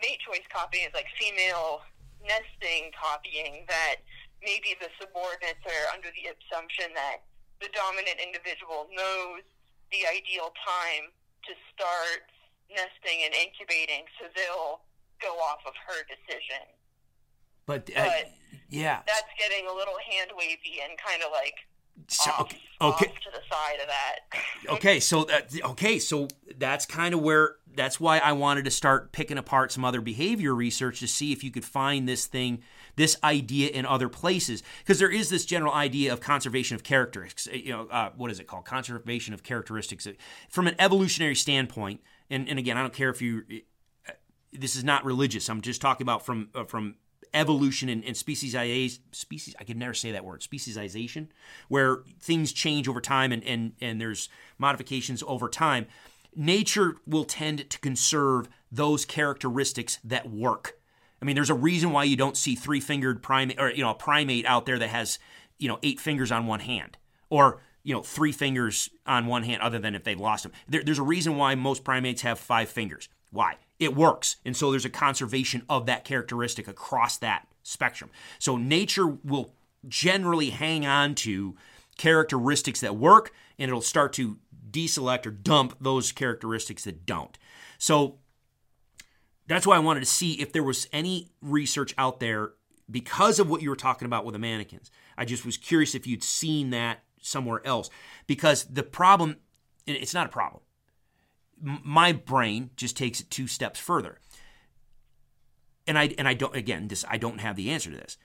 Mate 0.00 0.20
choice 0.24 0.44
copying 0.52 0.86
is 0.88 0.94
like 0.94 1.08
female 1.20 1.82
nesting 2.24 2.92
copying. 2.96 3.64
That 3.68 4.00
maybe 4.40 4.72
the 4.80 4.88
subordinates 5.00 5.64
are 5.68 5.86
under 5.92 6.08
the 6.16 6.32
assumption 6.32 6.92
that 6.96 7.24
the 7.60 7.68
dominant 7.76 8.16
individual 8.22 8.88
knows 8.94 9.44
the 9.90 10.06
ideal 10.06 10.52
time 10.64 11.10
to 11.48 11.52
start 11.72 12.28
nesting 12.70 13.24
and 13.24 13.32
incubating, 13.34 14.04
so 14.20 14.28
they'll 14.36 14.80
go 15.20 15.34
off 15.40 15.64
of 15.66 15.72
her 15.88 16.04
decision. 16.06 16.64
But, 17.66 17.90
uh, 17.96 18.04
But 18.04 18.32
yeah. 18.68 19.00
that's 19.06 19.32
getting 19.38 19.66
a 19.66 19.72
little 19.74 19.96
hand 20.10 20.30
wavy 20.36 20.80
and 20.82 20.98
kind 20.98 21.22
of 21.22 21.32
like 21.32 21.54
So, 22.08 22.30
off, 22.30 22.40
okay. 22.40 22.58
Okay. 22.80 23.06
off 23.06 23.20
to 23.20 23.30
the 23.32 23.42
side 23.50 23.80
of 23.80 23.88
that. 23.88 24.18
okay 24.68 25.00
so 25.00 25.24
that, 25.24 25.50
okay 25.64 25.98
so 25.98 26.28
that's 26.58 26.86
kind 26.86 27.14
of 27.14 27.20
where 27.22 27.56
that's 27.76 27.98
why 28.00 28.18
i 28.18 28.32
wanted 28.32 28.64
to 28.64 28.70
start 28.70 29.12
picking 29.12 29.38
apart 29.38 29.72
some 29.72 29.84
other 29.84 30.00
behavior 30.00 30.54
research 30.54 31.00
to 31.00 31.06
see 31.08 31.32
if 31.32 31.42
you 31.42 31.50
could 31.50 31.64
find 31.64 32.08
this 32.08 32.26
thing 32.26 32.60
this 32.98 33.16
idea 33.24 33.70
in 33.70 33.86
other 33.86 34.08
places 34.08 34.62
because 34.80 34.98
there 34.98 35.10
is 35.10 35.30
this 35.30 35.46
general 35.46 35.72
idea 35.72 36.12
of 36.12 36.20
conservation 36.20 36.74
of 36.74 36.82
characteristics 36.82 37.48
you 37.52 37.72
know 37.72 37.88
uh, 37.90 38.10
what 38.16 38.30
is 38.30 38.40
it 38.40 38.46
called? 38.46 38.64
Conservation 38.64 39.32
of 39.32 39.42
characteristics. 39.42 40.06
From 40.50 40.66
an 40.66 40.74
evolutionary 40.78 41.34
standpoint 41.34 42.00
and, 42.28 42.48
and 42.48 42.58
again 42.58 42.76
i 42.76 42.82
don't 42.82 42.92
care 42.92 43.08
if 43.08 43.22
you 43.22 43.44
this 44.52 44.76
is 44.76 44.84
not 44.84 45.04
religious. 45.04 45.48
I'm 45.48 45.60
just 45.60 45.80
talking 45.80 46.04
about 46.04 46.24
from 46.24 46.48
uh, 46.54 46.64
from 46.64 46.96
evolution 47.34 47.90
and, 47.90 48.02
and 48.04 48.16
speciesization 48.16 49.00
species 49.12 49.54
i 49.60 49.64
could 49.64 49.76
never 49.76 49.92
say 49.92 50.12
that 50.12 50.24
word 50.24 50.40
speciesization 50.40 51.26
where 51.68 51.98
things 52.18 52.54
change 52.54 52.88
over 52.88 53.02
time 53.02 53.32
and, 53.32 53.44
and 53.44 53.72
and 53.80 54.00
there's 54.00 54.28
modifications 54.58 55.22
over 55.26 55.48
time. 55.48 55.86
Nature 56.34 56.96
will 57.06 57.24
tend 57.24 57.68
to 57.68 57.78
conserve 57.80 58.48
those 58.72 59.04
characteristics 59.04 59.98
that 60.04 60.30
work 60.30 60.77
i 61.20 61.24
mean 61.24 61.34
there's 61.34 61.50
a 61.50 61.54
reason 61.54 61.92
why 61.92 62.04
you 62.04 62.16
don't 62.16 62.36
see 62.36 62.54
three-fingered 62.54 63.22
primate 63.22 63.60
or 63.60 63.70
you 63.70 63.82
know 63.82 63.90
a 63.90 63.94
primate 63.94 64.46
out 64.46 64.66
there 64.66 64.78
that 64.78 64.88
has 64.88 65.18
you 65.58 65.68
know 65.68 65.78
eight 65.82 66.00
fingers 66.00 66.32
on 66.32 66.46
one 66.46 66.60
hand 66.60 66.96
or 67.30 67.60
you 67.88 67.94
know 67.94 68.02
three 68.02 68.32
fingers 68.32 68.90
on 69.06 69.26
one 69.26 69.42
hand 69.44 69.62
other 69.62 69.78
than 69.78 69.94
if 69.94 70.04
they've 70.04 70.20
lost 70.20 70.42
them. 70.42 70.52
There, 70.68 70.82
there's 70.82 70.98
a 70.98 71.02
reason 71.02 71.36
why 71.36 71.54
most 71.54 71.84
primates 71.84 72.20
have 72.20 72.38
five 72.38 72.68
fingers. 72.68 73.08
Why? 73.30 73.56
It 73.78 73.96
works. 73.96 74.36
And 74.44 74.56
so 74.56 74.70
there's 74.70 74.84
a 74.84 74.90
conservation 74.90 75.62
of 75.68 75.86
that 75.86 76.04
characteristic 76.04 76.68
across 76.68 77.16
that 77.18 77.46
spectrum. 77.62 78.10
So 78.38 78.56
nature 78.56 79.06
will 79.06 79.54
generally 79.86 80.50
hang 80.50 80.84
on 80.84 81.14
to 81.16 81.56
characteristics 81.96 82.80
that 82.80 82.96
work 82.96 83.32
and 83.58 83.68
it'll 83.68 83.80
start 83.80 84.12
to 84.14 84.38
deselect 84.70 85.26
or 85.26 85.30
dump 85.30 85.76
those 85.80 86.12
characteristics 86.12 86.84
that 86.84 87.06
don't. 87.06 87.38
So 87.78 88.18
that's 89.48 89.66
why 89.66 89.76
i 89.76 89.80
wanted 89.80 90.00
to 90.00 90.06
see 90.06 90.34
if 90.34 90.52
there 90.52 90.62
was 90.62 90.88
any 90.92 91.30
research 91.42 91.94
out 91.98 92.20
there 92.20 92.52
because 92.90 93.38
of 93.38 93.50
what 93.50 93.62
you 93.62 93.70
were 93.70 93.76
talking 93.76 94.06
about 94.06 94.24
with 94.24 94.32
the 94.32 94.38
manakins. 94.38 94.90
I 95.16 95.24
just 95.24 95.44
was 95.44 95.56
curious 95.56 95.94
if 95.94 96.06
you'd 96.06 96.22
seen 96.22 96.70
that 96.70 97.02
somewhere 97.20 97.60
else. 97.66 97.90
Because 98.26 98.64
the 98.64 98.82
problem 98.82 99.36
it's 99.86 100.14
not 100.14 100.26
a 100.26 100.30
problem. 100.30 100.62
My 101.60 102.12
brain 102.12 102.70
just 102.76 102.96
takes 102.96 103.20
it 103.20 103.30
two 103.30 103.46
steps 103.46 103.80
further. 103.80 104.18
And 105.86 105.98
i 105.98 106.14
and 106.18 106.28
i 106.28 106.34
don't 106.34 106.54
again 106.54 106.88
this 106.88 107.04
i 107.08 107.16
don't 107.16 107.40
have 107.40 107.56
the 107.56 107.70
answer 107.70 107.90
to 107.90 107.96
this. 107.96 108.16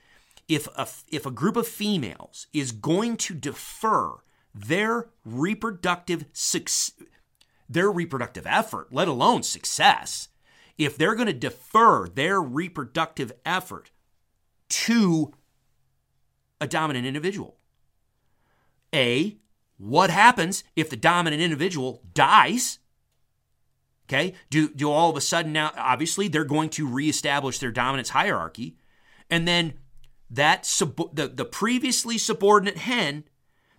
If 0.46 0.68
a, 0.76 0.86
if 1.10 1.24
a 1.24 1.30
group 1.30 1.56
of 1.56 1.66
females 1.66 2.48
is 2.52 2.70
going 2.70 3.16
to 3.16 3.34
defer 3.34 4.16
their 4.54 5.08
reproductive 5.24 6.26
success, 6.34 6.92
their 7.66 7.90
reproductive 7.90 8.46
effort, 8.46 8.92
let 8.92 9.08
alone 9.08 9.42
success, 9.42 10.28
if 10.78 10.96
they're 10.96 11.14
going 11.14 11.26
to 11.26 11.32
defer 11.32 12.08
their 12.08 12.40
reproductive 12.40 13.32
effort 13.44 13.90
to 14.68 15.32
a 16.60 16.66
dominant 16.66 17.06
individual, 17.06 17.56
a 18.94 19.36
what 19.76 20.10
happens 20.10 20.64
if 20.76 20.88
the 20.88 20.96
dominant 20.96 21.42
individual 21.42 22.02
dies? 22.14 22.78
Okay, 24.06 24.34
do 24.50 24.68
do 24.68 24.90
all 24.90 25.10
of 25.10 25.16
a 25.16 25.20
sudden 25.20 25.52
now? 25.52 25.72
Obviously, 25.76 26.28
they're 26.28 26.44
going 26.44 26.70
to 26.70 26.86
reestablish 26.86 27.58
their 27.58 27.72
dominance 27.72 28.10
hierarchy, 28.10 28.76
and 29.30 29.48
then 29.48 29.74
that 30.30 30.66
sub- 30.66 31.14
the, 31.14 31.28
the 31.28 31.44
previously 31.44 32.18
subordinate 32.18 32.78
hen 32.78 33.24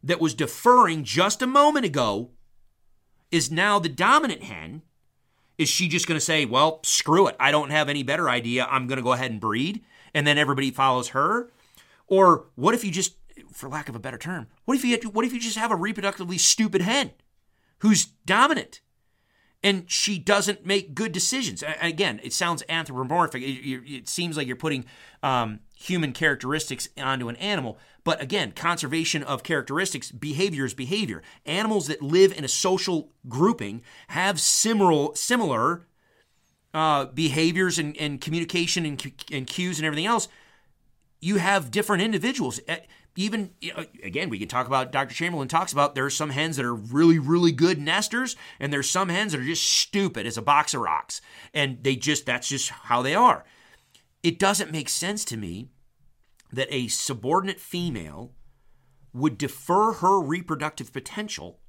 that 0.03 0.21
was 0.21 0.33
deferring 0.33 1.03
just 1.03 1.41
a 1.41 1.47
moment 1.47 1.85
ago 1.85 2.31
is 3.31 3.51
now 3.51 3.79
the 3.79 3.89
dominant 3.89 4.43
hen. 4.43 4.81
Is 5.57 5.69
she 5.69 5.87
just 5.87 6.07
going 6.07 6.17
to 6.17 6.25
say, 6.25 6.45
well, 6.45 6.79
screw 6.83 7.27
it. 7.27 7.35
I 7.39 7.51
don't 7.51 7.69
have 7.69 7.89
any 7.89 8.03
better 8.03 8.29
idea. 8.29 8.65
I'm 8.69 8.87
going 8.87 8.97
to 8.97 9.03
go 9.03 9.13
ahead 9.13 9.31
and 9.31 9.39
breed. 9.39 9.83
And 10.13 10.25
then 10.25 10.37
everybody 10.37 10.71
follows 10.71 11.09
her? 11.09 11.49
Or 12.07 12.45
what 12.55 12.75
if 12.75 12.83
you 12.83 12.91
just, 12.91 13.15
for 13.51 13.69
lack 13.69 13.89
of 13.89 13.95
a 13.95 13.99
better 13.99 14.17
term, 14.17 14.47
what 14.65 14.77
if 14.77 14.83
you, 14.83 14.97
what 15.09 15.25
if 15.25 15.33
you 15.33 15.39
just 15.39 15.57
have 15.57 15.71
a 15.71 15.75
reproductively 15.75 16.39
stupid 16.39 16.81
hen 16.81 17.11
who's 17.79 18.05
dominant? 18.25 18.81
and 19.65 19.89
she 19.89 20.19
doesn't 20.19 20.63
make 20.63 20.93
good 20.93 21.11
decisions. 21.11 21.63
Again, 21.81 22.19
it 22.23 22.33
sounds 22.33 22.61
anthropomorphic. 22.69 23.41
It, 23.43 24.07
seems 24.07 24.37
like 24.37 24.45
you're 24.45 24.55
putting 24.55 24.85
um, 25.23 25.61
human 25.75 26.11
characteristics 26.11 26.87
onto 26.99 27.29
an 27.29 27.35
animal. 27.37 27.79
But 28.05 28.21
again, 28.21 28.53
conservation 28.53 29.23
of 29.23 29.43
characteristics, 29.43 30.11
behavior 30.11 30.63
is 30.63 30.73
behavior. 30.73 31.23
Animals 31.45 31.87
that 31.87 32.01
live 32.01 32.37
in 32.37 32.45
a 32.45 32.47
social 32.47 33.09
grouping 33.27 33.81
have 34.09 34.39
similar 34.39 35.13
similar 35.15 35.87
uh, 36.73 37.05
behaviors 37.05 37.77
and, 37.79 37.97
and 37.97 38.21
communication 38.21 38.85
and, 38.85 39.11
and 39.31 39.47
cues 39.47 39.79
and 39.79 39.85
everything 39.85 40.05
else. 40.05 40.29
You 41.19 41.37
have 41.37 41.71
different 41.71 42.03
individuals 42.03 42.61
even 43.15 43.51
again 44.03 44.29
we 44.29 44.37
can 44.37 44.47
talk 44.47 44.67
about 44.67 44.91
dr 44.91 45.13
chamberlain 45.13 45.47
talks 45.47 45.71
about 45.71 45.95
there's 45.95 46.15
some 46.15 46.31
hens 46.31 46.57
that 46.57 46.65
are 46.65 46.75
really 46.75 47.17
really 47.17 47.53
good 47.53 47.79
nesters 47.79 48.35
and 48.59 48.73
there's 48.73 48.89
some 48.89 49.07
hens 49.07 49.31
that 49.31 49.39
are 49.39 49.45
just 49.45 49.63
stupid 49.63 50.25
as 50.25 50.37
a 50.37 50.41
box 50.41 50.73
of 50.73 50.81
rocks 50.81 51.21
and 51.53 51.81
they 51.81 51.95
just 51.95 52.25
that's 52.25 52.49
just 52.49 52.69
how 52.69 53.01
they 53.01 53.15
are 53.15 53.45
it 54.21 54.37
doesn't 54.37 54.69
make 54.69 54.89
sense 54.89 55.23
to 55.23 55.37
me 55.37 55.69
that 56.55 56.67
a 56.71 56.87
subordinate 56.87 57.59
female 57.59 58.33
would 59.13 59.37
defer 59.37 59.93
her 59.93 60.19
reproductive 60.19 60.91
potential 60.91 61.59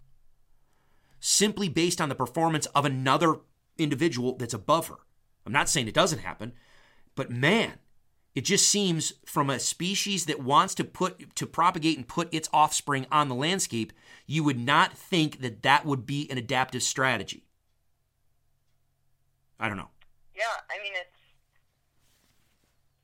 simply 1.20 1.68
based 1.68 2.00
on 2.00 2.08
the 2.08 2.14
performance 2.14 2.66
of 2.66 2.84
another 2.84 3.36
individual 3.78 4.36
that's 4.36 4.54
above 4.54 4.88
her 4.88 4.96
i'm 5.44 5.52
not 5.52 5.68
saying 5.68 5.86
it 5.86 5.94
doesn't 5.94 6.20
happen 6.20 6.52
but 7.14 7.30
man 7.30 7.78
it 8.36 8.44
just 8.44 8.68
seems 8.68 9.14
from 9.24 9.48
a 9.48 9.58
species 9.58 10.26
that 10.26 10.42
wants 10.42 10.74
to 10.74 10.84
put 10.84 11.34
to 11.36 11.46
propagate 11.46 11.96
and 11.96 12.06
put 12.06 12.32
its 12.34 12.50
offspring 12.52 13.06
on 13.10 13.30
the 13.30 13.34
landscape, 13.34 13.94
you 14.26 14.44
would 14.44 14.58
not 14.58 14.92
think 14.92 15.40
that 15.40 15.62
that 15.62 15.86
would 15.86 16.04
be 16.04 16.30
an 16.30 16.36
adaptive 16.36 16.82
strategy. 16.82 17.46
I 19.58 19.68
don't 19.68 19.78
know. 19.78 19.88
Yeah, 20.36 20.44
I 20.70 20.82
mean 20.82 20.92
it's 20.94 21.16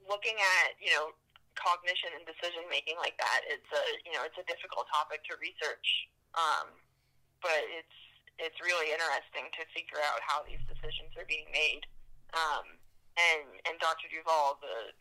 looking 0.06 0.34
at, 0.34 0.72
you 0.84 0.90
know, 0.90 1.12
cognition 1.58 2.14
and 2.16 2.24
decision 2.24 2.64
making 2.68 2.96
like 2.98 3.16
that. 3.20 3.44
It's 3.48 3.68
a, 3.70 3.82
you 4.06 4.12
know, 4.16 4.24
it's 4.24 4.38
a 4.38 4.46
difficult 4.48 4.88
topic 4.88 5.24
to 5.28 5.36
research. 5.38 6.08
Um, 6.32 6.72
but 7.42 7.62
it's 7.76 7.98
it's 8.40 8.58
really 8.64 8.88
interesting 8.90 9.52
to 9.54 9.62
figure 9.76 10.00
out 10.00 10.18
how 10.24 10.40
these 10.48 10.62
decisions 10.64 11.12
are 11.20 11.28
being 11.28 11.46
made. 11.52 11.84
Um, 12.32 12.80
and 13.18 13.44
and 13.68 13.76
Dr. 13.82 14.08
Duvall, 14.08 14.56
the 14.62 14.96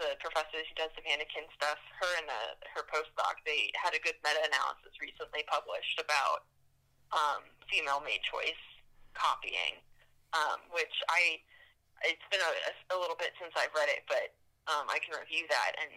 the 0.00 0.18
professor 0.20 0.60
who 0.60 0.74
does 0.74 0.92
the 0.98 1.04
manakin 1.06 1.46
stuff, 1.54 1.78
her 2.00 2.12
and 2.18 2.26
the, 2.26 2.42
her 2.74 2.82
postdoc, 2.90 3.38
they 3.46 3.70
had 3.78 3.94
a 3.94 4.00
good 4.02 4.16
meta-analysis 4.24 4.98
recently 4.98 5.44
published 5.46 6.00
about 6.00 6.48
um, 7.12 7.44
female 7.70 8.00
mate 8.02 8.24
choice 8.24 8.58
copying, 9.14 9.78
um, 10.32 10.64
which 10.72 10.96
I 11.12 11.38
it's 12.02 12.26
been 12.34 12.42
a, 12.42 12.52
a, 12.90 12.96
little 12.98 13.14
bit 13.14 13.30
since 13.38 13.54
I've 13.54 13.70
read 13.78 13.86
it, 13.86 14.02
but 14.10 14.34
um, 14.70 14.86
I 14.90 14.98
can 15.02 15.18
review 15.18 15.46
that 15.50 15.78
and 15.80 15.90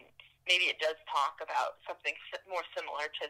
maybe 0.48 0.70
it 0.70 0.78
does 0.80 0.98
talk 1.10 1.42
about 1.42 1.82
something 1.86 2.14
more 2.50 2.66
similar 2.78 3.10
to 3.22 3.26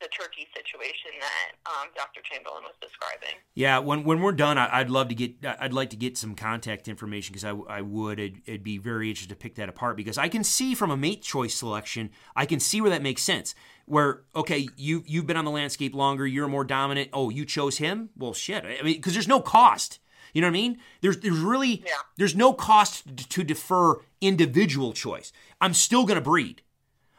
the 0.00 0.08
turkey 0.08 0.46
situation 0.54 1.12
that 1.20 1.52
um, 1.66 1.88
Dr. 1.94 2.20
Chamberlain 2.22 2.62
was 2.64 2.74
describing. 2.80 3.38
Yeah, 3.54 3.78
when 3.78 4.04
when 4.04 4.20
we're 4.20 4.32
done, 4.32 4.58
I, 4.58 4.78
would 4.78 4.90
love 4.90 5.08
to 5.08 5.14
get 5.14 5.34
I'd 5.44 5.72
like 5.72 5.90
to 5.90 5.96
get 5.96 6.18
some 6.18 6.34
contact 6.34 6.88
information 6.88 7.32
because 7.32 7.44
I, 7.44 7.78
I 7.78 7.80
would 7.80 8.18
it'd, 8.18 8.42
it'd, 8.46 8.64
be 8.64 8.78
very 8.78 9.08
interested 9.08 9.30
to 9.30 9.36
pick 9.36 9.54
that 9.54 9.68
apart 9.68 9.96
because 9.96 10.18
I 10.18 10.28
can 10.28 10.44
see 10.44 10.74
from 10.74 10.90
a 10.90 10.96
mate 10.96 11.22
choice 11.22 11.54
selection 11.54 12.10
I 12.34 12.46
can 12.46 12.60
see 12.60 12.80
where 12.80 12.90
that 12.90 13.02
makes 13.02 13.22
sense. 13.22 13.54
Where 13.86 14.22
okay, 14.34 14.68
you 14.76 15.04
you've 15.06 15.26
been 15.26 15.36
on 15.36 15.44
the 15.44 15.50
landscape 15.50 15.94
longer, 15.94 16.26
you're 16.26 16.48
more 16.48 16.64
dominant. 16.64 17.10
Oh, 17.12 17.30
you 17.30 17.44
chose 17.44 17.78
him. 17.78 18.10
Well, 18.16 18.34
shit. 18.34 18.64
I 18.64 18.82
mean, 18.82 18.96
because 18.96 19.12
there's 19.12 19.28
no 19.28 19.40
cost. 19.40 20.00
You 20.34 20.42
know 20.42 20.48
what 20.48 20.50
I 20.56 20.60
mean? 20.60 20.78
There's 21.00 21.16
there's 21.18 21.38
really 21.38 21.82
yeah. 21.86 21.92
there's 22.18 22.34
no 22.36 22.52
cost 22.52 23.16
to 23.30 23.44
defer 23.44 24.00
individual 24.20 24.92
choice. 24.92 25.32
I'm 25.60 25.72
still 25.72 26.04
going 26.04 26.16
to 26.16 26.24
breed. 26.24 26.62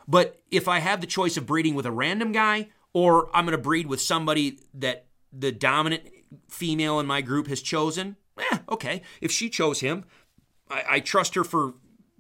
But 0.08 0.42
if 0.52 0.68
I 0.68 0.80
have 0.80 1.02
the 1.02 1.08
choice 1.08 1.38
of 1.38 1.48
breeding 1.48 1.74
with 1.74 1.86
a 1.86 1.92
random 1.92 2.32
guy 2.32 2.68
or 2.94 3.30
I'm 3.36 3.46
going 3.46 3.58
to 3.58 3.62
breed 3.62 3.88
with 3.88 4.02
somebody 4.02 4.60
that 4.76 5.08
the 5.34 5.52
dominant 5.52 6.04
female 6.50 7.00
in 7.00 7.08
my 7.08 7.22
group 7.22 7.48
has 7.48 7.62
chosen, 7.62 8.18
eh, 8.38 8.60
okay. 8.70 9.02
If 9.22 9.32
she 9.32 9.50
chose 9.50 9.80
him, 9.80 10.06
I, 10.70 10.84
I 10.90 11.00
trust 11.00 11.34
her 11.36 11.44
for 11.44 11.74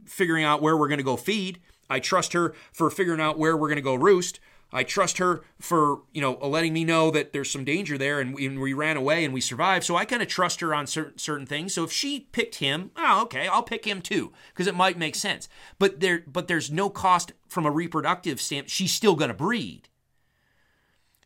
figuring 0.06 0.44
out 0.44 0.62
where 0.62 0.76
we're 0.78 0.88
going 0.88 0.98
to 0.98 1.04
go 1.04 1.18
feed. 1.18 1.60
I 1.90 2.00
trust 2.00 2.34
her 2.34 2.56
for 2.72 2.90
figuring 2.90 3.22
out 3.22 3.38
where 3.38 3.56
we're 3.56 3.68
going 3.68 3.76
to 3.76 3.82
go 3.82 3.96
roost. 3.96 4.40
I 4.72 4.84
trust 4.84 5.20
her 5.20 5.44
for 5.60 6.02
you 6.12 6.22
know 6.22 6.34
letting 6.34 6.74
me 6.74 6.84
know 6.84 7.12
that 7.12 7.32
there's 7.34 7.50
some 7.50 7.64
danger 7.64 7.98
there, 7.98 8.20
and 8.20 8.36
we, 8.36 8.46
and 8.46 8.60
we 8.60 8.74
ran 8.74 8.98
away 8.98 9.24
and 9.24 9.34
we 9.34 9.42
survived. 9.42 9.86
So 9.86 9.96
I 9.96 10.06
kind 10.06 10.22
of 10.22 10.28
trust 10.28 10.60
her 10.62 10.74
on 10.74 10.88
certain 10.88 11.18
certain 11.18 11.46
things. 11.46 11.74
So 11.74 11.84
if 11.84 11.92
she 11.92 12.28
picked 12.32 12.56
him, 12.56 12.92
oh 12.98 13.24
okay, 13.24 13.48
I'll 13.48 13.64
pick 13.64 13.86
him 13.86 14.02
too 14.02 14.34
because 14.50 14.68
it 14.68 14.76
might 14.76 14.98
make 14.98 15.16
sense. 15.16 15.48
But 15.80 16.00
there 16.00 16.24
but 16.28 16.48
there's 16.48 16.72
no 16.72 16.90
cost 16.90 17.32
from 17.48 17.66
a 17.66 17.72
reproductive 17.72 18.42
stamp. 18.42 18.70
She's 18.70 18.94
still 18.94 19.16
going 19.16 19.30
to 19.30 19.36
breed. 19.36 19.90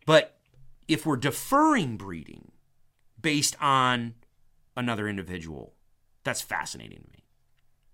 But 0.05 0.37
if 0.87 1.05
we're 1.05 1.17
deferring 1.17 1.97
breeding 1.97 2.51
based 3.21 3.55
on 3.61 4.15
another 4.75 5.07
individual, 5.07 5.73
that's 6.23 6.41
fascinating 6.41 7.01
to 7.03 7.11
me. 7.11 7.25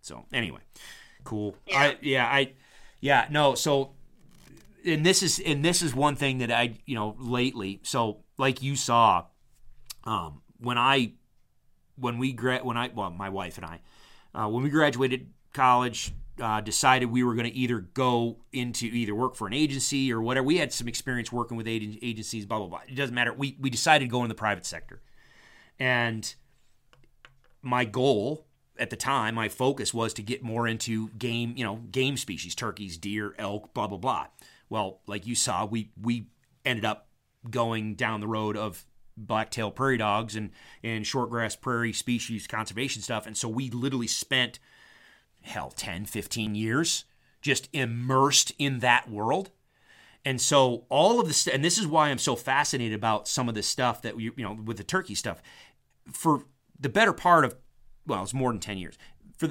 So 0.02 0.26
anyway, 0.32 0.62
cool. 1.24 1.56
Yeah. 1.66 1.80
I 1.80 1.98
yeah 2.02 2.26
I 2.26 2.52
yeah 3.02 3.28
no 3.30 3.56
so 3.56 3.95
and 4.86 5.06
this 5.06 5.24
is 5.24 5.40
and 5.40 5.64
this 5.64 5.82
is 5.82 5.94
one 5.96 6.16
thing 6.16 6.38
that 6.40 6.52
I 6.52 6.76
you 6.86 6.96
know 6.96 7.16
lately. 7.20 7.80
So 7.84 8.24
like 8.38 8.62
you 8.62 8.76
saw, 8.76 9.26
um, 10.04 10.42
when 10.60 10.78
I 10.78 11.14
when 11.98 12.18
we 12.18 12.34
gra- 12.34 12.64
when 12.64 12.78
I 12.78 12.92
well 12.94 13.10
my 13.10 13.30
wife 13.30 13.58
and 13.58 13.66
I 13.66 13.80
uh, 14.34 14.50
when 14.50 14.64
we 14.64 14.70
graduated 14.70 15.28
college. 15.54 16.14
Uh, 16.38 16.60
decided 16.60 17.06
we 17.06 17.24
were 17.24 17.34
going 17.34 17.50
to 17.50 17.56
either 17.56 17.80
go 17.80 18.36
into 18.52 18.88
either 18.88 19.16
work 19.16 19.38
for 19.38 19.48
an 19.48 19.54
agency 19.54 20.12
or 20.12 20.22
whatever. 20.22 20.46
We 20.46 20.58
had 20.58 20.74
some 20.74 20.86
experience 20.86 21.32
working 21.32 21.56
with 21.56 21.66
agen- 21.66 21.98
agencies, 22.02 22.46
blah 22.46 22.58
blah 22.58 22.68
blah. 22.68 22.82
It 22.90 22.96
doesn't 22.96 23.16
matter. 23.16 23.32
We 23.32 23.56
we 23.58 23.70
decided 23.70 24.04
to 24.04 24.12
go 24.12 24.22
in 24.24 24.28
the 24.28 24.36
private 24.36 24.66
sector, 24.66 25.02
and 25.80 26.36
my 27.62 27.86
goal 27.86 28.46
at 28.78 28.90
the 28.90 28.96
time, 28.96 29.36
my 29.36 29.48
focus 29.50 29.94
was 29.94 30.14
to 30.16 30.22
get 30.22 30.44
more 30.44 30.68
into 30.68 31.10
game, 31.12 31.54
you 31.56 31.64
know, 31.64 31.78
game 31.92 32.18
species, 32.18 32.54
turkeys, 32.54 32.98
deer, 32.98 33.34
elk, 33.40 33.74
blah 33.74 33.88
blah 33.88 33.98
blah. 33.98 34.28
Well, 34.70 35.02
like 35.08 35.28
you 35.28 35.36
saw, 35.36 35.66
we 35.66 35.92
we 36.02 36.28
ended 36.64 36.86
up 36.86 37.08
going 37.50 37.96
down 37.96 38.20
the 38.20 38.28
road 38.28 38.58
of 38.58 38.86
blacktail 39.18 39.72
prairie 39.72 39.98
dogs 39.98 40.36
and 40.36 40.52
and 40.84 41.06
shortgrass 41.06 41.60
prairie 41.60 41.94
species 41.94 42.48
conservation 42.48 43.02
stuff, 43.02 43.28
and 43.28 43.38
so 43.38 43.48
we 43.48 43.70
literally 43.70 44.08
spent 44.08 44.60
hell 45.46 45.72
10, 45.76 46.06
15 46.06 46.56
years 46.56 47.06
just 47.42 47.70
immersed 47.72 48.52
in 48.58 48.80
that 48.80 49.10
world. 49.10 49.52
And 50.26 50.42
so 50.42 50.86
all 50.90 51.20
of 51.20 51.28
this, 51.28 51.48
and 51.48 51.64
this 51.64 51.78
is 51.78 51.86
why 51.86 52.10
I'm 52.10 52.18
so 52.18 52.36
fascinated 52.36 52.96
about 52.96 53.28
some 53.28 53.48
of 53.48 53.54
this 53.54 53.68
stuff 53.68 54.02
that 54.02 54.20
you, 54.20 54.34
you 54.36 54.44
know, 54.44 54.54
with 54.54 54.78
the 54.78 54.84
turkey 54.84 55.14
stuff. 55.14 55.42
For 56.12 56.46
the 56.80 56.90
better 56.90 57.14
part 57.14 57.46
of, 57.46 57.56
well, 58.08 58.24
it's 58.24 58.34
more 58.34 58.52
than 58.52 58.60
10 58.60 58.80
years. 58.80 58.98
For 59.38 59.50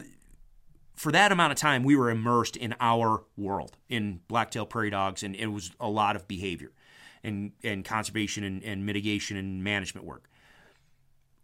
for 0.94 1.10
that 1.12 1.32
amount 1.32 1.52
of 1.52 1.58
time, 1.58 1.82
we 1.82 1.96
were 1.96 2.10
immersed 2.10 2.56
in 2.56 2.74
our 2.80 3.24
world, 3.36 3.76
in 3.88 4.20
blacktail 4.28 4.64
prairie 4.64 4.90
dogs, 4.90 5.22
and 5.22 5.34
it 5.34 5.48
was 5.48 5.72
a 5.80 5.88
lot 5.88 6.16
of 6.16 6.28
behavior 6.28 6.72
and, 7.22 7.52
and 7.62 7.84
conservation 7.84 8.44
and, 8.44 8.62
and 8.62 8.86
mitigation 8.86 9.36
and 9.36 9.64
management 9.64 10.06
work. 10.06 10.30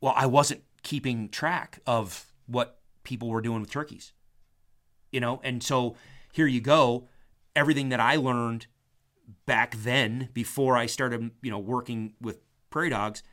Well, 0.00 0.14
I 0.16 0.26
wasn't 0.26 0.62
keeping 0.82 1.28
track 1.28 1.80
of 1.86 2.32
what 2.46 2.78
people 3.02 3.28
were 3.28 3.40
doing 3.40 3.60
with 3.60 3.70
turkeys, 3.70 4.12
you 5.10 5.20
know, 5.20 5.40
and 5.42 5.62
so 5.62 5.96
here 6.32 6.46
you 6.46 6.60
go. 6.60 7.08
Everything 7.56 7.88
that 7.88 7.98
I 7.98 8.16
learned 8.16 8.66
back 9.46 9.74
then, 9.76 10.28
before 10.32 10.76
I 10.76 10.86
started, 10.86 11.32
you 11.42 11.50
know, 11.50 11.58
working 11.58 12.14
with 12.20 12.38
prairie 12.70 12.90
dogs, 12.90 13.24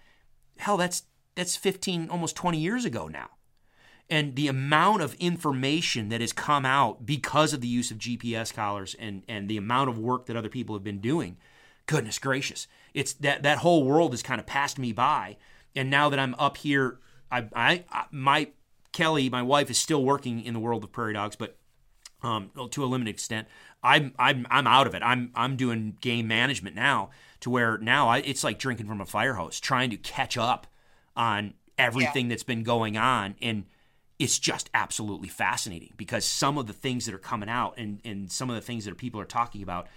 hell, 0.57 0.77
that's 0.77 1.03
that's 1.35 1.55
15, 1.55 2.09
almost 2.09 2.35
20 2.35 2.57
years 2.57 2.83
ago 2.83 3.07
now 3.07 3.29
and 4.09 4.35
the 4.35 4.47
amount 4.47 5.01
of 5.01 5.13
information 5.15 6.09
that 6.09 6.21
has 6.21 6.31
come 6.31 6.65
out 6.65 7.05
because 7.05 7.53
of 7.53 7.61
the 7.61 7.67
use 7.67 7.91
of 7.91 7.97
GPS 7.97 8.53
collars 8.53 8.95
and 8.99 9.23
and 9.27 9.49
the 9.49 9.57
amount 9.57 9.89
of 9.89 9.97
work 9.97 10.25
that 10.25 10.35
other 10.35 10.49
people 10.49 10.75
have 10.75 10.83
been 10.83 10.99
doing 10.99 11.37
goodness 11.85 12.19
gracious 12.19 12.67
it's 12.93 13.13
that 13.13 13.43
that 13.43 13.59
whole 13.59 13.83
world 13.83 14.11
has 14.11 14.21
kind 14.21 14.39
of 14.39 14.45
passed 14.45 14.77
me 14.77 14.91
by 14.91 15.37
and 15.75 15.89
now 15.89 16.09
that 16.09 16.19
I'm 16.19 16.35
up 16.35 16.57
here 16.57 16.99
I, 17.31 17.47
I, 17.55 17.83
I 17.91 18.05
my 18.11 18.49
Kelly 18.91 19.29
my 19.29 19.41
wife 19.41 19.69
is 19.69 19.77
still 19.77 20.03
working 20.03 20.43
in 20.43 20.53
the 20.53 20.59
world 20.59 20.83
of 20.83 20.91
prairie 20.91 21.13
dogs 21.13 21.35
but 21.35 21.57
um, 22.23 22.49
to 22.71 22.83
a 22.83 22.87
limited 22.87 23.11
extent 23.11 23.47
I'm 23.83 24.13
I'm 24.17 24.47
I'm 24.49 24.67
out 24.67 24.87
of 24.87 24.95
it 24.95 25.03
I'm 25.03 25.31
I'm 25.35 25.55
doing 25.55 25.97
game 26.01 26.27
management 26.27 26.75
now 26.75 27.11
to 27.41 27.49
where 27.49 27.77
now 27.77 28.09
I, 28.09 28.17
it's 28.19 28.43
like 28.43 28.57
drinking 28.57 28.87
from 28.87 29.01
a 29.01 29.05
fire 29.05 29.35
hose 29.35 29.59
trying 29.59 29.89
to 29.91 29.97
catch 29.97 30.37
up 30.37 30.67
on 31.15 31.53
everything 31.77 32.25
yeah. 32.25 32.29
that's 32.29 32.43
been 32.43 32.63
going 32.63 32.97
on 32.97 33.35
and 33.41 33.65
it's 34.19 34.39
just 34.39 34.69
absolutely 34.73 35.27
fascinating 35.27 35.93
because 35.95 36.25
some 36.25 36.57
of 36.57 36.67
the 36.67 36.73
things 36.73 37.05
that 37.05 37.13
are 37.13 37.19
coming 37.19 37.49
out 37.49 37.75
and, 37.77 38.01
and 38.03 38.31
some 38.31 38.49
of 38.49 38.55
the 38.55 38.61
things 38.61 38.85
that 38.85 38.97
people 38.97 39.21
are 39.21 39.25
talking 39.25 39.61
about 39.61 39.87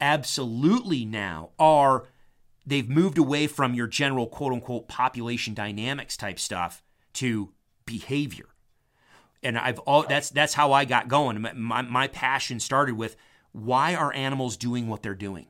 absolutely 0.00 1.04
now 1.04 1.50
are 1.58 2.06
they've 2.66 2.88
moved 2.88 3.18
away 3.18 3.46
from 3.46 3.74
your 3.74 3.86
general 3.86 4.26
quote 4.26 4.52
unquote 4.52 4.88
population 4.88 5.54
dynamics 5.54 6.16
type 6.16 6.38
stuff 6.38 6.82
to 7.12 7.52
behavior 7.86 8.46
and 9.42 9.58
i've 9.58 9.78
all 9.80 10.04
that's 10.06 10.28
that's 10.30 10.54
how 10.54 10.72
i 10.72 10.84
got 10.84 11.08
going 11.08 11.46
my, 11.54 11.80
my 11.82 12.08
passion 12.08 12.60
started 12.60 12.96
with 12.96 13.16
why 13.52 13.94
are 13.94 14.12
animals 14.12 14.56
doing 14.56 14.88
what 14.88 15.02
they're 15.02 15.14
doing 15.14 15.46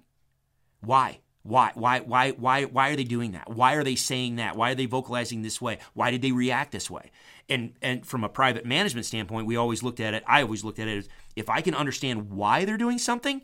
why 0.81 1.19
why? 1.47 1.70
Why? 1.74 2.01
Why? 2.01 2.32
Why? 2.32 2.65
Why 2.65 2.90
are 2.90 2.97
they 2.97 3.05
doing 3.05 3.32
that? 3.32 3.48
Why 3.48 3.74
are 3.74 3.85
they 3.85 3.94
saying 3.94 4.36
that? 4.36 4.57
Why 4.57 4.73
are 4.73 4.74
they 4.74 4.86
vocalizing 4.86 5.43
this 5.43 5.61
way? 5.61 5.78
Why 5.94 6.11
did 6.11 6.20
they 6.20 6.32
react 6.32 6.73
this 6.73 6.90
way? 6.90 7.12
And 7.48 7.74
and 7.81 8.05
from 8.05 8.24
a 8.24 8.28
private 8.28 8.66
management 8.66 9.06
standpoint, 9.06 9.47
we 9.47 9.56
always 9.56 9.82
looked 9.82 10.01
at 10.01 10.14
it. 10.14 10.24
I 10.27 10.43
always 10.43 10.64
looked 10.64 10.78
at 10.78 10.89
it 10.89 10.98
as 10.98 11.09
if 11.36 11.48
I 11.48 11.60
can 11.60 11.74
understand 11.74 12.31
why 12.31 12.64
they're 12.64 12.77
doing 12.77 12.98
something, 12.98 13.43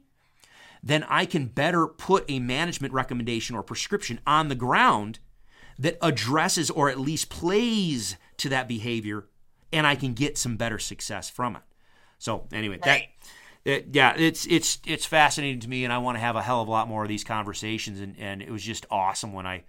then 0.83 1.05
I 1.09 1.25
can 1.25 1.47
better 1.47 1.87
put 1.87 2.25
a 2.29 2.41
management 2.41 2.93
recommendation 2.93 3.55
or 3.55 3.63
prescription 3.63 4.19
on 4.27 4.49
the 4.49 4.55
ground 4.55 5.21
that 5.79 5.99
addresses 6.03 6.71
or 6.71 6.91
at 6.91 6.99
least 6.99 7.31
plays 7.31 8.17
to 8.39 8.49
that 8.49 8.69
behavior, 8.69 9.27
and 9.73 9.87
I 9.87 9.95
can 9.95 10.15
get 10.15 10.37
some 10.37 10.57
better 10.57 10.79
success 10.79 11.31
from 11.31 11.57
it. 11.57 11.63
So 12.19 12.47
anyway, 12.53 12.79
right. 12.85 12.85
that 12.85 13.03
it, 13.65 13.89
yeah, 13.93 14.15
it's 14.17 14.47
it's 14.47 14.79
it's 14.87 15.07
fascinating 15.07 15.61
to 15.61 15.69
me, 15.69 15.85
and 15.85 15.93
I 15.93 15.99
want 15.99 16.17
to 16.17 16.21
have 16.21 16.37
a 16.37 16.43
hell 16.43 16.61
of 16.61 16.69
a 16.69 16.71
lot 16.71 16.89
more 16.89 17.03
of 17.03 17.09
these 17.09 17.25
conversations. 17.25 18.01
And, 18.01 18.17
and 18.19 18.43
it 18.43 18.51
was 18.51 18.63
just 18.63 18.87
awesome 18.91 19.33
when 19.33 19.47
I, 19.47 19.63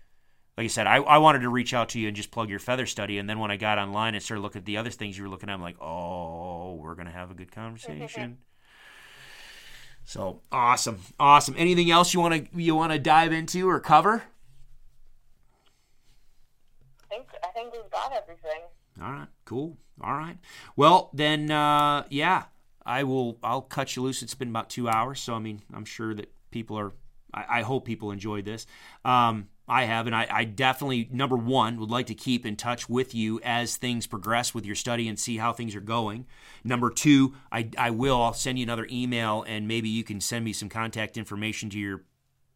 like 0.57 0.65
I 0.65 0.67
said, 0.67 0.85
I, 0.85 0.97
I 0.97 1.17
wanted 1.17 1.39
to 1.39 1.49
reach 1.49 1.73
out 1.73 1.89
to 1.89 1.99
you 1.99 2.07
and 2.07 2.15
just 2.15 2.30
plug 2.30 2.49
your 2.49 2.59
feather 2.59 2.85
study. 2.85 3.17
And 3.17 3.27
then 3.27 3.39
when 3.39 3.49
I 3.49 3.57
got 3.57 3.80
online 3.80 4.13
and 4.13 4.23
started 4.23 4.41
looking 4.41 4.59
at 4.59 4.65
the 4.65 4.77
other 4.77 4.91
things 4.91 5.17
you 5.17 5.23
were 5.23 5.30
looking 5.30 5.49
at, 5.49 5.53
I'm 5.53 5.61
like, 5.61 5.81
oh, 5.81 6.75
we're 6.75 6.95
gonna 6.95 7.11
have 7.11 7.31
a 7.31 7.34
good 7.34 7.51
conversation. 7.51 8.38
so 10.05 10.41
awesome, 10.51 10.99
awesome. 11.19 11.55
Anything 11.57 11.89
else 11.89 12.13
you 12.13 12.19
want 12.19 12.51
to 12.51 12.61
you 12.61 12.75
want 12.75 12.91
to 12.91 12.99
dive 12.99 13.31
into 13.31 13.67
or 13.67 13.80
cover? 13.80 14.23
I 17.03 17.07
think 17.09 17.27
I 17.43 17.47
think 17.47 17.73
we've 17.73 17.89
got 17.91 18.13
everything. 18.13 18.61
All 19.01 19.11
right, 19.11 19.27
cool. 19.45 19.77
All 20.01 20.13
right. 20.13 20.38
Well, 20.75 21.09
then, 21.13 21.51
uh, 21.51 22.05
yeah, 22.09 22.43
I 22.85 23.03
will. 23.03 23.38
I'll 23.43 23.61
cut 23.61 23.95
you 23.95 24.01
loose. 24.01 24.21
It's 24.21 24.34
been 24.34 24.49
about 24.49 24.69
two 24.69 24.89
hours, 24.89 25.19
so 25.19 25.34
I 25.34 25.39
mean, 25.39 25.61
I'm 25.73 25.85
sure 25.85 26.13
that 26.13 26.31
people 26.51 26.77
are. 26.77 26.93
I, 27.34 27.59
I 27.59 27.61
hope 27.61 27.85
people 27.85 28.11
enjoyed 28.11 28.45
this. 28.45 28.65
Um, 29.05 29.49
I 29.68 29.85
have, 29.85 30.07
and 30.07 30.15
I, 30.15 30.27
I, 30.30 30.44
definitely 30.44 31.07
number 31.10 31.38
one 31.38 31.80
would 31.80 31.90
like 31.90 32.07
to 32.07 32.15
keep 32.15 32.45
in 32.45 32.57
touch 32.57 32.90
with 32.90 33.15
you 33.15 33.40
as 33.44 33.77
things 33.77 34.06
progress 34.06 34.53
with 34.53 34.65
your 34.65 34.76
study 34.76 35.07
and 35.07 35.18
see 35.18 35.38
how 35.38 35.53
things 35.53 35.73
are 35.73 35.81
going. 35.81 36.26
Number 36.65 36.90
two, 36.90 37.35
I, 37.49 37.69
I 37.77 37.91
will. 37.91 38.22
I'll 38.22 38.34
send 38.34 38.60
you 38.60 38.64
another 38.64 38.85
email, 38.91 39.45
and 39.48 39.65
maybe 39.65 39.88
you 39.88 40.03
can 40.03 40.19
send 40.19 40.44
me 40.44 40.52
some 40.52 40.68
contact 40.68 41.18
information 41.18 41.69
to 41.69 41.80
your 41.80 42.03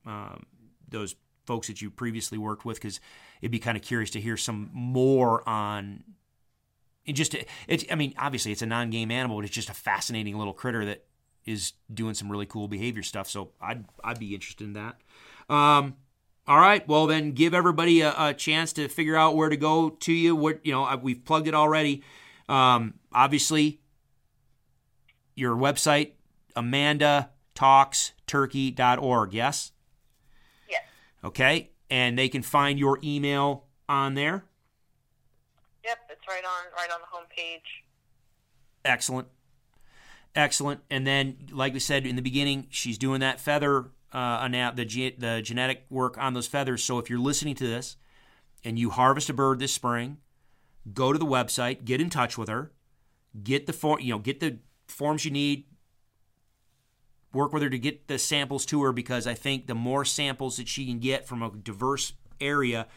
um, 0.05 0.45
those 0.89 1.15
folks 1.45 1.67
that 1.67 1.81
you 1.81 1.89
previously 1.89 2.37
worked 2.37 2.65
with 2.65 2.77
because 2.77 2.99
it'd 3.41 3.51
be 3.51 3.59
kind 3.59 3.77
of 3.77 3.83
curious 3.83 4.09
to 4.11 4.19
hear 4.19 4.35
some 4.35 4.69
more 4.73 5.47
on 5.47 6.03
it 7.05 7.13
just 7.13 7.35
it's 7.67 7.85
I 7.89 7.95
mean 7.95 8.13
obviously 8.17 8.51
it's 8.51 8.61
a 8.61 8.65
non-game 8.65 9.11
animal, 9.11 9.37
but 9.37 9.45
it's 9.45 9.55
just 9.55 9.69
a 9.69 9.73
fascinating 9.73 10.37
little 10.37 10.53
critter 10.53 10.85
that 10.85 11.05
is 11.45 11.71
doing 11.91 12.13
some 12.13 12.29
really 12.29 12.45
cool 12.45 12.67
behavior 12.67 13.01
stuff. 13.01 13.29
So 13.29 13.51
I'd 13.61 13.85
I'd 14.03 14.19
be 14.19 14.35
interested 14.35 14.65
in 14.65 14.73
that. 14.73 14.97
Um, 15.49 15.95
all 16.47 16.59
right, 16.59 16.87
well 16.87 17.07
then 17.07 17.31
give 17.31 17.53
everybody 17.53 18.01
a, 18.01 18.13
a, 18.17 18.33
chance 18.33 18.73
to 18.73 18.87
figure 18.87 19.15
out 19.15 19.35
where 19.35 19.49
to 19.49 19.57
go 19.57 19.89
to 19.89 20.13
you. 20.13 20.35
What 20.35 20.65
you 20.65 20.71
know 20.71 20.99
we've 21.01 21.23
plugged 21.23 21.47
it 21.47 21.53
already. 21.53 22.03
Um, 22.47 22.95
obviously, 23.11 23.81
your 25.35 25.55
website 25.55 26.11
Amanda 26.55 27.31
Talks 27.53 28.13
Turkey.org. 28.27 29.33
Yes. 29.33 29.71
Yes. 30.69 30.83
Okay, 31.23 31.71
and 31.89 32.17
they 32.17 32.29
can 32.29 32.41
find 32.41 32.79
your 32.79 32.99
email 33.03 33.65
on 33.89 34.13
there 34.13 34.43
Yep, 35.87 35.97
it's 36.09 36.27
right 36.27 36.43
on 36.43 36.65
right 36.75 36.89
on 36.93 36.99
the 36.99 37.07
homepage. 37.07 37.83
Excellent, 38.83 39.29
excellent. 40.35 40.81
And 40.91 41.07
then, 41.07 41.37
like 41.49 41.73
we 41.73 41.79
said 41.79 42.05
in 42.05 42.17
the 42.17 42.21
beginning, 42.21 42.67
she's 42.69 42.97
doing 42.97 43.21
that 43.21 43.39
feather 43.39 43.85
uh, 44.13 44.71
the 44.71 44.85
ge- 44.85 45.17
the 45.17 45.41
genetic 45.43 45.85
work 45.89 46.17
on 46.17 46.33
those 46.33 46.47
feathers. 46.47 46.83
So 46.83 46.99
if 46.99 47.09
you're 47.09 47.19
listening 47.19 47.55
to 47.55 47.67
this 47.67 47.97
and 48.63 48.79
you 48.79 48.89
harvest 48.89 49.29
a 49.29 49.33
bird 49.33 49.59
this 49.59 49.73
spring, 49.73 50.17
go 50.93 51.11
to 51.13 51.19
the 51.19 51.25
website, 51.25 51.85
get 51.85 52.01
in 52.01 52.09
touch 52.09 52.37
with 52.37 52.49
her, 52.49 52.71
get 53.43 53.67
the 53.67 53.73
form, 53.73 53.99
you 53.99 54.13
know, 54.13 54.19
get 54.19 54.39
the 54.39 54.59
forms 54.87 55.25
you 55.25 55.31
need. 55.31 55.65
work 57.33 57.53
with 57.53 57.61
her 57.61 57.69
to 57.69 57.77
get 57.77 58.07
the 58.07 58.17
samples 58.17 58.65
to 58.65 58.81
her 58.83 58.91
because 58.91 59.27
I 59.27 59.33
think 59.33 59.67
the 59.67 59.75
more 59.75 60.05
samples 60.05 60.57
that 60.57 60.67
she 60.67 60.85
can 60.85 60.99
get 60.99 61.27
from 61.27 61.43
a 61.43 61.51
diverse 61.51 62.13
area, 62.39 62.87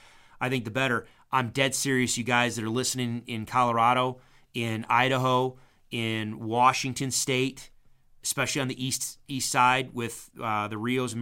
I 0.41 0.49
think 0.49 0.65
the 0.65 0.71
better. 0.71 1.07
I'm 1.33 1.51
dead 1.51 1.75
serious, 1.75 2.17
you 2.17 2.25
guys 2.25 2.57
that 2.57 2.65
are 2.65 2.71
listening 2.71 3.23
in 3.27 3.45
Colorado, 3.47 4.21
in 4.55 4.87
Idaho, 4.89 5.59
in 5.91 6.41
Washington 6.41 7.11
State, 7.11 7.71
especially 8.23 8.61
on 8.61 8.69
the 8.69 8.85
east 8.85 9.19
east 9.29 9.51
side 9.51 9.95
with 9.95 10.31
uh, 10.41 10.69
the 10.69 10.79
Rios. 10.79 11.15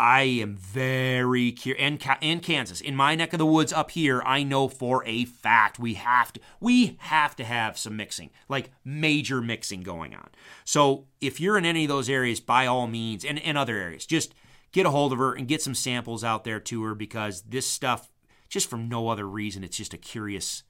I 0.00 0.22
am 0.22 0.56
very 0.56 1.50
curious, 1.50 1.82
and, 1.82 2.00
and 2.22 2.40
Kansas, 2.40 2.80
in 2.80 2.94
my 2.94 3.16
neck 3.16 3.32
of 3.32 3.38
the 3.38 3.46
woods 3.46 3.72
up 3.72 3.90
here, 3.90 4.22
I 4.24 4.44
know 4.44 4.68
for 4.68 5.02
a 5.04 5.24
fact 5.24 5.80
we 5.80 5.94
have 5.94 6.32
to 6.34 6.40
we 6.60 6.96
have 7.00 7.34
to 7.36 7.44
have 7.44 7.76
some 7.76 7.96
mixing, 7.96 8.30
like 8.48 8.70
major 8.84 9.42
mixing 9.42 9.82
going 9.82 10.14
on. 10.14 10.28
So 10.64 11.06
if 11.20 11.40
you're 11.40 11.58
in 11.58 11.64
any 11.64 11.84
of 11.84 11.88
those 11.88 12.08
areas, 12.08 12.38
by 12.38 12.66
all 12.66 12.86
means, 12.86 13.24
and, 13.24 13.40
and 13.40 13.58
other 13.58 13.76
areas, 13.76 14.06
just 14.06 14.34
get 14.70 14.86
a 14.86 14.90
hold 14.90 15.12
of 15.12 15.18
her 15.18 15.34
and 15.34 15.48
get 15.48 15.62
some 15.62 15.74
samples 15.74 16.22
out 16.22 16.44
there 16.44 16.60
to 16.60 16.82
her 16.84 16.94
because 16.94 17.42
this 17.42 17.66
stuff, 17.66 18.12
just 18.48 18.70
for 18.70 18.76
no 18.76 19.08
other 19.08 19.28
reason, 19.28 19.64
it's 19.64 19.76
just 19.76 19.94
a 19.94 19.98
curious 19.98 20.62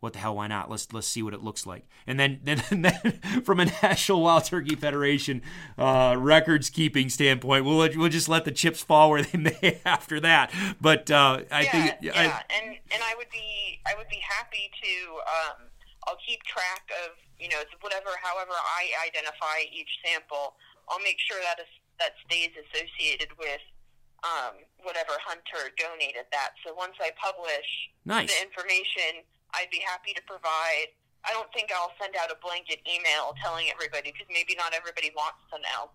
what 0.00 0.12
the 0.12 0.20
hell? 0.20 0.36
Why 0.36 0.46
not? 0.46 0.70
Let's 0.70 0.92
let's 0.92 1.08
see 1.08 1.22
what 1.22 1.34
it 1.34 1.42
looks 1.42 1.66
like. 1.66 1.84
And 2.06 2.18
then 2.18 2.40
then, 2.44 2.62
then 2.70 3.20
from 3.42 3.60
a 3.60 3.66
National 3.82 4.22
Wild 4.22 4.44
Turkey 4.44 4.76
Federation 4.76 5.42
uh, 5.76 6.14
records 6.18 6.70
keeping 6.70 7.08
standpoint, 7.08 7.64
we'll 7.64 7.88
we'll 7.96 8.08
just 8.08 8.28
let 8.28 8.44
the 8.44 8.52
chips 8.52 8.82
fall 8.82 9.10
where 9.10 9.22
they 9.22 9.38
may 9.60 9.80
after 9.84 10.20
that. 10.20 10.52
But 10.80 11.10
uh, 11.10 11.42
I 11.50 11.62
yeah, 11.62 11.70
think 11.70 11.94
yeah, 12.02 12.12
I, 12.14 12.54
and 12.54 12.76
and 12.92 13.02
I 13.02 13.14
would 13.16 13.30
be 13.32 13.80
I 13.86 13.94
would 13.96 14.08
be 14.08 14.20
happy 14.22 14.70
to. 14.82 14.92
Um, 15.26 15.68
I'll 16.06 16.20
keep 16.26 16.42
track 16.44 16.88
of 17.04 17.12
you 17.38 17.48
know 17.48 17.60
whatever 17.80 18.10
however 18.22 18.54
I 18.54 19.06
identify 19.06 19.66
each 19.72 19.90
sample. 20.04 20.54
I'll 20.88 21.02
make 21.04 21.20
sure 21.20 21.36
that 21.44 21.60
is, 21.60 21.68
that 21.98 22.16
stays 22.24 22.48
associated 22.56 23.28
with 23.36 23.60
um, 24.24 24.64
whatever 24.82 25.14
hunter 25.20 25.70
donated 25.76 26.26
that. 26.32 26.56
So 26.64 26.72
once 26.74 26.96
I 26.98 27.10
publish 27.20 27.68
nice. 28.04 28.32
the 28.32 28.40
information 28.40 29.22
I'd 29.54 29.70
be 29.72 29.80
happy 29.84 30.12
to 30.14 30.22
provide. 30.28 30.92
I 31.26 31.34
don't 31.34 31.50
think 31.52 31.72
I'll 31.74 31.92
send 32.00 32.14
out 32.16 32.30
a 32.30 32.38
blanket 32.38 32.80
email 32.86 33.34
telling 33.42 33.68
everybody 33.72 34.14
because 34.14 34.28
maybe 34.30 34.54
not 34.54 34.72
everybody 34.72 35.10
wants 35.16 35.42
to 35.52 35.58
know. 35.60 35.90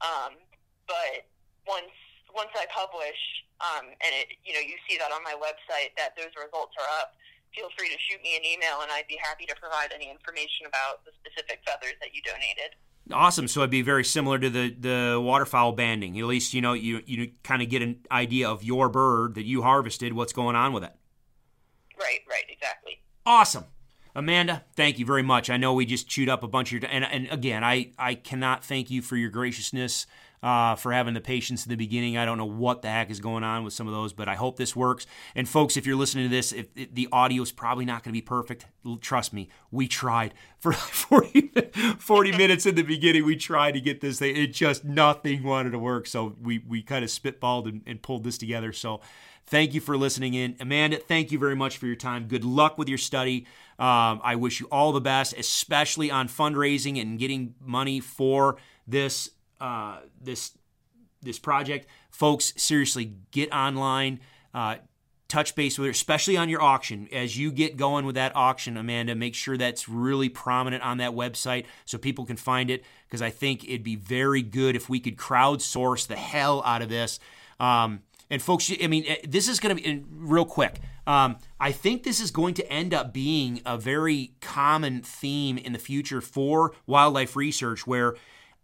Um, 0.00 0.38
but 0.86 1.26
once 1.66 1.92
once 2.34 2.52
I 2.54 2.68
publish 2.70 3.18
um, 3.58 3.88
and 3.88 4.12
it, 4.14 4.36
you 4.44 4.54
know 4.54 4.62
you 4.62 4.78
see 4.86 4.96
that 5.00 5.10
on 5.10 5.24
my 5.24 5.34
website 5.34 5.96
that 5.96 6.14
those 6.14 6.30
results 6.38 6.76
are 6.78 6.88
up, 7.02 7.18
feel 7.54 7.68
free 7.76 7.88
to 7.88 7.98
shoot 7.98 8.22
me 8.22 8.36
an 8.36 8.44
email 8.44 8.80
and 8.82 8.92
I'd 8.92 9.08
be 9.08 9.18
happy 9.18 9.44
to 9.46 9.56
provide 9.58 9.90
any 9.90 10.10
information 10.10 10.68
about 10.68 11.04
the 11.04 11.12
specific 11.18 11.64
feathers 11.66 11.98
that 12.00 12.14
you 12.14 12.22
donated. 12.22 12.78
Awesome. 13.10 13.48
So 13.48 13.60
it'd 13.60 13.70
be 13.70 13.82
very 13.82 14.04
similar 14.04 14.38
to 14.38 14.50
the, 14.50 14.70
the 14.70 15.20
waterfowl 15.20 15.72
banding. 15.72 16.18
At 16.18 16.26
least 16.26 16.54
you 16.54 16.60
know 16.60 16.72
you 16.72 17.02
you 17.06 17.32
kind 17.42 17.62
of 17.62 17.68
get 17.68 17.82
an 17.82 18.04
idea 18.10 18.48
of 18.48 18.62
your 18.62 18.88
bird 18.88 19.34
that 19.34 19.44
you 19.44 19.62
harvested, 19.62 20.12
what's 20.12 20.32
going 20.32 20.56
on 20.56 20.72
with 20.72 20.84
it. 20.84 20.92
Right, 21.98 22.20
right, 22.28 22.44
exactly. 22.48 23.00
Awesome. 23.26 23.64
Amanda, 24.14 24.64
thank 24.74 24.98
you 24.98 25.06
very 25.06 25.22
much. 25.22 25.50
I 25.50 25.56
know 25.56 25.74
we 25.74 25.86
just 25.86 26.08
chewed 26.08 26.28
up 26.28 26.42
a 26.42 26.48
bunch 26.48 26.72
of 26.72 26.82
your 26.82 26.90
and 26.90 27.04
and 27.04 27.28
again, 27.30 27.62
I 27.62 27.92
I 27.98 28.14
cannot 28.14 28.64
thank 28.64 28.90
you 28.90 29.02
for 29.02 29.16
your 29.16 29.30
graciousness, 29.30 30.06
uh, 30.42 30.74
for 30.76 30.92
having 30.92 31.14
the 31.14 31.20
patience 31.20 31.64
in 31.66 31.70
the 31.70 31.76
beginning. 31.76 32.16
I 32.16 32.24
don't 32.24 32.38
know 32.38 32.44
what 32.44 32.82
the 32.82 32.88
heck 32.88 33.10
is 33.10 33.20
going 33.20 33.44
on 33.44 33.64
with 33.64 33.72
some 33.72 33.86
of 33.86 33.92
those, 33.92 34.12
but 34.12 34.28
I 34.28 34.34
hope 34.34 34.56
this 34.56 34.76
works. 34.76 35.06
And 35.34 35.48
folks, 35.48 35.76
if 35.76 35.86
you're 35.86 35.96
listening 35.96 36.28
to 36.28 36.34
this, 36.34 36.52
if, 36.52 36.66
if 36.76 36.94
the 36.94 37.08
audio 37.12 37.42
is 37.42 37.52
probably 37.52 37.84
not 37.84 38.02
going 38.02 38.12
to 38.12 38.18
be 38.18 38.22
perfect, 38.22 38.66
trust 39.00 39.32
me, 39.32 39.48
we 39.70 39.88
tried 39.88 40.34
for 40.58 40.72
40, 40.72 41.52
40 41.98 42.32
minutes 42.36 42.66
in 42.66 42.74
the 42.74 42.82
beginning. 42.82 43.24
We 43.24 43.36
tried 43.36 43.72
to 43.72 43.80
get 43.80 44.00
this 44.00 44.18
thing. 44.18 44.36
It 44.36 44.52
just 44.52 44.84
nothing 44.84 45.42
wanted 45.42 45.70
to 45.70 45.78
work, 45.78 46.06
so 46.06 46.36
we 46.40 46.58
we 46.58 46.82
kind 46.82 47.04
of 47.04 47.10
spitballed 47.10 47.68
and, 47.68 47.82
and 47.86 48.02
pulled 48.02 48.24
this 48.24 48.38
together. 48.38 48.72
So. 48.72 49.00
Thank 49.48 49.72
you 49.72 49.80
for 49.80 49.96
listening 49.96 50.34
in. 50.34 50.56
Amanda, 50.60 50.98
thank 50.98 51.32
you 51.32 51.38
very 51.38 51.56
much 51.56 51.78
for 51.78 51.86
your 51.86 51.96
time. 51.96 52.28
Good 52.28 52.44
luck 52.44 52.76
with 52.76 52.86
your 52.86 52.98
study. 52.98 53.46
Um, 53.78 54.20
I 54.22 54.36
wish 54.36 54.60
you 54.60 54.66
all 54.66 54.92
the 54.92 55.00
best, 55.00 55.32
especially 55.38 56.10
on 56.10 56.28
fundraising 56.28 57.00
and 57.00 57.18
getting 57.18 57.54
money 57.64 58.00
for 58.00 58.58
this 58.86 59.30
uh, 59.58 60.00
this 60.20 60.52
this 61.22 61.38
project. 61.38 61.88
Folks, 62.10 62.52
seriously, 62.56 63.14
get 63.30 63.50
online. 63.50 64.20
Uh, 64.52 64.76
touch 65.28 65.54
base 65.54 65.78
with 65.78 65.86
her, 65.86 65.92
especially 65.92 66.36
on 66.36 66.50
your 66.50 66.60
auction. 66.60 67.08
As 67.10 67.38
you 67.38 67.50
get 67.50 67.78
going 67.78 68.04
with 68.04 68.16
that 68.16 68.36
auction, 68.36 68.76
Amanda, 68.76 69.14
make 69.14 69.34
sure 69.34 69.56
that's 69.56 69.88
really 69.88 70.28
prominent 70.28 70.82
on 70.82 70.98
that 70.98 71.12
website 71.12 71.64
so 71.86 71.96
people 71.96 72.26
can 72.26 72.36
find 72.36 72.70
it. 72.70 72.84
Because 73.06 73.22
I 73.22 73.30
think 73.30 73.64
it'd 73.64 73.82
be 73.82 73.96
very 73.96 74.42
good 74.42 74.76
if 74.76 74.90
we 74.90 75.00
could 75.00 75.16
crowdsource 75.16 76.06
the 76.06 76.16
hell 76.16 76.62
out 76.66 76.82
of 76.82 76.90
this. 76.90 77.18
Um, 77.60 78.00
and 78.30 78.42
folks, 78.42 78.70
I 78.82 78.86
mean, 78.86 79.04
eh, 79.06 79.16
this 79.26 79.48
is 79.48 79.60
going 79.60 79.76
to 79.76 79.82
be 79.82 80.04
real 80.10 80.44
quick. 80.44 80.80
Um, 81.06 81.36
I 81.58 81.72
think 81.72 82.02
this 82.02 82.20
is 82.20 82.30
going 82.30 82.54
to 82.54 82.72
end 82.72 82.92
up 82.92 83.12
being 83.12 83.62
a 83.64 83.78
very 83.78 84.34
common 84.40 85.02
theme 85.02 85.56
in 85.56 85.72
the 85.72 85.78
future 85.78 86.20
for 86.20 86.72
wildlife 86.86 87.36
research, 87.36 87.86
where 87.86 88.16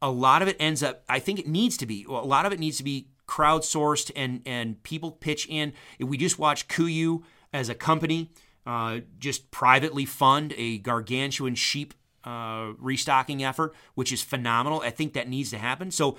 a 0.03 0.11
lot 0.11 0.43
of 0.43 0.49
it 0.49 0.57
ends 0.61 0.83
up. 0.83 1.05
I 1.09 1.19
think 1.19 1.39
it 1.39 1.49
needs 1.49 1.77
to 1.79 1.87
be. 1.87 2.05
A 2.09 2.13
lot 2.13 2.45
of 2.45 2.53
it 2.53 2.61
needs 2.61 2.77
to 2.79 2.85
be 2.85 3.09
crowdsourced, 3.27 4.11
and 4.15 4.43
and 4.45 4.83
people 4.83 5.11
pitch 5.11 5.47
in. 5.49 5.73
If 5.99 6.09
we 6.09 6.19
just 6.19 6.39
watch 6.39 6.69
KUIU 6.69 7.23
as 7.53 7.71
a 7.71 7.75
company, 7.75 8.33
uh, 8.67 9.01
just 9.19 9.51
privately 9.51 10.05
fund 10.05 10.53
a 10.59 10.79
gargantuan 10.79 11.55
sheep 11.55 11.95
uh, 12.25 12.73
restocking 12.79 13.43
effort, 13.43 13.75
which 13.95 14.13
is 14.13 14.23
phenomenal. 14.23 14.81
I 14.81 14.91
think 14.91 15.15
that 15.15 15.29
needs 15.29 15.51
to 15.51 15.59
happen. 15.59 15.91
So 15.91 16.19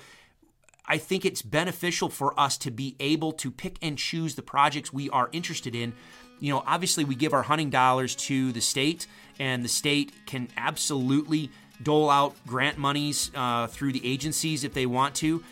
I 0.88 0.98
think 0.98 1.24
it's 1.24 1.42
beneficial 1.42 2.08
for 2.08 2.38
us 2.38 2.56
to 2.58 2.70
be 2.70 2.94
able 3.00 3.32
to 3.32 3.50
pick 3.50 3.76
and 3.82 3.98
choose 3.98 4.34
the 4.34 4.42
projects 4.42 4.92
we 4.92 5.10
are 5.10 5.28
interested 5.32 5.74
in. 5.74 5.92
You 6.38 6.52
know, 6.52 6.62
obviously, 6.66 7.04
we 7.04 7.14
give 7.14 7.32
our 7.32 7.42
hunting 7.42 7.70
dollars 7.70 8.14
to 8.16 8.52
the 8.52 8.60
state, 8.60 9.06
and 9.38 9.64
the 9.64 9.68
state 9.68 10.12
can 10.26 10.48
absolutely 10.56 11.50
dole 11.82 12.10
out 12.10 12.34
grant 12.46 12.78
monies 12.78 13.30
uh, 13.34 13.66
through 13.66 13.92
the 13.92 14.06
agencies 14.06 14.64
if 14.64 14.74
they 14.74 14.86
want 14.86 15.14
to. 15.16 15.42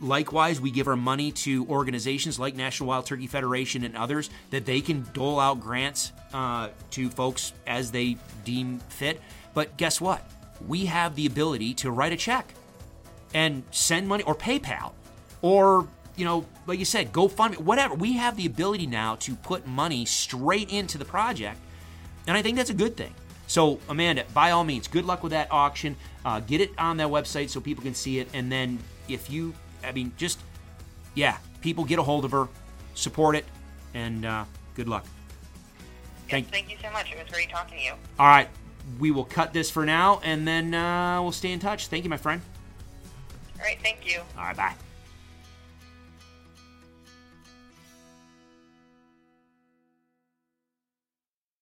Likewise, 0.00 0.60
we 0.60 0.70
give 0.70 0.88
our 0.88 0.96
money 0.96 1.30
to 1.30 1.66
organizations 1.68 2.38
like 2.38 2.54
National 2.54 2.88
Wild 2.88 3.04
Turkey 3.06 3.26
Federation 3.26 3.84
and 3.84 3.96
others 3.96 4.30
that 4.50 4.64
they 4.64 4.80
can 4.80 5.06
dole 5.12 5.38
out 5.38 5.60
grants 5.60 6.12
uh, 6.32 6.68
to 6.90 7.10
folks 7.10 7.52
as 7.66 7.90
they 7.90 8.16
deem 8.44 8.78
fit. 8.88 9.20
But 9.52 9.76
guess 9.76 10.00
what? 10.00 10.26
We 10.66 10.86
have 10.86 11.14
the 11.16 11.26
ability 11.26 11.74
to 11.74 11.90
write 11.90 12.12
a 12.12 12.16
check 12.16 12.54
and 13.34 13.62
send 13.70 14.08
money 14.08 14.22
or 14.24 14.34
PayPal 14.34 14.92
or 15.42 15.86
you 16.16 16.24
know, 16.24 16.46
like 16.66 16.78
you 16.78 16.84
said, 16.84 17.12
GoFundMe, 17.12 17.58
whatever. 17.58 17.94
We 17.94 18.14
have 18.14 18.36
the 18.36 18.46
ability 18.46 18.86
now 18.86 19.16
to 19.16 19.34
put 19.34 19.66
money 19.66 20.04
straight 20.04 20.70
into 20.70 20.96
the 20.96 21.04
project, 21.04 21.58
and 22.26 22.36
I 22.36 22.42
think 22.42 22.56
that's 22.56 22.70
a 22.70 22.74
good 22.74 22.96
thing. 22.96 23.14
So, 23.46 23.78
Amanda, 23.88 24.24
by 24.32 24.52
all 24.52 24.64
means, 24.64 24.88
good 24.88 25.04
luck 25.04 25.22
with 25.22 25.32
that 25.32 25.48
auction. 25.50 25.96
Uh, 26.24 26.40
get 26.40 26.60
it 26.60 26.70
on 26.78 26.96
that 26.96 27.08
website 27.08 27.50
so 27.50 27.60
people 27.60 27.82
can 27.82 27.94
see 27.94 28.18
it, 28.18 28.28
and 28.32 28.50
then 28.50 28.78
if 29.08 29.28
you, 29.28 29.54
I 29.82 29.92
mean, 29.92 30.12
just 30.16 30.38
yeah, 31.14 31.36
people 31.60 31.84
get 31.84 31.98
a 31.98 32.02
hold 32.02 32.24
of 32.24 32.30
her, 32.30 32.48
support 32.94 33.36
it, 33.36 33.44
and 33.92 34.24
uh, 34.24 34.44
good 34.74 34.88
luck. 34.88 35.04
Thank, 36.30 36.46
yes, 36.46 36.52
thank 36.52 36.70
you 36.70 36.76
so 36.80 36.90
much. 36.90 37.12
It 37.12 37.18
was 37.18 37.30
great 37.30 37.50
talking 37.50 37.78
to 37.78 37.84
you. 37.84 37.92
All 38.18 38.26
right, 38.26 38.48
we 38.98 39.10
will 39.10 39.24
cut 39.24 39.52
this 39.52 39.70
for 39.70 39.84
now, 39.84 40.20
and 40.22 40.46
then 40.46 40.74
uh, 40.74 41.20
we'll 41.20 41.32
stay 41.32 41.52
in 41.52 41.58
touch. 41.58 41.88
Thank 41.88 42.04
you, 42.04 42.10
my 42.10 42.16
friend. 42.16 42.40
All 43.58 43.64
right, 43.64 43.78
thank 43.82 44.06
you. 44.06 44.20
All 44.36 44.44
right, 44.44 44.56
bye. 44.56 44.74